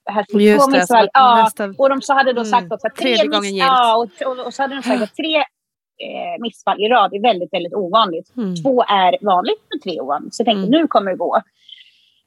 här 0.05 0.25
Just 0.39 0.71
det, 0.71 0.77
missfall. 0.77 1.09
Ja, 1.13 1.41
nästa- 1.43 1.73
och 1.77 1.89
de 1.89 2.01
så 2.01 2.13
hade 2.13 2.33
då 2.33 2.41
Mm, 2.41 2.51
sagt 2.51 2.71
också 2.71 2.87
att 2.87 2.95
tre, 2.95 3.27
gången 3.27 3.55
ja, 3.55 3.95
och, 3.97 4.27
och, 4.27 4.45
och 4.45 4.53
så 4.53 4.61
hade 4.61 4.75
de 4.75 4.81
sagt 4.83 5.01
att 5.03 5.15
tre 5.15 5.35
eh, 5.37 6.41
missfall 6.41 6.81
i 6.81 6.87
rad 6.89 7.13
är 7.13 7.21
väldigt, 7.21 7.53
väldigt 7.53 7.73
ovanligt. 7.73 8.37
Mm. 8.37 8.55
Två 8.55 8.83
är 8.83 9.25
vanligt, 9.25 9.61
men 9.69 9.79
tre 9.79 9.97
är 9.97 10.01
ovanligt. 10.01 10.33
Så 10.35 10.41
jag 10.41 10.45
tänkte, 10.45 10.67
Mm. 10.67 10.81
nu 10.81 10.87
kommer 10.87 11.11
det 11.11 11.17
gå. 11.17 11.41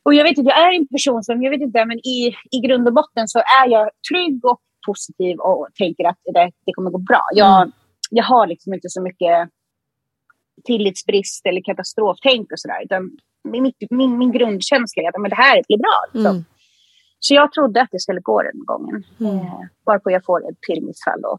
Och 0.03 0.15
jag 0.15 0.25
vet 0.25 0.39
inte, 0.39 0.51
jag 0.51 0.59
är 0.69 0.77
en 0.77 0.87
person 0.89 1.25
som, 1.25 1.43
jag 1.43 1.51
vet 1.51 1.61
inte, 1.61 1.85
men 1.85 1.99
i, 1.99 2.35
i 2.51 2.59
grund 2.67 2.89
och 2.89 2.95
botten 2.95 3.29
så 3.29 3.39
är 3.39 3.69
jag 3.69 3.91
trygg 4.11 4.45
och 4.45 4.61
positiv 4.87 5.39
och 5.39 5.69
tänker 5.79 6.05
att 6.05 6.19
det, 6.25 6.51
det 6.67 6.73
kommer 6.73 6.91
gå 6.91 6.99
bra. 6.99 7.23
Jag, 7.35 7.57
Mm. 7.63 7.73
jag 8.11 8.25
har 8.25 8.47
liksom 8.47 8.75
inte 8.75 8.89
så 8.89 9.03
mycket 9.03 9.49
tillitsbrist 10.65 11.47
eller 11.47 11.63
katastroftänk 11.65 12.53
och 12.53 12.61
sådär. 12.61 12.83
Min, 13.49 13.73
min, 13.91 14.19
min 14.19 14.33
grundkänsla 14.33 15.03
är 15.03 15.09
att 15.09 15.21
men 15.21 15.31
det 15.31 15.37
här 15.37 15.63
blir 15.69 15.79
bra. 15.79 15.99
Liksom. 16.13 16.31
Mm. 16.37 16.45
Så 17.19 17.35
jag 17.35 17.53
trodde 17.53 17.83
att 17.83 17.89
det 17.93 18.01
skulle 18.01 18.21
gå 18.21 18.43
den 18.43 18.65
gången. 18.65 19.05
Mm. 19.21 19.37
Eh, 19.37 19.61
varpå 19.85 20.11
jag 20.11 20.25
får 20.25 20.49
ett 20.51 20.61
till 20.61 20.85
missfall 20.85 21.21
då. 21.23 21.39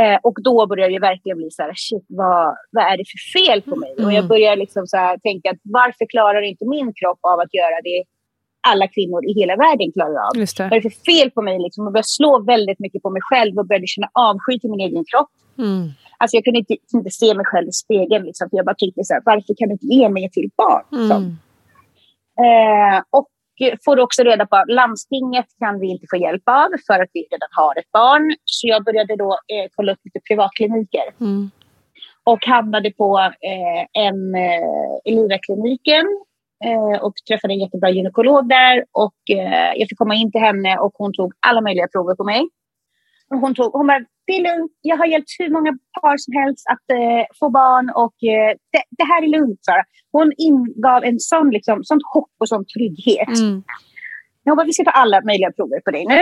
Eh, 0.00 0.18
och 0.22 0.36
då 0.42 0.66
börjar 0.66 0.90
det 0.90 0.98
verkligen 0.98 1.38
bli 1.38 1.50
så 1.50 1.62
här, 1.62 1.72
shit, 1.76 2.04
vad, 2.08 2.56
vad 2.70 2.84
är 2.84 2.96
det 2.96 3.04
för 3.12 3.38
fel 3.38 3.62
på 3.62 3.76
mig? 3.76 3.92
Och 3.92 4.02
jag 4.12 4.14
Mm. 4.14 4.28
börjar 4.28 4.56
liksom 4.56 4.86
så 4.86 4.96
här 4.96 5.18
tänka, 5.18 5.50
att 5.50 5.60
varför 5.62 6.06
klarar 6.10 6.42
inte 6.42 6.64
min 6.68 6.92
kropp 6.94 7.18
av 7.22 7.40
att 7.40 7.54
göra 7.54 7.80
det 7.84 8.04
alla 8.68 8.88
kvinnor 8.88 9.24
i 9.30 9.32
hela 9.40 9.56
världen 9.56 9.92
klarar 9.92 10.16
av? 10.28 10.36
Just 10.36 10.56
det. 10.56 10.62
Vad 10.62 10.72
är 10.72 10.80
det 10.80 10.90
för 10.90 11.04
fel 11.12 11.30
på 11.30 11.42
mig? 11.42 11.58
Liksom? 11.58 11.84
Jag 11.84 11.92
började 11.92 12.08
slå 12.18 12.42
väldigt 12.42 12.78
mycket 12.78 13.02
på 13.02 13.10
mig 13.10 13.22
själv 13.22 13.58
och 13.58 13.66
började 13.66 13.86
känna 13.86 14.08
avsky 14.12 14.58
till 14.60 14.70
min 14.70 14.80
egen 14.80 15.04
kropp. 15.10 15.30
Mm. 15.58 15.88
Alltså 16.18 16.36
jag 16.36 16.44
kunde 16.44 16.58
inte, 16.58 16.76
inte 16.94 17.10
se 17.10 17.34
mig 17.34 17.46
själv 17.46 17.68
i 17.68 17.72
spegeln. 17.72 18.24
Liksom, 18.24 18.50
för 18.50 18.56
jag 18.56 18.66
bara 18.66 18.74
tyckte 18.74 19.04
så 19.04 19.14
här, 19.14 19.22
varför 19.24 19.54
kan 19.58 19.68
du 19.68 19.72
inte 19.72 19.86
ge 19.86 20.08
mig 20.08 20.24
ett 20.24 20.32
till 20.32 20.50
barn? 20.56 20.84
Mm. 20.92 21.36
Eh, 22.44 23.02
och 23.10 23.28
får 23.84 24.00
också 24.00 24.22
reda 24.22 24.46
på 24.46 24.56
att 24.56 24.68
landstinget 24.68 25.46
kan 25.58 25.80
vi 25.80 25.86
inte 25.90 26.06
få 26.10 26.16
hjälp 26.16 26.42
av 26.46 26.68
för 26.86 26.98
att 27.02 27.10
vi 27.12 27.20
redan 27.20 27.48
har 27.50 27.78
ett 27.78 27.92
barn. 27.92 28.36
Så 28.44 28.68
jag 28.68 28.84
började 28.84 29.16
då 29.16 29.30
eh, 29.32 29.68
kolla 29.76 29.92
upp 29.92 29.98
lite 30.04 30.20
privatkliniker 30.28 31.06
Mm. 31.20 31.50
och 32.24 32.46
hamnade 32.46 32.90
på 32.90 33.18
eh, 33.18 34.02
en 34.06 34.34
eh, 34.34 35.12
Elira-kliniken 35.12 36.06
eh, 36.06 36.31
och 37.00 37.14
träffade 37.28 37.54
en 37.54 37.60
jättebra 37.60 37.90
gynekolog 37.90 38.48
där. 38.48 38.84
Och 38.92 39.20
eh, 39.30 39.72
jag 39.76 39.88
fick 39.88 39.98
komma 39.98 40.14
in 40.14 40.32
till 40.32 40.40
henne 40.40 40.78
och 40.78 40.92
hon 40.94 41.12
tog 41.12 41.32
alla 41.46 41.60
möjliga 41.60 41.88
prover 41.88 42.14
på 42.14 42.24
mig. 42.24 42.48
Och 43.30 43.38
hon, 43.38 43.54
tog, 43.54 43.72
hon 43.72 43.86
bara, 43.86 44.04
det 44.26 44.32
är 44.32 44.42
lugnt, 44.42 44.72
jag 44.80 44.96
har 44.96 45.06
hjälpt 45.06 45.30
hur 45.38 45.50
många 45.50 45.78
par 46.00 46.16
som 46.16 46.32
helst 46.40 46.64
att 46.72 46.90
eh, 46.90 47.24
få 47.40 47.50
barn 47.50 47.90
och 47.94 48.16
eh, 48.34 48.50
det, 48.72 48.82
det 48.98 49.04
här 49.04 49.22
är 49.22 49.28
lugnt, 49.28 49.64
Sara. 49.64 49.84
Hon 50.12 50.32
ingav 50.36 51.04
en 51.04 51.20
sån, 51.20 51.50
liksom, 51.50 51.84
sånt 51.84 52.02
hopp 52.14 52.34
och 52.40 52.48
sån 52.48 52.64
trygghet. 52.74 53.38
Mm. 53.38 53.62
Hon 54.44 54.56
bara, 54.56 54.66
vi 54.66 54.72
ska 54.72 54.84
ta 54.84 54.90
alla 54.90 55.20
möjliga 55.24 55.52
prover 55.52 55.80
på 55.80 55.90
dig 55.90 56.04
nu. 56.06 56.20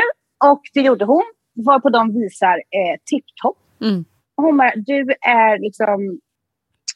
Och 0.51 0.63
det 0.75 0.81
gjorde 0.81 1.05
hon, 1.05 1.25
varpå 1.67 1.91
de 1.91 2.15
visar 2.15 2.57
eh, 2.79 2.97
tipptopp. 3.11 3.59
Mm. 3.83 4.05
Hon 4.37 4.57
bara, 4.57 4.73
du 4.77 5.01
är 5.21 5.59
liksom... 5.59 6.21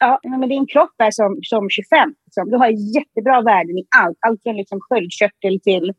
Ja, 0.01 0.21
men 0.23 0.49
din 0.49 0.67
kropp 0.67 0.95
är 0.99 1.11
som, 1.11 1.39
som 1.43 1.71
25. 1.71 2.15
Liksom. 2.25 2.51
Du 2.51 2.57
har 2.57 2.97
jättebra 2.97 3.43
värden 3.43 3.79
i 3.79 3.85
allt. 3.97 4.19
Allt 4.21 4.43
från 4.43 4.57
liksom 4.57 4.81
sköldkörtel 4.81 5.61
till... 5.61 5.93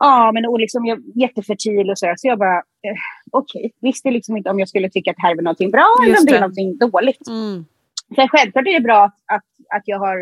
Ja, 0.00 0.30
men 0.34 0.46
och 0.46 0.60
liksom, 0.60 0.86
jag 0.86 0.98
är 0.98 1.20
jättefertil 1.22 1.90
och 1.90 1.98
sådär. 1.98 2.14
Så 2.16 2.28
jag 2.28 2.38
bara, 2.38 2.58
eh, 2.58 2.98
okej. 3.32 3.72
Visste 3.80 4.10
liksom 4.10 4.36
inte 4.36 4.50
om 4.50 4.58
jag 4.58 4.68
skulle 4.68 4.90
tycka 4.90 5.10
att 5.10 5.16
det 5.16 5.26
här 5.26 5.36
var 5.36 5.42
någonting 5.42 5.70
bra 5.70 5.88
eller 6.02 6.10
Just 6.10 6.20
om 6.20 6.26
det 6.26 6.36
är 6.36 6.40
någonting 6.40 6.78
dåligt. 6.78 7.28
Mm. 7.28 7.64
För 8.14 8.28
självklart 8.28 8.66
är 8.66 8.74
det 8.74 8.80
bra 8.80 9.04
att, 9.04 9.18
att, 9.36 9.76
att 9.76 9.82
jag 9.84 9.98
har... 9.98 10.16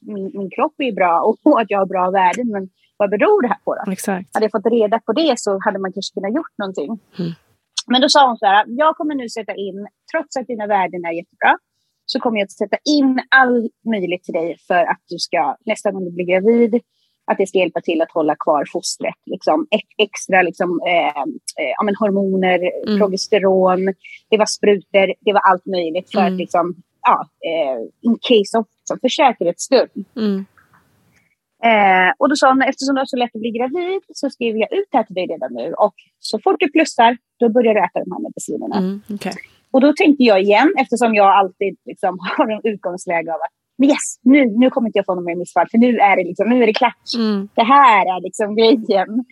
Min, 0.00 0.30
min 0.34 0.50
kropp 0.50 0.74
är 0.78 0.92
bra 0.92 1.20
och 1.44 1.60
att 1.60 1.70
jag 1.70 1.78
har 1.78 1.86
bra 1.86 2.10
värden. 2.10 2.48
Men 2.48 2.68
vad 2.96 3.10
beror 3.10 3.42
det 3.42 3.48
här 3.48 3.58
på 3.64 3.74
då? 3.74 3.92
Exakt. 3.92 4.34
Hade 4.34 4.44
jag 4.44 4.52
fått 4.52 4.72
reda 4.72 5.00
på 5.06 5.12
det 5.12 5.34
så 5.38 5.58
hade 5.64 5.78
man 5.78 5.92
kanske 5.92 6.14
kunnat 6.14 6.34
gjort 6.34 6.58
någonting. 6.58 6.90
Mm. 7.18 7.32
Men 7.86 8.00
då 8.00 8.08
sa 8.08 8.26
hon 8.28 8.36
så 8.36 8.46
här, 8.46 8.64
jag 8.68 8.96
kommer 8.96 9.14
nu 9.14 9.28
sätta 9.28 9.54
in, 9.54 9.88
trots 10.12 10.36
att 10.36 10.46
dina 10.46 10.66
värden 10.66 11.04
är 11.04 11.12
jättebra, 11.12 11.52
så 12.12 12.20
kommer 12.20 12.38
jag 12.38 12.44
att 12.44 12.52
sätta 12.62 12.76
in 12.98 13.20
all 13.30 13.68
möjligt 13.92 14.24
till 14.24 14.34
dig 14.34 14.56
för 14.68 14.82
att 14.92 15.02
du 15.08 15.18
ska, 15.18 15.56
nästa 15.66 15.90
gång 15.92 16.04
du 16.04 16.10
blir 16.10 16.24
gravid, 16.26 16.80
att 17.30 17.38
det 17.38 17.46
ska 17.46 17.58
hjälpa 17.58 17.80
till 17.80 18.02
att 18.02 18.10
hålla 18.12 18.34
kvar 18.36 18.64
fostret. 18.72 19.14
Liksom, 19.26 19.66
ex- 19.70 19.94
extra 19.98 20.42
liksom, 20.42 20.80
eh, 20.88 21.06
eh, 21.62 21.70
ja, 21.78 21.82
men 21.84 21.94
hormoner, 21.96 22.58
Mm. 22.88 22.98
progesteron, 22.98 23.84
det 24.30 24.36
var 24.38 24.46
sprutor, 24.46 25.06
det 25.20 25.32
var 25.32 25.40
allt 25.40 25.66
möjligt 25.66 26.10
för 26.12 26.20
Mm. 26.20 26.32
att 26.32 26.38
liksom, 26.38 26.74
ja, 27.02 27.28
eh, 27.50 27.78
in 28.02 28.16
case 28.28 28.58
of, 28.58 28.66
liksom, 28.80 28.98
för 29.00 29.08
säkerhets 29.08 29.64
skull. 29.64 29.88
Mm. 30.16 30.44
Eh, 31.64 32.10
och 32.18 32.28
då 32.28 32.36
sa 32.36 32.48
hon, 32.48 32.62
eftersom 32.62 32.94
du 32.94 33.00
har 33.00 33.06
så 33.06 33.16
lätt 33.16 33.34
att 33.34 33.40
bli 33.40 33.50
gravid 33.50 34.00
så 34.14 34.30
skriver 34.30 34.58
jag 34.60 34.72
ut 34.72 34.88
det 34.90 34.96
här 34.98 35.04
till 35.04 35.14
dig 35.14 35.26
redan 35.26 35.52
nu. 35.54 35.72
Och 35.74 35.94
så 36.18 36.38
fort 36.44 36.56
du 36.60 36.68
plussar, 36.72 37.16
då 37.40 37.48
börjar 37.48 37.74
du 37.74 37.80
äta 37.80 37.98
de 38.04 38.12
här 38.12 38.22
medicinerna. 38.28 38.76
Mm. 38.78 39.00
Okej. 39.14 39.32
Och 39.70 39.80
då 39.80 39.92
tänkte 39.92 40.24
jag 40.24 40.42
igen, 40.42 40.74
eftersom 40.78 41.14
jag 41.14 41.26
alltid 41.26 41.76
liksom 41.84 42.18
har 42.36 42.48
en 42.48 42.60
utgångsläge 42.64 43.34
av 43.34 43.40
att 43.40 43.52
men 43.80 43.88
yes, 43.88 44.18
nu, 44.22 44.46
nu 44.46 44.70
kommer 44.70 44.88
inte 44.88 44.98
jag 44.98 45.06
få 45.06 45.14
någon 45.14 45.24
mer 45.24 45.36
missfall, 45.36 45.68
för 45.70 45.78
nu 45.78 45.98
är 45.98 46.16
det, 46.16 46.24
liksom, 46.24 46.48
nu 46.48 46.62
är 46.62 46.66
det 46.66 46.72
klart. 46.72 47.08
Mm. 47.16 47.48
Det 47.54 47.62
här 47.62 48.06
är 48.06 48.22
liksom 48.22 48.56
grejen. 48.56 49.24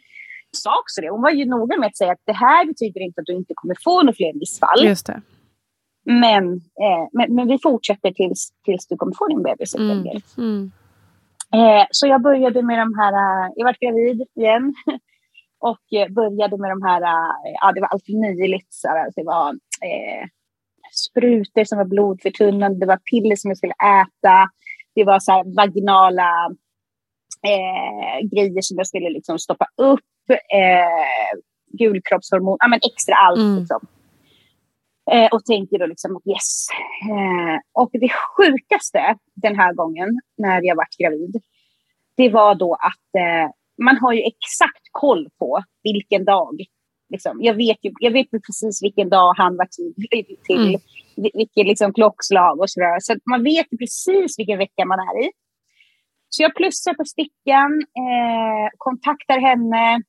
Sa 0.51 0.71
också 0.81 1.01
det. 1.01 1.11
Hon 1.11 1.23
var 1.23 1.31
ju 1.31 1.45
noga 1.45 1.77
med 1.77 1.87
att 1.87 1.97
säga 1.97 2.13
att 2.13 2.23
det 2.25 2.33
här 2.33 2.67
betyder 2.67 3.01
inte 3.01 3.21
att 3.21 3.27
du 3.27 3.33
inte 3.33 3.55
kommer 3.57 3.75
få 3.85 4.03
några 4.03 4.13
fler 4.13 4.33
missfall. 4.35 4.85
Just 4.85 5.07
det. 5.07 5.21
Men, 6.05 6.45
eh, 6.55 7.05
men, 7.13 7.35
men 7.35 7.49
vi 7.49 7.59
fortsätter 7.63 8.11
tills, 8.11 8.49
tills 8.65 8.87
du 8.87 8.97
kommer 8.97 9.13
få 9.19 9.27
din 9.29 9.43
bebis. 9.43 9.75
Mm. 9.75 10.07
Mm. 10.39 10.71
Eh, 11.55 11.87
så 11.91 12.07
jag 12.07 12.23
började 12.23 12.63
med 12.63 12.79
de 12.79 12.95
här, 12.99 13.13
eh, 13.13 13.53
jag 13.57 13.65
var 13.65 13.77
gravid 13.81 14.27
igen. 14.35 14.75
Och 15.59 15.99
eh, 15.99 16.09
började 16.13 16.59
med 16.59 16.71
de 16.71 16.83
här, 16.83 17.03
eh, 17.03 17.53
ja 17.61 17.73
det 17.73 17.81
var 17.81 17.89
allt 17.89 18.09
möjligt. 18.09 18.67
Så 18.71 18.89
det 19.17 19.25
var 19.25 19.55
eh, 19.83 20.29
sprutor 20.93 21.65
som 21.65 21.79
var 21.79 21.85
blodförtunnande, 21.85 22.79
det 22.79 22.87
var 22.87 22.97
piller 23.11 23.37
som 23.37 23.51
jag 23.51 23.59
skulle 23.59 23.73
äta. 23.73 24.49
Det 24.95 25.05
var 25.05 25.21
så 25.21 25.43
vaginala 25.57 26.31
eh, 27.47 28.29
grejer 28.33 28.63
som 28.63 28.77
jag 28.77 28.87
skulle 28.87 29.11
liksom 29.11 29.39
stoppa 29.39 29.67
upp. 29.77 30.31
Eh, 30.31 31.39
gulkroppshormon, 31.79 32.57
ja 32.61 32.69
men 32.69 32.81
extra 32.93 33.15
allt 33.15 33.39
Mm. 33.39 33.59
liksom. 33.59 33.87
Eh, 35.11 35.29
och 35.33 35.45
tänkte 35.45 35.79
då 35.79 35.87
liksom 35.87 36.17
att 36.17 36.27
yes. 36.27 36.67
Eh, 37.11 37.59
och 37.73 37.91
det 37.93 38.09
sjukaste 38.37 39.17
den 39.35 39.57
här 39.57 39.73
gången 39.73 40.09
när 40.39 40.61
jag 40.63 40.77
var 40.77 40.87
gravid, 40.99 41.43
det 42.17 42.29
var 42.29 42.55
då 42.55 42.75
att 42.75 43.21
eh, 43.23 43.51
man 43.85 43.97
har 43.97 44.13
ju 44.13 44.23
exakt 44.23 44.83
koll 44.93 45.29
på 45.39 45.63
vilken 45.83 46.25
dag. 46.25 46.61
Liksom. 47.09 47.43
Jag, 47.43 47.55
vet 47.55 47.79
ju, 47.85 47.93
jag 48.01 48.11
vet 48.11 48.27
ju 48.33 48.41
precis 48.41 48.83
vilken 48.83 49.09
dag 49.09 49.35
han 49.37 49.57
var 49.57 49.67
tid 49.67 49.95
till, 50.47 50.57
Mm. 50.67 50.81
vil- 51.17 51.31
vilket 51.35 51.67
liksom 51.67 51.93
klockslag 51.93 52.61
och 52.61 52.71
sådär. 52.71 53.01
Så 53.01 53.15
man 53.31 53.43
vet 53.45 53.67
ju 53.73 53.79
precis 53.79 54.39
vilken 54.39 54.59
vecka 54.59 54.85
man 54.85 54.99
är 54.99 55.25
i. 55.27 55.31
Så 56.29 56.43
jag 56.43 56.55
plussar 56.55 56.95
på 56.95 57.05
stickan, 57.05 57.73
eh, 58.03 58.69
kontaktar 58.79 59.41
henne. 59.41 60.03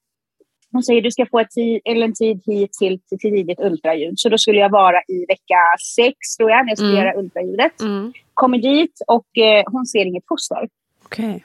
Hon 0.72 0.84
säger 0.84 1.02
du 1.02 1.12
ska 1.12 1.26
få 1.26 1.40
ett 1.40 1.50
tid, 1.52 1.82
eller 1.86 2.06
en 2.06 2.14
tid 2.14 2.42
hit 2.46 2.74
till, 2.74 3.00
till 3.10 3.20
tidigt 3.20 3.60
ultraljud. 3.60 4.14
Så 4.20 4.30
då 4.30 4.38
skulle 4.38 4.60
jag 4.60 4.70
vara 4.72 4.98
i 5.08 5.26
vecka 5.28 5.60
sex, 5.96 6.18
tror 6.38 6.50
jag, 6.52 6.66
när 6.66 6.72
jag 6.72 6.78
skulle 6.78 6.92
Mm. 6.94 7.04
göra 7.06 7.20
ultraljudet. 7.20 7.82
Mm. 7.82 8.14
Kommer 8.34 8.58
dit 8.58 8.94
och 9.08 9.38
eh, 9.38 9.64
hon 9.72 9.86
ser 9.86 10.06
inget 10.06 10.24
foster. 10.28 10.68
Okej. 11.06 11.44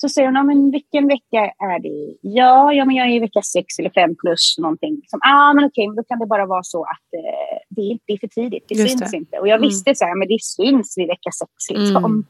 Så 0.00 0.08
säger 0.08 0.28
hon, 0.28 0.34
ja, 0.36 0.42
men 0.42 0.70
vilken 0.70 1.08
vecka 1.08 1.40
är 1.58 1.78
det? 1.82 2.16
Ja, 2.22 2.72
ja 2.72 2.84
men 2.84 2.96
jag 2.96 3.06
är 3.06 3.14
i 3.14 3.18
vecka 3.18 3.42
sex 3.42 3.78
eller 3.78 3.90
fem 3.90 4.16
plus 4.22 4.54
någonting. 4.58 4.94
Liksom, 4.96 5.20
ah, 5.22 5.52
men 5.54 5.64
okej, 5.64 5.86
men 5.88 5.96
då 5.96 6.02
kan 6.02 6.18
det 6.18 6.26
bara 6.26 6.46
vara 6.46 6.62
så 6.62 6.82
att 6.82 7.08
eh, 7.20 7.58
det, 7.68 7.98
det 8.06 8.12
är 8.12 8.18
för 8.18 8.26
tidigt. 8.28 8.64
Det 8.68 8.74
Just 8.74 8.98
syns 8.98 9.10
det. 9.10 9.16
inte. 9.16 9.38
Och 9.38 9.48
jag 9.48 9.56
Mm. 9.58 9.68
visste 9.68 9.94
så 9.94 10.04
här, 10.04 10.14
men 10.18 10.28
det 10.28 10.38
syns 10.42 10.94
vid 10.98 11.06
vecka 11.08 11.30
sex. 11.40 11.52
Liksom. 11.70 12.04
Mm. 12.04 12.24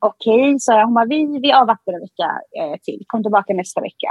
Okej, 0.00 0.56
så 0.60 0.72
jag. 0.72 0.84
Hon 0.84 0.94
bara, 0.94 1.04
vi, 1.06 1.38
vi 1.42 1.52
avvaktar 1.52 1.92
en 1.92 2.00
vecka 2.00 2.28
eh, 2.60 2.76
till. 2.82 3.02
Kom 3.06 3.22
tillbaka 3.22 3.54
nästa 3.54 3.80
vecka. 3.80 4.10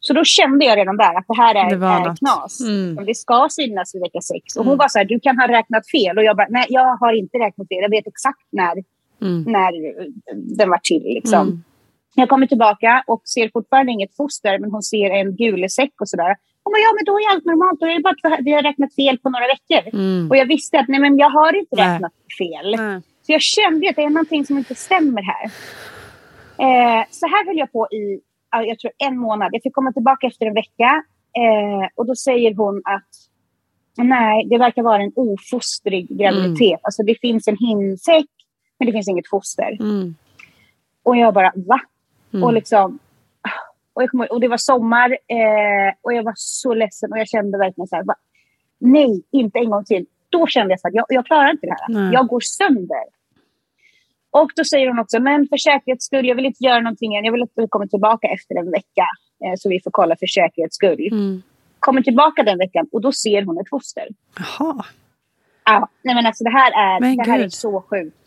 Så 0.00 0.12
då 0.12 0.24
kände 0.24 0.64
jag 0.64 0.78
redan 0.78 0.96
där 0.96 1.14
att 1.18 1.24
det 1.28 1.36
här 1.36 1.54
är, 1.54 1.76
Det 1.78 1.86
är 1.86 2.16
knas. 2.16 2.60
Mm. 2.60 3.04
Det 3.06 3.14
ska 3.14 3.46
synas 3.50 3.94
vid 3.94 4.02
vecka 4.02 4.20
sex. 4.20 4.56
Och 4.56 4.64
hon 4.64 4.72
Mm. 4.72 4.78
var 4.78 4.88
så 4.88 4.98
här, 4.98 5.04
du 5.04 5.20
kan 5.20 5.38
ha 5.38 5.48
räknat 5.48 5.90
fel. 5.90 6.18
Och 6.18 6.24
jag 6.24 6.36
bara, 6.36 6.46
nej 6.50 6.66
jag 6.68 6.96
har 6.96 7.12
inte 7.12 7.38
räknat 7.38 7.68
fel. 7.68 7.78
Jag 7.82 7.90
vet 7.90 8.06
exakt 8.06 8.46
när, 8.52 8.74
Mm. 9.22 9.42
när 9.52 9.72
eh, 10.00 10.06
den 10.58 10.70
var 10.70 10.78
till. 10.82 11.02
Liksom. 11.04 11.64
Mm. 12.16 12.22
Jag 12.22 12.28
kommer 12.28 12.46
tillbaka 12.46 13.04
och 13.06 13.22
ser 13.24 13.50
fortfarande 13.52 13.92
inget 13.92 14.16
foster, 14.16 14.58
men 14.58 14.70
hon 14.70 14.82
ser 14.82 15.10
en 15.10 15.36
gulesäck 15.36 16.00
och 16.00 16.08
sådär. 16.08 16.36
Hon 16.64 16.72
bara, 16.72 16.78
ja 16.78 16.92
men 16.96 17.04
då 17.04 17.14
är 17.20 17.32
allt 17.32 17.44
normalt. 17.44 17.80
Då 17.80 17.86
är 17.86 17.94
det 17.94 18.00
bara 18.00 18.34
att 18.34 18.40
vi 18.44 18.52
har 18.52 18.62
räknat 18.62 18.94
fel 18.94 19.18
på 19.18 19.30
några 19.30 19.46
veckor. 19.46 20.00
Mm. 20.00 20.30
Och 20.30 20.36
jag 20.36 20.46
visste 20.46 20.78
att 20.80 20.88
nej, 20.88 21.00
men 21.00 21.18
jag 21.18 21.30
har 21.30 21.56
inte 21.56 21.76
Nej. 21.76 21.94
räknat 21.94 22.12
fel. 22.38 22.76
Nej. 22.76 23.00
Så 23.22 23.32
jag 23.32 23.42
kände 23.42 23.90
att 23.90 23.96
det 23.96 24.02
är 24.02 24.10
någonting 24.10 24.46
som 24.46 24.58
inte 24.58 24.74
stämmer 24.74 25.22
här. 25.22 25.44
Eh, 26.58 27.04
så 27.10 27.26
här 27.26 27.46
höll 27.46 27.58
jag 27.58 27.72
på 27.72 27.86
i, 27.86 28.20
ja, 28.50 28.62
jag 28.62 28.78
tror 28.78 28.92
en 28.98 29.18
månad. 29.18 29.48
Jag 29.52 29.62
fick 29.62 29.74
komma 29.74 29.92
tillbaka 29.92 30.26
efter 30.26 30.46
en 30.46 30.54
vecka. 30.54 31.04
Eh, 31.42 31.88
och 31.94 32.06
då 32.06 32.14
säger 32.14 32.54
hon 32.54 32.82
att 32.84 33.10
nej, 33.96 34.46
det 34.50 34.58
verkar 34.58 34.82
vara 34.82 35.02
en 35.02 35.12
ofostrig 35.16 36.08
graviditet. 36.08 36.68
Mm. 36.68 36.80
Alltså 36.82 37.02
det 37.02 37.20
finns 37.20 37.48
en 37.48 37.56
hinsäck, 37.56 38.30
men 38.78 38.86
det 38.86 38.92
finns 38.92 39.08
inget 39.08 39.28
foster. 39.28 39.76
Mm. 39.80 40.14
Och 41.02 41.16
jag 41.16 41.34
bara, 41.34 41.52
va? 41.54 41.80
Mm. 42.36 42.44
Och 42.44 42.52
liksom... 42.52 42.98
Och, 43.92 44.02
jag 44.02 44.10
kom, 44.10 44.26
och 44.30 44.40
det 44.40 44.48
var 44.48 44.56
sommar 44.56 45.10
eh, 45.10 45.94
och 46.02 46.12
jag 46.12 46.22
var 46.22 46.34
så 46.36 46.74
ledsen 46.74 47.12
och 47.12 47.18
jag 47.18 47.28
kände 47.28 47.58
verkligen 47.58 47.88
så 47.88 47.96
här, 47.96 48.04
va? 48.04 48.14
nej, 48.78 49.22
inte 49.30 49.58
en 49.58 49.70
gång 49.70 49.84
till. 49.84 50.06
Då 50.30 50.46
kände 50.46 50.72
jag 50.72 50.80
så 50.80 50.88
att 50.88 50.94
jag, 50.94 51.06
jag 51.08 51.26
klarar 51.26 51.50
inte 51.50 51.66
det 51.66 51.76
här. 51.80 51.88
Nej. 51.88 52.12
Jag 52.12 52.26
går 52.26 52.40
sönder. 52.40 53.04
Och 54.30 54.50
då 54.56 54.64
säger 54.64 54.88
hon 54.88 54.98
också, 54.98 55.20
men 55.20 55.48
för 55.48 55.56
säkerhets 55.56 56.04
skull, 56.04 56.26
jag 56.26 56.34
vill 56.34 56.46
inte 56.46 56.64
göra 56.64 56.80
någonting 56.80 57.14
än. 57.14 57.24
Jag 57.24 57.32
vill 57.32 57.42
att 57.42 57.50
du 57.54 57.68
kommer 57.68 57.86
tillbaka 57.86 58.28
efter 58.28 58.54
en 58.54 58.70
vecka. 58.70 59.06
Eh, 59.44 59.54
så 59.58 59.68
vi 59.68 59.80
får 59.80 59.90
kolla 59.90 60.16
för 60.16 60.26
säkerhets 60.26 60.76
skull. 60.76 61.08
Mm. 61.12 61.42
Kommer 61.78 62.02
tillbaka 62.02 62.42
den 62.42 62.58
veckan 62.58 62.86
och 62.92 63.00
då 63.00 63.12
ser 63.12 63.42
hon 63.42 63.60
ett 63.60 63.68
foster. 63.68 64.08
Jaha. 64.38 64.84
Ja, 65.64 65.88
nej 66.02 66.14
men 66.14 66.26
alltså 66.26 66.44
det 66.44 66.50
här 66.50 66.72
är, 66.72 67.16
det 67.16 67.30
här 67.30 67.40
är 67.40 67.48
så 67.48 67.80
sjukt. 67.80 68.25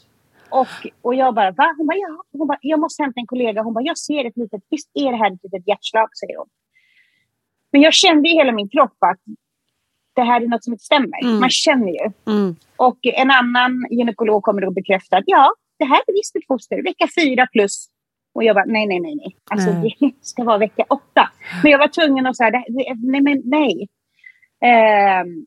Och, 0.52 0.68
och 1.02 1.16
jag 1.16 1.36
bara, 1.36 1.52
va? 1.52 1.76
Hon 1.78 1.88
bara, 1.88 1.98
ja. 1.98 2.24
Hon 2.32 2.48
bara, 2.48 2.58
jag 2.62 2.80
måste 2.80 3.04
hämta 3.04 3.20
en 3.20 3.28
kollega. 3.28 3.62
Hon 3.62 3.74
bara, 3.74 3.84
jag 3.84 3.98
ser 3.98 4.26
ett 4.26 4.38
litet, 4.38 4.62
visst 4.70 4.90
är 4.94 5.12
det 5.12 5.18
här 5.18 5.34
ett 5.34 5.44
litet 5.44 5.68
hjärtslag, 5.68 6.10
säger 6.18 6.38
hon. 6.38 6.48
Men 7.72 7.82
jag 7.82 7.94
kände 7.94 8.30
i 8.30 8.34
hela 8.34 8.52
min 8.52 8.70
kropp 8.70 8.98
att 9.00 9.20
det 10.16 10.24
här 10.24 10.42
är 10.42 10.48
något 10.48 10.64
som 10.64 10.74
inte 10.74 10.84
stämmer. 10.84 11.24
Mm. 11.24 11.40
Man 11.40 11.50
känner 11.50 11.92
ju. 11.92 12.12
Mm. 12.28 12.56
Och 12.76 13.00
en 13.04 13.32
annan 13.32 13.88
gynekolog 13.90 14.44
kommer 14.44 14.66
och 14.66 14.74
bekräftar 14.74 15.18
att 15.18 15.24
ja, 15.28 15.54
det 15.80 15.86
här 15.86 16.02
är 16.08 16.14
visst 16.14 16.36
ett 16.36 16.48
foster, 16.48 16.84
vecka 16.84 17.08
fyra 17.22 17.48
plus. 17.52 17.88
Och 18.34 18.44
jag 18.44 18.56
bara, 18.56 18.66
nej, 18.66 18.88
nej, 18.88 19.00
nej, 19.00 19.16
nej. 19.16 19.36
Alltså 19.52 19.70
mm. 19.70 19.82
det 19.82 20.12
ska 20.22 20.44
vara 20.44 20.58
vecka 20.58 20.86
åtta. 20.90 21.32
Men 21.64 21.72
jag 21.72 21.80
var 21.80 21.88
tvungen 21.88 22.26
att 22.26 22.38
säga, 22.38 22.64
nej, 22.70 23.22
men 23.22 23.42
nej. 23.46 23.88
Um, 25.24 25.46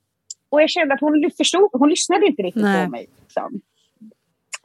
och 0.49 0.63
jag 0.63 0.71
kände 0.71 0.95
att 0.95 1.01
hon 1.01 1.31
förstod, 1.37 1.71
hon 1.73 1.89
lyssnade 1.89 2.27
inte 2.27 2.43
riktigt 2.43 2.63
nej. 2.63 2.85
på 2.85 2.91
mig. 2.91 3.07
Liksom. 3.21 3.61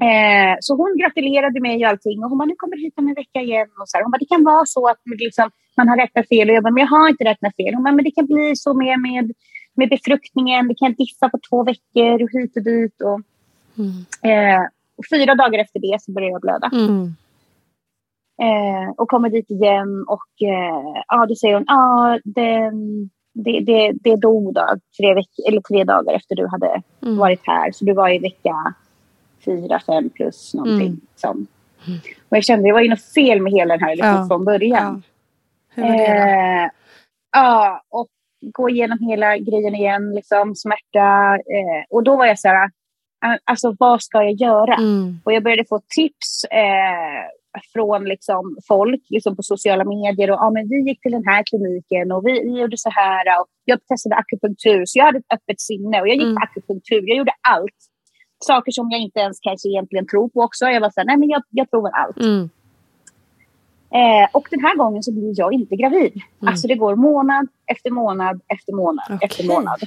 Eh, 0.05 0.55
så 0.59 0.75
hon 0.75 0.97
gratulerade 1.01 1.59
mig 1.61 1.85
och 1.85 1.89
allting. 1.91 2.23
Och 2.23 2.29
hon 2.29 2.37
bara, 2.37 2.45
nu 2.45 2.55
kommer 2.57 2.75
du 2.75 2.81
hit 2.81 2.93
om 2.97 3.07
en 3.07 3.13
vecka 3.13 3.39
igen. 3.41 3.69
Och 3.79 3.89
så 3.89 3.97
här. 3.97 4.03
Hon 4.03 4.11
bara, 4.11 4.23
det 4.25 4.33
kan 4.33 4.43
vara 4.43 4.65
så 4.65 4.87
att 4.87 5.01
liksom, 5.05 5.49
man 5.77 5.87
har 5.89 5.97
räknat 5.97 6.27
fel. 6.27 6.49
Och 6.49 6.55
jag 6.55 6.63
bara, 6.63 6.73
men 6.73 6.81
jag 6.81 6.93
har 6.97 7.09
inte 7.09 7.23
räknat 7.23 7.55
fel. 7.55 7.73
Hon 7.75 7.83
bara, 7.83 7.93
men 7.93 8.05
det 8.05 8.11
kan 8.11 8.25
bli 8.25 8.55
så 8.55 8.73
med, 8.73 8.99
med, 8.99 9.31
med 9.73 9.89
befruktningen. 9.89 10.67
Det 10.67 10.75
kan 10.75 10.93
diffa 10.93 11.29
på 11.29 11.39
två 11.49 11.63
veckor 11.63 12.23
och 12.23 12.31
hit 12.31 12.57
och 12.57 12.63
dit. 12.63 12.97
Och, 13.01 13.19
mm. 13.81 13.95
eh, 14.29 14.63
och 14.97 15.05
fyra 15.13 15.35
dagar 15.35 15.59
efter 15.59 15.79
det 15.79 15.97
så 16.01 16.11
började 16.11 16.31
jag 16.31 16.41
blöda. 16.41 16.69
Mm. 16.73 17.15
Eh, 18.41 18.89
och 18.97 19.09
kommer 19.09 19.29
dit 19.29 19.51
igen 19.51 20.05
och 20.07 20.47
eh, 20.47 21.03
ja, 21.07 21.25
då 21.25 21.35
säger 21.35 21.53
hon, 21.53 21.65
ja, 21.67 22.19
det, 22.23 22.71
det, 23.33 23.59
det, 23.59 23.91
det 24.01 24.15
dog 24.15 24.53
då, 24.53 24.65
tre, 24.97 25.13
veck 25.13 25.29
eller 25.47 25.61
tre 25.61 25.83
dagar 25.83 26.13
efter 26.13 26.35
du 26.35 26.47
hade 26.47 26.81
mm. 27.01 27.17
varit 27.17 27.41
här. 27.43 27.71
Så 27.71 27.85
du 27.85 27.93
var 27.93 28.09
i 28.09 28.19
vecka 28.19 28.73
fyra, 29.45 29.79
fem 29.85 30.09
plus 30.09 30.53
någonting. 30.53 30.87
Mm. 30.87 31.01
Som. 31.15 31.47
Och 32.29 32.37
jag 32.37 32.43
kände 32.43 32.61
att 32.61 32.69
det 32.69 32.73
var 32.73 32.81
ju 32.81 32.89
något 32.89 33.13
fel 33.13 33.41
med 33.41 33.53
hela 33.53 33.77
den 33.77 33.83
här 33.83 33.95
liksom, 33.95 34.15
ja. 34.15 34.27
från 34.27 34.45
början. 34.45 35.03
Ja. 35.75 35.83
Eh, 35.83 36.69
ja, 37.31 37.81
och 37.89 38.07
gå 38.41 38.69
igenom 38.69 38.99
hela 38.99 39.37
grejen 39.37 39.75
igen, 39.75 40.15
liksom, 40.15 40.55
smärta. 40.55 41.35
Eh, 41.35 41.83
och 41.89 42.03
då 42.03 42.15
var 42.15 42.25
jag 42.25 42.39
så 42.39 42.47
här, 42.47 42.69
alltså 43.43 43.75
vad 43.79 44.01
ska 44.01 44.23
jag 44.23 44.33
göra? 44.33 44.73
Mm. 44.73 45.19
Och 45.23 45.33
jag 45.33 45.43
började 45.43 45.65
få 45.69 45.81
tips 45.95 46.43
eh, 46.43 47.61
från 47.73 48.05
liksom, 48.05 48.57
folk 48.67 49.01
liksom, 49.09 49.35
på 49.35 49.43
sociala 49.43 49.83
medier. 49.83 50.31
Och, 50.31 50.41
ah, 50.41 50.51
men 50.51 50.69
vi 50.69 50.89
gick 50.89 51.01
till 51.01 51.11
den 51.11 51.25
här 51.25 51.43
kliniken 51.43 52.11
och 52.11 52.27
vi, 52.27 52.31
vi 52.31 52.59
gjorde 52.59 52.77
så 52.77 52.89
här. 52.89 53.41
Och 53.41 53.47
jag 53.65 53.87
testade 53.87 54.15
akupunktur, 54.15 54.83
så 54.85 54.99
jag 54.99 55.05
hade 55.05 55.17
ett 55.17 55.33
öppet 55.33 55.61
sinne. 55.61 56.01
Och 56.01 56.07
jag 56.07 56.15
gick 56.15 56.23
mm. 56.23 56.35
på 56.35 56.41
akupunktur, 56.43 57.03
jag 57.07 57.17
gjorde 57.17 57.33
allt. 57.49 57.79
Saker 58.39 58.71
som 58.71 58.91
jag 58.91 59.01
inte 59.01 59.19
ens 59.19 59.39
kanske 59.39 59.69
egentligen 59.69 60.07
tror 60.07 60.29
på 60.29 60.41
också. 60.41 60.65
Jag 60.65 60.81
var 60.81 60.89
så 60.89 60.99
här, 60.99 61.05
nej 61.05 61.17
men 61.17 61.29
jag, 61.29 61.43
jag 61.49 61.71
provar 61.71 61.91
allt. 61.91 62.17
Mm. 62.17 62.49
Eh, 63.91 64.29
och 64.31 64.47
den 64.51 64.59
här 64.59 64.75
gången 64.75 65.03
så 65.03 65.13
blir 65.13 65.33
jag 65.39 65.53
inte 65.53 65.75
gravid. 65.75 66.13
Mm. 66.13 66.51
Alltså 66.51 66.67
det 66.67 66.75
går 66.75 66.95
månad 66.95 67.47
efter 67.65 67.91
månad 67.91 68.41
efter 68.47 68.73
månad 68.73 69.05
okay. 69.05 69.17
efter 69.21 69.47
månad. 69.47 69.79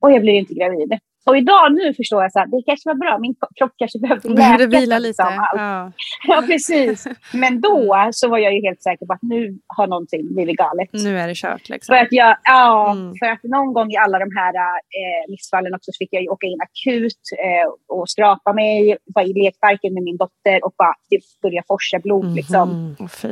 Och 0.00 0.12
jag 0.12 0.20
blir 0.20 0.32
inte 0.32 0.54
gravid. 0.54 0.98
Och 1.24 1.36
idag 1.36 1.74
nu 1.74 1.94
förstår 1.94 2.22
jag 2.22 2.42
att 2.42 2.50
det 2.50 2.62
kanske 2.66 2.88
var 2.88 2.94
bra, 2.94 3.18
min 3.18 3.34
kropp 3.58 3.72
kanske 3.76 3.98
behövde 3.98 4.28
läka. 4.28 4.66
vila 4.66 4.98
lite. 4.98 5.22
Ja. 5.22 5.92
ja, 6.28 6.42
precis. 6.46 7.06
Men 7.32 7.60
då 7.60 7.94
mm. 7.94 8.12
så 8.12 8.28
var 8.28 8.38
jag 8.38 8.54
ju 8.54 8.60
helt 8.60 8.82
säker 8.82 9.06
på 9.06 9.12
att 9.12 9.22
nu 9.22 9.58
har 9.66 9.86
någonting 9.86 10.34
blivit 10.34 10.56
galet. 10.56 10.88
Nu 10.92 11.18
är 11.18 11.28
det 11.28 11.34
kört 11.34 11.68
liksom. 11.68 11.94
För 11.94 12.02
att, 12.02 12.12
jag, 12.12 12.36
ja, 12.44 12.92
mm. 12.92 13.14
för 13.18 13.26
att 13.26 13.42
någon 13.42 13.72
gång 13.72 13.90
i 13.92 13.96
alla 13.96 14.18
de 14.18 14.30
här 14.36 14.54
eh, 14.54 15.30
missfallen 15.30 15.74
också 15.74 15.90
så 15.92 15.98
fick 15.98 16.08
jag 16.12 16.32
åka 16.32 16.46
in 16.46 16.58
akut 16.68 17.22
eh, 17.46 17.96
och 17.96 18.10
skrapa 18.10 18.52
mig, 18.52 18.96
var 19.14 19.22
i 19.22 19.32
lekparken 19.32 19.94
med 19.94 20.02
min 20.02 20.16
dotter 20.16 20.64
och 20.64 20.74
bara 20.78 20.94
det 21.10 21.20
började 21.42 21.66
forsa 21.68 21.98
blod 21.98 22.24
mm. 22.24 22.36
liksom. 22.36 22.96
Oh, 22.98 23.24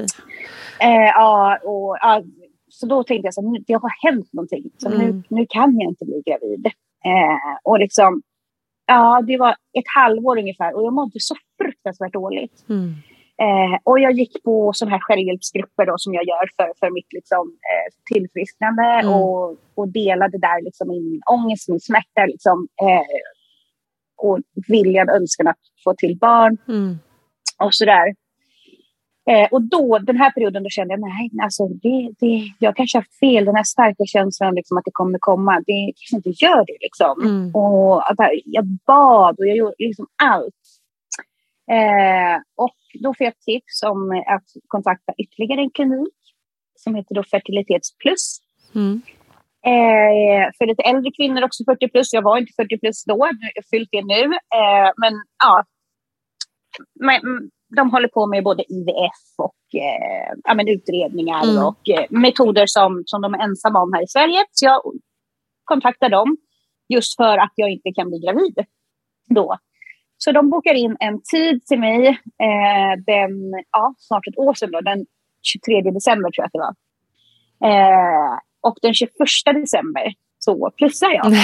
eh, 0.80 1.10
ja, 1.14 1.58
och, 1.64 1.96
ja, 2.00 2.22
så 2.68 2.86
då 2.86 3.04
tänkte 3.04 3.28
jag 3.34 3.56
att 3.56 3.66
det 3.66 3.72
har 3.72 4.10
hänt 4.10 4.32
någonting. 4.32 4.64
Så 4.78 4.88
nu, 4.88 5.04
mm. 5.04 5.22
nu 5.28 5.46
kan 5.48 5.78
jag 5.78 5.90
inte 5.90 6.04
bli 6.04 6.22
gravid. 6.26 6.72
Eh, 7.04 7.58
och 7.62 7.78
liksom, 7.78 8.22
ja, 8.86 9.22
det 9.26 9.36
var 9.36 9.50
ett 9.50 9.88
halvår 9.94 10.38
ungefär 10.38 10.74
och 10.76 10.82
jag 10.82 10.92
mådde 10.92 11.20
så 11.20 11.34
fruktansvärt 11.58 12.12
dåligt. 12.12 12.64
Mm. 12.68 12.94
Eh, 13.42 13.78
och 13.84 14.00
jag 14.00 14.12
gick 14.12 14.42
på 14.42 14.72
sådana 14.74 14.96
här 14.96 15.00
självhjälpsgrupper 15.00 15.86
då, 15.86 15.94
som 15.96 16.14
jag 16.14 16.24
gör 16.24 16.46
för, 16.56 16.72
för 16.80 16.90
mitt 16.90 17.12
liksom, 17.12 17.48
eh, 17.48 18.14
tillfrisknande 18.14 18.82
mm. 18.82 19.12
och, 19.14 19.56
och 19.74 19.88
delade 19.88 20.38
där 20.38 20.64
liksom, 20.64 20.88
min 20.88 21.20
ångest, 21.30 21.68
min 21.68 21.80
smärta 21.80 22.26
liksom, 22.26 22.68
eh, 22.82 23.06
och 24.16 24.38
viljan, 24.68 25.08
önskan 25.08 25.48
att 25.48 25.60
få 25.84 25.94
till 25.94 26.18
barn. 26.18 26.56
Mm. 26.68 26.98
Och 27.58 27.74
sådär. 27.74 28.14
Eh, 29.30 29.48
och 29.50 29.62
då, 29.62 29.98
den 29.98 30.16
här 30.16 30.30
perioden, 30.30 30.62
då 30.62 30.68
kände 30.68 30.94
jag 30.94 31.00
nej, 31.00 31.30
alltså 31.42 31.68
det, 31.68 32.10
det, 32.18 32.52
jag 32.58 32.76
kanske 32.76 32.98
har 32.98 33.02
haft 33.02 33.18
fel. 33.18 33.44
Den 33.44 33.56
här 33.56 33.64
starka 33.64 34.04
känslan 34.06 34.54
liksom, 34.54 34.78
att 34.78 34.84
det 34.84 34.90
kommer 34.94 35.18
komma, 35.18 35.62
det 35.66 35.92
kanske 35.96 36.16
inte 36.16 36.44
gör 36.44 36.64
det. 36.66 36.76
Liksom. 36.80 37.22
Mm. 37.22 37.54
Och 37.54 38.10
att 38.10 38.16
jag 38.44 38.64
bad 38.86 39.38
och 39.38 39.46
jag 39.46 39.56
gjorde 39.56 39.74
liksom 39.78 40.06
allt. 40.22 40.54
Eh, 41.70 42.36
och 42.56 42.76
då 43.02 43.14
fick 43.14 43.26
jag 43.26 43.38
tips 43.38 43.82
om 43.82 44.24
att 44.26 44.48
kontakta 44.66 45.12
ytterligare 45.18 45.60
en 45.60 45.70
klinik 45.70 46.14
som 46.74 46.94
heter 46.94 47.14
då 47.14 47.22
Fertilitetsplus. 47.22 48.38
Mm. 48.74 49.02
Eh, 49.66 50.50
för 50.58 50.66
lite 50.66 50.82
äldre 50.82 51.10
kvinnor, 51.16 51.42
också 51.44 51.64
40 51.64 51.88
plus. 51.88 52.12
Jag 52.12 52.22
var 52.22 52.38
inte 52.38 52.52
40 52.56 52.78
plus 52.78 53.04
då, 53.04 53.16
jag 53.16 53.62
har 53.62 53.70
fyllt 53.70 53.88
det 53.92 54.04
nu. 54.04 54.22
Eh, 54.58 54.90
men 54.96 55.12
ja, 55.44 55.64
men, 57.00 57.50
de 57.76 57.90
håller 57.90 58.08
på 58.08 58.26
med 58.26 58.44
både 58.44 58.72
IVF 58.72 59.22
och 59.38 59.80
eh, 59.80 60.38
ja, 60.44 60.54
men 60.54 60.68
utredningar 60.68 61.44
mm. 61.44 61.66
och 61.66 61.88
eh, 61.88 62.06
metoder 62.10 62.64
som, 62.66 63.02
som 63.06 63.22
de 63.22 63.34
är 63.34 63.38
ensamma 63.38 63.82
om 63.82 63.92
här 63.92 64.02
i 64.02 64.08
Sverige. 64.08 64.44
Så 64.50 64.64
jag 64.64 64.82
kontaktar 65.64 66.08
dem 66.08 66.36
just 66.88 67.16
för 67.16 67.38
att 67.38 67.52
jag 67.54 67.70
inte 67.70 67.92
kan 67.92 68.08
bli 68.08 68.18
gravid 68.18 68.54
då. 69.28 69.56
Så 70.18 70.32
de 70.32 70.50
bokar 70.50 70.74
in 70.74 70.96
en 71.00 71.22
tid 71.22 71.66
till 71.66 71.80
mig 71.80 72.08
eh, 72.08 73.02
den, 73.06 73.30
ja, 73.72 73.94
snart 73.98 74.26
ett 74.26 74.38
år 74.38 74.54
sedan, 74.54 74.70
då, 74.70 74.80
den 74.80 75.06
23 75.42 75.90
december 75.90 76.30
tror 76.30 76.42
jag 76.42 76.46
att 76.46 76.52
det 76.52 76.58
var. 76.58 76.74
Eh, 77.70 78.38
och 78.60 78.76
den 78.82 78.94
21 78.94 79.10
december 79.44 80.12
så 80.38 80.70
plussar 80.76 81.10
jag. 81.10 81.30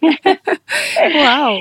wow! 1.14 1.58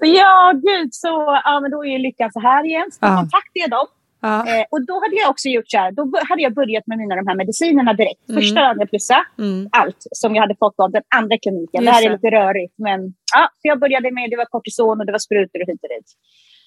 Ja, 0.00 0.52
gud, 0.54 0.94
så 0.94 1.40
ja, 1.44 1.60
men 1.62 1.70
då 1.70 1.84
är 1.84 1.88
ju 1.88 1.98
lyckan 1.98 2.32
så 2.32 2.40
här 2.40 2.64
igen. 2.64 2.88
Så 2.90 2.98
ja. 3.00 3.16
kontaktade 3.16 3.60
jag 3.64 3.70
dem. 3.70 3.86
Ja. 4.22 4.36
Eh, 4.50 4.64
och 4.70 4.86
då 4.86 4.94
hade 4.94 5.16
jag 5.22 5.30
också 5.30 5.48
gjort 5.48 5.70
så 5.70 5.78
här, 5.78 5.92
då 5.92 6.02
hade 6.28 6.42
jag 6.42 6.54
börjat 6.54 6.86
med 6.86 6.98
mina 6.98 7.16
de 7.16 7.26
här 7.26 7.36
medicinerna 7.36 7.92
direkt. 7.92 8.28
Mm. 8.28 8.40
Första 8.40 8.86
plussade, 8.90 9.24
mm. 9.38 9.68
allt 9.72 10.00
som 10.20 10.34
jag 10.34 10.42
hade 10.42 10.56
fått 10.64 10.78
av 10.84 10.90
den 10.90 11.02
andra 11.16 11.38
kliniken. 11.38 11.82
Just 11.82 11.86
det 11.86 11.92
här 11.92 12.06
är 12.06 12.12
lite 12.12 12.30
rörigt, 12.30 12.74
men 12.86 13.00
ja, 13.34 13.42
så 13.58 13.64
jag 13.70 13.78
började 13.80 14.10
med, 14.10 14.30
det 14.30 14.36
var 14.36 14.44
kortison 14.44 15.00
och 15.00 15.06
det 15.06 15.12
var 15.12 15.18
sprutor 15.28 15.60
och 15.62 15.68
hit 15.70 15.80
och 15.84 15.92
dit. 15.94 16.08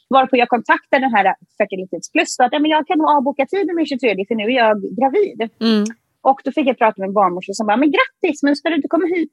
Varpå 0.10 0.38
jag 0.38 0.50
kontaktade 0.50 1.02
den 1.06 1.14
här 1.16 1.36
fertilitetsplus 1.58 2.40
att 2.40 2.54
ja, 2.54 2.60
men 2.60 2.72
jag 2.72 2.88
kan 2.88 2.98
nog 2.98 3.10
avboka 3.18 3.46
tiden 3.46 3.76
med 3.76 3.88
23 3.88 4.26
för 4.28 4.36
nu 4.36 4.44
är 4.44 4.58
jag 4.66 4.76
gravid. 5.00 5.40
Mm. 5.62 5.86
Och 6.30 6.40
då 6.44 6.52
fick 6.52 6.68
jag 6.68 6.78
prata 6.78 6.96
med 7.02 7.08
en 7.08 7.14
barnmorska 7.14 7.54
som 7.54 7.68
bara, 7.68 7.78
men 7.78 7.92
grattis, 7.96 8.44
men 8.44 8.56
ska 8.56 8.70
du 8.70 8.76
inte 8.76 8.88
komma 8.88 9.08
hit 9.16 9.30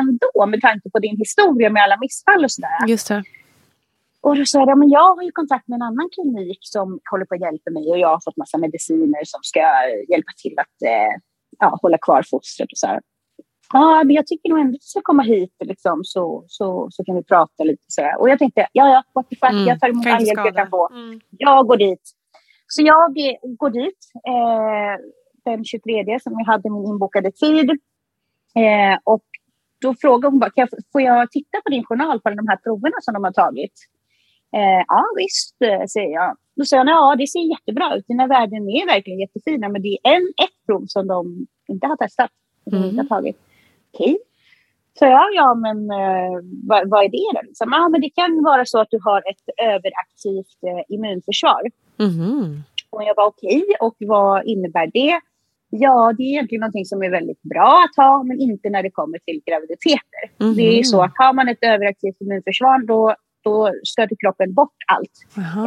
ändå 0.00 0.46
med 0.46 0.60
tanke 0.60 0.90
på 0.90 0.98
din 0.98 1.16
historia 1.16 1.70
med 1.70 1.82
alla 1.82 1.96
missfall 2.00 2.44
och 2.44 2.50
sådär? 2.50 2.78
Just 2.86 3.08
det. 3.08 3.22
Och 4.20 4.36
då 4.36 4.44
sa 4.44 4.58
jag, 4.58 4.78
men 4.78 4.88
jag 4.88 5.14
har 5.16 5.22
ju 5.22 5.30
kontakt 5.32 5.68
med 5.68 5.76
en 5.76 5.82
annan 5.82 6.08
klinik 6.14 6.58
som 6.60 7.00
håller 7.10 7.24
på 7.24 7.34
att 7.34 7.40
hjälpa 7.40 7.70
mig 7.70 7.90
och 7.90 7.98
jag 7.98 8.08
har 8.08 8.20
fått 8.24 8.36
massa 8.36 8.58
mediciner 8.58 9.24
som 9.24 9.40
ska 9.42 9.60
hjälpa 10.08 10.32
till 10.42 10.54
att 10.58 10.82
eh, 10.82 11.14
ja, 11.58 11.78
hålla 11.82 11.98
kvar 11.98 12.22
fostret 12.30 12.72
och 12.72 12.78
så 12.78 12.86
här. 12.86 13.00
Ja, 13.72 14.02
men 14.04 14.16
jag 14.16 14.26
tycker 14.26 14.48
nog 14.48 14.58
ändå 14.58 14.70
att 14.76 14.80
du 14.80 14.86
ska 14.86 15.00
komma 15.02 15.22
hit 15.22 15.54
liksom, 15.64 16.00
så, 16.04 16.44
så, 16.46 16.88
så 16.90 17.04
kan 17.04 17.16
vi 17.16 17.22
prata 17.22 17.64
lite 17.64 17.84
så. 17.88 18.02
Och 18.18 18.28
jag 18.30 18.38
tänkte, 18.38 18.66
ja, 18.72 18.88
ja, 18.88 19.02
what 19.14 19.28
the 19.28 19.36
fuck, 19.36 19.50
mm, 19.50 19.66
jag 19.66 19.80
tar 19.80 19.88
emot 19.88 20.06
all 20.06 20.26
hjälp 20.26 20.40
jag 20.44 20.56
kan 20.56 20.70
få. 20.70 20.88
Mm. 20.92 21.20
Jag 21.30 21.66
går 21.66 21.76
dit. 21.76 22.02
Så 22.66 22.82
jag 22.82 23.14
går 23.58 23.70
dit 23.70 23.98
eh, 24.26 25.04
den 25.44 25.64
23 25.64 26.20
som 26.20 26.32
jag 26.32 26.46
hade 26.46 26.70
min 26.70 26.86
inbokade 26.86 27.32
tid. 27.32 27.70
Eh, 28.54 28.98
och 29.04 29.24
då 29.80 29.94
frågade 29.94 30.30
hon 30.32 30.38
bara, 30.38 30.50
kan 30.50 30.68
jag, 30.70 30.78
får 30.92 31.02
jag 31.02 31.30
titta 31.30 31.60
på 31.64 31.70
din 31.70 31.84
journal 31.84 32.20
på 32.20 32.30
de 32.30 32.48
här 32.48 32.56
proverna 32.56 32.96
som 33.00 33.14
de 33.14 33.24
har 33.24 33.32
tagit? 33.32 33.72
Eh, 34.56 34.84
ja 34.88 35.04
visst, 35.16 35.62
eh, 35.62 35.86
säger 35.86 36.14
jag. 36.14 36.36
Då 36.56 36.64
säger 36.64 36.80
hon, 36.80 36.88
ja 36.88 37.16
det 37.18 37.26
ser 37.26 37.50
jättebra 37.50 37.96
ut, 37.96 38.06
dina 38.06 38.26
värden 38.26 38.68
är 38.68 38.86
verkligen 38.86 39.18
jättefina, 39.18 39.68
men 39.68 39.82
det 39.82 39.88
är 39.88 40.14
en, 40.16 40.22
ett 40.22 40.66
prov 40.66 40.84
som 40.86 41.06
de 41.06 41.46
inte 41.68 41.86
har 41.86 41.96
testat, 41.96 42.30
mm. 42.72 42.84
inte 42.84 43.02
har 43.02 43.08
tagit. 43.08 43.38
Okej. 43.92 44.14
Okay. 44.14 44.18
Så 44.98 45.04
ja, 45.04 45.24
ja 45.34 45.54
men 45.54 45.90
eh, 45.90 46.38
vad, 46.68 46.90
vad, 46.90 47.04
är 47.04 47.08
det 47.08 47.30
då? 47.34 47.40
Liksom, 47.46 47.72
ah, 47.72 47.88
men 47.88 48.00
det 48.00 48.10
kan 48.10 48.42
vara 48.42 48.64
så 48.64 48.80
att 48.80 48.88
du 48.90 48.98
har 49.04 49.18
ett 49.18 49.44
överaktivt 49.62 50.58
eh, 50.66 50.94
immunförsvar. 50.94 51.62
Mm. 51.98 52.62
Och 52.90 53.02
jag 53.02 53.14
var 53.14 53.26
okej, 53.26 53.62
okay, 53.62 53.74
och 53.80 53.96
vad 53.98 54.46
innebär 54.46 54.90
det? 54.92 55.20
Ja, 55.70 56.14
det 56.16 56.22
är 56.22 56.26
egentligen 56.26 56.60
någonting 56.60 56.84
som 56.84 57.02
är 57.02 57.10
väldigt 57.10 57.42
bra 57.42 57.84
att 57.84 58.04
ha, 58.04 58.22
men 58.22 58.40
inte 58.40 58.70
när 58.70 58.82
det 58.82 58.90
kommer 58.90 59.18
till 59.18 59.42
graviditeter. 59.46 60.24
Mm. 60.40 60.54
Det 60.54 60.62
är 60.62 60.76
ju 60.76 60.84
så 60.84 61.02
att 61.02 61.12
har 61.14 61.32
man 61.32 61.48
ett 61.48 61.62
överaktivt 61.62 62.20
immunförsvar, 62.20 62.86
då, 62.86 63.14
då 63.48 63.72
stöter 63.92 64.16
kroppen 64.22 64.54
bort 64.54 64.80
allt 64.86 65.16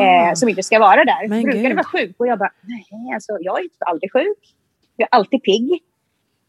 eh, 0.02 0.34
som 0.34 0.50
inte 0.50 0.64
ska 0.64 0.80
vara 0.80 1.04
där. 1.06 1.28
Men 1.28 1.44
Brukar 1.44 1.70
det 1.70 1.76
vara 1.76 1.94
sjuk? 1.96 2.16
Och 2.20 2.28
jag 2.28 2.40
bara, 2.40 2.54
nej, 2.62 3.14
alltså, 3.14 3.38
jag 3.42 3.60
är 3.60 3.70
aldrig 3.92 4.14
sjuk. 4.14 4.44
Jag 4.96 5.08
är 5.12 5.18
alltid 5.18 5.44
pigg. 5.44 5.68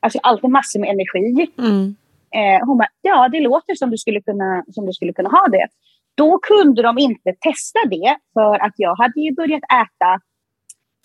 Alltså, 0.00 0.18
jag 0.18 0.22
har 0.28 0.30
alltid 0.32 0.50
massor 0.50 0.80
med 0.80 0.90
energi. 0.90 1.52
Mm. 1.58 1.96
Eh, 2.38 2.66
hon 2.66 2.78
bara, 2.78 2.88
ja, 3.02 3.28
det 3.32 3.40
låter 3.40 3.74
som 3.74 3.90
du, 3.90 3.98
skulle 3.98 4.20
kunna, 4.20 4.64
som 4.74 4.86
du 4.86 4.92
skulle 4.92 5.12
kunna 5.12 5.28
ha 5.28 5.46
det. 5.56 5.66
Då 6.14 6.38
kunde 6.38 6.82
de 6.82 6.98
inte 6.98 7.30
testa 7.40 7.80
det, 7.90 8.16
för 8.34 8.54
att 8.66 8.74
jag 8.76 8.94
hade 9.02 9.20
ju 9.20 9.34
börjat 9.34 9.62
äta 9.82 10.10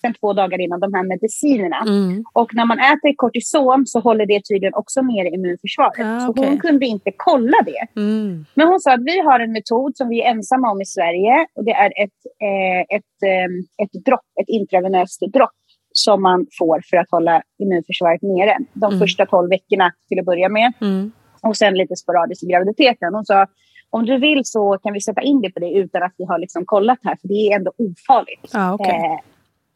sen 0.01 0.13
två 0.13 0.33
dagar 0.33 0.61
innan 0.61 0.79
de 0.79 0.93
här 0.93 1.03
medicinerna. 1.03 1.79
Mm. 1.87 2.23
Och 2.33 2.55
när 2.55 2.65
man 2.65 2.79
äter 2.79 3.13
kortison 3.15 3.83
så 3.85 3.99
håller 3.99 4.25
det 4.25 4.41
tydligen 4.49 4.73
också 4.73 5.01
ner 5.01 5.25
immunförsvaret. 5.35 6.05
Ah, 6.05 6.19
så 6.19 6.45
hon 6.45 6.57
kunde 6.59 6.85
inte 6.85 7.11
kolla 7.17 7.57
det. 7.65 8.01
Mm. 8.01 8.45
Men 8.53 8.67
hon 8.67 8.79
sa 8.79 8.93
att 8.93 9.05
vi 9.05 9.19
har 9.19 9.39
en 9.39 9.51
metod 9.51 9.97
som 9.97 10.09
vi 10.09 10.21
är 10.21 10.31
ensamma 10.31 10.71
om 10.71 10.81
i 10.81 10.85
Sverige. 10.85 11.47
Och 11.55 11.65
det 11.65 11.71
är 11.71 11.91
ett, 12.03 12.19
eh, 12.47 12.97
ett, 12.97 13.15
eh, 13.31 13.83
ett 13.83 14.05
dropp, 14.05 14.27
ett 14.41 14.49
intravenöst 14.49 15.21
dropp 15.33 15.57
som 15.91 16.21
man 16.21 16.45
får 16.59 16.81
för 16.89 16.97
att 16.97 17.11
hålla 17.11 17.41
immunförsvaret 17.63 18.21
nere. 18.21 18.57
De 18.73 18.85
mm. 18.85 18.99
första 18.99 19.25
tolv 19.25 19.49
veckorna 19.49 19.91
till 20.07 20.19
att 20.19 20.25
börja 20.25 20.49
med. 20.49 20.73
Mm. 20.81 21.11
Och 21.41 21.57
sen 21.57 21.73
lite 21.73 21.95
sporadiskt 21.95 22.43
i 22.43 22.47
graviditeten. 22.47 23.13
Hon 23.13 23.25
sa 23.25 23.47
om 23.89 24.05
du 24.05 24.17
vill 24.17 24.41
så 24.43 24.77
kan 24.83 24.93
vi 24.93 25.01
sätta 25.01 25.21
in 25.21 25.41
det 25.41 25.49
på 25.49 25.59
det 25.59 25.71
utan 25.71 26.03
att 26.03 26.13
vi 26.17 26.25
har 26.25 26.39
liksom 26.39 26.65
kollat 26.65 26.99
här, 27.03 27.15
för 27.21 27.27
det 27.27 27.33
är 27.33 27.55
ändå 27.55 27.71
ofarligt. 27.77 28.51
Ah, 28.53 28.73
okay. 28.73 28.95
eh, 28.95 29.19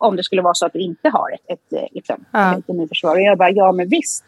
om 0.01 0.15
det 0.15 0.23
skulle 0.23 0.41
vara 0.41 0.53
så 0.53 0.65
att 0.65 0.73
du 0.73 0.79
inte 0.79 1.09
har 1.09 1.31
ett, 1.33 1.45
ett, 1.47 1.73
eh, 1.73 1.87
liksom, 1.91 2.25
ja. 2.31 2.57
ett 2.57 2.69
immunförsvar. 2.69 3.15
Och 3.15 3.21
jag 3.21 3.37
bara, 3.37 3.49
ja 3.49 3.71
men 3.71 3.89
visst. 3.89 4.23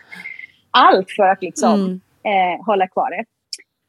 Allt 0.71 1.11
för 1.11 1.23
att 1.23 1.41
liksom 1.41 1.73
mm. 1.73 2.01
eh, 2.23 2.65
hålla 2.65 2.87
kvar 2.87 3.09
det. 3.09 3.25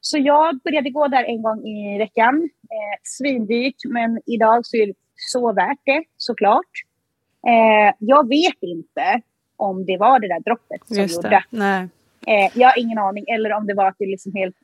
Så 0.00 0.18
jag 0.18 0.60
började 0.64 0.90
gå 0.90 1.08
där 1.08 1.24
en 1.24 1.42
gång 1.42 1.66
i 1.66 1.98
veckan. 1.98 2.50
Eh, 2.62 2.98
svindyrt, 3.02 3.84
men 3.84 4.20
idag 4.26 4.66
så 4.66 4.76
är 4.76 4.86
det 4.86 4.94
så 5.16 5.52
värt 5.52 5.78
det 5.84 6.04
såklart. 6.16 6.72
Eh, 7.46 7.94
jag 7.98 8.28
vet 8.28 8.58
inte 8.60 9.20
om 9.56 9.86
det 9.86 9.96
var 9.96 10.20
det 10.20 10.28
där 10.28 10.40
droppet 10.40 10.86
som 10.86 10.96
Just 10.96 11.14
gjorde. 11.14 11.44
Nej. 11.50 11.88
Eh, 12.26 12.58
jag 12.58 12.68
har 12.68 12.78
ingen 12.78 12.98
aning. 12.98 13.24
Eller 13.28 13.52
om 13.52 13.66
det 13.66 13.74
var 13.74 13.88
att 13.88 13.96
det, 13.98 14.06
liksom 14.06 14.32
helt, 14.34 14.56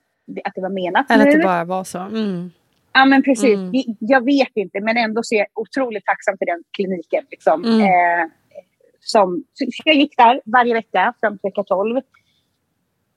att 0.45 0.55
det 0.55 0.61
var 0.61 0.71
menat 0.71 1.11
Eller 1.11 1.25
nu. 1.25 1.31
att 1.31 1.37
det 1.37 1.43
bara 1.43 1.64
var 1.64 1.85
så. 1.85 1.99
Mm. 1.99 2.51
Ja, 2.93 3.05
men 3.05 3.22
precis. 3.22 3.55
Mm. 3.55 3.72
Jag 3.99 4.24
vet 4.24 4.53
inte, 4.55 4.80
men 4.80 4.97
ändå 4.97 5.20
så 5.22 5.34
är 5.34 5.38
jag 5.38 5.47
otroligt 5.55 6.05
tacksam 6.05 6.38
för 6.38 6.47
den 6.47 6.62
kliniken. 6.76 7.24
Liksom. 7.30 7.64
Mm. 7.64 7.80
Eh, 7.80 8.30
som, 9.01 9.45
jag 9.84 9.95
gick 9.95 10.16
där 10.16 10.41
varje 10.45 10.74
vecka 10.74 11.14
fram 11.20 11.38
till 11.38 11.49
vecka 11.49 11.64
12. 11.64 11.97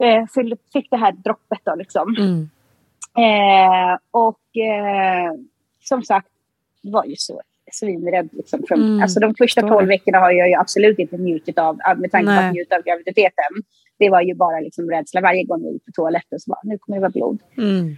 Eh, 0.04 0.26
fick 0.74 0.90
det 0.90 0.98
här 0.98 1.12
droppet 1.12 1.60
då 1.64 1.76
liksom. 1.76 2.16
Mm. 2.18 2.50
Eh, 3.18 3.98
och 4.12 4.58
eh, 4.58 5.34
som 5.80 6.04
sagt, 6.04 6.28
var 6.82 7.06
ju 7.06 7.16
så 7.16 7.42
svinrädd. 7.72 8.30
Liksom, 8.32 8.64
från, 8.68 8.82
mm. 8.82 9.02
alltså, 9.02 9.20
de 9.20 9.36
första 9.36 9.62
tolv 9.62 9.88
veckorna 9.88 10.20
har 10.20 10.32
jag 10.32 10.54
absolut 10.54 11.00
inte 11.00 11.18
njutit 11.18 11.60
av, 11.60 11.80
med 11.98 12.12
tanke 12.12 12.26
på 12.26 12.42
att 12.42 12.54
njuta 12.54 12.76
av 12.76 12.82
graviditeten. 12.82 13.54
Det 13.98 14.10
var 14.10 14.22
ju 14.22 14.34
bara 14.36 14.60
liksom, 14.60 14.90
rädsla 14.90 15.22
varje 15.22 15.44
gång 15.44 15.64
jag 15.64 15.74
gick 15.74 15.86
på 15.86 15.92
toaletten. 15.92 16.40
Så 16.40 16.50
bara, 16.50 16.60
nu 16.64 16.78
kommer 16.78 16.98
det 16.98 17.02
vara 17.02 17.12
blod. 17.12 17.40
Mm. 17.58 17.96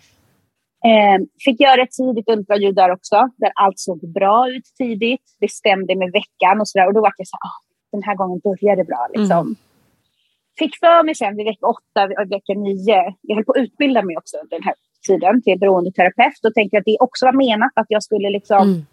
Eh, 0.90 1.18
fick 1.46 1.60
göra 1.60 1.82
ett 1.82 1.92
tidigt 1.92 2.30
ultraljud 2.30 2.76
där 2.76 2.92
också, 2.92 3.30
där 3.38 3.52
allt 3.56 3.80
såg 3.80 4.14
bra 4.14 4.50
ut 4.50 4.64
tidigt. 4.78 5.26
Det 5.40 5.52
stämde 5.52 5.96
med 5.96 6.12
veckan 6.12 6.62
och 6.62 6.68
sådär. 6.68 6.88
Och 6.88 6.94
då 6.94 7.02
var 7.02 7.14
jag 7.18 7.28
så 7.28 7.38
här, 7.42 7.50
ah, 7.50 7.60
den 7.92 8.04
här 8.04 8.16
gången 8.16 8.40
började 8.40 8.82
det 8.82 8.86
bra. 8.86 9.08
Liksom. 9.14 9.40
Mm. 9.40 9.56
Fick 10.60 10.74
för 10.80 11.04
mig 11.04 11.16
sen 11.16 11.36
vid 11.38 11.46
vecka 11.46 11.68
åtta, 11.68 12.02
vecka 12.08 12.54
nio, 12.54 13.16
jag 13.22 13.36
höll 13.36 13.46
på 13.46 13.52
att 13.52 13.64
utbilda 13.64 14.02
mig 14.02 14.18
också 14.18 14.38
den 14.50 14.64
här 14.64 14.74
tiden 15.08 15.42
till 15.42 15.60
beroendeterapeut 15.60 16.46
och 16.48 16.54
tänkte 16.54 16.78
att 16.78 16.86
det 16.86 16.98
också 17.00 17.26
var 17.26 17.34
menat 17.34 17.72
att 17.76 17.86
jag 17.90 18.04
skulle 18.04 18.30
liksom 18.30 18.62
mm 18.62 18.86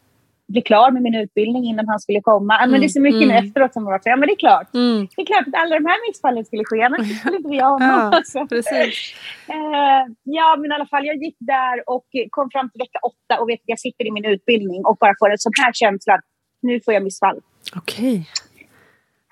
bli 0.53 0.63
klar 0.63 0.91
med 0.91 1.03
min 1.03 1.15
utbildning 1.15 1.65
innan 1.65 1.89
han 1.89 2.01
skulle 2.01 2.21
komma. 2.21 2.55
Mm. 2.59 2.71
Men 2.71 2.81
det 2.81 2.87
är 2.87 2.89
så 2.99 3.01
mycket 3.01 3.23
mm. 3.31 3.45
efteråt 3.45 3.73
som 3.73 3.85
var 3.85 3.99
så, 3.99 4.09
ja 4.09 4.17
men 4.17 4.27
det 4.29 4.35
är 4.35 4.43
klart. 4.47 4.75
Mm. 4.75 5.09
Det 5.17 5.23
är 5.23 5.27
klart 5.27 5.47
att 5.49 5.61
alla 5.63 5.75
de 5.81 5.87
här 5.87 6.09
missfallen 6.09 6.45
skulle 6.45 6.65
ske, 6.65 6.83
annars 6.83 7.19
skulle 7.19 7.37
inte 7.37 7.49
vi 7.49 7.61
ha 7.61 7.71
honom. 7.77 7.89
Ja, 7.89 8.17
alltså. 8.19 8.47
precis. 8.47 9.15
Uh, 9.57 10.05
ja, 10.39 10.49
men 10.59 10.71
i 10.71 10.75
alla 10.75 10.87
fall, 10.93 11.05
jag 11.07 11.17
gick 11.25 11.37
där 11.39 11.77
och 11.87 12.07
kom 12.31 12.51
fram 12.51 12.71
till 12.71 12.81
vecka 12.85 12.99
åtta 13.11 13.35
och 13.41 13.49
vet 13.49 13.61
att 13.65 13.73
jag 13.75 13.81
sitter 13.87 14.05
i 14.07 14.11
min 14.11 14.25
utbildning 14.25 14.81
och 14.89 14.97
bara 15.01 15.15
får 15.21 15.31
en 15.31 15.39
sån 15.39 15.57
här 15.63 15.73
känsla, 15.73 16.15
nu 16.63 16.81
får 16.85 16.95
jag 16.95 17.03
missfall. 17.03 17.39
Okej. 17.77 18.13
Okay. 18.13 18.52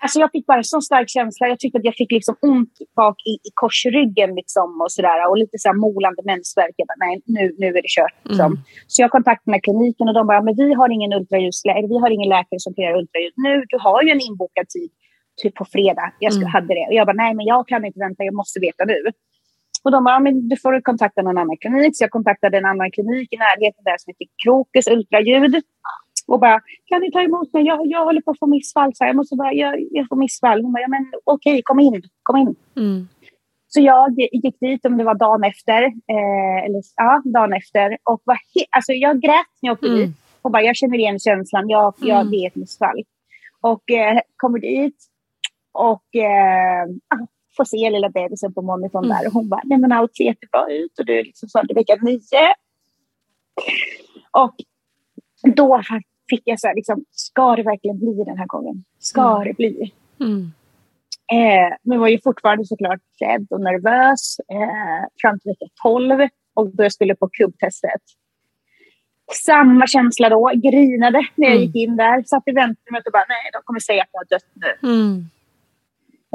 Alltså 0.02 0.18
jag 0.24 0.30
fick 0.34 0.46
bara 0.46 0.62
så 0.62 0.80
stark 0.80 1.08
känsla. 1.08 1.48
Jag 1.48 1.58
tyckte 1.58 1.78
att 1.78 1.84
jag 1.90 1.96
fick 2.00 2.12
liksom 2.18 2.34
ont 2.40 2.74
bak 2.96 3.16
i, 3.30 3.34
i 3.48 3.50
korsryggen 3.60 4.30
liksom 4.40 4.68
och 4.84 4.92
sådär. 4.92 5.28
Och 5.28 5.38
lite 5.42 5.56
så 5.58 5.68
här 5.68 5.76
molande 5.86 6.22
mensvärk. 6.30 6.74
Jag 6.76 6.86
bara, 6.90 7.00
nej, 7.06 7.14
nu, 7.36 7.44
nu 7.62 7.66
är 7.78 7.82
det 7.86 7.92
kört. 7.96 8.16
Liksom. 8.24 8.50
Mm. 8.52 8.64
Så 8.92 8.96
jag 9.02 9.10
kontaktade 9.16 9.50
med 9.54 9.62
kliniken 9.66 10.08
och 10.08 10.14
de 10.18 10.26
bara, 10.26 10.42
men 10.46 10.54
vi 10.62 10.68
har 10.80 10.88
ingen 10.96 11.12
ultraljudsläkare, 11.18 11.86
vi 11.94 11.98
har 12.02 12.10
ingen 12.16 12.30
läkare 12.36 12.60
som 12.64 12.72
göra 12.76 12.98
ultraljud 13.00 13.36
nu. 13.46 13.54
Du 13.72 13.76
har 13.86 14.02
ju 14.04 14.10
en 14.16 14.22
inbokad 14.28 14.66
tid, 14.76 14.90
typ 15.42 15.54
på 15.60 15.64
fredag. 15.74 16.08
Jag 16.24 16.32
skulle, 16.32 16.50
mm. 16.50 16.56
hade 16.56 16.72
det. 16.78 16.86
Och 16.88 16.96
jag 16.98 17.06
bara, 17.06 17.20
nej, 17.24 17.32
men 17.34 17.46
jag 17.52 17.68
kan 17.70 17.84
inte 17.88 18.00
vänta, 18.06 18.24
jag 18.24 18.36
måste 18.42 18.58
veta 18.60 18.84
nu. 18.84 19.00
Och 19.84 19.90
de 19.94 20.04
bara, 20.04 20.20
men 20.20 20.48
du 20.48 20.56
får 20.56 20.80
kontakta 20.90 21.22
någon 21.22 21.38
annan 21.38 21.56
klinik. 21.62 21.96
Så 21.96 22.04
jag 22.04 22.10
kontaktade 22.10 22.58
en 22.58 22.66
annan 22.72 22.90
klinik 22.96 23.28
i 23.34 23.36
närheten 23.36 23.82
där 23.88 23.96
som 23.98 24.08
heter 24.10 24.26
Krokus 24.42 24.86
ultraljud 24.96 25.54
och 26.30 26.40
bara, 26.40 26.60
kan 26.86 27.00
ni 27.00 27.10
ta 27.12 27.20
emot 27.22 27.52
mig? 27.52 27.66
Jag, 27.66 27.86
jag 27.86 28.04
håller 28.04 28.20
på 28.20 28.30
att 28.30 28.38
få 28.38 28.46
missfall. 28.46 28.94
Så 28.94 29.04
jag 29.04 29.16
måste 29.16 29.36
bara, 29.36 29.52
jag, 29.52 29.74
jag 29.90 30.08
får 30.08 30.16
missfall. 30.16 30.62
Hon 30.62 30.72
bara, 30.72 30.80
ja, 30.80 30.88
men 30.88 31.12
okej, 31.24 31.62
kom 31.64 31.80
in, 31.80 32.02
kom 32.22 32.36
in. 32.36 32.54
Mm. 32.76 33.08
Så 33.68 33.80
jag 33.80 34.14
gick 34.18 34.60
dit, 34.60 34.86
om 34.86 34.96
det 34.96 35.04
var 35.04 35.14
dagen 35.14 35.44
efter, 35.44 35.82
eh, 35.82 36.64
eller 36.64 36.82
ja, 36.96 37.22
dagen 37.24 37.52
efter. 37.52 37.98
Och 38.04 38.22
var 38.24 38.38
alltså, 38.70 38.92
jag 38.92 39.20
grät 39.20 39.50
när 39.62 39.68
jag 39.68 39.72
åkte 39.74 39.86
mm. 39.86 39.98
dit. 39.98 40.16
Och 40.42 40.50
bara, 40.50 40.62
jag 40.62 40.76
känner 40.76 40.98
igen 40.98 41.18
känslan, 41.18 41.68
jag, 41.68 41.94
jag, 41.98 42.20
mm. 42.20 42.30
det 42.30 42.36
är 42.36 42.46
ett 42.46 42.56
missfall. 42.56 43.02
Och 43.60 43.90
eh, 43.90 44.20
kommer 44.36 44.58
dit 44.58 44.96
och 45.72 46.16
eh, 46.16 46.86
får 47.56 47.64
se 47.64 47.90
lilla 47.90 48.08
bebisen 48.08 48.54
på 48.54 48.62
monitorn 48.62 49.04
mm. 49.04 49.16
där. 49.16 49.26
Och 49.26 49.32
hon 49.32 49.48
bara, 49.48 49.62
nej 49.64 49.78
men 49.78 49.92
allt 49.92 50.16
ser 50.16 50.24
jättebra 50.24 50.66
ut 50.70 50.98
och 50.98 51.06
du 51.06 51.18
är 51.18 51.24
liksom 51.24 51.48
född 51.48 51.70
i 51.70 51.74
vecka 51.74 51.96
nio. 52.02 52.54
Och 54.30 54.54
då 55.56 55.82
fick 56.30 56.42
jag 56.44 56.60
så 56.60 56.66
här, 56.66 56.74
liksom, 56.74 57.04
ska 57.10 57.56
det 57.56 57.62
verkligen 57.62 57.98
bli 57.98 58.24
den 58.24 58.38
här 58.38 58.46
gången? 58.46 58.84
Ska 58.98 59.36
mm. 59.36 59.48
det 59.48 59.56
bli? 59.56 59.92
Mm. 60.20 60.52
Eh, 61.32 61.76
men 61.82 62.00
var 62.00 62.08
ju 62.08 62.18
fortfarande 62.24 62.64
såklart 62.64 63.00
rädd 63.20 63.46
och 63.50 63.60
nervös 63.60 64.36
eh, 64.52 65.06
fram 65.22 65.40
till 65.40 65.50
vecka 65.50 65.66
12 65.82 66.28
och 66.54 66.76
då 66.76 66.82
jag 66.82 66.92
skulle 66.92 67.14
på 67.14 67.28
kubbtestet. 67.28 68.02
Samma 69.46 69.86
känsla 69.86 70.28
då, 70.28 70.50
grinade 70.54 71.26
när 71.34 71.46
jag 71.46 71.56
mm. 71.56 71.66
gick 71.66 71.76
in 71.76 71.96
där, 71.96 72.22
satt 72.26 72.42
i 72.46 72.52
väntrummet 72.52 73.06
och 73.06 73.12
bara 73.12 73.24
nej, 73.28 73.50
de 73.52 73.62
kommer 73.64 73.80
säga 73.80 74.02
att 74.02 74.08
jag 74.12 74.20
har 74.20 74.30
dött 74.30 74.50
nu. 74.54 74.88
Mm. 74.88 75.24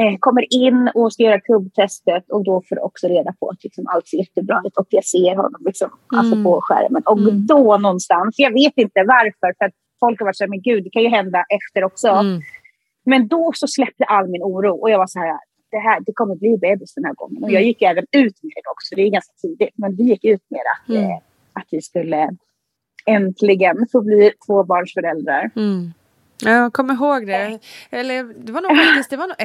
Eh, 0.01 0.17
kommer 0.19 0.53
in 0.53 0.91
och 0.95 1.13
ska 1.13 1.23
göra 1.23 1.39
kubbtestet 1.39 2.29
och 2.29 2.43
då 2.43 2.61
får 2.69 2.83
också 2.83 3.07
reda 3.07 3.33
på 3.39 3.49
att 3.49 3.63
liksom, 3.63 3.87
allt 3.87 4.07
ser 4.07 4.17
jättebra 4.17 4.61
ut 4.65 4.77
och 4.77 4.87
jag 4.89 5.05
ser 5.05 5.35
honom 5.35 5.61
liksom, 5.65 5.89
alltså 5.91 6.15
mm. 6.15 6.19
alltså 6.19 6.43
på 6.43 6.61
skärmen. 6.61 7.03
Och 7.05 7.19
mm. 7.19 7.45
då 7.45 7.77
någonstans, 7.77 8.35
jag 8.37 8.53
vet 8.53 8.73
inte 8.75 9.03
varför, 9.07 9.53
för 9.57 9.65
att 9.65 9.73
folk 9.99 10.19
har 10.19 10.25
varit 10.25 10.37
så 10.37 10.43
här, 10.43 10.49
men 10.49 10.61
gud, 10.61 10.83
det 10.83 10.89
kan 10.89 11.01
ju 11.01 11.09
hända 11.09 11.45
efter 11.57 11.83
också. 11.83 12.07
Mm. 12.07 12.41
Men 13.05 13.27
då 13.27 13.51
så 13.55 13.67
släppte 13.67 14.03
all 14.03 14.27
min 14.27 14.43
oro 14.43 14.73
och 14.81 14.89
jag 14.89 14.97
var 14.97 15.07
så 15.07 15.19
här, 15.19 15.39
det, 15.71 15.77
här, 15.77 15.99
det 16.05 16.13
kommer 16.13 16.35
bli 16.35 16.57
bebis 16.57 16.93
den 16.93 17.05
här 17.05 17.13
gången. 17.13 17.43
Och 17.43 17.49
jag 17.49 17.61
mm. 17.61 17.67
gick 17.67 17.81
även 17.81 18.05
ut 18.11 18.43
med 18.43 18.51
det 18.55 18.69
också, 18.71 18.95
det 18.95 19.01
är 19.01 19.09
ganska 19.09 19.33
tidigt, 19.41 19.73
men 19.75 19.95
vi 19.95 20.03
gick 20.03 20.25
ut 20.25 20.43
med 20.49 20.61
att, 20.75 20.89
mm. 20.89 21.03
eh, 21.03 21.17
att 21.53 21.67
vi 21.71 21.81
skulle 21.81 22.29
äntligen 23.05 23.87
få 23.91 24.01
bli 24.01 24.31
tvåbarnsföräldrar. 24.45 25.51
Mm. 25.55 25.93
Jag 26.43 26.73
kommer 26.73 26.93
ihåg 26.93 27.27
det. 27.27 27.59
Eller 27.89 28.23
det 28.23 28.51
var 28.51 28.61
nog 28.61 28.77
faktiskt 28.77 29.09
det 29.09 29.17
var 29.17 29.27
nog 29.27 29.41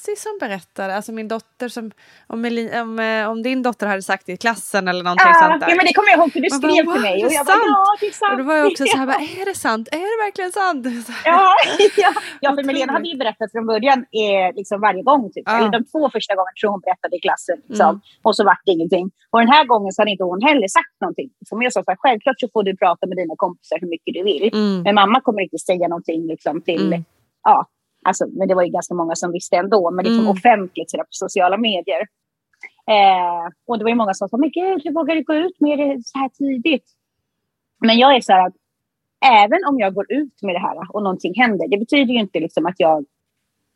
Lassie 0.00 0.16
som 0.16 0.38
berättade, 0.40 0.94
alltså 0.96 1.12
min 1.12 1.28
dotter 1.28 1.68
som, 1.68 1.90
om, 2.26 2.44
Eli, 2.44 2.80
om, 2.80 2.98
eh, 2.98 3.30
om 3.30 3.42
din 3.42 3.62
dotter 3.62 3.86
hade 3.86 4.02
sagt 4.02 4.26
det 4.26 4.32
i 4.32 4.36
klassen 4.36 4.88
eller 4.88 5.04
någonting 5.04 5.32
ja, 5.34 5.48
sånt 5.48 5.60
där. 5.60 5.68
Ja 5.70 5.76
men 5.76 5.86
det 5.86 5.92
kommer 5.92 6.10
jag 6.10 6.18
ihåg 6.18 6.32
för 6.32 6.40
du 6.40 6.50
skrev 6.50 6.84
bara, 6.84 6.94
till 6.94 7.02
mig 7.02 7.24
och 7.24 7.32
jag 7.32 7.46
bara 7.46 7.56
ja 7.56 7.96
det 8.00 8.06
är 8.06 8.12
sant. 8.12 8.32
Och 8.32 8.38
då 8.38 8.44
var 8.44 8.54
jag 8.54 8.66
också 8.66 8.84
så 8.86 8.96
här, 8.96 9.06
bara, 9.12 9.22
är 9.40 9.44
det 9.50 9.54
sant? 9.66 9.88
Är 9.92 10.06
det 10.12 10.18
verkligen 10.26 10.52
sant? 10.60 10.86
Ja, 11.24 11.54
ja. 12.04 12.10
ja 12.40 12.48
för 12.56 12.62
Melena 12.64 12.92
hade 12.92 13.08
ju 13.08 13.16
berättat 13.24 13.48
från 13.52 13.66
början 13.66 13.98
eh, 14.22 14.48
liksom 14.60 14.80
varje 14.80 15.02
gång, 15.02 15.22
typ. 15.34 15.44
Ja. 15.46 15.58
eller 15.58 15.70
de 15.76 15.84
två 15.92 16.02
första 16.14 16.32
gångerna 16.36 16.56
tror 16.60 16.70
hon 16.74 16.82
berättade 16.86 17.16
i 17.16 17.20
klassen. 17.26 17.58
Liksom. 17.68 17.92
Mm. 17.94 18.00
Och 18.26 18.34
så 18.36 18.42
vart 18.44 18.62
det 18.66 18.72
ingenting. 18.76 19.06
Och 19.32 19.38
den 19.44 19.50
här 19.54 19.64
gången 19.72 19.92
så 19.92 19.98
hade 20.02 20.12
inte 20.14 20.24
hon 20.24 20.42
heller 20.48 20.68
sagt 20.78 20.96
någonting. 21.00 21.28
Som 21.48 21.62
jag 21.64 21.72
sa, 21.72 21.80
så 21.86 21.90
här, 21.90 22.00
självklart 22.04 22.38
så 22.42 22.48
får 22.54 22.62
du 22.68 22.72
prata 22.82 23.02
med 23.10 23.16
dina 23.20 23.34
kompisar 23.44 23.76
hur 23.82 23.90
mycket 23.94 24.12
du 24.16 24.22
vill. 24.30 24.44
Mm. 24.54 24.82
Men 24.84 24.94
mamma 25.00 25.18
kommer 25.26 25.40
inte 25.46 25.58
säga 25.58 25.88
någonting 25.88 26.20
liksom, 26.32 26.54
till 26.68 26.86
mm. 26.92 27.04
ja, 27.50 27.58
Alltså, 28.04 28.26
men 28.32 28.48
det 28.48 28.54
var 28.54 28.62
ju 28.62 28.70
ganska 28.70 28.94
många 28.94 29.16
som 29.16 29.32
visste 29.32 29.56
ändå, 29.56 29.90
men 29.90 30.04
liksom 30.04 30.24
mm. 30.24 30.30
offentligt 30.30 30.90
sådär, 30.90 31.04
på 31.04 31.08
sociala 31.10 31.56
medier. 31.56 32.00
Eh, 32.86 33.44
och 33.66 33.78
det 33.78 33.84
var 33.84 33.90
ju 33.90 33.96
många 33.96 34.14
som 34.14 34.28
sa, 34.28 34.36
men 34.36 34.50
gud, 34.50 34.80
hur 34.84 34.92
vågar 34.92 35.14
du 35.14 35.22
gå 35.22 35.34
ut 35.34 35.60
med 35.60 35.78
det 35.78 36.00
så 36.04 36.18
här 36.18 36.28
tidigt? 36.28 36.84
Men 37.80 37.98
jag 37.98 38.16
är 38.16 38.20
så 38.20 38.32
här 38.32 38.46
att 38.46 38.54
även 39.24 39.64
om 39.68 39.78
jag 39.78 39.94
går 39.94 40.12
ut 40.12 40.42
med 40.42 40.54
det 40.54 40.60
här 40.60 40.94
och 40.94 41.02
någonting 41.02 41.34
händer, 41.34 41.68
det 41.68 41.78
betyder 41.78 42.12
ju 42.12 42.20
inte 42.20 42.40
liksom 42.40 42.66
att 42.66 42.74
jag 42.78 43.04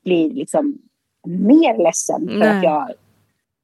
blir 0.04 0.30
liksom 0.30 0.78
mer 1.26 1.82
ledsen 1.82 2.28
för 2.28 2.38
Nej. 2.38 2.56
att 2.56 2.64
jag 2.64 2.90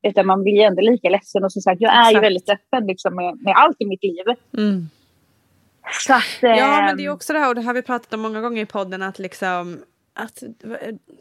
utan 0.03 0.27
man 0.27 0.43
blir 0.43 0.53
ju 0.53 0.63
ändå 0.63 0.83
lika 0.83 1.09
ledsen. 1.09 1.45
Och 1.45 1.53
som 1.53 1.63
sagt, 1.63 1.81
jag 1.81 1.95
är 1.95 2.01
Exakt. 2.01 2.17
ju 2.17 2.21
väldigt 2.21 2.49
öppen 2.49 2.87
liksom, 2.87 3.15
med, 3.15 3.43
med 3.43 3.55
allt 3.57 3.77
i 3.81 3.87
mitt 3.87 4.03
liv. 4.03 4.25
Mm. 4.59 4.89
Att, 6.09 6.43
eh, 6.43 6.51
ja, 6.51 6.83
men 6.83 6.97
det 6.97 7.03
är 7.03 7.07
ehm, 7.07 7.15
också 7.15 7.33
det 7.33 7.39
här, 7.39 7.49
och 7.49 7.55
det 7.55 7.63
har 7.63 7.75
vi 7.75 7.83
pratat 7.83 8.15
om 8.15 8.21
många 8.21 8.41
gånger 8.41 8.63
i 8.63 8.67
podden, 8.67 9.03
att 9.03 9.19
liksom 9.19 9.79
att 10.15 10.43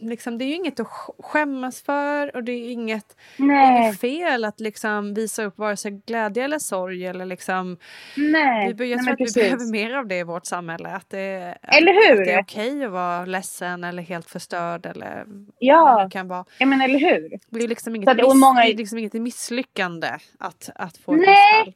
liksom, 0.02 0.38
det 0.38 0.46
är 0.46 0.48
ju 0.48 0.56
inget 0.56 0.80
att 0.80 0.88
skämmas 1.20 1.82
för 1.82 2.36
och 2.36 2.44
det 2.44 2.52
är 2.52 2.72
inget, 2.72 3.18
inget 3.38 4.00
fel 4.00 4.46
att 4.46 4.60
liksom 4.60 5.14
visa 5.14 5.44
upp 5.44 5.58
vare 5.58 5.78
sig 5.78 5.92
glädje 5.92 6.44
eller 6.44 6.60
sorg. 6.60 7.06
Eller 7.06 7.26
liksom, 7.26 7.78
Nej. 8.18 8.74
Vi, 8.74 8.92
jag 8.92 9.04
tror 9.04 9.14
att 9.14 9.20
vi 9.20 9.42
behöver 9.42 9.72
mer 9.72 9.94
av 9.94 10.08
det 10.08 10.18
i 10.18 10.24
vårt 10.24 10.46
samhälle. 10.46 10.90
Att 10.90 11.10
det, 11.10 11.58
eller 11.62 11.94
hur? 11.94 12.22
Att 12.22 12.26
det 12.26 12.34
är 12.34 12.42
okej 12.42 12.72
okay 12.72 12.86
att 12.86 12.92
vara 12.92 13.26
ledsen 13.26 13.84
eller 13.84 14.04
helt 14.04 14.30
förstörd. 14.30 14.86
Eller 14.86 15.26
ja, 15.60 16.04
det 16.04 16.10
kan 16.12 16.28
vara. 16.28 16.46
ja 16.58 16.66
men 16.66 16.82
eller 16.82 17.00
hur? 17.00 17.40
Det 17.50 17.64
är 17.64 17.68
liksom 17.68 17.96
inget, 17.96 18.16
miss, 18.18 18.36
många... 18.36 18.62
det 18.62 18.72
är 18.72 18.78
liksom 18.78 18.98
inget 18.98 19.14
misslyckande 19.14 20.10
att, 20.40 20.70
att 20.76 20.98
få 20.98 21.14
ett 21.14 21.20
Nej 21.20 21.76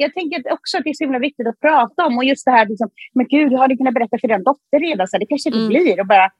jag 0.00 0.14
tänker 0.14 0.52
också 0.52 0.78
att 0.78 0.84
det 0.84 0.90
är 0.90 0.94
så 0.94 1.04
himla 1.04 1.18
viktigt 1.18 1.46
att 1.46 1.60
prata 1.60 2.06
om. 2.06 2.18
Och 2.18 2.24
just 2.24 2.44
det 2.44 2.50
här, 2.50 2.66
liksom, 2.66 2.90
men 3.12 3.26
gud, 3.28 3.52
jag 3.52 3.58
hade 3.58 3.76
kunnat 3.76 3.94
berätta 3.94 4.18
för 4.20 4.28
din 4.28 4.44
dotter 4.44 4.80
redan, 4.80 5.08
så 5.08 5.18
det 5.18 5.26
kanske 5.26 5.50
det 5.50 5.56
mm. 5.56 5.68
blir. 5.68 6.00
Och 6.00 6.06
bara, 6.06 6.30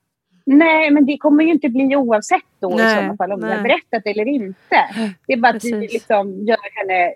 nej, 0.46 0.90
men 0.90 1.06
det 1.06 1.16
kommer 1.18 1.44
ju 1.44 1.50
inte 1.50 1.68
bli 1.68 1.96
oavsett 1.96 2.50
då 2.60 2.68
nej, 2.68 2.86
i 2.86 2.94
sådana 2.94 3.16
fall 3.16 3.32
om 3.32 3.40
nej. 3.40 3.50
jag 3.50 3.56
har 3.56 3.62
berättat 3.62 4.02
eller 4.06 4.28
inte. 4.28 4.78
Det 5.26 5.32
är 5.32 5.36
bara 5.36 5.52
Precis. 5.52 5.72
att 5.72 5.80
vi 5.80 5.88
liksom 5.88 6.44
gör 6.46 6.58
henne 6.78 7.12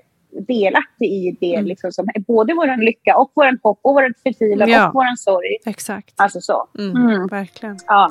delaktig 0.47 1.07
i 1.07 1.37
det, 1.41 1.55
mm. 1.55 1.67
liksom, 1.67 1.93
som 1.93 2.09
både 2.27 2.55
vår 2.55 2.85
lycka 2.85 3.17
och 3.17 3.33
vår 3.35 3.59
hopp 3.63 3.81
och 3.83 3.95
vår 3.95 4.15
förtvivlan 4.23 4.69
ja. 4.69 4.89
och 4.89 4.95
vår 4.95 5.17
sorg. 5.17 5.57
Exakt. 5.67 6.15
Alltså 6.17 6.41
så. 6.41 6.69
Mm, 6.79 6.97
mm. 6.97 7.27
Verkligen. 7.27 7.77
Ja. 7.87 8.11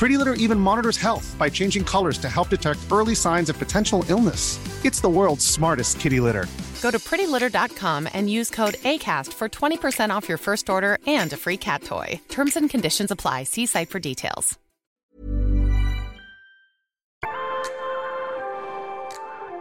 Pretty 0.00 0.16
Litter 0.16 0.32
even 0.44 0.58
monitors 0.58 0.96
health 0.96 1.36
by 1.38 1.50
changing 1.50 1.84
colors 1.84 2.16
to 2.18 2.28
help 2.28 2.48
detect 2.48 2.78
early 2.90 3.14
signs 3.14 3.50
of 3.50 3.58
potential 3.58 4.02
illness. 4.08 4.58
It's 4.82 5.02
the 5.02 5.10
world's 5.10 5.44
smartest 5.44 6.00
kitty 6.00 6.20
litter. 6.20 6.46
Go 6.80 6.90
to 6.90 6.98
prettylitter.com 6.98 8.08
and 8.14 8.30
use 8.30 8.48
code 8.48 8.76
ACAST 8.84 9.34
for 9.34 9.48
20% 9.48 10.16
off 10.16 10.26
your 10.26 10.38
first 10.38 10.70
order 10.70 10.96
and 11.06 11.30
a 11.32 11.36
free 11.36 11.58
cat 11.58 11.82
toy. 11.82 12.18
Terms 12.30 12.56
and 12.56 12.70
conditions 12.70 13.10
apply. 13.10 13.44
See 13.44 13.66
site 13.66 13.90
for 13.90 14.00
details. 14.00 14.58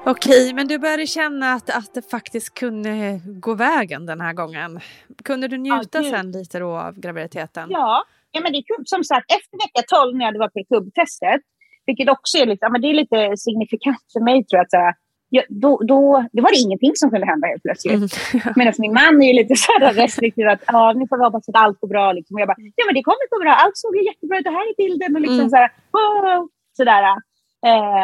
Okej, 0.06 0.54
men 0.54 0.68
du 0.68 0.78
började 0.78 1.08
känna 1.08 1.54
att, 1.54 1.70
att 1.70 1.94
det 1.94 2.10
faktiskt 2.10 2.54
kunde 2.54 3.22
gå 3.26 3.54
vägen 3.54 4.06
den 4.06 4.22
här 4.22 4.34
gången. 4.34 4.80
Kunde 5.24 5.48
du 5.48 5.58
njuta 5.58 6.04
ja, 6.04 6.12
sen 6.12 6.32
lite 6.32 6.60
då 6.60 6.78
av 6.78 7.00
graviditeten? 7.00 7.70
Ja, 7.72 8.04
ja 8.32 8.40
men 8.42 8.52
det, 8.54 8.64
som 8.86 9.04
sagt 9.04 9.28
efter 9.38 9.56
vecka 9.64 9.82
12 9.88 10.16
när 10.16 10.22
jag 10.22 10.30
hade 10.32 10.44
varit 10.46 10.54
på 10.54 10.64
kubbtestet, 10.74 11.42
vilket 11.86 12.10
också 12.10 12.38
är 12.38 12.46
lite, 12.46 12.66
ja, 12.66 12.70
men 12.70 12.82
det 12.82 12.90
är 12.94 12.94
lite 13.04 13.38
signifikant 13.38 14.06
för 14.14 14.22
mig 14.30 14.38
tror 14.46 14.58
jag, 14.58 14.66
att 14.66 14.72
så 14.72 14.84
ja, 15.30 15.44
då, 15.50 15.72
då, 15.92 16.02
det 16.32 16.42
var 16.42 16.52
det 16.52 16.64
ingenting 16.66 16.92
som 16.96 17.10
kunde 17.10 17.28
hända 17.28 17.48
helt 17.48 17.64
plötsligt. 17.64 17.94
Mm, 17.94 18.10
ja. 18.46 18.52
Medan 18.56 18.74
min 18.78 18.94
man 18.94 19.16
är 19.30 19.34
lite 19.42 19.56
så 19.56 19.72
här 19.72 19.94
restriktiv, 19.94 20.48
att 20.48 20.64
ja, 20.68 20.94
nu 20.94 21.08
får 21.08 21.18
vi 21.18 21.24
hoppas 21.24 21.50
att 21.50 21.56
allt 21.64 21.80
går 21.80 21.88
bra. 21.88 22.12
Liksom. 22.14 22.36
Och 22.36 22.42
jag 22.42 22.48
bara, 22.48 22.62
ja 22.80 22.84
men 22.88 22.96
det 22.96 23.04
kommer 23.04 23.30
gå 23.34 23.40
bra, 23.44 23.54
allt 23.64 23.78
såg 23.78 23.96
jättebra 24.12 24.38
ut, 24.38 24.44
det 24.44 24.58
här 24.58 24.70
är 24.72 24.76
bilden. 24.84 25.16
Och 25.16 25.22
liksom 25.22 25.40
mm. 25.40 25.50
så 25.50 25.56
här, 25.56 25.70
wow, 25.96 26.48
sådär. 26.78 27.04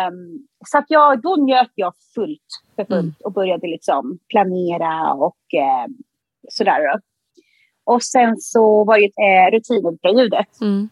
Um, 0.08 0.48
så 0.66 0.78
att 0.78 0.86
jag, 0.88 1.22
då 1.22 1.36
njöt 1.36 1.74
jag 1.76 1.94
fullt 2.16 2.50
för 2.76 2.86
fullt 2.86 3.16
mm. 3.18 3.26
och 3.26 3.34
började 3.34 3.68
liksom 3.68 4.20
planera 4.30 5.14
och 5.14 5.44
um, 5.86 5.98
sådär. 6.50 6.82
Och 7.86 8.04
sen 8.04 8.38
så 8.38 8.84
var 8.84 8.98
ju 8.98 9.06
eh, 9.06 9.52
rutinultraljudet. 9.52 10.62
Mm. 10.62 10.90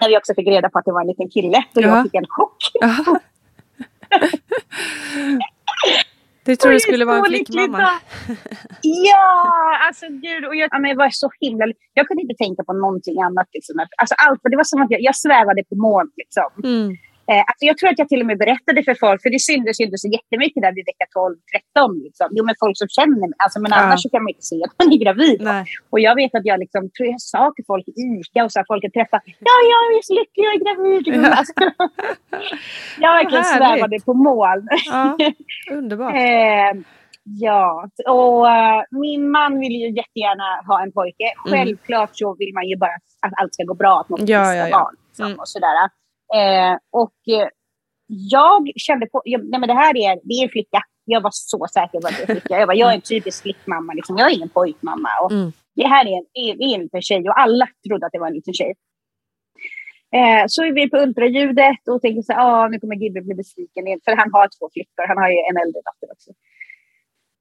När 0.00 0.08
vi 0.08 0.18
också 0.18 0.34
fick 0.34 0.46
reda 0.48 0.70
på 0.70 0.78
att 0.78 0.84
det 0.84 0.92
var 0.92 1.00
en 1.00 1.06
liten 1.06 1.28
kille. 1.28 1.58
Och 1.74 1.82
Ja. 1.82 1.88
jag 1.88 2.02
fick 2.02 2.14
en 2.14 2.26
chock. 2.28 2.56
Du 6.44 6.56
tror 6.56 6.72
det 6.72 6.80
skulle 6.80 7.04
vara 7.04 7.16
en 7.18 7.24
flickmamma? 7.24 7.88
Ja, 8.82 9.78
alltså 9.86 10.06
gud. 10.08 10.44
Och 10.46 10.56
jag, 10.56 10.68
ja, 10.72 10.78
men 10.78 10.90
jag 10.90 10.96
var 10.96 11.10
så 11.10 11.30
himla... 11.40 11.64
Jag 11.94 12.08
kunde 12.08 12.22
inte 12.22 12.34
tänka 12.44 12.64
på 12.64 12.72
någonting 12.72 13.22
annat. 13.22 13.48
Liksom. 13.52 13.86
Alltså, 13.96 14.14
allt, 14.18 14.40
det 14.42 14.56
var 14.56 14.64
som 14.64 14.82
att 14.82 14.90
jag, 14.90 15.00
jag 15.00 15.16
svävade 15.16 15.64
på 15.64 15.74
moln. 15.74 16.10
Liksom. 16.16 16.48
Mm. 16.64 16.96
Eh, 17.32 17.38
alltså 17.50 17.62
jag 17.70 17.78
tror 17.78 17.88
att 17.90 17.98
jag 18.02 18.08
till 18.08 18.20
och 18.20 18.26
med 18.30 18.38
berättade 18.44 18.80
för 18.88 18.94
folk, 19.04 19.18
för 19.22 19.30
det 19.30 19.40
syntes 19.50 19.80
ju 19.80 19.84
inte 19.88 19.98
så 20.04 20.08
jättemycket 20.16 20.60
där 20.64 20.72
vid 20.78 20.84
vecka 20.90 21.06
12-13. 21.18 22.04
Liksom. 22.06 22.26
Jo, 22.36 22.42
men 22.48 22.54
folk 22.64 22.76
som 22.82 22.88
känner 22.98 23.18
mig. 23.20 23.30
Alltså, 23.44 23.58
men 23.62 23.70
Ja. 23.74 23.76
annars 23.80 24.02
kan 24.12 24.22
man 24.24 24.30
inte 24.34 24.46
se 24.52 24.56
att 24.66 24.74
man 24.80 24.92
är 24.94 24.98
gravid. 25.04 25.38
Nej. 25.52 25.64
Och 25.92 26.00
jag 26.06 26.14
vet 26.20 26.32
att 26.38 26.46
jag 26.50 26.58
liksom, 26.64 26.82
tror 26.96 27.06
jag 27.14 27.20
sa 27.20 27.52
till 27.56 27.64
folk 27.72 27.84
i 27.88 27.92
ICA 28.08 28.40
och 28.44 28.52
så 28.52 28.58
här, 28.58 28.66
folk 28.72 28.84
jag 28.84 28.92
träffar, 28.98 29.20
ja, 29.50 29.54
jag 29.72 29.80
är 29.98 30.02
så 30.08 30.12
lycklig, 30.20 30.44
jag 30.48 30.54
är 30.58 30.62
gravid. 30.66 31.04
Alltså, 31.38 31.52
jag 33.04 33.12
verkligen 33.18 33.44
svävade 33.44 33.96
på 34.08 34.14
moln. 34.14 34.68
Ja, 34.86 35.16
underbart. 35.78 36.14
Eh, 36.24 36.72
ja, 37.40 37.88
och 38.08 38.50
eh, 38.50 38.82
min 38.90 39.30
man 39.30 39.60
vill 39.60 39.72
ju 39.72 39.88
jättegärna 40.00 40.48
ha 40.66 40.82
en 40.82 40.92
pojke. 40.92 41.28
Självklart 41.36 42.10
så 42.12 42.34
vill 42.38 42.54
man 42.54 42.68
ju 42.68 42.76
bara 42.76 42.94
att 43.26 43.32
allt 43.40 43.54
ska 43.54 43.64
gå 43.64 43.74
bra, 43.74 44.00
att 44.00 44.08
man 44.08 44.18
får 44.18 44.24
Mm. 44.30 44.42
Ja, 44.42 44.54
ja, 44.54 44.68
ja. 44.68 44.78
barn. 44.78 44.94
Liksom, 45.08 45.26
Mm. 45.26 45.38
och 45.38 45.48
sådär. 45.48 45.76
Eh, 46.34 46.76
och 46.90 47.18
eh, 47.28 47.48
jag 48.06 48.70
kände 48.76 49.06
på, 49.06 49.22
jag, 49.24 49.40
nej 49.50 49.60
men 49.60 49.68
det 49.68 49.74
här 49.74 49.96
är, 49.96 50.20
det 50.22 50.34
är 50.34 50.44
en 50.44 50.50
flicka. 50.50 50.80
Jag 51.04 51.20
var 51.20 51.30
så 51.32 51.66
säker 51.74 52.00
på 52.00 52.06
att 52.06 52.16
det 52.16 52.22
är 52.22 52.30
en 52.30 52.40
flicka. 52.40 52.58
Jag, 52.58 52.68
bara, 52.68 52.76
jag 52.76 52.90
är 52.90 52.94
en 52.94 53.00
typisk 53.00 53.42
flickmamma, 53.42 53.92
liksom. 53.92 54.16
jag 54.18 54.30
är 54.30 54.34
ingen 54.34 54.48
pojkmamma. 54.48 55.08
Och 55.22 55.32
Mm. 55.32 55.52
Det 55.76 55.86
här 55.86 56.04
är 56.06 56.16
en, 56.18 56.26
är, 56.34 56.52
är 56.64 56.74
en 56.74 56.82
liten 56.82 57.02
tjej 57.02 57.28
och 57.28 57.38
alla 57.40 57.66
trodde 57.86 58.06
att 58.06 58.12
det 58.12 58.18
var 58.18 58.26
en 58.26 58.34
liten 58.34 58.54
tjej. 58.54 58.74
Eh, 60.18 60.44
så 60.46 60.64
är 60.64 60.72
vi 60.72 60.90
på 60.90 60.96
ultraljudet 60.96 61.82
och 61.90 62.00
tänker 62.02 62.22
så 62.22 62.32
här, 62.32 62.40
ah, 62.46 62.68
nu 62.68 62.80
kommer 62.80 62.96
Gibbe 62.96 63.20
bli 63.20 63.34
besviken. 63.34 63.86
igen." 63.86 64.00
För 64.04 64.16
han 64.16 64.30
har 64.32 64.46
två 64.58 64.70
flickor, 64.74 65.04
han 65.10 65.18
har 65.22 65.28
ju 65.34 65.38
en 65.50 65.56
äldre 65.62 65.80
dotter 65.86 66.08
också. 66.14 66.30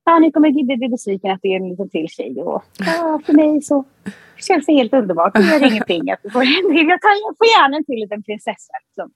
Ja, 0.05 0.19
nu 0.19 0.31
kommer 0.31 0.49
Gibbe 0.49 0.77
bli 0.77 0.89
besviken 0.89 1.31
att 1.31 1.39
det 1.41 1.47
är 1.47 1.55
en 1.55 1.69
liten 1.69 1.89
till 1.89 2.07
tjej. 2.09 2.41
Och, 2.41 2.63
ja, 2.79 3.19
för 3.25 3.33
mig 3.33 3.61
så 3.61 3.85
känns 4.47 4.65
det 4.65 4.73
helt 4.73 4.93
underbart. 4.93 5.33
Det 5.33 5.41
gör 5.41 5.71
ingenting 5.71 6.11
att 6.11 6.19
vi 6.23 6.29
får 6.29 6.41
en 6.41 6.75
till. 6.75 6.87
Jag, 6.93 7.01
tar, 7.01 7.13
jag 7.27 7.35
får 7.39 7.47
gärna 7.57 7.77
en 7.77 7.85
till 7.85 7.99
liten 8.03 8.23
prinsessa. 8.23 8.73
Liksom. 8.85 9.11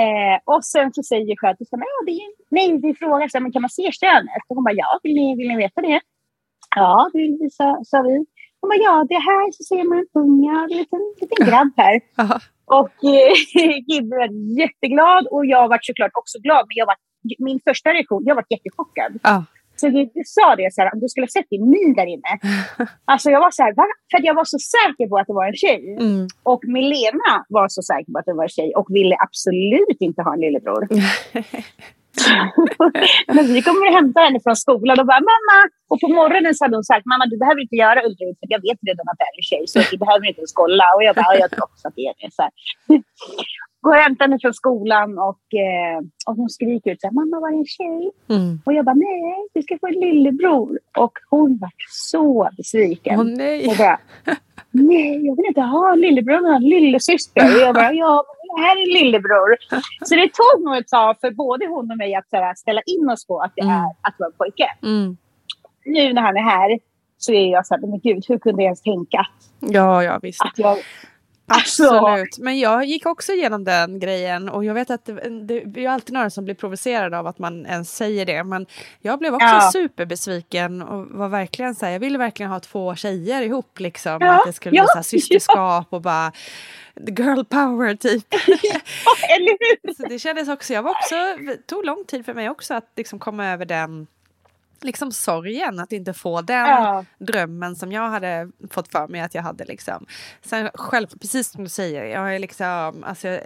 Eh, 0.00 0.36
och 0.44 0.64
sen 0.64 0.92
så 0.92 1.02
säger 1.02 1.36
sköterskan, 1.36 1.80
ja, 1.80 1.98
det 2.06 2.12
är, 2.12 2.28
nej, 2.48 2.80
vi 2.82 2.94
frågar 2.94 3.28
så 3.28 3.38
här, 3.38 3.42
men 3.42 3.52
kan 3.52 3.62
man 3.62 3.70
se 3.70 3.92
könet? 3.92 4.42
Och 4.48 4.56
hon 4.56 4.64
bara, 4.64 4.74
ja, 4.74 5.00
vill 5.02 5.14
ni, 5.14 5.36
vill 5.36 5.48
ni 5.48 5.56
veta 5.56 5.80
det? 5.80 6.00
Ja, 6.76 7.10
det 7.12 7.18
vill 7.18 7.36
vi, 7.40 7.50
sa, 7.50 7.78
sa 7.84 8.02
vi. 8.02 8.14
Hon 8.60 8.68
bara, 8.70 8.82
ja, 8.88 9.06
det 9.08 9.20
här 9.30 9.52
så 9.52 9.62
ser 9.64 9.84
man 9.88 9.98
en 9.98 10.10
unga, 10.22 10.54
en 10.70 10.76
liten, 10.80 11.00
liten 11.20 11.46
grabb 11.46 11.72
här. 11.76 12.00
Och 12.78 12.96
eh, 13.14 13.32
Gibbe 13.88 14.16
var 14.16 14.58
jätteglad 14.62 15.26
och 15.30 15.46
jag 15.46 15.68
var 15.68 15.78
såklart 15.82 16.12
också 16.14 16.38
glad. 16.38 16.64
Men 16.68 16.76
jag 16.76 16.86
var, 16.86 16.96
min 17.38 17.60
första 17.68 17.90
reaktion, 17.90 18.22
jag 18.26 18.34
var 18.34 18.44
jättechockad. 18.48 19.12
Så 19.80 19.88
du, 19.88 20.00
du 20.14 20.22
sa 20.24 20.56
det 20.56 20.74
så 20.74 20.80
här, 20.80 20.94
om 20.94 21.00
du 21.00 21.08
skulle 21.08 21.24
ha 21.28 21.34
sett 21.38 21.50
din 21.50 21.70
min 21.70 21.94
där 21.98 22.06
inne. 22.14 22.32
Alltså 23.12 23.30
jag 23.30 23.40
var 23.40 23.50
så 23.50 23.62
här, 23.62 23.74
va? 23.74 23.86
För 24.10 24.26
jag 24.26 24.34
var 24.34 24.44
så 24.44 24.58
säker 24.58 25.08
på 25.08 25.18
att 25.18 25.26
det 25.26 25.32
var 25.32 25.46
en 25.46 25.60
tjej. 25.64 25.96
Mm. 26.00 26.26
Och 26.42 26.62
Milena 26.76 27.32
var 27.48 27.66
så 27.68 27.82
säker 27.82 28.12
på 28.12 28.18
att 28.18 28.28
det 28.30 28.34
var 28.34 28.42
en 28.42 28.56
tjej 28.58 28.72
och 28.80 28.88
ville 28.90 29.16
absolut 29.26 30.00
inte 30.00 30.22
ha 30.22 30.34
en 30.34 30.40
lillebror. 30.40 30.82
Men 33.34 33.44
vi 33.56 33.62
kommer 33.62 33.86
att 33.88 33.94
hämta 34.00 34.20
henne 34.20 34.38
från 34.44 34.56
skolan 34.64 35.00
och 35.00 35.06
bara 35.12 35.20
mamma. 35.32 35.58
Och 35.90 36.00
på 36.02 36.08
morgonen 36.20 36.54
så 36.54 36.64
hade 36.64 36.76
hon 36.76 36.84
sagt 36.92 37.06
mamma 37.12 37.24
du 37.32 37.36
behöver 37.42 37.60
inte 37.66 37.76
göra 37.84 37.98
ultraljud 38.06 38.36
för 38.40 38.46
jag 38.54 38.62
vet 38.66 38.78
redan 38.88 39.06
att 39.10 39.18
det 39.20 39.26
är 39.30 39.36
en 39.40 39.48
tjej 39.50 39.64
så 39.72 39.76
vi 39.92 39.96
behöver 40.04 40.24
inte 40.28 40.40
ens 40.42 40.52
kolla. 40.62 40.86
Och 40.96 41.02
jag 41.06 41.14
bara 41.16 41.28
"Ja, 41.34 41.40
jag 41.44 41.50
tror 41.50 41.64
också 41.70 41.88
att 41.88 41.94
det 41.98 42.04
är 42.10 42.14
det. 42.20 42.30
Så 42.36 42.42
här. 42.42 42.52
Går 43.82 43.94
och 43.96 44.02
hämtar 44.06 44.24
henne 44.24 44.38
från 44.42 44.54
skolan 44.54 45.10
och, 45.30 45.44
eh, 45.66 45.98
och 46.28 46.34
hon 46.40 46.48
skriker 46.56 46.90
ut 46.92 47.00
så 47.00 47.06
här, 47.06 47.14
mamma 47.20 47.36
var 47.42 47.50
det 47.50 47.56
en 47.64 47.70
tjej? 47.78 48.02
Mm. 48.36 48.60
Och 48.66 48.72
jag 48.76 48.84
bara 48.84 48.94
nej 48.94 49.34
du 49.54 49.62
ska 49.62 49.78
få 49.80 49.86
en 49.86 50.00
lillebror. 50.06 50.78
Och 50.98 51.12
hon 51.30 51.58
var 51.62 51.70
så 51.90 52.48
besviken. 52.56 53.20
Åh 53.20 53.24
nej. 53.26 53.66
Och 53.68 53.76
bara, 53.76 53.98
nej, 54.70 55.26
jag 55.26 55.36
vill 55.36 55.46
inte 55.46 55.60
ha 55.60 55.92
en 55.92 56.00
lillebror, 56.00 56.34
jag 56.34 56.42
vill 56.42 56.50
ha 56.50 56.56
en 56.56 56.68
lillasyster. 56.74 57.44
Och 57.54 57.60
jag 57.60 57.74
bara, 57.74 57.92
ja, 57.92 58.24
det 58.56 58.62
här 58.62 58.76
är 58.76 59.02
lillebror. 59.04 59.56
Så 60.06 60.14
det 60.14 60.30
tog 60.32 60.64
nog 60.64 60.76
ett 60.76 60.88
tag 60.88 61.20
för 61.20 61.30
både 61.30 61.66
hon 61.66 61.90
och 61.90 61.96
mig 61.96 62.14
att 62.14 62.24
här, 62.32 62.54
ställa 62.54 62.80
in 62.86 63.10
oss 63.10 63.26
på 63.26 63.40
att 63.40 63.52
det 63.56 63.62
Mm. 63.62 63.74
är 63.74 63.84
att 64.00 64.14
vara 64.18 64.26
en 64.30 64.36
pojke. 64.38 64.66
Mm. 64.82 65.16
Nu 65.84 66.12
när 66.12 66.22
han 66.22 66.36
är 66.36 66.42
här 66.42 66.78
så 67.18 67.32
är 67.32 67.46
jag 67.52 67.66
så 67.66 67.74
här, 67.74 67.80
men 67.86 68.00
gud, 68.00 68.24
hur 68.28 68.38
kunde 68.38 68.62
jag 68.62 68.66
ens 68.66 68.82
tänka 68.82 69.18
att, 69.20 69.72
Ja, 69.72 70.02
ja 70.04 70.18
visst. 70.22 70.42
att 70.42 70.58
jag... 70.58 70.76
Alltså, 71.52 71.84
Absolut. 71.84 72.38
Men 72.38 72.58
jag 72.58 72.84
gick 72.84 73.06
också 73.06 73.32
igenom 73.32 73.64
den 73.64 74.00
grejen 74.00 74.48
och 74.48 74.64
jag 74.64 74.74
vet 74.74 74.90
att 74.90 75.04
det, 75.04 75.12
det, 75.46 75.60
det 75.64 75.84
är 75.84 75.88
alltid 75.90 76.12
några 76.12 76.30
som 76.30 76.44
blir 76.44 76.54
provocerade 76.54 77.18
av 77.18 77.26
att 77.26 77.38
man 77.38 77.66
ens 77.66 77.96
säger 77.96 78.26
det. 78.26 78.44
Men 78.44 78.66
jag 79.00 79.18
blev 79.18 79.34
också 79.34 79.46
Ja. 79.46 79.70
superbesviken 79.72 80.82
och 80.82 81.06
var 81.06 81.28
verkligen 81.28 81.74
så 81.74 81.86
här, 81.86 81.92
jag 81.92 82.00
ville 82.00 82.18
verkligen 82.18 82.52
ha 82.52 82.60
två 82.60 82.94
tjejer 82.94 83.42
ihop 83.42 83.78
liksom. 83.80 84.18
Ja, 84.20 84.32
Att 84.40 84.46
det 84.46 84.52
skulle 84.52 84.76
ja, 84.76 84.82
bli 84.82 84.88
så 84.88 84.94
här 84.98 85.02
systerskap 85.18 85.86
och 85.90 86.02
bara 86.02 86.32
girl 87.18 87.44
power 87.44 87.94
typ. 87.94 88.26
Så 89.96 90.06
det 90.08 90.18
kändes 90.18 90.48
också, 90.48 90.72
jag 90.72 90.82
var 90.82 90.90
också, 90.90 91.14
det 91.46 91.66
tog 91.66 91.84
lång 91.86 92.04
tid 92.04 92.24
för 92.24 92.34
mig 92.34 92.50
också 92.50 92.74
att 92.74 92.92
liksom 92.96 93.18
komma 93.18 93.46
över 93.46 93.64
den 93.64 94.06
liksom 94.84 95.12
sorgen 95.12 95.78
att 95.80 95.92
inte 95.92 96.12
få 96.12 96.40
den 96.42 96.66
Ja. 96.68 97.04
drömmen 97.18 97.76
som 97.76 97.92
jag 97.92 98.08
hade 98.08 98.50
fått 98.70 98.92
för 98.92 99.08
mig 99.08 99.20
att 99.20 99.34
jag 99.34 99.42
hade 99.42 99.64
liksom. 99.64 100.06
Sen 100.42 100.70
själv, 100.74 101.06
precis 101.20 101.48
som 101.50 101.64
du 101.64 101.70
säger, 101.70 102.04
jag 102.04 102.34
är 102.34 102.38
liksom, 102.38 103.04
alltså 103.04 103.28
jag, 103.28 103.36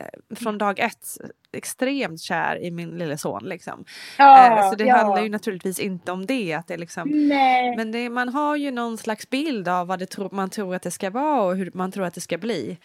eh, 0.00 0.36
från 0.36 0.58
dag 0.58 0.78
ett 0.78 1.06
extremt 1.52 2.20
kär 2.20 2.62
i 2.62 2.70
min 2.70 2.88
lille 2.90 3.18
son 3.18 3.44
liksom. 3.44 3.84
Ja, 4.18 4.58
Eh, 4.58 4.70
så 4.70 4.76
det 4.76 4.84
ja. 4.84 4.96
handlar 4.96 5.22
ju 5.22 5.28
naturligtvis 5.28 5.78
inte 5.78 6.12
om 6.12 6.26
det, 6.26 6.52
att 6.54 6.66
det 6.66 6.76
liksom 6.76 7.28
Nej. 7.28 7.76
men 7.76 7.92
det, 7.92 8.10
man 8.10 8.28
har 8.28 8.56
ju 8.56 8.70
någon 8.70 8.98
slags 8.98 9.30
bild 9.30 9.68
av 9.68 9.86
vad 9.86 10.08
tro, 10.08 10.28
man 10.32 10.50
tror 10.50 10.74
att 10.74 10.82
det 10.82 10.90
ska 10.90 11.10
vara 11.10 11.42
och 11.42 11.56
hur 11.56 11.70
man 11.74 11.92
tror 11.92 12.04
att 12.04 12.14
det 12.14 12.20
ska 12.20 12.38
bli. 12.38 12.78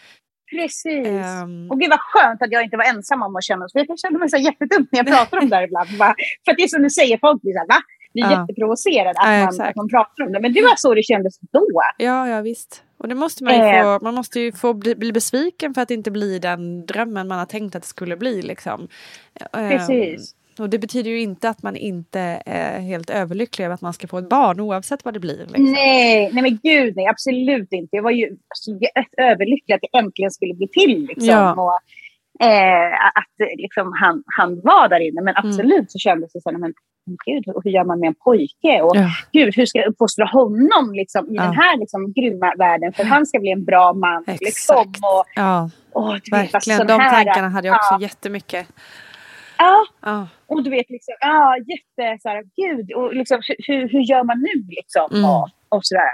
Precis. 0.51 1.07
Ehm. 1.07 1.71
Och 1.71 1.79
gud 1.79 1.89
vad 1.89 1.99
skönt 1.99 2.41
att 2.41 2.51
jag 2.51 2.63
inte 2.63 2.77
var 2.77 2.83
ensam 2.83 3.21
om 3.23 3.35
att 3.35 3.43
känna 3.43 3.69
så. 3.69 3.77
Jag 3.79 3.99
kände 3.99 4.19
mig 4.19 4.29
så 4.29 4.37
jättedumt 4.37 4.89
när 4.91 4.99
jag 4.99 5.07
pratar 5.07 5.37
om 5.41 5.49
det 5.49 5.55
här 5.55 5.63
ibland. 5.63 5.89
Bara, 5.99 6.15
för 6.45 6.51
att 6.51 6.57
det 6.57 6.63
är 6.63 6.67
som 6.67 6.81
du 6.83 6.89
säger, 6.89 7.17
folk 7.17 7.41
blir 7.41 7.53
så 7.53 7.59
här, 7.59 7.67
va? 7.67 7.75
Blir 8.13 8.23
Ja. 8.23 8.31
jätteprovocerade 8.41 9.09
att, 9.19 9.27
Ja, 9.39 9.45
man, 9.57 9.67
att 9.69 9.75
man 9.75 9.89
pratar 9.89 10.23
om 10.25 10.31
det. 10.31 10.39
Men 10.39 10.53
det 10.53 10.61
var 10.61 10.75
så 10.77 10.93
det 10.93 11.03
kändes 11.03 11.39
då. 11.39 11.67
Ja, 11.97 12.27
ja 12.29 12.41
visst. 12.41 12.83
Och 12.97 13.07
det 13.07 13.15
måste 13.15 13.43
man 13.43 13.53
ju 13.53 13.59
Eh. 13.61 13.83
få, 13.83 14.03
man 14.05 14.13
måste 14.15 14.39
ju 14.39 14.51
få 14.51 14.73
bli, 14.73 14.95
bli 14.95 15.11
besviken 15.11 15.73
för 15.73 15.81
att 15.81 15.87
det 15.87 15.93
inte 15.93 16.11
blir 16.11 16.39
den 16.39 16.85
drömmen 16.85 17.27
man 17.27 17.39
har 17.39 17.45
tänkt 17.45 17.75
att 17.75 17.81
det 17.81 17.87
skulle 17.87 18.17
bli. 18.17 18.41
Liksom. 18.41 18.87
Ehm, 19.53 19.69
Precis. 19.69 20.35
Och 20.61 20.69
det 20.69 20.79
betyder 20.79 21.11
ju 21.11 21.21
inte 21.21 21.49
att 21.49 21.63
man 21.63 21.75
inte 21.75 22.41
är 22.45 22.79
helt 22.79 23.09
överlycklig 23.09 23.65
över 23.65 23.75
att 23.75 23.81
man 23.81 23.93
ska 23.93 24.07
få 24.07 24.17
ett 24.17 24.29
barn 24.29 24.59
oavsett 24.59 25.05
vad 25.05 25.13
det 25.13 25.19
blir. 25.19 25.37
Liksom. 25.37 25.63
Nej, 25.71 26.29
nej 26.33 26.43
men 26.43 26.59
gud 26.63 26.95
nej, 26.95 27.07
absolut 27.07 27.67
inte. 27.71 27.95
Jag 27.95 28.03
var 28.03 28.11
ju 28.11 28.37
överlycklig 29.17 29.75
att 29.75 29.81
det 29.81 29.97
äntligen 29.97 30.31
skulle 30.31 30.53
bli 30.53 30.67
till. 30.67 31.05
Liksom. 31.05 31.27
Ja. 31.29 31.53
Och, 31.53 31.79
eh, 32.45 32.93
att 33.15 33.49
liksom, 33.57 33.91
han, 34.01 34.23
han 34.37 34.61
var 34.63 34.89
där 34.89 34.99
inne. 34.99 35.21
Men 35.21 35.33
absolut 35.37 35.91
så 35.91 35.99
kändes 35.99 36.33
det 36.33 36.41
så 36.41 36.51
här, 36.51 36.57
men 36.57 36.73
gud, 37.25 37.55
och 37.55 37.63
hur 37.63 37.71
gör 37.71 37.83
man 37.83 37.99
med 37.99 38.07
en 38.07 38.15
pojke? 38.15 38.81
Och 38.81 38.95
Ja. 38.95 39.09
gud, 39.31 39.55
hur 39.55 39.65
ska 39.65 39.79
jag 39.79 39.87
uppfostra 39.87 40.25
honom 40.25 40.93
liksom, 40.93 41.25
i 41.31 41.35
Ja. 41.35 41.43
den 41.43 41.53
här 41.53 41.77
liksom, 41.79 42.13
grymma 42.13 42.53
världen? 42.57 42.93
För 42.93 43.03
han 43.03 43.25
ska 43.25 43.39
bli 43.39 43.51
en 43.51 43.65
bra 43.65 43.93
man. 43.93 44.23
Liksom, 44.27 44.47
Exakt. 44.47 44.87
och, 45.03 45.25
Ja, 45.35 45.69
och, 45.93 46.13
vet, 46.13 46.31
verkligen. 46.31 46.55
alltså, 46.55 46.83
De 46.97 46.99
här- 46.99 47.23
tankarna 47.23 47.49
hade 47.49 47.67
jag 47.67 47.75
också 47.75 47.93
Ja, 47.93 48.01
jättemycket. 48.01 48.67
Ja, 49.61 49.85
Ja. 50.01 50.27
och 50.47 50.63
du 50.63 50.69
vet, 50.69 50.89
liksom, 50.89 51.13
ja, 51.19 51.55
jätte 51.57 52.21
så 52.21 52.29
här, 52.29 52.43
gud, 52.55 52.91
och 52.93 53.15
liksom, 53.15 53.41
hur- 53.67 53.87
hur, 53.89 53.99
gör 54.11 54.23
man 54.23 54.39
nu 54.39 54.65
liksom? 54.69 55.07
Mm. 55.11 55.25
Och, 55.29 55.49
och 55.69 55.85
sådär. 55.85 56.11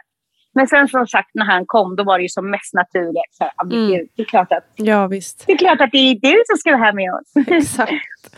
Men 0.54 0.68
sen 0.68 0.88
som 0.88 1.08
sagt 1.08 1.30
när 1.34 1.46
han 1.46 1.64
kom 1.66 1.96
då 1.96 2.04
var 2.04 2.18
det 2.18 2.22
ju 2.24 2.30
som 2.30 2.50
mest 2.52 2.74
naturligt. 2.74 3.32
Så 3.32 3.44
här, 3.44 3.52
Mm. 3.64 3.88
gud, 3.88 4.08
det, 4.16 4.22
är 4.22 4.26
klart 4.26 4.52
att, 4.52 4.66
ja, 4.76 5.08
visst. 5.08 5.44
det 5.48 5.54
är 5.54 5.58
klart 5.58 5.82
att 5.82 5.92
det 5.92 5.98
är 5.98 6.16
du 6.16 6.44
som 6.48 6.58
ska 6.58 6.72
vara 6.72 6.84
här 6.84 6.94
med 6.94 7.14
oss. 7.14 7.48
Exakt. 7.48 8.38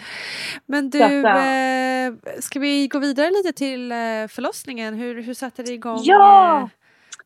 Men 0.65 0.89
du, 0.89 0.99
Så 0.99 1.27
eh, 1.27 2.39
ska 2.41 2.59
vi 2.59 2.87
gå 2.87 2.99
vidare 2.99 3.29
lite 3.31 3.51
till 3.53 3.91
eh, 3.91 3.97
förlossningen? 4.29 4.93
Hur, 4.93 5.21
hur 5.21 5.33
satte 5.33 5.63
det 5.63 5.71
igång 5.71 5.99
Ja! 6.03 6.61
eh, 6.61 6.67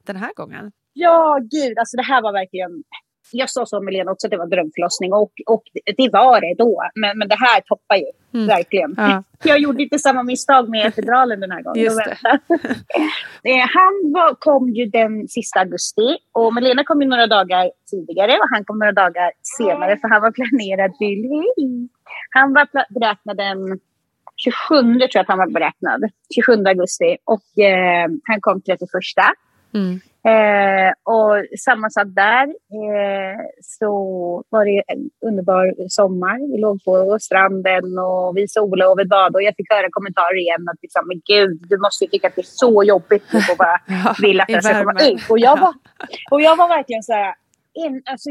den 0.05 0.15
här 0.15 0.31
gången? 0.35 0.71
Ja, 0.93 1.39
gud, 1.51 1.77
alltså 1.77 1.97
det 1.97 2.03
här 2.03 2.21
var 2.21 2.33
verkligen... 2.33 2.71
Jag 3.31 3.49
sa 3.49 3.65
så 3.65 3.81
med 3.81 3.93
Lena 3.93 4.11
också 4.11 4.27
att 4.27 4.31
det 4.31 4.37
var 4.37 4.47
drömförlossning 4.47 5.13
och, 5.13 5.31
och 5.45 5.63
det 5.97 6.09
var 6.09 6.41
det 6.41 6.55
då. 6.57 6.83
Men, 6.95 7.17
men 7.17 7.27
det 7.27 7.35
här 7.39 7.61
toppar 7.61 7.95
ju 7.95 8.05
Mm. 8.33 8.47
verkligen. 8.47 8.93
Ja. 8.97 9.23
Jag 9.43 9.59
gjorde 9.59 9.83
inte 9.83 9.99
samma 9.99 10.23
misstag 10.23 10.69
med 10.69 10.87
epiduralen 10.87 11.39
den 11.39 11.51
här 11.51 11.61
gången. 11.61 11.83
Just. 11.83 11.99
Eh, 13.45 13.67
han 13.77 13.93
var, 14.13 14.35
kom 14.39 14.69
ju 14.69 14.85
den 14.85 15.27
sista 15.27 15.59
augusti 15.59 16.17
och 16.31 16.53
Melena 16.53 16.83
kom 16.83 17.01
ju 17.01 17.07
några 17.07 17.27
dagar 17.27 17.71
tidigare 17.91 18.31
och 18.31 18.47
han 18.53 18.65
kom 18.65 18.79
några 18.79 18.91
dagar 18.91 19.31
senare 19.57 19.97
för 19.97 20.07
han 20.07 20.21
var 20.21 20.31
planerad 20.31 20.91
till... 20.97 21.23
Han 22.29 22.53
var 22.53 22.67
beräknad 22.99 23.37
den 23.37 23.79
27 24.35 24.99
tror 24.99 25.09
jag 25.13 25.21
att 25.21 25.27
han 25.27 25.37
var 25.37 25.49
beräknad. 25.49 26.01
27 26.35 26.63
augusti 26.65 27.17
och 27.23 27.63
eh, 27.63 28.07
han 28.23 28.41
kom 28.41 28.61
31. 28.61 28.89
Mm. 29.73 29.99
Eh, 30.31 30.91
och 31.13 31.33
samma 31.59 31.89
sak 31.89 32.07
där. 32.07 32.43
Eh, 32.77 33.39
så 33.61 33.89
var 34.49 34.65
det 34.65 34.83
en 34.87 35.09
underbar 35.27 35.65
sommar. 35.89 36.37
Vi 36.51 36.61
låg 36.61 36.83
på 36.83 37.17
stranden 37.19 37.97
och 38.07 38.37
vi 38.37 38.47
solade 38.47 38.91
och 38.91 38.99
vi 38.99 39.05
badade. 39.05 39.37
Och 39.37 39.43
jag 39.43 39.55
fick 39.55 39.73
höra 39.73 39.87
kommentarer 39.91 40.39
igen 40.39 40.63
att 40.71 40.81
liksom, 40.81 41.03
men 41.07 41.21
gud, 41.31 41.57
du 41.69 41.77
måste 41.77 42.03
ju 42.03 42.09
tycka 42.09 42.27
att 42.27 42.35
det 42.35 42.41
är 42.41 42.57
så 42.65 42.83
jobbigt 42.83 43.23
att 43.35 43.57
bara 43.57 43.77
vill 44.21 44.41
att 44.41 44.49
jag 44.49 44.63
ska 44.63 44.83
komma 44.83 45.05
ut. 45.11 45.29
Och 45.29 45.39
jag 45.39 45.59
var, 45.59 45.73
och 46.31 46.41
jag 46.41 46.55
var 46.55 46.67
verkligen 46.67 47.03
så 47.03 47.13
här, 47.13 47.33
in, 47.73 48.03
alltså, 48.05 48.29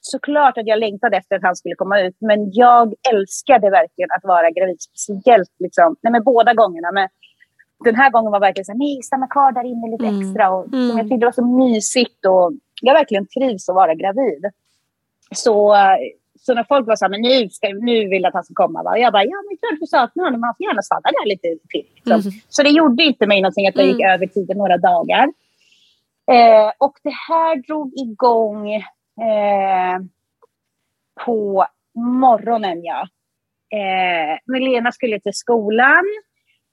såklart 0.00 0.58
att 0.58 0.66
jag 0.66 0.78
längtade 0.78 1.16
efter 1.16 1.36
att 1.36 1.42
han 1.42 1.56
skulle 1.56 1.74
komma 1.74 2.00
ut. 2.00 2.16
Men 2.20 2.38
jag 2.52 2.94
älskade 3.12 3.70
verkligen 3.70 4.10
att 4.16 4.24
vara 4.24 4.50
gravid. 4.50 4.80
Speciellt 4.80 5.54
liksom, 5.58 5.96
nej 6.02 6.12
men 6.12 6.24
båda 6.24 6.54
gångerna. 6.54 6.92
Men 6.92 7.08
den 7.86 8.00
här 8.00 8.10
gången 8.10 8.32
var 8.32 8.40
verkligen 8.40 8.64
så 8.64 8.72
här, 8.72 8.78
nej 8.78 9.02
stanna 9.02 9.26
kvar 9.26 9.52
där 9.52 9.64
inne 9.64 9.90
lite 9.90 10.06
Mm. 10.06 10.20
extra. 10.20 10.50
Och, 10.50 10.66
Mm. 10.66 10.88
Jag 10.88 11.00
tyckte 11.00 11.16
det 11.16 11.26
var 11.26 11.32
så 11.32 11.46
mysigt 11.46 12.26
och 12.26 12.52
jag 12.82 12.94
verkligen 12.94 13.26
trivs 13.26 13.68
att 13.68 13.74
vara 13.74 13.94
gravid. 13.94 14.44
Så, 15.34 15.76
så 16.40 16.54
när 16.54 16.64
folk 16.64 16.86
var 16.86 16.96
så 16.96 17.04
här, 17.04 17.10
men 17.10 17.20
nu, 17.20 17.48
ska, 17.50 17.68
nu 17.68 18.08
vill 18.08 18.22
jag 18.22 18.28
att 18.28 18.34
han 18.34 18.44
ska 18.44 18.54
komma. 18.54 18.82
Va? 18.82 18.90
Och 18.90 18.98
jag 18.98 19.12
bara, 19.12 19.24
ja 19.24 19.36
men 19.48 19.56
klart 19.58 19.80
du 19.80 19.86
saknar 19.86 20.24
honom, 20.24 20.42
han 20.42 20.54
får 20.58 20.66
gärna 20.66 20.82
stanna 20.82 21.00
där 21.18 21.26
lite 21.28 21.48
till. 21.68 21.86
Liksom. 21.94 22.12
Mm. 22.20 22.32
Så 22.48 22.62
det 22.62 22.70
gjorde 22.70 23.04
inte 23.04 23.26
mig 23.26 23.40
någonting 23.40 23.68
att 23.68 23.76
jag 23.76 23.86
gick 23.86 24.00
över 24.00 24.26
tiden 24.26 24.58
några 24.58 24.76
dagar. 24.78 25.26
Eh, 26.32 26.72
och 26.78 26.94
det 27.02 27.14
här 27.28 27.56
drog 27.66 27.92
igång 27.98 28.72
eh, 28.74 29.98
på 31.24 31.66
morgonen, 31.94 32.82
ja. 32.84 33.08
Eh, 33.78 34.38
Milena 34.46 34.92
skulle 34.92 35.20
till 35.20 35.34
skolan 35.34 36.04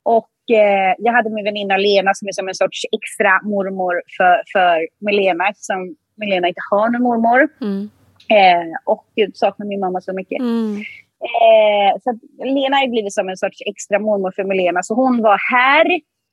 och 0.04 0.30
eh, 0.52 0.96
jag 0.98 1.14
hade 1.14 1.30
min 1.30 1.46
väninna 1.46 1.78
Lena 1.78 2.14
som 2.14 2.28
är 2.28 2.32
som 2.32 2.48
en 2.48 2.56
sorts 2.56 2.82
extra 2.98 3.42
mormor 3.44 4.02
för, 4.18 4.42
för 4.54 4.88
Milena 5.06 5.50
eftersom 5.50 5.96
Milena 6.16 6.48
inte 6.48 6.62
har 6.72 6.90
någon 6.90 7.02
mormor. 7.02 7.50
Mm. 7.62 7.90
Eh, 8.30 8.76
och 8.86 9.06
gud, 9.16 9.38
saknar 9.38 9.66
min 9.66 9.80
mamma 9.80 10.02
så 10.02 10.14
mycket. 10.14 10.40
Mm. 10.40 10.76
Eh, 11.22 11.92
så 12.04 12.20
Lena 12.46 12.76
har 12.78 12.88
blivit 12.88 13.14
som 13.14 13.30
en 13.30 13.38
sorts 13.38 13.60
extra 13.66 14.00
mormor 14.00 14.32
för 14.36 14.44
Milena, 14.44 14.84
så 14.84 14.94
hon 14.96 15.22
var 15.22 15.38
här. 15.52 15.86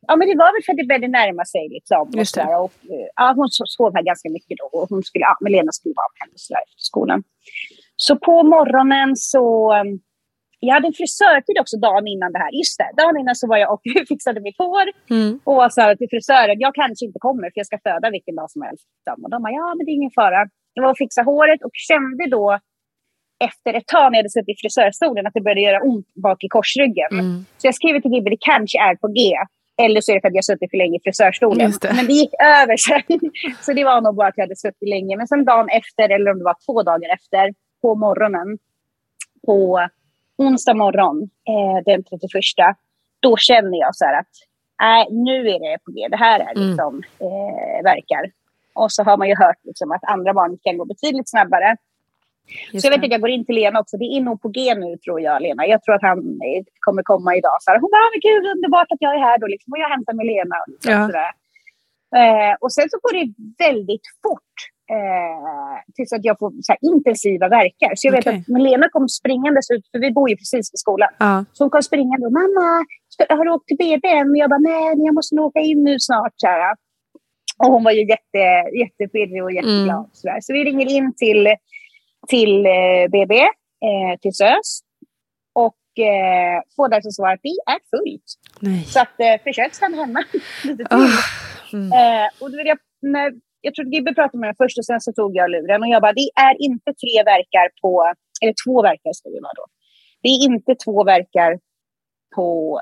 Ja, 0.06 0.16
men 0.16 0.28
det 0.28 0.34
var 0.34 0.52
väl 0.54 0.62
för 0.66 0.72
att 0.72 0.78
det 0.78 0.86
började 0.90 1.08
närma 1.08 1.44
sig. 1.44 1.68
Liksom, 1.68 2.10
Just 2.12 2.34
det. 2.34 2.56
och, 2.56 2.72
eh, 2.94 3.08
ja, 3.16 3.32
hon 3.36 3.46
so- 3.46 3.66
sov 3.76 3.94
här 3.94 4.02
ganska 4.02 4.28
mycket 4.30 4.58
då 4.58 4.78
och 4.78 4.88
hon 4.88 5.02
skulle, 5.02 5.22
ja, 5.22 5.36
Milena 5.40 5.72
skulle 5.72 5.94
vara 5.96 6.30
sådär 6.34 6.60
efter 6.60 6.82
skolan. 6.90 7.22
Så 7.96 8.16
på 8.16 8.42
morgonen 8.42 9.16
så... 9.16 9.72
Jag 10.60 10.74
hade 10.74 10.86
en 10.86 10.98
frisörtid 11.00 11.56
också 11.60 11.76
dagen 11.76 12.06
innan 12.14 12.32
det 12.32 12.38
här. 12.38 12.52
Just 12.60 12.78
det, 12.78 12.90
dagen 13.02 13.16
innan 13.20 13.36
så 13.36 13.46
var 13.52 13.56
jag 13.56 13.72
och 13.74 13.82
fixade 14.08 14.40
mitt 14.40 14.58
hår. 14.58 14.86
Mm. 15.10 15.40
Och 15.44 15.72
sa 15.72 15.96
till 15.96 16.10
frisören, 16.10 16.56
jag 16.60 16.74
kanske 16.74 17.06
inte 17.06 17.18
kommer 17.18 17.46
för 17.50 17.58
jag 17.62 17.66
ska 17.66 17.78
föda 17.88 18.10
vilken 18.10 18.34
dag 18.36 18.50
som 18.50 18.62
helst. 18.62 18.84
Och 19.24 19.30
de 19.30 19.42
bara, 19.42 19.52
ja 19.60 19.74
men 19.76 19.82
det 19.86 19.92
är 19.92 19.98
ingen 20.00 20.16
fara. 20.20 20.40
Jag 20.74 20.82
var 20.82 20.90
och 20.90 21.02
fixade 21.04 21.24
håret 21.24 21.60
och 21.66 21.74
kände 21.74 22.24
då 22.36 22.58
efter 23.44 23.74
ett 23.74 23.86
tag 23.86 24.06
när 24.06 24.18
jag 24.18 24.22
hade 24.22 24.36
suttit 24.36 24.56
i 24.56 24.60
frisörstolen 24.62 25.26
att 25.26 25.34
det 25.34 25.40
började 25.40 25.60
göra 25.60 25.80
ont 25.82 26.08
bak 26.14 26.44
i 26.44 26.48
korsryggen. 26.48 27.12
Mm. 27.12 27.44
Så 27.58 27.66
jag 27.66 27.74
skrev 27.74 28.00
till 28.00 28.12
Gibbe, 28.12 28.30
det 28.30 28.42
kanske 28.52 28.78
är 28.88 28.94
på 29.02 29.08
G. 29.08 29.20
Eller 29.84 30.00
så 30.00 30.12
är 30.12 30.14
det 30.14 30.20
för 30.20 30.28
att 30.28 30.40
jag 30.40 30.44
suttit 30.44 30.70
för 30.70 30.78
länge 30.78 30.96
i 30.98 31.00
frisörstolen. 31.04 31.72
Det. 31.80 31.92
Men 31.96 32.06
det 32.06 32.12
gick 32.12 32.34
över 32.60 32.76
sen. 32.76 33.20
Så 33.64 33.72
det 33.72 33.84
var 33.84 34.00
nog 34.00 34.14
bara 34.16 34.28
att 34.28 34.36
jag 34.36 34.44
hade 34.44 34.56
suttit 34.56 34.88
länge. 34.88 35.16
Men 35.16 35.26
sen 35.28 35.44
dagen 35.44 35.68
efter, 35.68 36.08
eller 36.14 36.30
om 36.30 36.38
det 36.38 36.44
var 36.44 36.56
två 36.66 36.82
dagar 36.82 37.08
efter, 37.14 37.54
på 37.82 37.94
morgonen, 37.94 38.58
på 39.46 39.88
onsdag 40.44 40.74
morgon, 40.74 41.16
eh, 41.52 41.78
den 41.84 42.00
31, 42.04 42.76
då 43.20 43.36
känner 43.36 43.78
jag 43.84 43.96
så 43.96 44.04
här 44.04 44.18
att 44.20 44.32
nej, 44.82 45.06
nu 45.10 45.36
är 45.54 45.58
det 45.66 45.78
på 45.84 45.90
G. 45.92 46.08
Det 46.10 46.16
här 46.26 46.40
är 46.40 46.52
Mm. 46.56 46.68
liksom 46.68 47.02
eh, 47.26 47.78
verkar. 47.90 48.24
Och 48.74 48.92
så 48.92 49.02
har 49.02 49.16
man 49.16 49.28
ju 49.28 49.34
hört 49.44 49.60
liksom, 49.64 49.92
att 49.92 50.04
andra 50.14 50.32
barn 50.34 50.58
kan 50.64 50.78
gå 50.78 50.84
betydligt 50.84 51.30
snabbare. 51.30 51.76
Just 52.72 52.82
så 52.82 52.86
jag 52.86 52.92
vet 52.98 53.04
att 53.04 53.12
jag 53.12 53.20
går 53.20 53.30
in 53.30 53.44
till 53.46 53.54
Lena 53.54 53.80
också. 53.80 53.96
Det 53.96 54.04
är 54.16 54.20
nog 54.20 54.42
på 54.42 54.48
G 54.48 54.74
nu 54.74 54.96
tror 54.96 55.20
jag, 55.20 55.42
Lena. 55.42 55.66
Jag 55.66 55.82
tror 55.82 55.94
att 55.94 56.02
han 56.10 56.18
eh, 56.18 56.62
kommer 56.80 57.02
komma 57.02 57.36
idag. 57.36 57.56
Så 57.60 57.70
här, 57.70 57.78
hon 57.80 57.90
bara, 57.90 58.02
"Ah, 58.06 58.10
men 58.14 58.20
gud 58.28 58.44
underbart 58.56 58.92
att 58.92 59.02
jag 59.06 59.14
är 59.14 59.18
här 59.28 59.38
då. 59.38 59.46
Liksom. 59.46 59.72
Och 59.72 59.78
jag 59.78 59.88
hämtar 59.88 60.12
med 60.12 60.26
Lena. 60.26 60.56
Och, 60.62 60.68
liksom, 60.72 60.92
Ja. 60.92 61.06
sådär. 61.06 61.32
Eh, 62.20 62.54
och 62.60 62.72
sen 62.72 62.86
så 62.90 62.96
går 63.02 63.12
det 63.18 63.26
väldigt 63.66 64.06
fort. 64.22 64.54
Eh, 64.96 65.92
tills 65.94 66.12
att 66.12 66.24
jag 66.24 66.38
får 66.38 66.50
så 66.62 66.74
intensiva 66.92 67.48
verkar. 67.48 67.90
Så 67.94 68.06
jag 68.06 68.12
vet 68.12 68.26
Okej. 68.26 68.38
att 68.38 68.48
Melena 68.48 68.88
kom 68.88 69.08
springandes 69.08 69.70
ut, 69.70 69.84
för 69.92 69.98
vi 69.98 70.10
bor 70.12 70.30
ju 70.30 70.36
precis 70.36 70.72
vid 70.72 70.78
skolan. 70.84 71.08
Ja. 71.18 71.44
Så 71.52 71.64
hon 71.64 71.70
kom 71.70 71.82
springande 71.82 72.26
och 72.26 72.32
mamma, 72.32 72.66
har 73.28 73.44
du 73.44 73.50
åkt 73.50 73.66
till 73.66 73.76
BB 73.76 74.08
än? 74.08 74.30
Och 74.30 74.36
jag 74.36 74.50
bara, 74.50 74.58
nej, 74.58 74.96
men 74.96 75.04
jag 75.04 75.14
måste 75.14 75.34
nog 75.36 75.46
åka 75.46 75.60
in 75.60 75.84
nu 75.84 75.96
snart. 75.98 76.32
Så, 76.36 76.46
här. 76.46 76.74
och 77.58 77.72
hon 77.72 77.84
var 77.84 77.92
ju 77.92 78.08
jätte, 78.14 78.42
jättepirrig 78.82 79.44
och 79.44 79.52
jätteglad. 79.52 80.02
Mm. 80.04 80.10
Så, 80.12 80.28
där. 80.28 80.40
så 80.40 80.52
vi 80.52 80.64
ringer 80.64 80.88
in 80.96 81.14
till, 81.14 81.48
till 82.28 82.66
eh, 82.66 83.04
BB, 83.12 83.34
eh, 83.88 84.12
till 84.20 84.34
SÖS. 84.34 84.80
Och 85.52 86.04
eh, 86.04 86.62
får 86.76 86.88
där 86.88 87.00
som 87.00 87.12
svar 87.12 87.32
att 87.32 87.40
det 87.42 87.72
är 87.74 87.80
fullt. 87.90 88.28
Nej. 88.60 88.84
Så 88.84 89.00
att, 89.00 89.20
eh, 89.20 89.42
försök 89.44 89.74
stanna 89.74 89.96
hemma 89.96 90.24
lite 90.64 90.84
till. 90.84 90.86
Ah. 90.90 91.08
Mm. 91.72 91.92
Eh, 91.92 92.28
och 92.40 92.50
då 92.50 92.56
vill 92.56 92.66
jag, 92.66 92.78
när, 93.02 93.32
jag 93.60 93.74
tror 93.74 93.86
att 93.86 93.92
Gibbe 93.94 94.14
pratade 94.14 94.38
med 94.38 94.48
mig 94.48 94.54
först 94.58 94.78
och 94.78 94.84
sen 94.84 95.00
så 95.00 95.12
tog 95.12 95.36
jag 95.36 95.50
luren 95.50 95.82
och 95.82 95.88
jag 95.88 96.02
bara, 96.02 96.12
det 96.12 96.30
är 96.46 96.54
inte 96.62 96.90
tre 97.02 97.16
verkar 97.32 97.66
på, 97.82 98.12
eller 98.42 98.54
två 98.64 98.82
verkar 98.82 99.12
ska 99.12 99.28
det 99.28 99.40
vara 99.42 99.52
då. 99.56 99.66
Det 100.22 100.28
är 100.28 100.44
inte 100.44 100.74
två 100.84 101.04
verkar 101.04 101.58
på, 102.36 102.80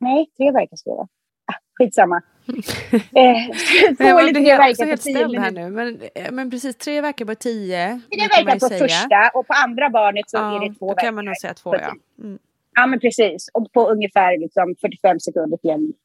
nej 0.00 0.26
tre 0.36 0.50
verkar 0.52 0.76
ska 0.76 0.90
det 0.90 0.96
vara. 0.96 1.08
Ah, 1.52 1.58
skitsamma. 1.78 2.22
eh, 3.22 3.96
två 3.96 4.18
eller 4.18 4.32
tre 4.32 4.56
verkar 4.56 4.90
på 4.90 4.96
tio 4.96 5.14
ställd 5.14 5.38
här 5.38 5.50
minuter. 5.50 5.70
nu. 5.70 5.70
Men, 5.70 6.00
eh, 6.14 6.32
men 6.32 6.50
precis, 6.50 6.76
tre 6.76 7.00
veckor 7.00 7.24
på 7.24 7.34
tio. 7.34 8.00
Tre 8.12 8.28
verkar 8.28 8.58
på 8.58 8.68
säga. 8.68 8.78
första 8.84 9.30
och 9.34 9.46
på 9.46 9.54
andra 9.64 9.90
barnet 9.90 10.30
så 10.30 10.36
Ja, 10.36 10.56
är 10.56 10.68
det 10.68 10.74
två 10.74 10.86
då 10.86 10.94
verkar. 10.94 11.06
kan 11.06 11.14
man 11.14 11.24
nog 11.24 11.36
säga 11.36 11.54
två, 11.54 11.74
ja. 11.76 11.92
Mm. 12.18 12.38
Ja 12.76 12.86
men 12.86 13.00
precis. 13.00 13.48
Och 13.54 13.72
på 13.72 13.88
ungefär 13.88 14.38
liksom 14.38 14.74
45 14.80 15.20
sekunder 15.20 15.56
till 15.56 15.70
en 15.70 15.80
minut. 15.80 15.96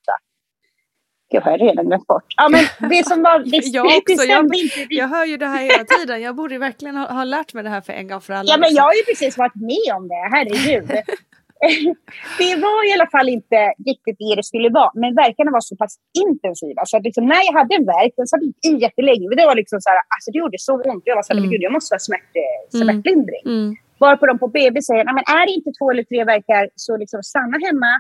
Gud, 1.32 1.44
har 1.44 1.52
jag 1.52 1.62
redan 1.62 1.86
glömt 1.86 2.08
bort. 2.08 2.24
Ja, 2.38 2.50
men 2.50 2.90
det 2.90 3.08
som 3.08 3.24
var... 3.24 3.40
Det, 3.52 3.66
Jag 3.68 3.86
också. 3.86 4.24
Jag, 4.26 4.46
jag 4.90 5.08
hör 5.08 5.26
ju 5.26 5.38
det 5.38 5.46
här 5.46 5.62
hela 5.64 5.84
tiden. 5.84 6.22
Jag 6.22 6.36
borde 6.36 6.58
verkligen 6.58 6.96
ha, 6.96 7.06
ha 7.14 7.24
lärt 7.24 7.54
mig 7.54 7.64
det 7.64 7.70
här 7.70 7.82
för 7.82 7.94
en 7.94 8.08
gång 8.08 8.22
för 8.22 8.34
alla. 8.34 8.50
Ja, 8.52 8.58
men 8.58 8.74
jag 8.74 8.84
har 8.84 8.94
ju 8.94 9.04
precis 9.04 9.38
varit 9.38 9.56
med 9.56 9.96
om 9.98 10.08
det. 10.08 10.22
Herregud. 10.34 10.88
det 12.42 12.56
var 12.66 12.80
i 12.90 12.94
alla 12.96 13.10
fall 13.16 13.30
inte 13.30 13.60
riktigt 13.90 14.18
det 14.20 14.36
det 14.36 14.44
skulle 14.52 14.70
vara. 14.70 14.92
Men 14.94 15.16
verkarna 15.16 15.52
var 15.52 15.62
så 15.62 15.76
pass 15.76 15.94
intensiva. 16.26 16.82
Så 16.86 16.98
att 16.98 17.04
liksom, 17.04 17.26
när 17.26 17.42
jag 17.48 17.54
hade 17.60 17.76
en 17.76 17.86
verk, 17.86 18.14
den 18.18 18.28
satt 18.28 18.42
i 18.70 18.72
jättelänge. 18.86 19.26
Det 19.42 19.46
var 19.46 19.56
liksom 19.56 19.78
så 19.82 19.90
här, 19.90 19.98
alltså 20.16 20.28
det 20.32 20.38
gjorde 20.38 20.58
så 20.60 20.74
ont. 20.92 21.04
Jag 21.06 21.16
var 21.16 21.24
så 21.24 21.34
här, 21.34 21.40
men 21.42 21.50
gud, 21.52 21.62
jag 21.62 21.74
måste 21.78 21.96
ha 21.96 22.00
smärt, 22.00 22.30
Mm. 22.74 22.86
smärtlindring. 22.86 23.46
Mm. 23.46 23.76
Varpå 24.00 24.26
de 24.26 24.40
på 24.40 24.48
BB 24.48 24.82
säger, 24.82 25.06
men 25.06 25.24
är 25.40 25.46
det 25.48 25.52
inte 25.52 25.72
två 25.80 25.92
eller 25.92 26.04
tre 26.04 26.24
verkar 26.24 26.70
så 26.76 26.98
liksom 26.98 27.24
stanna 27.24 27.58
hemma. 27.68 27.92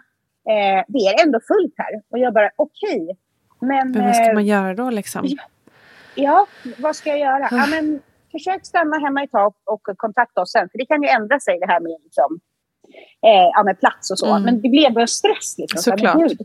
Eh, 0.49 0.83
det 0.87 0.99
är 0.99 1.25
ändå 1.25 1.39
fullt 1.47 1.73
här. 1.77 1.93
Och 2.11 2.19
jag 2.19 2.33
bara, 2.33 2.49
okej. 2.55 3.17
Men, 3.59 3.91
Men 3.91 4.05
vad 4.05 4.15
ska 4.15 4.25
eh, 4.25 4.33
man 4.33 4.45
göra 4.45 4.73
då 4.73 4.89
liksom? 4.89 5.27
Ja, 6.15 6.47
vad 6.77 6.95
ska 6.95 7.09
jag 7.09 7.19
göra? 7.19 7.47
Ja, 7.51 7.65
men, 7.69 8.01
försök 8.31 8.65
stanna 8.65 8.97
hemma 8.99 9.23
ett 9.23 9.31
tag 9.31 9.53
och 9.65 9.83
kontakta 9.97 10.41
oss 10.41 10.51
sen. 10.51 10.69
För 10.71 10.77
det 10.77 10.85
kan 10.85 11.03
ju 11.03 11.09
ändra 11.09 11.39
sig 11.39 11.59
det 11.59 11.67
här 11.67 11.79
med, 11.79 11.97
liksom, 12.03 12.39
eh, 13.25 13.49
ja, 13.55 13.63
med 13.63 13.79
plats 13.79 14.11
och 14.11 14.19
så. 14.19 14.29
Mm. 14.29 14.43
Men 14.43 14.61
det 14.61 14.69
blev 14.69 14.93
bara 14.93 15.07
stress. 15.07 15.57
Liksom, 15.57 15.81
så, 15.81 15.91
Såklart. 15.91 16.17
gud. 16.17 16.37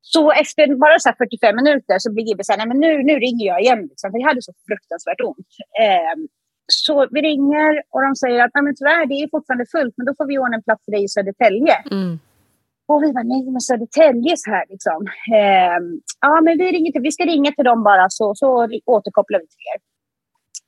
så 0.00 0.32
efter 0.32 0.74
bara 0.74 0.98
så 0.98 1.08
här 1.08 1.16
45 1.16 1.56
minuter 1.56 1.98
så 1.98 2.12
blir 2.12 2.24
Gibbe 2.24 2.44
så 2.44 2.52
här, 2.52 2.58
nej 2.58 2.68
men 2.68 2.80
nu, 2.80 3.02
nu 3.02 3.14
ringer 3.18 3.46
jag 3.46 3.60
igen. 3.60 3.82
Liksom, 3.90 4.10
för 4.10 4.18
jag 4.18 4.28
hade 4.28 4.42
så 4.42 4.52
fruktansvärt 4.68 5.20
ont. 5.20 5.52
Eh, 5.84 6.14
så 6.66 7.06
vi 7.10 7.20
ringer 7.20 7.82
och 7.90 8.02
de 8.02 8.16
säger 8.16 8.44
att 8.44 8.50
nej, 8.54 8.64
men 8.64 8.74
tyvärr, 8.76 9.06
det 9.06 9.14
är 9.14 9.28
fortfarande 9.30 9.66
fullt, 9.66 9.94
men 9.96 10.06
då 10.06 10.14
får 10.18 10.26
vi 10.26 10.38
ordna 10.38 10.56
en 10.56 10.62
plats 10.62 10.84
för 10.84 10.92
dig 10.92 11.04
i 11.04 11.08
Södertälje. 11.08 11.76
Mm. 11.90 12.18
Och 12.86 13.02
vi 13.02 13.12
bara, 13.12 13.22
nej 13.24 13.50
men 13.50 13.60
Södertälje 13.60 14.34
så 14.36 14.50
här 14.50 14.64
liksom. 14.68 15.06
Ehm, 15.36 16.00
ja 16.20 16.40
men 16.40 16.58
vi, 16.58 16.72
ringer 16.72 16.92
till, 16.92 17.02
vi 17.02 17.12
ska 17.12 17.24
ringa 17.24 17.52
till 17.52 17.64
dem 17.64 17.82
bara 17.84 18.06
så, 18.10 18.34
så 18.34 18.68
återkopplar 18.84 19.38
vi 19.40 19.46
till 19.46 19.64
er. 19.74 19.80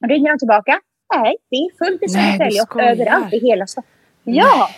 Och 0.04 0.08
ringer 0.08 0.32
de 0.32 0.38
tillbaka. 0.38 0.80
Nej, 1.16 1.36
det 1.50 1.56
är 1.56 1.84
fullt 1.84 2.02
i 2.02 2.08
Södertälje 2.08 2.62
och 2.62 2.82
överallt 2.82 3.32
i 3.32 3.38
hela 3.38 3.66
Stockholm. 3.66 3.96
Ja! 4.24 4.68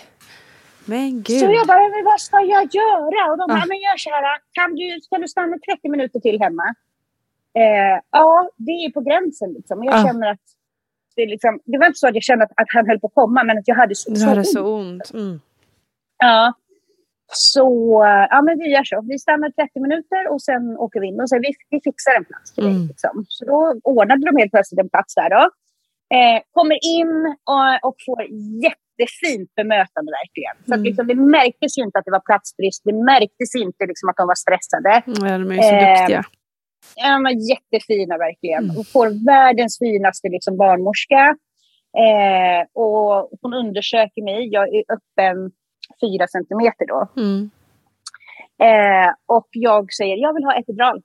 Men 0.85 1.09
gud. 1.23 1.39
Så 1.39 1.45
jag 1.45 1.67
bara, 1.67 1.79
men 1.89 2.05
vad 2.05 2.19
ska 2.21 2.37
jag 2.39 2.75
göra? 2.75 3.31
Och 3.31 3.37
de 3.37 3.45
bara, 3.47 3.61
Ah. 3.63 3.65
men 3.67 3.77
gör 3.77 3.97
så 3.97 4.09
här, 4.09 4.23
kan 4.51 4.75
du, 4.75 4.99
kan 5.09 5.21
du 5.21 5.27
stanna 5.27 5.57
30 5.73 5.89
minuter 5.89 6.19
till 6.19 6.39
hemma? 6.41 6.63
Eh, 7.53 7.99
ja, 8.11 8.49
det 8.57 8.71
är 8.71 8.91
på 8.91 9.01
gränsen 9.01 9.53
liksom. 9.53 9.83
Jag 9.83 9.93
Ah. 9.95 10.03
känner 10.07 10.31
att 10.31 10.39
det, 11.15 11.25
liksom, 11.25 11.59
det 11.65 11.77
var 11.77 11.85
inte 11.85 11.99
så 11.99 12.07
att 12.07 12.13
jag 12.15 12.23
kände 12.23 12.45
att, 12.45 12.51
att 12.55 12.67
han 12.73 12.87
höll 12.87 12.99
på 12.99 13.07
att 13.07 13.13
komma, 13.13 13.43
men 13.43 13.57
att 13.57 13.67
jag 13.67 13.75
hade 13.75 13.95
så, 13.95 14.09
Du 14.09 14.15
så 14.15 14.25
hade 14.25 14.39
ont. 14.39 14.47
så 14.47 14.75
ont. 14.75 15.11
Mm. 15.13 15.39
Ja. 16.17 16.53
Så 17.31 18.01
ja, 18.29 18.41
men 18.41 18.57
vi 18.59 18.67
gör 18.69 18.83
så. 18.83 19.01
Vi 19.09 19.19
stannar 19.19 19.49
30 19.49 19.79
minuter 19.79 20.21
och 20.33 20.41
sen 20.41 20.77
åker 20.77 20.99
vi 20.99 21.07
in 21.07 21.21
och 21.21 21.29
säger 21.29 21.41
vi, 21.47 21.53
vi 21.69 21.79
fixar 21.81 22.13
en 22.17 22.25
plats 22.25 22.53
till 22.53 22.63
dig. 22.63 22.73
Mm. 22.73 22.87
Liksom. 22.87 23.25
Så 23.27 23.45
då 23.45 23.59
ordnade 23.83 24.25
de 24.25 24.37
helt 24.41 24.51
plötsligt 24.51 24.79
en 24.79 24.89
plats 24.89 25.15
där. 25.15 25.29
Då. 25.29 25.43
Eh, 26.17 26.39
kommer 26.51 26.77
in 26.97 27.13
och, 27.53 27.87
och 27.87 27.95
får 28.05 28.19
jättefint 28.65 29.49
bemötande 29.55 30.09
verkligen. 30.21 30.55
Så 30.65 30.71
att, 30.73 30.77
Mm. 30.81 30.83
liksom, 30.83 31.07
det 31.07 31.15
märktes 31.15 31.77
ju 31.77 31.81
inte 31.83 31.99
att 31.99 32.05
det 32.05 32.11
var 32.11 32.25
platsbrist. 32.29 32.81
Det 32.85 32.93
märktes 33.13 33.55
inte 33.55 33.85
liksom, 33.91 34.09
att 34.09 34.17
de 34.21 34.27
var 34.27 34.39
stressade. 34.45 34.93
Ja, 35.05 35.37
de 35.37 35.51
är 35.51 35.55
ju 35.55 35.61
så 35.61 35.75
Eh, 35.75 35.97
duktiga. 35.99 36.23
Ja, 36.95 37.19
men 37.19 37.33
jättefina 37.51 38.17
verkligen. 38.17 38.63
Mm. 38.63 38.77
Och 38.77 38.87
får 38.87 39.25
världens 39.25 39.79
finaste 39.79 40.27
liksom, 40.29 40.57
barnmorska. 40.57 41.35
Eh, 42.03 42.61
och 42.83 43.29
hon 43.41 43.53
undersöker 43.53 44.21
mig. 44.23 44.49
Jag 44.57 44.67
är 44.75 44.83
öppen 44.97 45.51
fyra 46.01 46.27
centimeter 46.27 46.85
då. 46.87 47.07
Mm. 47.21 47.49
Eh, 48.67 49.09
och 49.25 49.47
jag 49.51 49.93
säger, 49.93 50.17
jag 50.17 50.33
vill 50.33 50.43
ha 50.43 50.53
epidural. 50.53 50.97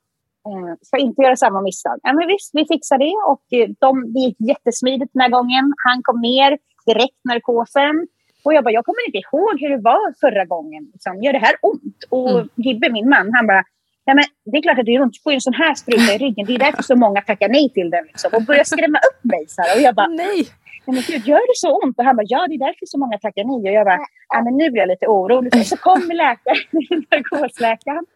Eh, 0.49 0.75
ska 0.83 0.99
inte 0.99 1.23
göra 1.23 1.37
samma 1.37 1.61
misstag. 1.61 1.99
Ja, 2.03 2.13
men 2.13 2.29
visst, 2.29 2.51
vi 2.53 2.67
fixar 2.67 2.99
det. 2.99 3.17
Och 3.33 3.47
eh, 3.59 3.69
de, 3.79 4.13
det 4.13 4.21
gick 4.21 4.37
jättesmidigt 4.41 5.13
den 5.13 5.21
här 5.21 5.31
gången. 5.31 5.65
Han 5.85 6.03
kom 6.03 6.21
ner, 6.21 6.59
direkt 6.87 7.21
narkosen. 7.25 8.07
Och 8.45 8.55
jag 8.55 8.65
bara, 8.65 8.71
jag 8.71 8.85
kommer 8.85 9.07
inte 9.07 9.19
ihåg 9.19 9.61
hur 9.61 9.71
det 9.77 9.83
var 9.83 10.15
förra 10.21 10.45
gången. 10.45 10.83
Liksom, 10.93 11.23
gör 11.23 11.33
det 11.33 11.39
här 11.39 11.57
ont? 11.63 12.05
Och 12.09 12.31
mm. 12.31 12.49
Gibbe, 12.55 12.93
min 12.93 13.09
man, 13.09 13.31
han 13.35 13.47
bara, 13.47 13.65
Ja, 14.07 14.15
men 14.15 14.25
det 14.51 14.57
är 14.59 14.63
klart 14.63 14.79
att 14.79 14.87
det 14.87 14.93
gör 14.93 15.03
ont. 15.03 15.15
Du 15.15 15.23
får 15.23 15.33
ju 15.33 15.35
en 15.35 15.41
sån 15.41 15.61
här 15.63 15.75
spruta 15.75 16.15
i 16.15 16.19
ryggen. 16.19 16.47
Det 16.47 16.55
är 16.55 16.59
därför 16.59 16.83
så 16.83 16.97
många 16.97 17.21
tackar 17.21 17.49
nej 17.49 17.67
till 17.77 17.91
den. 17.91 18.05
Liksom. 18.05 18.31
Och 18.35 18.43
börjar 18.43 18.65
skrämma 18.65 18.99
upp 19.09 19.21
mig. 19.33 19.45
Så 19.49 19.63
här. 19.63 19.77
Och 19.77 19.83
jag 19.83 19.95
bara, 19.95 20.07
nej. 20.07 20.41
Men 20.87 21.03
gud, 21.09 21.27
gör 21.27 21.45
det 21.51 21.59
så 21.65 21.71
ont? 21.83 21.99
Och 21.99 22.05
han 22.05 22.17
bara, 22.17 22.27
ja 22.35 22.41
det 22.49 22.55
är 22.55 22.65
därför 22.69 22.87
så 22.87 22.99
många 22.99 23.19
tackar 23.19 23.45
nej. 23.45 23.71
Och 23.71 23.77
jag 23.79 23.87
bara, 23.87 24.01
ja, 24.35 24.39
men 24.45 24.57
nu 24.57 24.71
blir 24.71 24.81
jag 24.85 24.89
lite 24.95 25.07
orolig. 25.07 25.51
Och 25.61 25.67
så 25.67 25.77
kommer 25.77 26.15
läkaren, 26.25 26.65
narkosläkaren. 27.11 28.07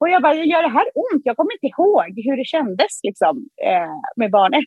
Och 0.00 0.08
jag 0.08 0.22
bara, 0.22 0.34
gör 0.34 0.62
det 0.62 0.74
här 0.78 0.88
ont? 1.04 1.22
Jag 1.24 1.36
kommer 1.36 1.52
inte 1.56 1.66
ihåg 1.66 2.08
hur 2.26 2.36
det 2.36 2.44
kändes 2.54 2.92
liksom, 3.08 3.34
eh, 3.68 3.94
med 4.16 4.30
barnet. 4.30 4.64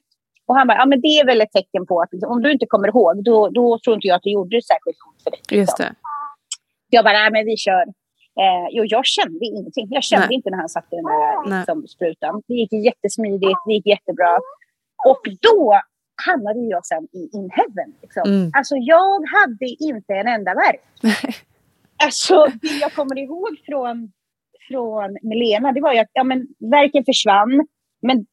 Och 0.48 0.56
han 0.58 0.68
bara, 0.68 0.78
ja 0.78 0.86
men 0.86 1.02
det 1.02 1.08
är 1.08 1.26
väl 1.26 1.42
ett 1.42 1.52
tecken 1.52 1.86
på 1.90 2.02
att 2.02 2.10
liksom, 2.14 2.32
om 2.32 2.42
du 2.44 2.52
inte 2.52 2.66
kommer 2.66 2.88
ihåg, 2.88 3.24
då, 3.24 3.50
då 3.50 3.80
tror 3.84 3.94
inte 3.96 4.08
jag 4.08 4.16
att 4.16 4.24
det 4.24 4.30
gjorde 4.38 4.62
särskilt 4.62 4.98
ont 5.08 5.24
för 5.24 5.32
dig. 5.32 5.40
Liksom. 5.40 5.58
Just 5.58 5.78
det. 5.78 5.90
Jag 6.90 7.04
bara, 7.06 7.14
nej 7.14 7.32
men 7.32 7.46
vi 7.46 7.58
kör. 7.58 7.86
Eh, 8.40 8.68
jo, 8.72 8.84
jag 8.88 9.06
kände 9.06 9.46
ingenting. 9.46 9.88
Jag 9.90 10.04
kände 10.04 10.28
nej. 10.28 10.36
inte 10.36 10.50
när 10.50 10.58
han 10.58 10.70
satte 10.70 10.96
den 10.96 11.04
där 11.04 11.58
liksom, 11.58 11.88
sprutan. 11.88 12.42
Det 12.48 12.54
gick 12.54 12.74
jättesmidigt, 12.74 13.60
det 13.66 13.74
gick 13.74 13.88
jättebra. 13.88 14.34
Och 15.10 15.22
då 15.42 15.82
hamnade 16.26 16.60
jag 16.60 16.86
sen 16.86 17.04
i 17.04 17.30
in 17.38 17.50
heaven. 17.52 17.90
Liksom. 18.02 18.24
Mm. 18.26 18.52
Alltså 18.58 18.76
jag 18.76 19.24
hade 19.38 19.66
inte 19.80 20.14
en 20.14 20.28
enda 20.28 20.54
verk. 20.54 20.82
alltså 22.06 22.46
det 22.62 22.78
jag 22.82 22.94
kommer 22.94 23.20
ihåg 23.20 23.54
från, 23.66 24.12
från 24.68 25.18
Melena, 25.22 25.72
det 25.72 25.82
var 25.82 25.94
ju 25.94 26.00
att 26.00 26.12
ja, 26.14 26.24
men, 26.24 26.48
verken 26.72 27.06
försvann. 27.06 27.68
Men 28.02 28.26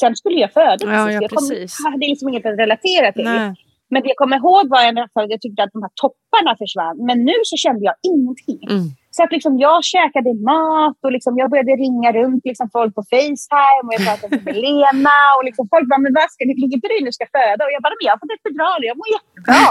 sen 0.00 0.16
skulle 0.16 0.40
jag 0.40 0.52
föda. 0.52 0.76
Ja, 0.80 0.92
ja, 0.92 1.10
jag 1.10 1.30
kom, 1.30 1.44
hade 1.84 2.06
liksom 2.06 2.28
inget 2.28 2.46
att 2.46 2.58
relatera 2.58 3.12
till. 3.12 3.24
Nej. 3.24 3.54
Men 3.90 4.02
det 4.02 4.08
jag 4.08 4.16
kommer 4.16 4.36
ihåg 4.36 4.68
var 4.68 4.78
att 4.78 5.30
jag 5.30 5.40
tyckte 5.40 5.62
att 5.62 5.72
de 5.72 5.82
här 5.82 5.90
topparna 5.94 6.56
försvann. 6.58 7.06
Men 7.06 7.24
nu 7.24 7.32
så 7.42 7.56
kände 7.56 7.84
jag 7.84 7.94
ingenting. 8.02 8.68
Mm. 8.70 8.88
Så 9.16 9.22
att 9.24 9.32
liksom 9.32 9.58
jag 9.58 9.84
käkade 9.84 10.34
mat 10.34 10.98
och 11.04 11.12
liksom 11.12 11.38
jag 11.38 11.50
började 11.50 11.72
ringa 11.72 12.12
runt 12.12 12.44
liksom 12.44 12.70
folk 12.70 12.94
på 12.94 13.02
Facetime 13.10 13.86
och 13.88 13.94
jag 13.96 14.04
pratade 14.08 14.42
med 14.44 14.56
Lena 14.56 15.18
och 15.36 15.44
liksom 15.48 15.68
folk 15.72 15.88
bara, 15.88 16.00
men 16.06 16.14
vad 16.14 16.30
ska 16.30 16.44
ni, 16.44 16.54
ligger 16.54 16.76
inte 16.76 16.88
du 17.08 17.12
ska 17.12 17.26
föda? 17.38 17.64
Och 17.64 17.72
jag 17.74 17.82
bara, 17.82 17.94
men 17.98 18.06
jag 18.06 18.12
har 18.14 18.20
fått 18.22 18.36
epidural 18.38 18.78
och 18.82 18.88
jag 18.90 18.96
mår 19.00 19.10
jättebra. 19.16 19.66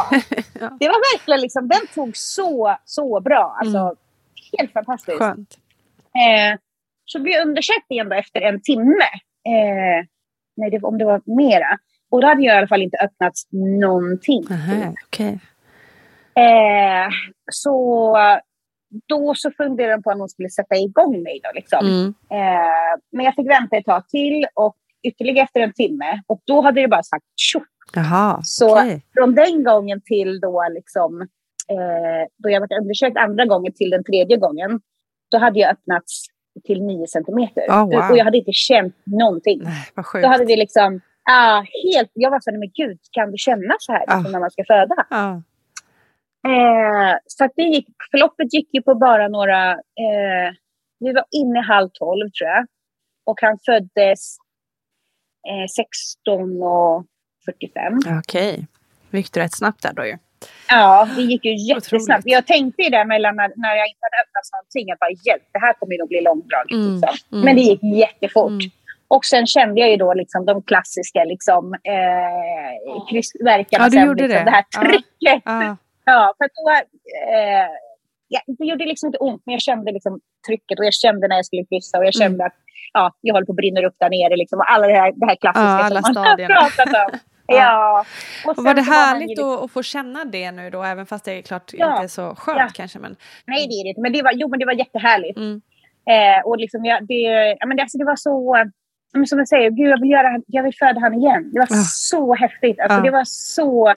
ja. 0.63 0.67
Det 0.79 0.87
var 0.93 0.99
verkligen 1.11 1.41
liksom, 1.41 1.63
den 1.67 1.85
tog 1.95 2.11
så, 2.17 2.77
så 2.85 3.19
bra. 3.27 3.55
Alltså, 3.59 3.77
mm. 3.77 3.95
Helt 4.57 4.73
fantastiskt. 4.73 5.21
Eh, 6.23 6.51
så 7.05 7.19
blev 7.21 7.33
jag 7.33 7.47
undersökt 7.47 7.91
igen 7.93 8.11
efter 8.11 8.41
en 8.41 8.61
timme. 8.61 9.09
Eh, 9.53 9.99
nej, 10.57 10.69
det, 10.71 10.79
om 10.91 10.97
det 10.97 11.05
var 11.05 11.21
mera. 11.25 11.71
Och 12.11 12.21
då 12.21 12.27
hade 12.27 12.43
jag 12.43 12.55
i 12.55 12.57
alla 12.57 12.67
fall 12.67 12.81
inte 12.81 12.97
öppnats 12.97 13.47
någonting. 13.51 14.43
Aha, 14.51 14.93
okay. 15.07 15.33
eh, 16.45 17.09
så 17.51 18.17
då 19.05 19.33
så 19.35 19.51
funderade 19.51 19.93
de 19.93 20.03
på 20.03 20.09
om 20.09 20.19
de 20.19 20.29
skulle 20.29 20.49
sätta 20.49 20.75
igång 20.75 21.23
mig. 21.23 21.39
Då, 21.43 21.49
liksom. 21.55 21.87
Mm. 21.87 22.07
Eh, 22.07 22.99
men 23.11 23.25
jag 23.25 23.35
fick 23.35 23.49
vänta 23.49 23.77
ett 23.77 23.85
tag 23.85 24.07
till 24.09 24.45
och 24.53 24.75
ytterligare 25.03 25.43
efter 25.43 25.59
en 25.59 25.73
timme. 25.73 26.21
Och 26.27 26.41
då 26.45 26.61
hade 26.61 26.81
det 26.81 26.87
bara 26.87 27.03
sagt 27.03 27.25
tjoff. 27.35 27.63
Så 28.43 28.71
okay. 28.71 29.01
från 29.13 29.35
den 29.35 29.63
gången 29.63 30.01
till 30.05 30.39
då, 30.39 30.67
liksom, 30.71 31.21
eh, 31.69 32.27
då 32.37 32.49
jag 32.49 32.59
varit 32.59 32.81
undersökt 32.81 33.17
andra 33.17 33.45
gången 33.45 33.73
till 33.73 33.89
den 33.89 34.03
tredje 34.03 34.37
gången, 34.37 34.79
då 35.31 35.37
hade 35.37 35.59
jag 35.59 35.71
öppnats 35.71 36.25
till 36.63 36.83
nio 36.83 37.07
centimeter. 37.07 37.65
Oh, 37.69 37.85
wow. 37.85 38.11
Och 38.11 38.17
jag 38.17 38.25
hade 38.25 38.37
inte 38.37 38.51
känt 38.53 38.95
någonting. 39.05 39.61
Nej, 39.63 39.87
vad 39.95 40.05
sjukt. 40.05 40.23
Då 40.23 40.29
hade 40.29 40.45
det 40.45 40.55
liksom, 40.55 41.01
ah, 41.31 41.65
helt, 41.93 42.11
jag 42.13 42.31
var 42.31 42.39
så 42.39 42.51
här, 42.51 42.57
men 42.57 42.71
gud, 42.73 42.99
kan 43.11 43.31
du 43.31 43.37
känna 43.37 43.73
så 43.79 43.91
här 43.91 44.05
ah. 44.07 44.19
när 44.19 44.39
man 44.39 44.51
ska 44.51 44.63
föda? 44.67 44.95
Ah. 45.09 45.41
Eh, 46.47 47.17
så 47.27 47.49
det 47.55 47.63
gick, 47.63 47.87
förloppet 48.11 48.53
gick 48.53 48.69
ju 48.73 48.81
på 48.81 48.95
bara 48.95 49.27
några... 49.27 49.71
Eh, 49.71 50.53
vi 50.99 51.13
var 51.13 51.25
inne 51.31 51.59
halv 51.59 51.89
tolv, 51.93 52.29
tror 52.29 52.49
jag. 52.49 52.65
Och 53.25 53.41
han 53.41 53.57
föddes 53.65 54.37
eh, 55.49 55.67
16 55.75 56.63
och 56.63 57.05
45. 57.45 57.97
Okej. 57.97 58.53
Okay. 58.53 58.65
Det 59.11 59.17
gick 59.17 59.37
rätt 59.37 59.57
snabbt 59.57 59.81
där 59.81 59.93
då 59.93 60.05
ju. 60.05 60.17
Ja, 60.69 61.07
det 61.15 61.21
gick 61.21 61.45
ju 61.45 61.55
jättesnabbt. 61.55 62.03
Otroligt. 62.03 62.23
Jag 62.25 62.47
tänkte 62.47 62.81
ju 62.81 62.89
där 62.89 63.05
mellan 63.05 63.35
när, 63.35 63.51
när 63.55 63.75
jag 63.75 63.87
inte 63.87 63.99
hade 64.01 64.17
öppnat 64.23 64.47
någonting, 64.53 64.91
att 64.91 64.99
bara 64.99 65.11
hjälp, 65.25 65.43
det 65.53 65.59
här 65.59 65.73
kommer 65.73 65.97
nog 65.97 66.07
bli 66.07 66.21
långdraget. 66.21 66.71
Mm, 66.71 66.93
liksom. 66.93 67.15
mm. 67.31 67.45
Men 67.45 67.55
det 67.55 67.61
gick 67.61 67.83
jättefort. 67.83 68.49
Mm. 68.49 68.71
Och 69.07 69.25
sen 69.25 69.47
kände 69.47 69.81
jag 69.81 69.89
ju 69.89 69.97
då 69.97 70.13
liksom 70.13 70.45
de 70.45 70.63
klassiska 70.63 71.23
liksom, 71.23 71.73
eh, 71.73 73.05
kryssverkarna. 73.09 73.83
Ja, 73.83 73.89
du 73.89 73.97
sen, 73.97 74.07
gjorde 74.07 74.23
liksom, 74.23 74.45
det. 74.45 74.51
det 74.51 74.55
här 74.57 74.65
trycket. 74.83 75.41
Ja. 75.45 75.63
Ja, 75.63 75.77
för 76.37 76.47
då, 76.57 76.69
eh, 77.33 77.67
ja, 78.27 78.41
det 78.57 78.65
gjorde 78.65 78.85
liksom 78.85 79.07
inte 79.07 79.17
ont, 79.17 79.41
men 79.45 79.53
jag 79.53 79.61
kände 79.61 79.91
liksom 79.91 80.19
trycket 80.47 80.79
och 80.79 80.85
jag 80.85 80.93
kände 80.93 81.27
när 81.27 81.35
jag 81.35 81.45
skulle 81.45 81.65
kryssa 81.65 81.97
och 81.97 82.05
jag 82.05 82.13
kände 82.13 82.43
mm. 82.43 82.47
att 82.47 82.53
ja, 82.93 83.15
jag 83.21 83.33
håller 83.33 83.45
på 83.45 83.51
att 83.51 83.55
brinna 83.55 83.87
upp 83.87 83.95
där 83.99 84.09
nere. 84.09 84.35
Liksom, 84.35 84.59
och 84.59 84.71
alla 84.71 84.87
det 84.87 84.93
här, 84.93 85.13
det 85.15 85.25
här 85.25 85.35
klassiska 85.35 85.63
ja, 85.63 85.83
alla 85.83 86.01
som 86.01 86.13
man 86.13 86.25
har 86.39 86.47
pratat 86.47 87.11
om. 87.11 87.19
Ja. 87.47 88.05
Och, 88.45 88.57
och 88.57 88.63
var 88.63 88.73
det 88.73 88.81
härligt 88.81 89.29
liksom... 89.29 89.63
att 89.63 89.71
få 89.71 89.83
känna 89.83 90.25
det 90.25 90.51
nu 90.51 90.69
då, 90.69 90.83
även 90.83 91.05
fast 91.05 91.25
det 91.25 91.31
är 91.31 91.41
klart 91.41 91.71
ja. 91.73 91.95
inte 91.95 92.13
så 92.13 92.35
skönt 92.35 92.59
ja. 92.59 92.69
kanske? 92.73 92.99
Men... 92.99 93.15
Nej, 93.45 93.67
det 93.67 93.73
är 93.73 93.83
det 93.83 93.89
inte. 93.89 94.01
Men 94.01 94.13
det 94.13 94.21
var, 94.21 94.31
jo, 94.33 94.47
men 94.47 94.59
det 94.59 94.65
var 94.65 94.73
jättehärligt. 94.73 95.37
Mm. 95.37 95.61
Eh, 96.09 96.45
och 96.45 96.57
liksom, 96.57 96.85
ja, 96.85 96.99
det, 97.01 97.21
ja, 97.59 97.65
men 97.65 97.79
alltså, 97.79 97.97
det 97.97 98.05
var 98.05 98.15
så... 98.15 98.63
Men 99.13 99.27
som 99.27 99.39
jag 99.39 99.47
säger, 99.47 99.69
gud, 99.69 99.89
jag 99.89 100.01
vill, 100.01 100.11
göra, 100.11 100.41
jag 100.47 100.63
vill 100.63 100.75
föda 100.79 100.99
han 100.99 101.13
igen. 101.13 101.51
Det 101.53 101.59
var 101.59 101.67
oh. 101.67 101.83
så 101.87 102.35
häftigt. 102.35 102.79
Alltså, 102.79 103.01
Det 103.01 103.11
var 103.11 103.23
så 103.25 103.93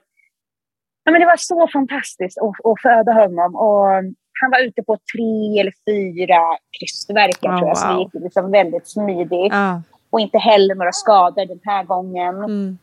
Ja, 1.07 1.13
men 1.13 1.21
det 1.21 1.27
var 1.27 1.37
så 1.37 1.69
fantastiskt 1.73 2.39
att, 2.39 2.67
att 2.67 2.83
föda 2.83 3.13
honom. 3.13 3.57
Och 3.57 3.87
han 4.41 4.51
var 4.51 4.61
ute 4.67 4.83
på 4.83 4.97
tre 5.13 5.61
eller 5.61 5.73
fyra 5.89 6.41
krystverkar 6.79 7.51
oh, 7.51 7.59
tror 7.59 7.69
jag, 7.69 7.75
wow. 7.75 7.75
så 7.75 7.93
det 7.93 7.99
gick 7.99 8.25
liksom 8.25 8.51
väldigt 8.51 8.89
smidigt. 8.89 9.53
Oh. 9.53 9.79
Och 10.11 10.21
inte 10.21 10.39
heller 10.39 10.75
några 10.75 10.93
skador 10.93 11.47
den 11.47 11.61
här 11.65 11.85
gången. 11.85 12.37
Mm. 12.37 12.79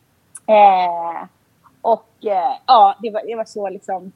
Eh, 0.47 1.27
och 1.81 2.09
eh, 2.25 2.53
ja, 2.67 2.95
det 3.01 3.11
var, 3.11 3.21
det 3.27 3.35
var 3.35 3.45
så 3.45 3.69
liksom... 3.69 4.11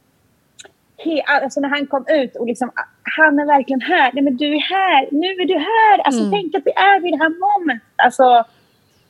He, 0.97 1.21
alltså 1.21 1.59
när 1.59 1.69
han 1.69 1.87
kom 1.87 2.05
ut 2.09 2.35
och 2.35 2.47
liksom, 2.47 2.71
han 3.17 3.39
är 3.39 3.45
verkligen 3.45 3.81
här. 3.81 4.11
Nej 4.13 4.23
men 4.23 4.37
du 4.37 4.55
är 4.55 4.59
här, 4.59 5.07
nu 5.11 5.27
är 5.27 5.45
du 5.45 5.57
här. 5.57 6.05
Alltså 6.05 6.21
mm. 6.21 6.31
tänk 6.31 6.55
att 6.55 6.65
vi 6.65 6.71
är 6.71 7.01
vid 7.01 7.13
det 7.13 7.17
här 7.17 7.29
momentet. 7.29 7.87
Alltså, 7.95 8.43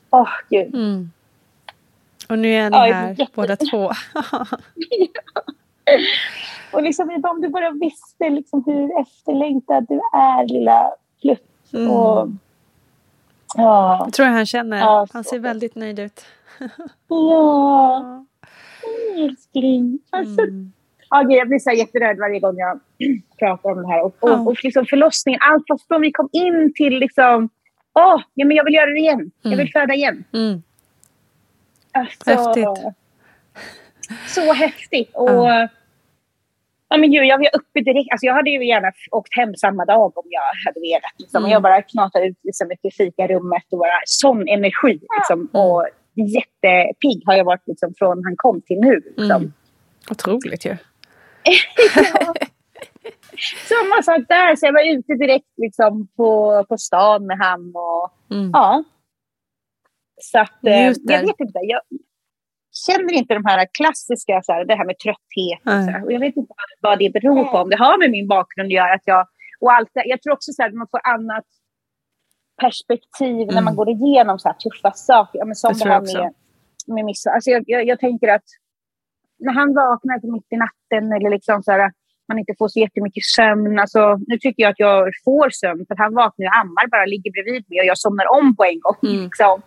åh 0.10 0.22
oh, 0.22 0.30
gud. 0.50 0.76
Mm. 0.76 1.12
Och 2.30 2.40
nu 2.40 2.54
är 2.54 2.70
ni 2.70 2.78
ja, 2.78 2.94
här 2.94 3.10
jätte... 3.10 3.32
båda 3.36 3.56
två. 3.56 3.92
Och 6.72 6.84
liksom 6.84 7.24
om 7.24 7.42
du 7.42 7.50
bara 7.50 7.72
visste 7.72 8.30
liksom 8.30 8.64
hur 8.66 9.02
efterlängtad 9.02 9.86
du 9.90 9.96
är 10.14 10.48
lilla 10.48 10.94
Plutt. 11.22 11.74
Mm. 11.74 11.92
Och, 11.92 12.30
ja. 13.56 14.02
Jag 14.06 14.14
tror 14.14 14.28
jag 14.28 14.36
han 14.36 14.46
känner. 14.46 14.78
Ja, 14.78 15.08
han 15.14 15.24
ser 15.24 15.40
väldigt 15.40 15.76
nöjd 15.76 16.00
ut. 16.00 16.26
ja. 17.08 18.26
Älskling. 19.18 20.00
Alltså, 20.10 20.42
mm. 20.42 20.72
ja, 21.10 21.26
jag 21.30 21.48
blir 21.48 21.60
så 21.60 21.72
jätterörd 21.72 22.20
varje 22.20 22.40
gång 22.40 22.58
jag 22.58 22.80
pratar 23.40 23.70
om 23.70 23.82
det 23.82 23.88
här. 23.88 24.02
Och, 24.02 24.16
och, 24.20 24.30
ja. 24.30 24.40
och 24.40 24.64
liksom 24.64 24.86
förlossningen, 24.86 25.40
allt 25.44 25.64
från 25.88 26.02
vi 26.02 26.12
kom 26.12 26.30
in 26.32 26.74
till 26.76 27.00
liksom... 27.00 27.50
Åh, 27.94 28.16
oh, 28.16 28.22
ja, 28.34 28.46
men 28.46 28.58
jag 28.58 28.66
vill 28.66 28.74
göra 28.74 28.90
det 28.90 29.00
igen. 29.00 29.32
Jag 29.42 29.50
vill 29.50 29.60
mm. 29.60 29.72
föda 29.72 29.94
igen. 29.94 30.24
Mm. 30.34 30.62
Alltså, 32.00 32.32
häftigt. 32.32 32.94
Så 34.28 34.54
häftigt. 34.54 35.12
Och, 35.14 35.30
ja. 35.30 35.68
ja 36.90 36.98
men 36.98 37.14
ju, 37.14 37.24
jag 37.26 37.38
var 37.38 37.50
uppe 37.54 37.80
direkt. 37.82 38.12
Alltså, 38.12 38.26
jag 38.26 38.34
hade 38.34 38.50
ju 38.50 38.68
gärna 38.68 38.92
åkt 39.12 39.36
hem 39.36 39.56
samma 39.56 39.86
dag 39.86 40.18
om 40.18 40.26
jag 40.30 40.42
hade 40.66 40.80
velat. 40.80 41.16
Liksom. 41.20 41.44
Mm. 41.44 41.52
Jag 41.52 41.62
bara 41.62 41.82
knatade 41.82 42.26
ut 42.28 42.40
liksom, 42.44 42.72
i 42.72 42.92
fikarummet 42.92 43.64
och 43.72 43.78
bara 43.78 44.02
sån 44.06 44.48
energi. 44.48 45.00
Liksom. 45.18 45.40
Mm. 45.40 45.62
Och 45.62 45.88
jättepigg 46.16 47.24
har 47.26 47.36
jag 47.36 47.46
varit 47.46 47.68
liksom, 47.68 47.94
från 47.98 48.24
han 48.24 48.34
kom 48.38 48.62
till 48.62 48.80
nu. 48.80 48.96
Liksom. 48.96 49.42
Mm. 49.42 49.54
Otroligt 50.12 50.66
ju. 50.66 50.70
ja. 51.96 52.34
Samma 53.70 54.04
sak 54.04 54.28
där. 54.28 54.56
Så 54.56 54.66
jag 54.66 54.74
var 54.74 54.98
ute 54.98 55.14
direkt 55.14 55.54
liksom, 55.58 56.08
på, 56.16 56.64
på 56.70 56.78
stan 56.78 57.26
med 57.26 57.38
han. 57.38 57.74
Och, 57.76 58.36
mm. 58.36 58.50
ja, 58.54 58.84
så 60.22 60.40
att, 60.40 60.66
eh, 60.66 60.94
jag 61.04 61.22
vet 61.22 61.40
inte. 61.40 61.60
Jag 61.62 61.82
känner 62.86 63.14
inte 63.14 63.34
de 63.34 63.46
här 63.46 63.68
klassiska, 63.74 64.42
så 64.44 64.54
här, 64.54 64.66
det 64.66 64.76
här 64.76 64.86
med 64.86 65.00
trötthet. 65.00 65.62
Och, 65.66 65.84
så 65.86 65.92
här, 65.92 66.06
och 66.06 66.12
jag 66.12 66.20
vet 66.20 66.38
inte 66.38 66.54
vad 66.82 67.00
det 67.00 67.10
beror 67.14 67.44
på. 67.44 67.58
Om 67.58 67.70
det 67.70 67.78
har 67.78 68.00
med 68.00 68.12
min 68.12 68.28
bakgrund 68.28 68.68
att 68.68 68.74
göra. 68.74 68.94
Att 68.94 69.06
jag, 69.06 69.28
och 69.60 69.74
allt, 69.74 69.90
jag 69.94 70.22
tror 70.22 70.34
också 70.34 70.52
att 70.64 70.74
man 70.74 70.88
får 70.92 71.02
annat 71.08 71.46
perspektiv 72.62 73.42
mm. 73.42 73.56
när 73.56 73.62
man 73.62 73.76
går 73.76 73.90
igenom 73.90 74.40
så 74.40 74.50
här 74.50 74.56
tuffa 74.56 74.92
saker. 74.92 75.40
Ja, 75.40 75.46
men 75.46 75.56
som 75.56 75.74
det 75.74 75.90
här 75.90 76.02
med, 76.02 76.34
med 76.96 77.06
miss. 77.06 77.28
Alltså 77.28 77.50
jag, 77.50 77.64
jag, 77.68 77.88
jag, 77.88 78.00
tänker 78.00 78.28
att 78.28 78.48
när 79.40 79.54
han 79.54 79.74
vaknar 79.74 80.32
mitt 80.34 80.54
i 80.56 80.58
natten 80.58 81.06
eller 81.16 81.30
liksom 81.30 81.64
så 81.64 81.72
här, 81.72 81.92
man 82.28 82.40
inte 82.40 82.54
får 82.58 82.68
så 82.68 82.80
jättemycket 82.80 83.26
sömn. 83.36 83.80
Alltså, 83.80 84.02
nu 84.28 84.38
tycker 84.38 84.64
jag 84.64 84.72
att 84.72 84.80
jag 84.80 85.12
får 85.26 85.50
sömn 85.50 85.86
för 85.88 85.96
han 86.04 86.14
vaknar 86.14 86.46
och 86.48 86.58
ammar 86.64 86.86
bara 86.94 87.06
ligger 87.06 87.32
bredvid 87.32 87.64
mig 87.70 87.80
och 87.80 87.90
jag 87.92 87.98
somnar 87.98 88.28
om 88.38 88.56
på 88.56 88.64
en 88.72 88.80
gång. 88.86 89.00
Mm. 89.04 89.24
Liksom. 89.24 89.62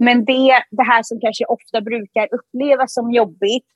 Men 0.00 0.24
det, 0.24 0.50
det 0.70 0.82
här 0.82 1.02
som 1.02 1.20
kanske 1.20 1.44
ofta 1.44 1.80
brukar 1.80 2.28
upplevas 2.34 2.94
som 2.94 3.12
jobbigt, 3.12 3.66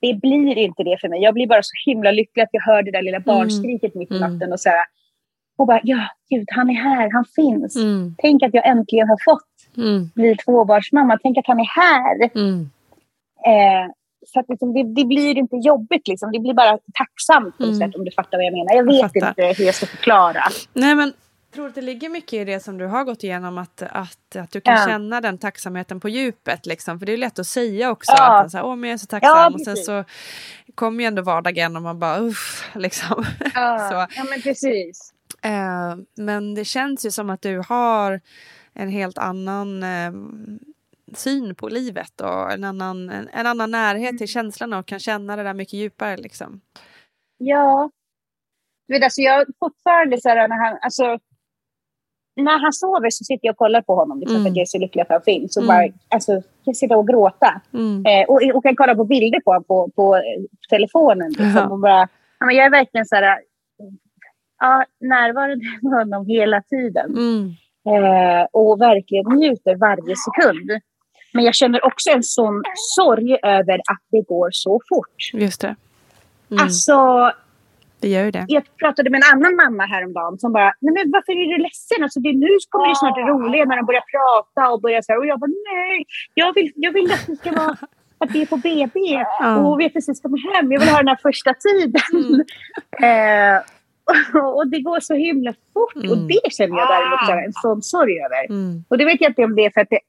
det 0.00 0.14
blir 0.14 0.58
inte 0.58 0.82
det 0.82 0.98
för 1.00 1.08
mig. 1.08 1.22
Jag 1.22 1.34
blir 1.34 1.46
bara 1.46 1.62
så 1.62 1.72
himla 1.86 2.10
lycklig 2.10 2.42
att 2.42 2.48
jag 2.52 2.62
hör 2.62 2.82
det 2.82 2.90
där 2.90 3.02
lilla 3.02 3.16
mm. 3.16 3.26
barnskriket 3.26 3.94
mm. 3.94 3.98
mitt 3.98 4.12
i 4.12 4.16
mm. 4.16 4.32
natten 4.32 4.52
och 4.52 4.60
så 4.60 4.68
här, 4.68 4.84
och 5.58 5.66
bara, 5.66 5.80
ja, 5.82 5.98
gud, 6.30 6.48
han 6.50 6.70
är 6.70 6.74
här, 6.74 7.10
han 7.12 7.24
finns. 7.24 7.76
Mm. 7.76 8.14
Tänk 8.18 8.42
att 8.42 8.54
jag 8.54 8.66
äntligen 8.66 9.08
har 9.08 9.18
fått 9.24 9.76
mm. 9.76 10.10
bli 10.14 10.36
tvåbarnsmamma. 10.36 11.18
Tänk 11.22 11.38
att 11.38 11.46
han 11.46 11.60
är 11.60 11.70
här. 11.82 12.30
Mm. 12.34 12.60
Eh, 13.46 13.92
så 14.26 14.40
att 14.40 14.48
liksom, 14.48 14.74
det, 14.74 14.82
det, 14.82 15.04
blir 15.04 15.38
inte 15.38 15.56
jobbigt, 15.56 16.08
liksom. 16.08 16.32
det 16.32 16.38
blir 16.38 16.54
bara 16.54 16.78
tacksamt 16.94 17.56
på 17.56 17.62
något 17.62 17.76
mm. 17.76 17.88
sätt, 17.88 17.96
om 17.98 18.04
du 18.04 18.10
fattar 18.10 18.38
vad 18.38 18.44
jag 18.44 18.52
menar. 18.52 18.74
Jag 18.74 18.86
vet 18.86 19.10
jag 19.14 19.28
inte 19.30 19.54
hur 19.58 19.64
jag 19.64 19.74
ska 19.74 19.86
förklara. 19.86 20.42
Nej, 20.72 20.94
men 20.94 21.12
tror 21.52 21.66
att 21.66 21.74
det 21.74 21.82
ligger 21.82 22.08
mycket 22.08 22.32
i 22.32 22.44
det 22.44 22.60
som 22.60 22.78
du 22.78 22.86
har 22.86 23.04
gått 23.04 23.24
igenom, 23.24 23.58
att, 23.58 23.82
att, 23.82 24.36
att 24.36 24.50
du 24.50 24.60
kan 24.60 24.74
ja. 24.74 24.86
känna 24.86 25.20
den 25.20 25.38
tacksamheten 25.38 26.00
på 26.00 26.08
djupet. 26.08 26.66
Liksom. 26.66 26.98
För 26.98 27.06
det 27.06 27.12
är 27.12 27.16
lätt 27.16 27.38
att 27.38 27.46
säga 27.46 27.90
också, 27.90 28.12
ja. 28.12 28.40
att 28.40 28.50
så 28.50 28.56
här, 28.56 28.64
Åh, 28.64 28.76
men 28.76 28.90
jag 28.90 28.94
är 28.94 28.98
så 28.98 29.06
tacksam. 29.06 29.30
Ja, 29.30 29.50
och 29.50 29.60
sen 29.60 29.76
så 29.76 30.04
kommer 30.74 31.00
ju 31.00 31.06
ändå 31.06 31.22
vardagen 31.22 31.76
och 31.76 31.82
man 31.82 31.98
bara 31.98 32.18
uff, 32.18 32.70
liksom. 32.74 33.24
Ja, 33.54 33.78
så. 33.90 34.18
ja 34.18 34.24
men 34.30 34.42
precis. 34.42 35.12
Eh, 35.42 35.96
men 36.16 36.54
det 36.54 36.64
känns 36.64 37.06
ju 37.06 37.10
som 37.10 37.30
att 37.30 37.42
du 37.42 37.62
har 37.68 38.20
en 38.74 38.88
helt 38.88 39.18
annan 39.18 39.82
eh, 39.82 40.12
syn 41.14 41.54
på 41.54 41.68
livet 41.68 42.20
och 42.20 42.52
en 42.52 42.64
annan, 42.64 43.10
en, 43.10 43.28
en, 43.32 43.46
annan 43.46 43.70
närhet 43.70 44.18
till 44.18 44.28
känslan 44.28 44.72
och 44.72 44.86
kan 44.86 44.98
känna 44.98 45.36
det 45.36 45.42
där 45.42 45.54
mycket 45.54 45.74
djupare. 45.74 46.16
Liksom. 46.16 46.60
Ja. 47.38 47.90
Du 48.88 48.94
vet, 48.94 49.04
alltså 49.04 49.20
jag 49.20 49.46
fortfarande 49.58 50.20
så 50.20 50.28
här, 50.28 50.48
när 50.48 50.64
han, 50.64 50.78
alltså, 50.82 51.18
när 52.36 52.58
han 52.58 52.72
sover 52.72 53.10
så 53.10 53.24
sitter 53.24 53.46
jag 53.46 53.52
och 53.52 53.58
kollar 53.58 53.82
på 53.82 53.94
honom 53.94 54.20
liksom, 54.20 54.36
mm. 54.36 54.44
för 54.44 54.50
att 54.50 54.56
jag 54.56 54.62
är 54.62 54.66
så 54.66 54.78
lycklig 54.78 55.02
att 55.02 55.08
han 55.08 55.22
finns. 55.22 55.56
Och 55.56 55.62
mm. 55.62 55.76
bara, 55.76 55.92
alltså, 56.08 56.42
kan 56.64 56.74
sitta 56.74 56.96
och 56.96 57.08
gråta. 57.08 57.60
Mm. 57.74 58.06
Eh, 58.06 58.24
och, 58.28 58.40
och 58.54 58.62
kan 58.62 58.76
kolla 58.76 58.94
på 58.94 59.04
bilder 59.04 59.40
på 59.40 59.50
honom 59.50 59.64
på, 59.64 59.90
på, 59.96 60.22
telefonen. 60.70 61.28
Liksom, 61.38 61.72
och 61.72 61.80
bara, 61.80 62.08
jag 62.38 62.66
är 62.66 62.70
verkligen 62.70 63.06
så 63.06 63.16
här, 63.16 63.40
ja, 64.60 64.84
närvarande 65.00 65.64
med 65.82 65.92
honom 65.92 66.26
hela 66.26 66.62
tiden. 66.62 67.10
Mm. 67.10 67.54
Eh, 67.86 68.46
och 68.52 68.80
verkligen 68.80 69.24
njuter 69.38 69.76
varje 69.76 70.14
sekund. 70.16 70.70
Men 71.34 71.44
jag 71.44 71.54
känner 71.54 71.86
också 71.86 72.10
en 72.10 72.22
sån 72.22 72.62
sorg 72.74 73.38
över 73.42 73.74
att 73.74 74.02
det 74.10 74.22
går 74.28 74.48
så 74.52 74.80
fort. 74.88 75.30
Just 75.32 75.60
det. 75.60 75.76
Mm. 76.50 76.64
Alltså, 76.64 77.30
det 78.02 78.08
gör 78.08 78.30
det. 78.32 78.44
Jag 78.48 78.62
pratade 78.82 79.10
med 79.10 79.18
en 79.22 79.28
annan 79.32 79.56
mamma 79.56 79.84
häromdagen 79.94 80.38
som 80.38 80.52
bara, 80.52 80.72
nej 80.80 80.92
men 80.96 81.10
varför 81.14 81.32
är 81.32 81.56
du 81.56 81.62
ledsen? 81.62 82.02
Alltså 82.02 82.20
det, 82.20 82.32
nu 82.32 82.52
kommer 82.68 82.88
det 82.88 82.96
snart 82.96 83.16
det 83.20 83.26
roliga 83.34 83.64
när 83.64 83.76
de 83.76 83.86
börjar 83.86 84.06
prata 84.14 84.70
och 84.72 84.80
börjar 84.80 85.02
så 85.02 85.12
här. 85.12 85.18
Och 85.18 85.26
jag 85.26 85.38
bara, 85.40 85.54
nej, 85.72 86.04
jag 86.34 86.54
vill, 86.54 86.72
jag 86.74 86.92
vill 86.92 87.12
att 87.12 87.26
det 87.26 87.36
ska 87.36 87.52
vara 87.52 87.76
att 88.22 88.32
det 88.32 88.42
är 88.42 88.46
på 88.46 88.56
BB 88.56 88.98
och 89.68 89.80
vet 89.80 89.92
precis 89.92 90.20
komma 90.22 90.38
hem. 90.52 90.72
Jag 90.72 90.80
vill 90.80 90.88
ha 90.88 90.98
den 90.98 91.08
här 91.08 91.22
första 91.22 91.54
tiden. 91.54 92.02
Mm. 92.12 92.40
eh, 93.08 93.58
och 94.58 94.68
det 94.68 94.80
går 94.80 95.00
så 95.00 95.14
himla 95.14 95.52
fort. 95.74 95.96
Mm. 95.96 96.10
Och 96.10 96.18
det 96.18 96.52
känner 96.52 96.76
jag 96.76 96.88
däremot 96.88 97.28
ah. 97.28 97.44
en 97.46 97.52
sån 97.52 97.82
sorg 97.82 98.14
över. 98.26 98.44
Mm. 98.50 98.84
Och 98.88 98.98
det 98.98 99.04
vet 99.04 99.20
jag 99.20 99.30
inte 99.30 99.44
om 99.44 99.54
det 99.56 99.64
är 99.64 99.70
för 99.70 99.80
att 99.80 99.90
det, 99.90 100.00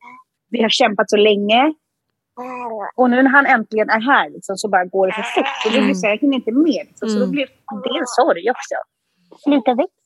vi 0.49 0.61
har 0.61 0.69
kämpat 0.69 1.09
så 1.09 1.17
länge. 1.17 1.73
Och 2.95 3.09
nu 3.09 3.23
när 3.23 3.29
han 3.29 3.45
äntligen 3.45 3.89
är 3.89 4.01
här 4.01 4.29
liksom, 4.29 4.57
så 4.57 4.69
bara 4.69 4.85
går 4.85 5.07
det 5.07 5.13
för 5.13 5.21
fort. 5.21 5.65
Och 5.65 5.71
då 5.73 5.85
blir 5.85 5.93
så 5.93 6.05
här, 6.05 6.13
jag 6.13 6.19
hinner 6.19 6.35
inte 6.35 6.51
med. 6.51 6.83
Liksom. 6.87 7.09
Så 7.09 7.15
då 7.15 7.23
mm. 7.23 7.31
blir 7.31 7.45
det 7.93 7.99
en 7.99 8.13
sorg 8.19 8.51
också. 8.55 8.75
Sluta 9.43 9.73
växa. 9.73 10.02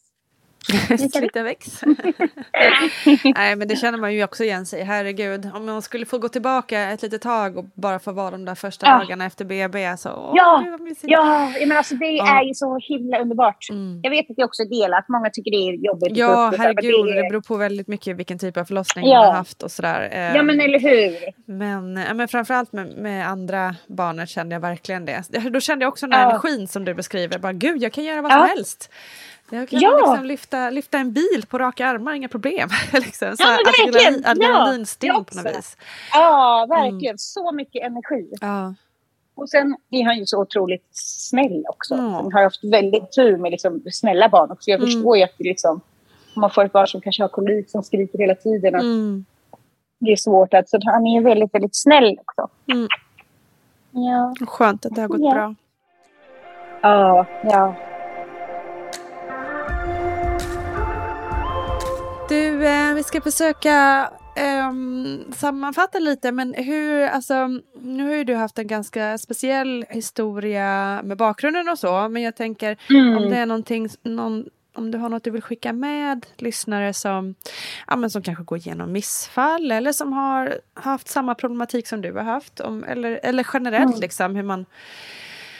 Sluta 1.11 1.43
väx. 1.43 1.81
Nej 3.35 3.55
men 3.55 3.67
det 3.67 3.75
känner 3.75 3.97
man 3.97 4.13
ju 4.13 4.23
också 4.23 4.43
igen 4.43 4.65
sig. 4.65 4.83
Herregud, 4.83 5.49
om 5.53 5.65
man 5.65 5.81
skulle 5.81 6.05
få 6.05 6.17
gå 6.17 6.29
tillbaka 6.29 6.81
ett 6.81 7.01
litet 7.01 7.21
tag 7.21 7.57
och 7.57 7.65
bara 7.73 7.99
få 7.99 8.11
vara 8.11 8.31
de 8.31 8.45
där 8.45 8.55
första 8.55 8.85
ja. 8.85 8.97
dagarna 8.97 9.25
efter 9.25 9.45
BB. 9.45 9.97
Så, 9.97 10.09
åh, 10.09 10.33
ja, 10.35 10.63
ja 11.05 11.65
men 11.67 11.77
alltså 11.77 11.95
det 11.95 12.05
ja. 12.05 12.39
är 12.39 12.43
ju 12.43 12.53
så 12.53 12.79
himla 12.81 13.19
underbart. 13.19 13.69
Mm. 13.69 13.99
Jag 14.03 14.11
vet 14.11 14.29
att 14.29 14.35
det 14.35 14.43
också 14.43 14.63
är 14.63 14.81
delat. 14.81 15.09
Många 15.09 15.29
tycker 15.29 15.51
det 15.51 15.57
är 15.57 15.85
jobbigt. 15.85 16.17
Ja, 16.17 16.53
herregud. 16.57 17.05
Det, 17.05 17.11
är... 17.11 17.23
det 17.23 17.29
beror 17.29 17.41
på 17.41 17.57
väldigt 17.57 17.87
mycket 17.87 18.17
vilken 18.17 18.39
typ 18.39 18.57
av 18.57 18.65
förlossning 18.65 19.05
ja. 19.05 19.19
man 19.19 19.25
har 19.27 19.33
haft 19.33 19.63
och 19.63 19.71
sådär. 19.71 20.31
Ja, 20.35 20.43
men 20.43 20.61
eller 20.61 20.79
hur. 20.79 21.17
Men, 21.45 21.93
men 21.93 22.27
framförallt 22.27 22.73
med, 22.73 22.97
med 22.97 23.27
andra 23.27 23.75
barnet 23.87 24.29
kände 24.29 24.55
jag 24.55 24.59
verkligen 24.59 25.05
det. 25.05 25.23
Då 25.49 25.59
kände 25.59 25.85
jag 25.85 25.91
också 25.91 26.07
den 26.07 26.19
här 26.19 26.29
energin 26.29 26.67
som 26.67 26.85
du 26.85 26.93
beskriver. 26.93 27.39
Bara, 27.39 27.53
Gud, 27.53 27.83
jag 27.83 27.93
kan 27.93 28.03
göra 28.03 28.21
vad 28.21 28.31
som 28.31 28.41
helst. 28.41 28.91
Jag 29.49 29.69
kan 29.69 29.79
ja. 29.79 29.97
liksom 29.97 30.25
lyfta, 30.25 30.69
lyfta 30.69 30.97
en 30.97 31.13
bil 31.13 31.45
på 31.49 31.57
raka 31.57 31.87
armar, 31.87 32.13
inga 32.13 32.27
problem. 32.27 32.69
liksom. 32.93 33.37
så 33.37 33.43
ja, 33.43 33.59
verkligen. 33.65 34.25
Adrenalinstim 34.25 35.07
ja, 35.07 35.23
på 35.23 35.37
något 35.37 35.57
vis. 35.57 35.77
Ja, 36.13 36.65
verkligen. 36.69 37.11
Mm. 37.11 37.17
Så 37.17 37.51
mycket 37.51 37.83
energi. 37.83 38.33
Ja. 38.41 38.73
Och 39.35 39.49
sen 39.49 39.75
är 39.91 40.03
han 40.03 40.17
ju 40.17 40.25
så 40.25 40.41
otroligt 40.41 40.87
snäll 40.91 41.65
också. 41.69 41.93
Mm. 41.93 42.13
Han 42.13 42.33
har 42.33 42.43
haft 42.43 42.63
väldigt 42.63 43.11
tur 43.11 43.37
med 43.37 43.51
liksom, 43.51 43.83
snälla 43.91 44.29
barn 44.29 44.51
också. 44.51 44.69
Jag 44.71 44.79
mm. 44.79 44.87
förstår 44.87 45.17
ju 45.17 45.23
att 45.23 45.33
det 45.37 45.43
liksom, 45.43 45.81
om 46.35 46.41
man 46.41 46.49
får 46.49 46.65
ett 46.65 46.71
barn 46.71 46.87
som 46.87 47.01
kanske 47.01 47.23
har 47.23 47.27
kolik 47.27 47.69
som 47.69 47.83
skriker 47.83 48.17
hela 48.17 48.35
tiden. 48.35 48.75
Att 48.75 48.81
mm. 48.81 49.25
Det 49.99 50.11
är 50.11 50.15
svårt. 50.15 50.53
Att, 50.53 50.69
så 50.69 50.79
han 50.85 51.07
är 51.07 51.21
väldigt, 51.21 51.53
väldigt 51.53 51.75
snäll 51.75 52.17
också. 52.21 52.49
Mm. 52.71 52.87
Ja. 53.91 54.35
Skönt 54.47 54.85
att 54.85 54.95
det 54.95 55.01
har 55.01 55.07
gått 55.07 55.21
ja. 55.21 55.33
bra. 55.33 55.55
Ja, 56.81 57.25
ja. 57.43 57.75
Du, 62.29 62.65
eh, 62.65 62.93
vi 62.93 63.03
ska 63.03 63.21
försöka 63.21 64.09
eh, 64.35 64.73
sammanfatta 65.35 65.99
lite, 65.99 66.31
men 66.31 66.53
hur, 66.53 67.03
alltså, 67.03 67.47
nu 67.81 68.07
har 68.07 68.15
ju 68.15 68.23
du 68.23 68.35
haft 68.35 68.59
en 68.59 68.67
ganska 68.67 69.17
speciell 69.17 69.85
historia 69.89 71.01
med 71.03 71.17
bakgrunden 71.17 71.69
och 71.69 71.79
så, 71.79 72.09
men 72.09 72.21
jag 72.21 72.35
tänker 72.35 72.77
mm. 72.89 73.17
om 73.17 73.29
det 73.29 73.37
är 73.37 73.45
någonting, 73.45 73.89
någon, 74.03 74.45
om 74.75 74.91
du 74.91 74.97
har 74.97 75.09
något 75.09 75.23
du 75.23 75.31
vill 75.31 75.41
skicka 75.41 75.73
med 75.73 76.25
lyssnare 76.37 76.93
som, 76.93 77.35
ja, 77.87 77.95
men 77.95 78.09
som 78.09 78.21
kanske 78.21 78.43
går 78.43 78.57
igenom 78.57 78.91
missfall 78.91 79.71
eller 79.71 79.91
som 79.91 80.13
har 80.13 80.59
haft 80.73 81.07
samma 81.07 81.35
problematik 81.35 81.87
som 81.87 82.01
du 82.01 82.13
har 82.13 82.23
haft, 82.23 82.59
om, 82.59 82.83
eller, 82.83 83.19
eller 83.23 83.47
generellt 83.53 83.89
mm. 83.89 84.01
liksom 84.01 84.35
hur 84.35 84.43
man, 84.43 84.65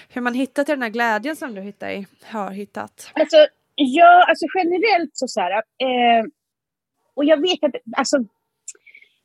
hur 0.10 0.22
man 0.22 0.34
hittar 0.34 0.64
till 0.64 0.76
den 0.76 0.84
här 0.84 0.90
glädjen 0.90 1.36
som 1.36 1.56
du 1.56 1.62
hittar 1.62 1.90
i, 1.90 2.08
har 2.24 2.52
hittat. 2.52 3.12
Alltså, 3.14 3.38
ja, 3.76 4.26
alltså 4.30 4.46
generellt 4.58 5.12
så, 5.14 5.28
så 5.28 5.42
här, 5.42 5.52
eh, 5.52 6.26
och 7.18 7.26
jag 7.26 7.42
vet 7.42 7.64
att 7.64 7.76
alltså, 7.98 8.18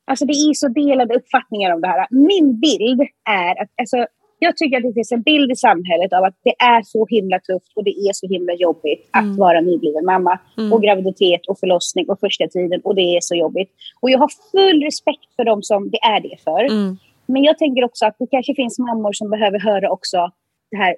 alltså 0.04 0.24
det 0.24 0.32
är 0.32 0.54
så 0.54 0.68
delade 0.68 1.14
uppfattningar 1.14 1.74
om 1.74 1.80
det 1.80 1.88
här. 1.88 2.06
Min 2.10 2.60
bild 2.60 3.00
är 3.24 3.62
att 3.62 3.70
alltså, 3.80 4.06
jag 4.38 4.56
tycker 4.56 4.76
att 4.76 4.82
det 4.82 4.92
finns 4.92 5.12
en 5.12 5.22
bild 5.22 5.52
i 5.52 5.56
samhället 5.56 6.12
av 6.12 6.24
att 6.24 6.38
det 6.44 6.54
är 6.58 6.82
så 6.82 7.06
himla 7.06 7.38
tufft 7.38 7.72
och 7.76 7.84
det 7.84 7.90
är 7.90 8.12
så 8.12 8.26
himla 8.28 8.52
jobbigt 8.54 9.10
mm. 9.16 9.30
att 9.30 9.38
vara 9.38 9.60
nybliven 9.60 10.04
mamma. 10.04 10.38
Mm. 10.58 10.72
Och 10.72 10.82
graviditet 10.82 11.46
och 11.48 11.58
förlossning 11.58 12.06
och 12.08 12.20
första 12.20 12.46
tiden 12.46 12.80
och 12.84 12.94
det 12.94 13.16
är 13.16 13.20
så 13.20 13.34
jobbigt. 13.34 13.70
Och 14.00 14.10
jag 14.10 14.18
har 14.18 14.30
full 14.52 14.82
respekt 14.82 15.36
för 15.36 15.44
dem 15.44 15.62
som 15.62 15.90
det 15.90 16.02
är 16.14 16.20
det 16.20 16.36
för. 16.44 16.62
Mm. 16.64 16.96
Men 17.26 17.44
jag 17.44 17.58
tänker 17.58 17.84
också 17.84 18.06
att 18.06 18.16
det 18.18 18.26
kanske 18.26 18.54
finns 18.54 18.78
mammor 18.78 19.12
som 19.12 19.30
behöver 19.30 19.58
höra 19.58 19.90
också 19.90 20.30
det 20.70 20.76
här 20.76 20.96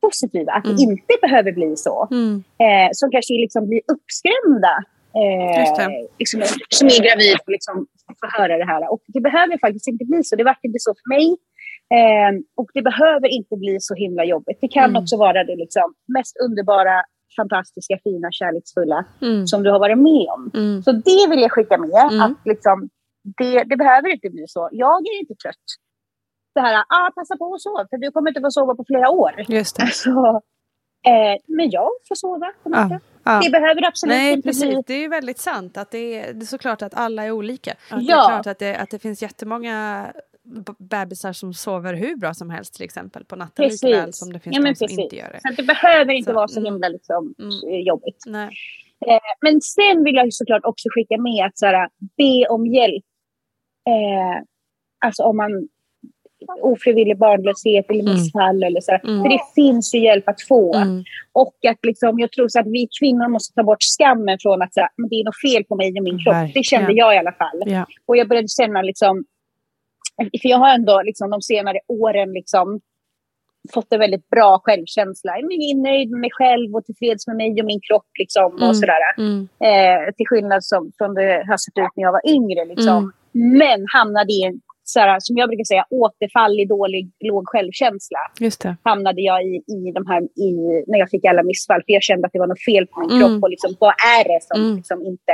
positiva, 0.00 0.52
att 0.52 0.64
det 0.64 0.82
mm. 0.82 0.90
inte 0.90 1.14
behöver 1.22 1.52
bli 1.52 1.76
så. 1.76 2.08
Mm. 2.10 2.44
Eh, 2.58 2.88
som 2.92 3.10
kanske 3.10 3.34
liksom 3.34 3.66
blir 3.68 3.80
uppskrämda 3.92 4.84
eh, 5.14 6.08
liksom, 6.18 6.42
som 6.68 6.86
är 6.88 7.02
gravid 7.08 7.36
och 7.44 7.52
liksom 7.56 7.86
får 8.20 8.38
höra 8.38 8.58
det 8.58 8.64
här. 8.72 8.92
Och 8.92 9.02
det 9.06 9.20
behöver 9.20 9.58
faktiskt 9.58 9.88
inte 9.88 10.04
bli 10.04 10.24
så. 10.24 10.36
Det 10.36 10.44
var 10.44 10.56
inte 10.62 10.78
så 10.78 10.94
för 11.00 11.08
mig. 11.16 11.26
Eh, 11.98 12.32
och 12.56 12.68
det 12.74 12.82
behöver 12.82 13.28
inte 13.28 13.56
bli 13.56 13.76
så 13.80 13.94
himla 13.94 14.24
jobbigt. 14.24 14.58
Det 14.60 14.68
kan 14.68 14.90
mm. 14.90 15.02
också 15.02 15.16
vara 15.16 15.44
det 15.44 15.56
liksom, 15.56 15.94
mest 16.16 16.34
underbara, 16.46 17.04
fantastiska, 17.36 17.98
fina, 18.04 18.28
kärleksfulla 18.32 19.04
mm. 19.22 19.46
som 19.46 19.62
du 19.62 19.70
har 19.70 19.78
varit 19.78 19.98
med 19.98 20.26
om. 20.36 20.50
Mm. 20.54 20.82
Så 20.82 20.92
det 20.92 21.22
vill 21.30 21.40
jag 21.40 21.52
skicka 21.52 21.78
med. 21.78 22.02
Mm. 22.12 22.20
Att 22.20 22.38
liksom, 22.44 22.88
det, 23.38 23.64
det 23.64 23.76
behöver 23.76 24.08
inte 24.08 24.30
bli 24.30 24.44
så. 24.46 24.68
Jag 24.72 25.06
är 25.06 25.20
inte 25.20 25.34
trött. 25.34 25.66
Det 26.54 26.60
här, 26.60 26.84
ah, 26.88 27.10
passa 27.14 27.36
på 27.36 27.54
att 27.54 27.60
sova, 27.60 27.86
för 27.90 27.96
du 27.96 28.10
kommer 28.10 28.30
inte 28.30 28.40
få 28.40 28.50
sova 28.50 28.74
på 28.74 28.84
flera 28.86 29.10
år. 29.10 29.32
Just. 29.48 29.80
Alltså, 29.80 30.10
eh, 31.10 31.36
men 31.46 31.70
jag 31.70 31.90
får 32.08 32.14
sova 32.14 32.52
på 32.62 32.68
natten. 32.68 33.00
Ja. 33.30 33.40
Det 33.44 33.50
behöver 33.50 33.86
absolut 33.86 34.16
Nej, 34.16 34.32
inte 34.32 34.48
precis. 34.48 34.64
bli... 34.64 34.82
Det 34.86 35.04
är 35.04 35.08
väldigt 35.08 35.38
sant. 35.38 35.76
Att 35.76 35.90
det, 35.90 36.18
är, 36.18 36.32
det 36.32 36.44
är 36.44 36.46
såklart 36.46 36.82
att 36.82 36.94
alla 36.94 37.24
är 37.24 37.30
olika. 37.30 37.70
Att 37.70 38.02
ja. 38.02 38.16
Det 38.16 38.22
är 38.22 38.28
klart 38.28 38.46
att 38.46 38.58
det, 38.58 38.76
att 38.76 38.90
det 38.90 38.98
finns 38.98 39.22
jättemånga 39.22 40.06
bebisar 40.78 41.32
som 41.32 41.54
sover 41.54 41.94
hur 41.94 42.16
bra 42.16 42.34
som 42.34 42.50
helst 42.50 42.74
till 42.74 42.84
exempel 42.84 43.24
på 43.24 43.36
natten 43.36 43.64
precis. 43.64 43.82
likväl 43.82 44.12
som 44.12 44.32
det 44.32 44.40
finns 44.40 44.56
ja, 44.56 44.62
de 44.62 44.74
som 44.74 44.86
precis. 44.86 44.98
inte 44.98 45.16
gör 45.16 45.32
det. 45.32 45.40
Så 45.40 45.62
det 45.62 45.62
behöver 45.62 46.12
inte 46.12 46.30
så, 46.30 46.34
vara 46.34 46.48
så 46.48 46.60
mm. 46.60 46.72
himla 46.72 46.88
liksom, 46.88 47.34
mm. 47.38 47.80
jobbigt. 47.86 48.24
Nej. 48.26 48.50
Eh, 49.06 49.20
men 49.40 49.60
sen 49.60 50.04
vill 50.04 50.14
jag 50.14 50.32
såklart 50.32 50.64
också 50.64 50.88
skicka 50.94 51.18
med 51.18 51.46
att 51.46 51.58
så 51.58 51.66
här, 51.66 51.88
be 52.16 52.48
om 52.48 52.66
hjälp. 52.66 53.04
Eh, 53.88 54.42
alltså 55.04 55.22
om 55.22 55.36
man 55.36 55.68
ofrivillig 56.62 57.18
barnlöshet 57.18 57.90
eller 57.90 58.00
Mm. 58.00 58.14
missfall. 58.14 58.62
Eller 58.62 58.80
så. 58.80 58.92
Mm. 58.92 59.22
För 59.22 59.28
det 59.28 59.40
finns 59.54 59.94
ju 59.94 59.98
hjälp 59.98 60.28
att 60.28 60.42
få. 60.42 60.74
Mm. 60.74 61.04
Och 61.32 61.54
att 61.70 61.78
liksom, 61.82 62.18
jag 62.18 62.32
tror 62.32 62.48
så 62.48 62.60
att 62.60 62.66
vi 62.66 62.88
kvinnor 63.00 63.28
måste 63.28 63.54
ta 63.54 63.62
bort 63.62 63.82
skammen 63.98 64.38
från 64.42 64.62
att 64.62 64.74
så 64.74 64.80
här, 64.80 64.90
det 65.10 65.14
är 65.20 65.24
något 65.24 65.40
fel 65.54 65.64
på 65.64 65.76
mig 65.76 65.88
och 65.98 66.04
min 66.04 66.18
kropp. 66.24 66.54
Det 66.54 66.62
kände 66.64 66.86
Verkligen. 66.86 67.06
jag 67.06 67.14
i 67.14 67.18
alla 67.18 67.32
fall. 67.32 67.60
Ja. 67.66 67.86
Och 68.06 68.16
jag 68.16 68.28
började 68.28 68.48
känna 68.48 68.82
liksom, 68.82 69.24
för 70.42 70.48
jag 70.48 70.58
har 70.58 70.74
ändå 70.74 71.02
liksom 71.02 71.30
de 71.30 71.42
senare 71.42 71.78
åren 71.88 72.32
liksom 72.32 72.80
fått 73.74 73.92
en 73.92 74.00
väldigt 74.00 74.28
bra 74.28 74.60
självkänsla. 74.64 75.32
Jag 75.40 75.52
är 75.52 75.82
nöjd 75.82 76.10
med 76.10 76.20
mig 76.20 76.30
själv 76.32 76.74
och 76.76 76.84
tillfreds 76.84 77.26
med 77.26 77.36
mig 77.36 77.60
och 77.60 77.66
min 77.66 77.80
kropp 77.80 78.08
liksom 78.18 78.56
Mm. 78.56 78.68
och 78.68 78.76
sådär. 78.76 79.02
Mm. 79.18 79.48
Eh, 79.68 80.12
till 80.16 80.26
skillnad 80.26 80.64
som, 80.64 80.92
från 80.98 81.14
det 81.14 81.44
har 81.48 81.56
sett 81.56 81.78
ut 81.84 81.96
när 81.96 82.02
jag 82.04 82.12
var 82.12 82.28
yngre 82.36 82.64
liksom. 82.64 83.12
Mm. 83.34 83.58
Men 83.58 83.86
hamnade 83.94 84.32
i 84.32 84.42
en, 84.42 84.60
såhär, 84.92 85.16
som 85.20 85.36
jag 85.36 85.48
brukar 85.48 85.64
säga, 85.64 85.84
återfall 85.90 86.60
i 86.60 86.64
dålig, 86.64 87.10
låg 87.20 87.48
självkänsla. 87.48 88.18
Just 88.40 88.60
det. 88.62 88.76
Hamnade 88.84 89.20
jag 89.22 89.42
i, 89.44 89.54
i 89.76 89.92
de 89.94 90.06
här, 90.06 90.22
i, 90.46 90.50
när 90.86 90.98
jag 90.98 91.10
fick 91.10 91.24
alla 91.24 91.42
missfall. 91.42 91.80
För 91.86 91.92
jag 91.92 92.02
kände 92.02 92.26
att 92.26 92.32
det 92.32 92.38
var 92.38 92.46
något 92.46 92.64
fel 92.64 92.86
på 92.86 93.00
min 93.00 93.10
Mm. 93.10 93.20
kropp. 93.20 93.42
Och 93.42 93.50
liksom, 93.50 93.70
vad 93.80 93.94
är 94.18 94.24
det 94.32 94.40
som 94.48 94.60
Mm. 94.64 94.76
liksom 94.76 94.98
inte 95.12 95.32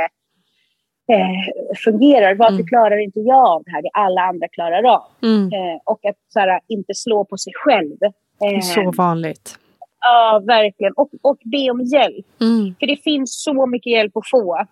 eh, 1.13 1.75
fungerar? 1.85 2.35
Varför 2.35 2.53
Mm. 2.63 2.67
klarar 2.67 2.97
inte 3.03 3.19
jag 3.19 3.45
av 3.47 3.63
det 3.65 3.71
här? 3.71 3.81
Det 3.81 3.89
alla 3.93 4.21
andra 4.21 4.47
klarar 4.47 4.83
av. 4.95 5.03
Mm. 5.23 5.43
Eh, 5.53 5.77
och 5.85 6.05
att 6.09 6.15
såhär, 6.33 6.59
inte 6.67 6.93
slå 6.95 7.25
på 7.25 7.37
sig 7.37 7.53
själv. 7.55 7.95
Det 7.99 8.45
är 8.45 8.53
Eh, 8.53 8.59
så 8.59 8.91
vanligt. 8.97 9.55
Ja, 9.99 10.41
verkligen. 10.47 10.93
Och, 10.93 11.09
och 11.21 11.37
be 11.45 11.71
om 11.71 11.81
hjälp. 11.81 12.25
Mm. 12.41 12.75
För 12.79 12.87
det 12.87 12.97
finns 13.03 13.43
så 13.43 13.65
mycket 13.65 13.91
hjälp 13.91 14.17
att 14.17 14.29
få. 14.31 14.65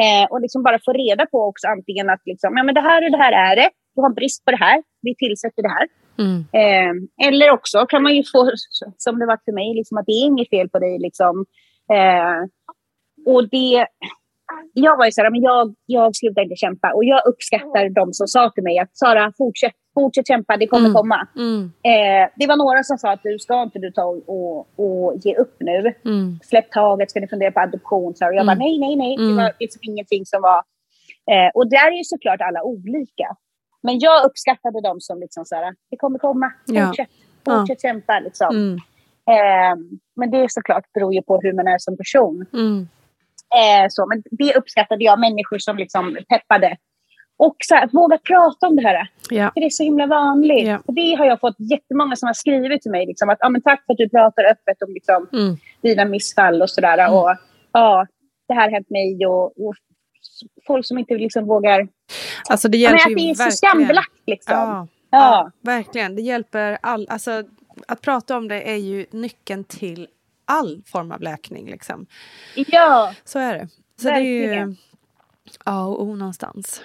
Eh, 0.00 0.24
och 0.30 0.40
liksom 0.40 0.62
bara 0.62 0.78
få 0.84 0.92
reda 0.92 1.26
på 1.26 1.38
också 1.42 1.68
antingen 1.68 2.10
att 2.10 2.22
liksom, 2.24 2.56
ja, 2.56 2.62
men 2.62 2.74
det 2.74 2.80
här 2.80 3.04
och 3.04 3.10
det 3.10 3.18
här 3.18 3.32
är 3.50 3.56
det. 3.56 3.70
Du 3.94 4.02
har 4.02 4.10
brist 4.10 4.44
på 4.44 4.50
det 4.50 4.56
här. 4.56 4.82
Vi 5.02 5.14
tillsätter 5.14 5.62
det 5.62 5.68
här. 5.68 5.88
Mm. 6.18 6.38
Eh, 6.60 7.26
eller 7.28 7.50
också 7.50 7.86
kan 7.86 8.02
man 8.02 8.14
ju 8.14 8.22
få, 8.32 8.50
som 8.96 9.18
det 9.18 9.26
var 9.26 9.38
för 9.44 9.52
mig, 9.52 9.74
liksom, 9.74 9.98
att 9.98 10.06
det 10.06 10.12
är 10.12 10.26
inget 10.26 10.50
fel 10.50 10.68
på 10.68 10.78
dig. 10.78 10.98
Liksom. 10.98 11.46
Eh, 11.92 12.40
och 13.26 13.48
det... 13.48 13.86
Jag 14.72 14.96
var 14.96 15.04
ju 15.04 15.12
så 15.12 15.22
här, 15.22 15.30
men 15.30 15.42
jag, 15.42 15.74
jag 15.86 16.16
slutar 16.16 16.42
inte 16.42 16.56
kämpa. 16.56 16.92
Och 16.92 17.04
jag 17.04 17.26
uppskattar 17.26 17.88
de 17.88 18.12
som 18.12 18.26
sa 18.26 18.50
till 18.50 18.62
mig 18.62 18.78
att 18.78 18.96
Sara, 18.96 19.32
fortsätt, 19.38 19.74
fortsätt 19.94 20.26
kämpa, 20.26 20.56
det 20.56 20.66
kommer 20.66 20.88
Mm. 20.88 20.94
komma. 20.94 21.28
Mm. 21.36 21.72
Eh, 21.82 22.30
det 22.36 22.46
var 22.46 22.56
några 22.56 22.82
som 22.82 22.98
sa 22.98 23.12
att 23.12 23.22
du 23.22 23.38
ska 23.38 23.62
inte 23.62 23.78
du 23.78 23.90
ta 23.90 24.04
och, 24.04 24.22
och, 24.28 24.66
och 24.76 25.14
ge 25.24 25.36
upp 25.36 25.56
nu. 25.60 25.94
Mm. 26.04 26.38
Släpp 26.42 26.70
taget, 26.70 27.10
ska 27.10 27.20
ni 27.20 27.28
fundera 27.28 27.52
på 27.52 27.60
adoption? 27.60 28.14
Så 28.14 28.24
jag 28.24 28.32
Mm. 28.34 28.46
bara 28.46 28.54
nej, 28.54 28.78
nej, 28.78 28.96
nej. 28.96 29.14
Mm. 29.16 29.28
Det 29.36 29.42
var 29.42 29.52
liksom 29.60 29.80
ingenting 29.82 30.26
som 30.26 30.42
var... 30.42 30.58
Eh, 31.32 31.50
och 31.54 31.70
där 31.70 31.86
är 31.92 31.96
ju 31.96 32.04
såklart 32.04 32.40
alla 32.40 32.62
olika. 32.62 33.36
Men 33.82 33.98
jag 33.98 34.24
uppskattade 34.24 34.80
dem 34.80 35.00
som 35.00 35.20
liksom 35.20 35.44
så 35.44 35.54
här, 35.56 35.74
det 35.90 35.96
kommer 35.96 36.18
komma, 36.18 36.52
Ja. 36.66 36.86
fortsätt, 36.86 37.08
fortsätt 37.44 37.82
kämpa 37.82 38.20
liksom. 38.20 38.48
Mm. 38.56 38.74
Eh, 39.30 39.76
men 40.16 40.30
det 40.30 40.38
är 40.38 40.48
såklart 40.48 40.84
beror 40.94 41.14
ju 41.14 41.22
på 41.22 41.40
hur 41.42 41.52
man 41.52 41.68
är 41.68 41.78
som 41.78 41.96
person. 41.96 42.46
Mm. 42.52 42.88
Eh, 43.60 43.86
så, 43.90 44.06
men 44.06 44.22
det 44.30 44.54
uppskattade 44.56 45.04
jag, 45.04 45.20
människor 45.20 45.58
som 45.58 45.76
liksom 45.76 46.18
peppade. 46.28 46.76
Och 47.46 47.56
så 47.68 47.74
här, 47.74 47.84
att 47.84 47.94
våga 47.94 48.18
prata 48.18 48.66
om 48.66 48.76
det 48.76 48.82
här. 48.82 49.08
Ja. 49.30 49.50
För 49.54 49.60
det 49.60 49.66
är 49.66 49.70
så 49.70 49.82
himla 49.82 50.06
vanligt. 50.06 50.66
Ja. 50.66 50.82
Och 50.86 50.94
det 50.94 51.14
har 51.14 51.26
jag 51.26 51.40
fått 51.40 51.56
jättemånga 51.58 52.16
som 52.16 52.26
har 52.26 52.34
skrivit 52.34 52.82
till 52.82 52.90
mig. 52.90 53.06
Liksom, 53.06 53.28
att, 53.28 53.38
ah, 53.40 53.48
men 53.48 53.62
tack 53.62 53.84
för 53.86 53.92
att 53.92 53.98
du 53.98 54.08
pratar 54.08 54.44
öppet 54.44 54.82
om 54.82 54.92
liksom, 54.94 55.28
Mm. 55.32 55.56
dina 55.82 56.04
missfall 56.04 56.62
och 56.62 56.70
sådär. 56.70 57.12
Och 57.14 57.36
ja, 57.72 58.06
det 58.48 58.54
här 58.54 58.62
har 58.62 58.70
hänt 58.70 58.90
mig. 58.90 59.26
Och, 59.26 59.66
och 59.66 59.74
folk 60.66 60.86
som 60.86 60.98
inte 60.98 61.14
liksom 61.14 61.46
vågar... 61.46 61.88
Alltså 62.50 62.68
det 62.68 62.78
Ja, 62.78 62.90
men 62.90 62.98
hjälper 62.98 63.10
att 63.12 63.16
det 63.18 63.30
är 63.30 63.34
så 63.34 63.42
verkligen. 63.44 63.52
skambelagt 63.70 64.22
liksom. 64.26 64.54
Ja, 64.54 64.86
Ja. 65.10 65.50
verkligen. 65.60 66.16
Det 66.16 66.22
hjälper 66.22 66.78
all, 66.82 67.06
alltså, 67.10 67.42
att 67.88 68.00
prata 68.00 68.36
om 68.36 68.48
det 68.48 68.70
är 68.70 68.76
ju 68.76 69.06
nyckeln 69.10 69.64
till 69.64 70.08
all 70.44 70.82
form 70.86 71.12
av 71.12 71.20
läkning. 71.22 71.70
Liksom. 71.70 72.06
ja, 72.56 73.14
Så 73.24 73.38
är 73.38 73.54
det. 73.54 73.68
Så 74.00 74.08
det 74.08 74.14
är 74.14 74.20
ju 74.20 74.40
Verkligen. 74.40 74.76
A 75.64 75.84
och 75.86 76.02
O 76.02 76.14
någonstans. 76.16 76.82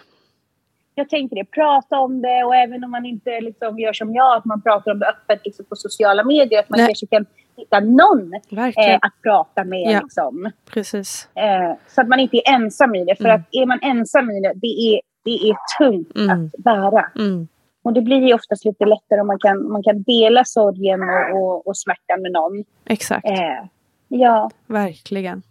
Jag 0.97 1.09
tänker 1.09 1.35
det. 1.35 1.45
Prata 1.45 1.99
om 1.99 2.21
det 2.21 2.43
och 2.43 2.55
även 2.55 2.83
om 2.83 2.91
man 2.91 3.05
inte 3.05 3.41
liksom 3.41 3.79
gör 3.79 3.93
som 3.93 4.13
jag, 4.15 4.37
att 4.37 4.45
man 4.45 4.61
pratar 4.61 4.91
om 4.91 4.99
det 4.99 5.05
öppet 5.07 5.41
liksom, 5.45 5.65
på 5.65 5.75
sociala 5.75 6.23
medier. 6.23 6.59
Att 6.59 6.69
man 6.69 6.77
Nej. 6.77 6.87
kanske 6.87 7.07
kan 7.07 7.25
hitta 7.57 7.79
någon 7.79 8.33
eh, 8.33 8.95
att 9.01 9.21
prata 9.23 9.63
med. 9.63 9.91
Ja. 9.91 9.99
Liksom. 10.03 10.51
Precis. 10.73 11.29
Eh, 11.35 11.73
så 11.87 12.01
att 12.01 12.07
man 12.07 12.19
inte 12.19 12.37
är 12.37 12.53
ensam 12.55 12.95
i 12.95 13.05
det. 13.05 13.15
För 13.15 13.25
Mm. 13.25 13.35
att 13.35 13.47
är 13.51 13.65
man 13.65 13.79
ensam 13.81 14.31
i 14.31 14.41
det, 14.41 14.53
det 14.55 14.67
är, 14.67 15.01
det 15.23 15.49
är 15.49 15.55
tungt 15.79 16.15
Mm. 16.17 16.45
att 16.45 16.63
bära. 16.63 17.05
Mm. 17.15 17.47
Och 17.83 17.93
det 17.93 18.01
blir 18.01 18.27
ju 18.27 18.33
oftast 18.33 18.65
lite 18.65 18.85
lättare 18.85 19.21
om 19.21 19.27
man 19.27 19.39
kan, 19.39 19.71
man 19.71 19.83
kan 19.83 20.03
dela 20.03 20.43
sorgen 20.45 21.01
och, 21.01 21.37
och, 21.41 21.67
och 21.67 21.77
smärtan 21.77 22.21
med 22.21 22.31
någon. 22.31 22.63
Exakt. 22.85 23.25
Eh, 23.25 23.65
ja, 24.07 24.49
Verkligen. 24.67 25.41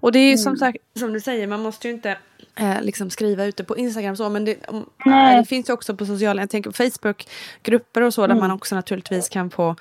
Och 0.00 0.12
det 0.12 0.18
är 0.18 0.22
ju 0.22 0.28
Mm. 0.28 0.38
som 0.38 0.56
sagt, 0.56 0.78
som 0.98 1.12
du 1.12 1.20
säger, 1.20 1.46
man 1.46 1.60
måste 1.62 1.88
ju 1.88 1.94
inte 1.94 2.16
eh, 2.56 2.82
liksom 2.82 3.10
skriva 3.10 3.44
ut 3.44 3.56
det 3.56 3.64
på 3.64 3.76
Instagram 3.76 4.16
så, 4.16 4.28
men 4.28 4.44
det, 4.44 4.56
om, 4.68 4.76
eh, 5.06 5.36
det 5.38 5.44
finns 5.48 5.68
ju 5.68 5.72
också 5.72 5.96
på 5.96 6.06
sociala, 6.06 6.42
jag 6.42 6.50
tänker 6.50 6.70
på 6.70 6.76
Facebook-grupper 6.76 8.00
och 8.02 8.14
så, 8.14 8.20
där 8.20 8.26
Mm. 8.34 8.38
man 8.40 8.50
också 8.50 8.74
naturligtvis 8.74 9.28
kan 9.28 9.50
få 9.50 9.76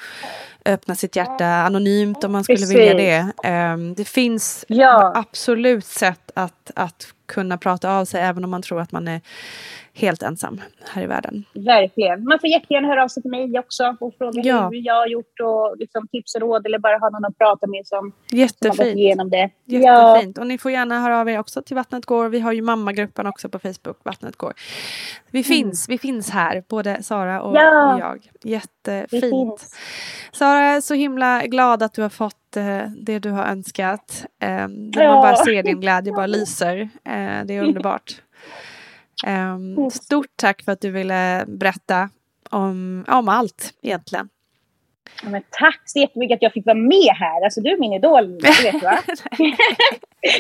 öppna 0.68 0.96
sitt 0.96 1.16
hjärta 1.16 1.46
anonymt 1.46 2.24
om 2.24 2.32
man 2.32 2.44
skulle 2.44 2.58
Precis. 2.58 2.76
vilja 2.78 2.94
det. 2.94 3.32
Ehm, 3.50 3.94
det 3.94 4.06
finns 4.08 4.66
Ja. 4.68 5.12
absolut 5.16 5.86
sätt 5.86 6.32
att, 6.36 6.72
att 6.76 7.08
kunna 7.26 7.58
prata 7.58 7.92
av 7.98 8.06
sig 8.06 8.22
även 8.22 8.44
om 8.44 8.50
man 8.50 8.62
tror 8.62 8.82
att 8.82 8.92
man 8.92 9.08
är 9.08 9.22
helt 9.94 10.24
ensam 10.24 10.62
här 10.94 11.04
i 11.04 11.06
världen. 11.06 11.44
verkligen. 11.54 12.24
Man 12.24 12.40
får 12.40 12.50
jättegärna 12.50 12.88
höra 12.88 13.04
av 13.04 13.08
sig 13.08 13.22
till 13.24 13.32
mig 13.32 13.60
också 13.60 13.96
och 14.00 14.14
fråga 14.18 14.42
Ja. 14.44 14.70
hur 14.70 14.86
jag 14.88 14.94
har 14.96 15.08
gjort 15.08 15.40
och 15.44 15.78
liksom 15.78 16.08
tips 16.08 16.36
och 16.36 16.42
råd 16.42 16.66
eller 16.66 16.80
bara 16.80 16.98
ha 16.98 17.10
någon 17.10 17.26
att 17.26 17.38
prata 17.38 17.68
med 17.68 17.88
som, 17.88 17.98
som 18.00 18.10
har 18.10 18.12
gått 18.12 18.40
Jättefint. 18.40 18.98
igenom 18.98 19.30
det. 19.30 19.50
Ja, 19.66 19.80
Jättefint. 20.14 20.38
Och 20.38 20.48
ni 20.48 20.58
får 20.58 20.72
gärna 20.72 21.00
höra 21.02 21.20
av 21.20 21.30
er 21.30 21.40
också 21.40 21.62
till 21.62 21.76
Vattnet 21.76 22.06
går. 22.06 22.30
Vi 22.30 22.40
har 22.40 22.52
ju 22.52 22.62
mammagruppen 22.62 23.28
också 23.28 23.50
på 23.50 23.60
Facebook, 23.60 24.00
Vattnet 24.04 24.36
går. 24.36 24.54
Vi 25.32 25.44
finns, 25.44 25.90
vi 25.90 25.98
finns 25.98 26.30
här, 26.30 26.64
både 26.70 27.04
Sara 27.04 27.42
och, 27.42 27.58
Mm. 27.58 27.64
Ja. 27.74 27.94
och 27.94 28.00
jag. 28.00 28.30
det 28.42 28.50
Jättefint. 28.94 29.66
Sara, 30.32 30.66
jag 30.66 30.76
är 30.76 30.82
så 30.82 30.94
himla 30.94 31.46
glad 31.46 31.84
att 31.84 31.94
du 31.94 32.02
har 32.02 32.10
fått 32.10 32.58
eh, 32.58 32.82
det 33.02 33.20
du 33.20 33.30
har 33.32 33.46
önskat. 33.46 34.26
Eh, 34.42 34.50
när 34.50 35.04
Ja. 35.04 35.14
man 35.14 35.22
bara 35.22 35.36
ser 35.36 35.64
din 35.64 35.80
glädje 35.82 36.14
bara 36.14 36.28
lyser. 36.28 36.80
Eh, 36.82 37.46
det 37.46 37.54
är 37.58 37.62
underbart. 37.68 38.22
Eh, 39.28 39.58
stort 39.92 40.28
tack 40.36 40.64
för 40.64 40.72
att 40.72 40.82
du 40.82 40.92
ville 40.92 41.46
berätta 41.48 42.10
om, 42.50 43.06
om 43.08 43.30
allt 43.30 43.74
egentligen. 43.82 44.30
Ja, 45.24 45.30
men 45.30 45.42
tack 45.50 45.82
så 45.86 46.00
jättemycket 46.00 46.36
att 46.36 46.42
jag 46.42 46.54
fick 46.54 46.66
vara 46.66 46.78
med 46.78 47.12
här. 47.20 47.44
Alltså, 47.44 47.62
du 47.62 47.70
är 47.70 47.78
min 47.80 47.94
idol, 47.94 48.40
det 48.42 48.64
vet 48.64 48.74
du 48.74 48.80
va? 48.80 49.00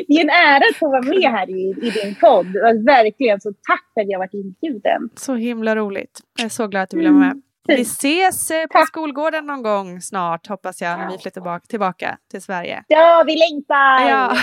det 0.08 0.14
är 0.14 0.22
en 0.22 0.30
ära 0.30 0.64
att 0.72 0.76
få 0.76 0.90
vara 0.90 1.02
med 1.02 1.32
här 1.32 1.50
i, 1.50 1.70
i 1.82 1.90
din 1.90 2.16
podd. 2.16 2.48
Alltså, 2.58 2.84
Verkligen, 2.86 3.42
så 3.42 3.50
tack 3.50 3.84
för 3.94 4.02
att 4.02 4.08
jag 4.10 4.20
varit 4.20 4.34
inbjuden. 4.34 5.10
Så 5.16 5.36
himla 5.36 5.76
roligt. 5.76 6.20
Jag 6.38 6.46
är 6.46 6.50
så 6.50 6.68
glad 6.68 6.84
att 6.84 6.90
du 6.90 6.98
ville 6.98 7.10
vara 7.10 7.20
med. 7.20 7.42
Vi 7.68 7.82
ses 7.82 8.52
eh, 8.52 8.66
på 8.68 8.86
skolgården 8.88 9.46
någon 9.46 9.64
gång 9.64 10.02
snart 10.02 10.48
hoppas 10.48 10.82
jag 10.82 11.00
när 11.00 11.12
vi 11.12 11.18
flyttar 11.18 11.30
tillbaka, 11.30 11.66
tillbaka 11.68 12.18
till 12.32 12.42
Sverige. 12.42 12.84
Ja, 12.88 13.24
vi 13.28 13.36
längtar! 13.36 14.10
Ja. 14.10 14.28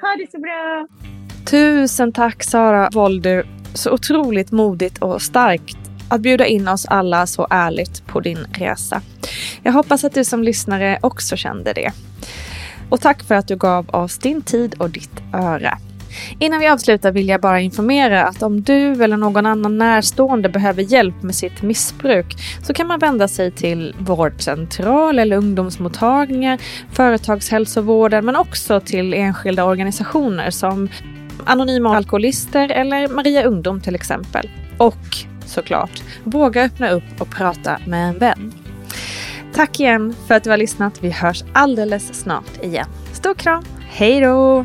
ha 0.00 0.16
det 0.18 0.30
så 0.30 0.40
bra! 0.40 0.86
Tusen 1.50 2.12
tack 2.12 2.42
Sara 2.42 2.90
Wolder. 2.92 3.46
Så 3.74 3.92
otroligt 3.92 4.50
modigt 4.50 4.98
och 4.98 5.22
starkt 5.22 5.76
att 6.10 6.20
bjuda 6.20 6.46
in 6.46 6.68
oss 6.68 6.86
alla 6.86 7.26
så 7.26 7.46
ärligt 7.50 8.06
på 8.06 8.20
din 8.20 8.46
resa. 8.52 9.02
Jag 9.62 9.72
hoppas 9.72 10.04
att 10.04 10.14
du 10.14 10.24
som 10.24 10.42
lyssnare 10.42 10.98
också 11.02 11.36
kände 11.36 11.72
det. 11.72 11.92
Och 12.90 13.00
tack 13.00 13.22
för 13.22 13.34
att 13.34 13.48
du 13.48 13.56
gav 13.56 13.90
oss 13.90 14.18
din 14.18 14.42
tid 14.42 14.74
och 14.78 14.90
ditt 14.90 15.22
öra. 15.34 15.78
Innan 16.38 16.60
vi 16.60 16.68
avslutar 16.68 17.12
vill 17.12 17.28
jag 17.28 17.40
bara 17.40 17.60
informera 17.60 18.24
att 18.24 18.42
om 18.42 18.62
du 18.62 19.04
eller 19.04 19.16
någon 19.16 19.46
annan 19.46 19.78
närstående 19.78 20.48
behöver 20.48 20.82
hjälp 20.82 21.22
med 21.22 21.34
sitt 21.34 21.62
missbruk 21.62 22.36
så 22.62 22.74
kan 22.74 22.86
man 22.86 22.98
vända 22.98 23.28
sig 23.28 23.50
till 23.50 23.94
vårdcentral 23.98 25.18
eller 25.18 25.36
ungdomsmottagningar, 25.36 26.58
företagshälsovården 26.92 28.24
men 28.24 28.36
också 28.36 28.80
till 28.80 29.14
enskilda 29.14 29.64
organisationer 29.64 30.50
som 30.50 30.88
Anonyma 31.44 31.96
Alkoholister 31.96 32.68
eller 32.68 33.08
Maria 33.08 33.44
Ungdom 33.44 33.80
till 33.80 33.94
exempel. 33.94 34.50
Och 34.78 35.16
såklart, 35.46 36.02
våga 36.24 36.64
öppna 36.64 36.90
upp 36.90 37.20
och 37.20 37.30
prata 37.30 37.78
med 37.86 38.08
en 38.08 38.18
vän. 38.18 38.52
Tack 39.54 39.80
igen 39.80 40.14
för 40.26 40.34
att 40.34 40.44
du 40.44 40.50
har 40.50 40.56
lyssnat. 40.56 41.02
Vi 41.02 41.10
hörs 41.10 41.44
alldeles 41.52 42.14
snart 42.14 42.62
igen. 42.62 42.86
Stor 43.12 43.34
kram, 43.34 43.64
hej 43.80 44.20
då! 44.20 44.64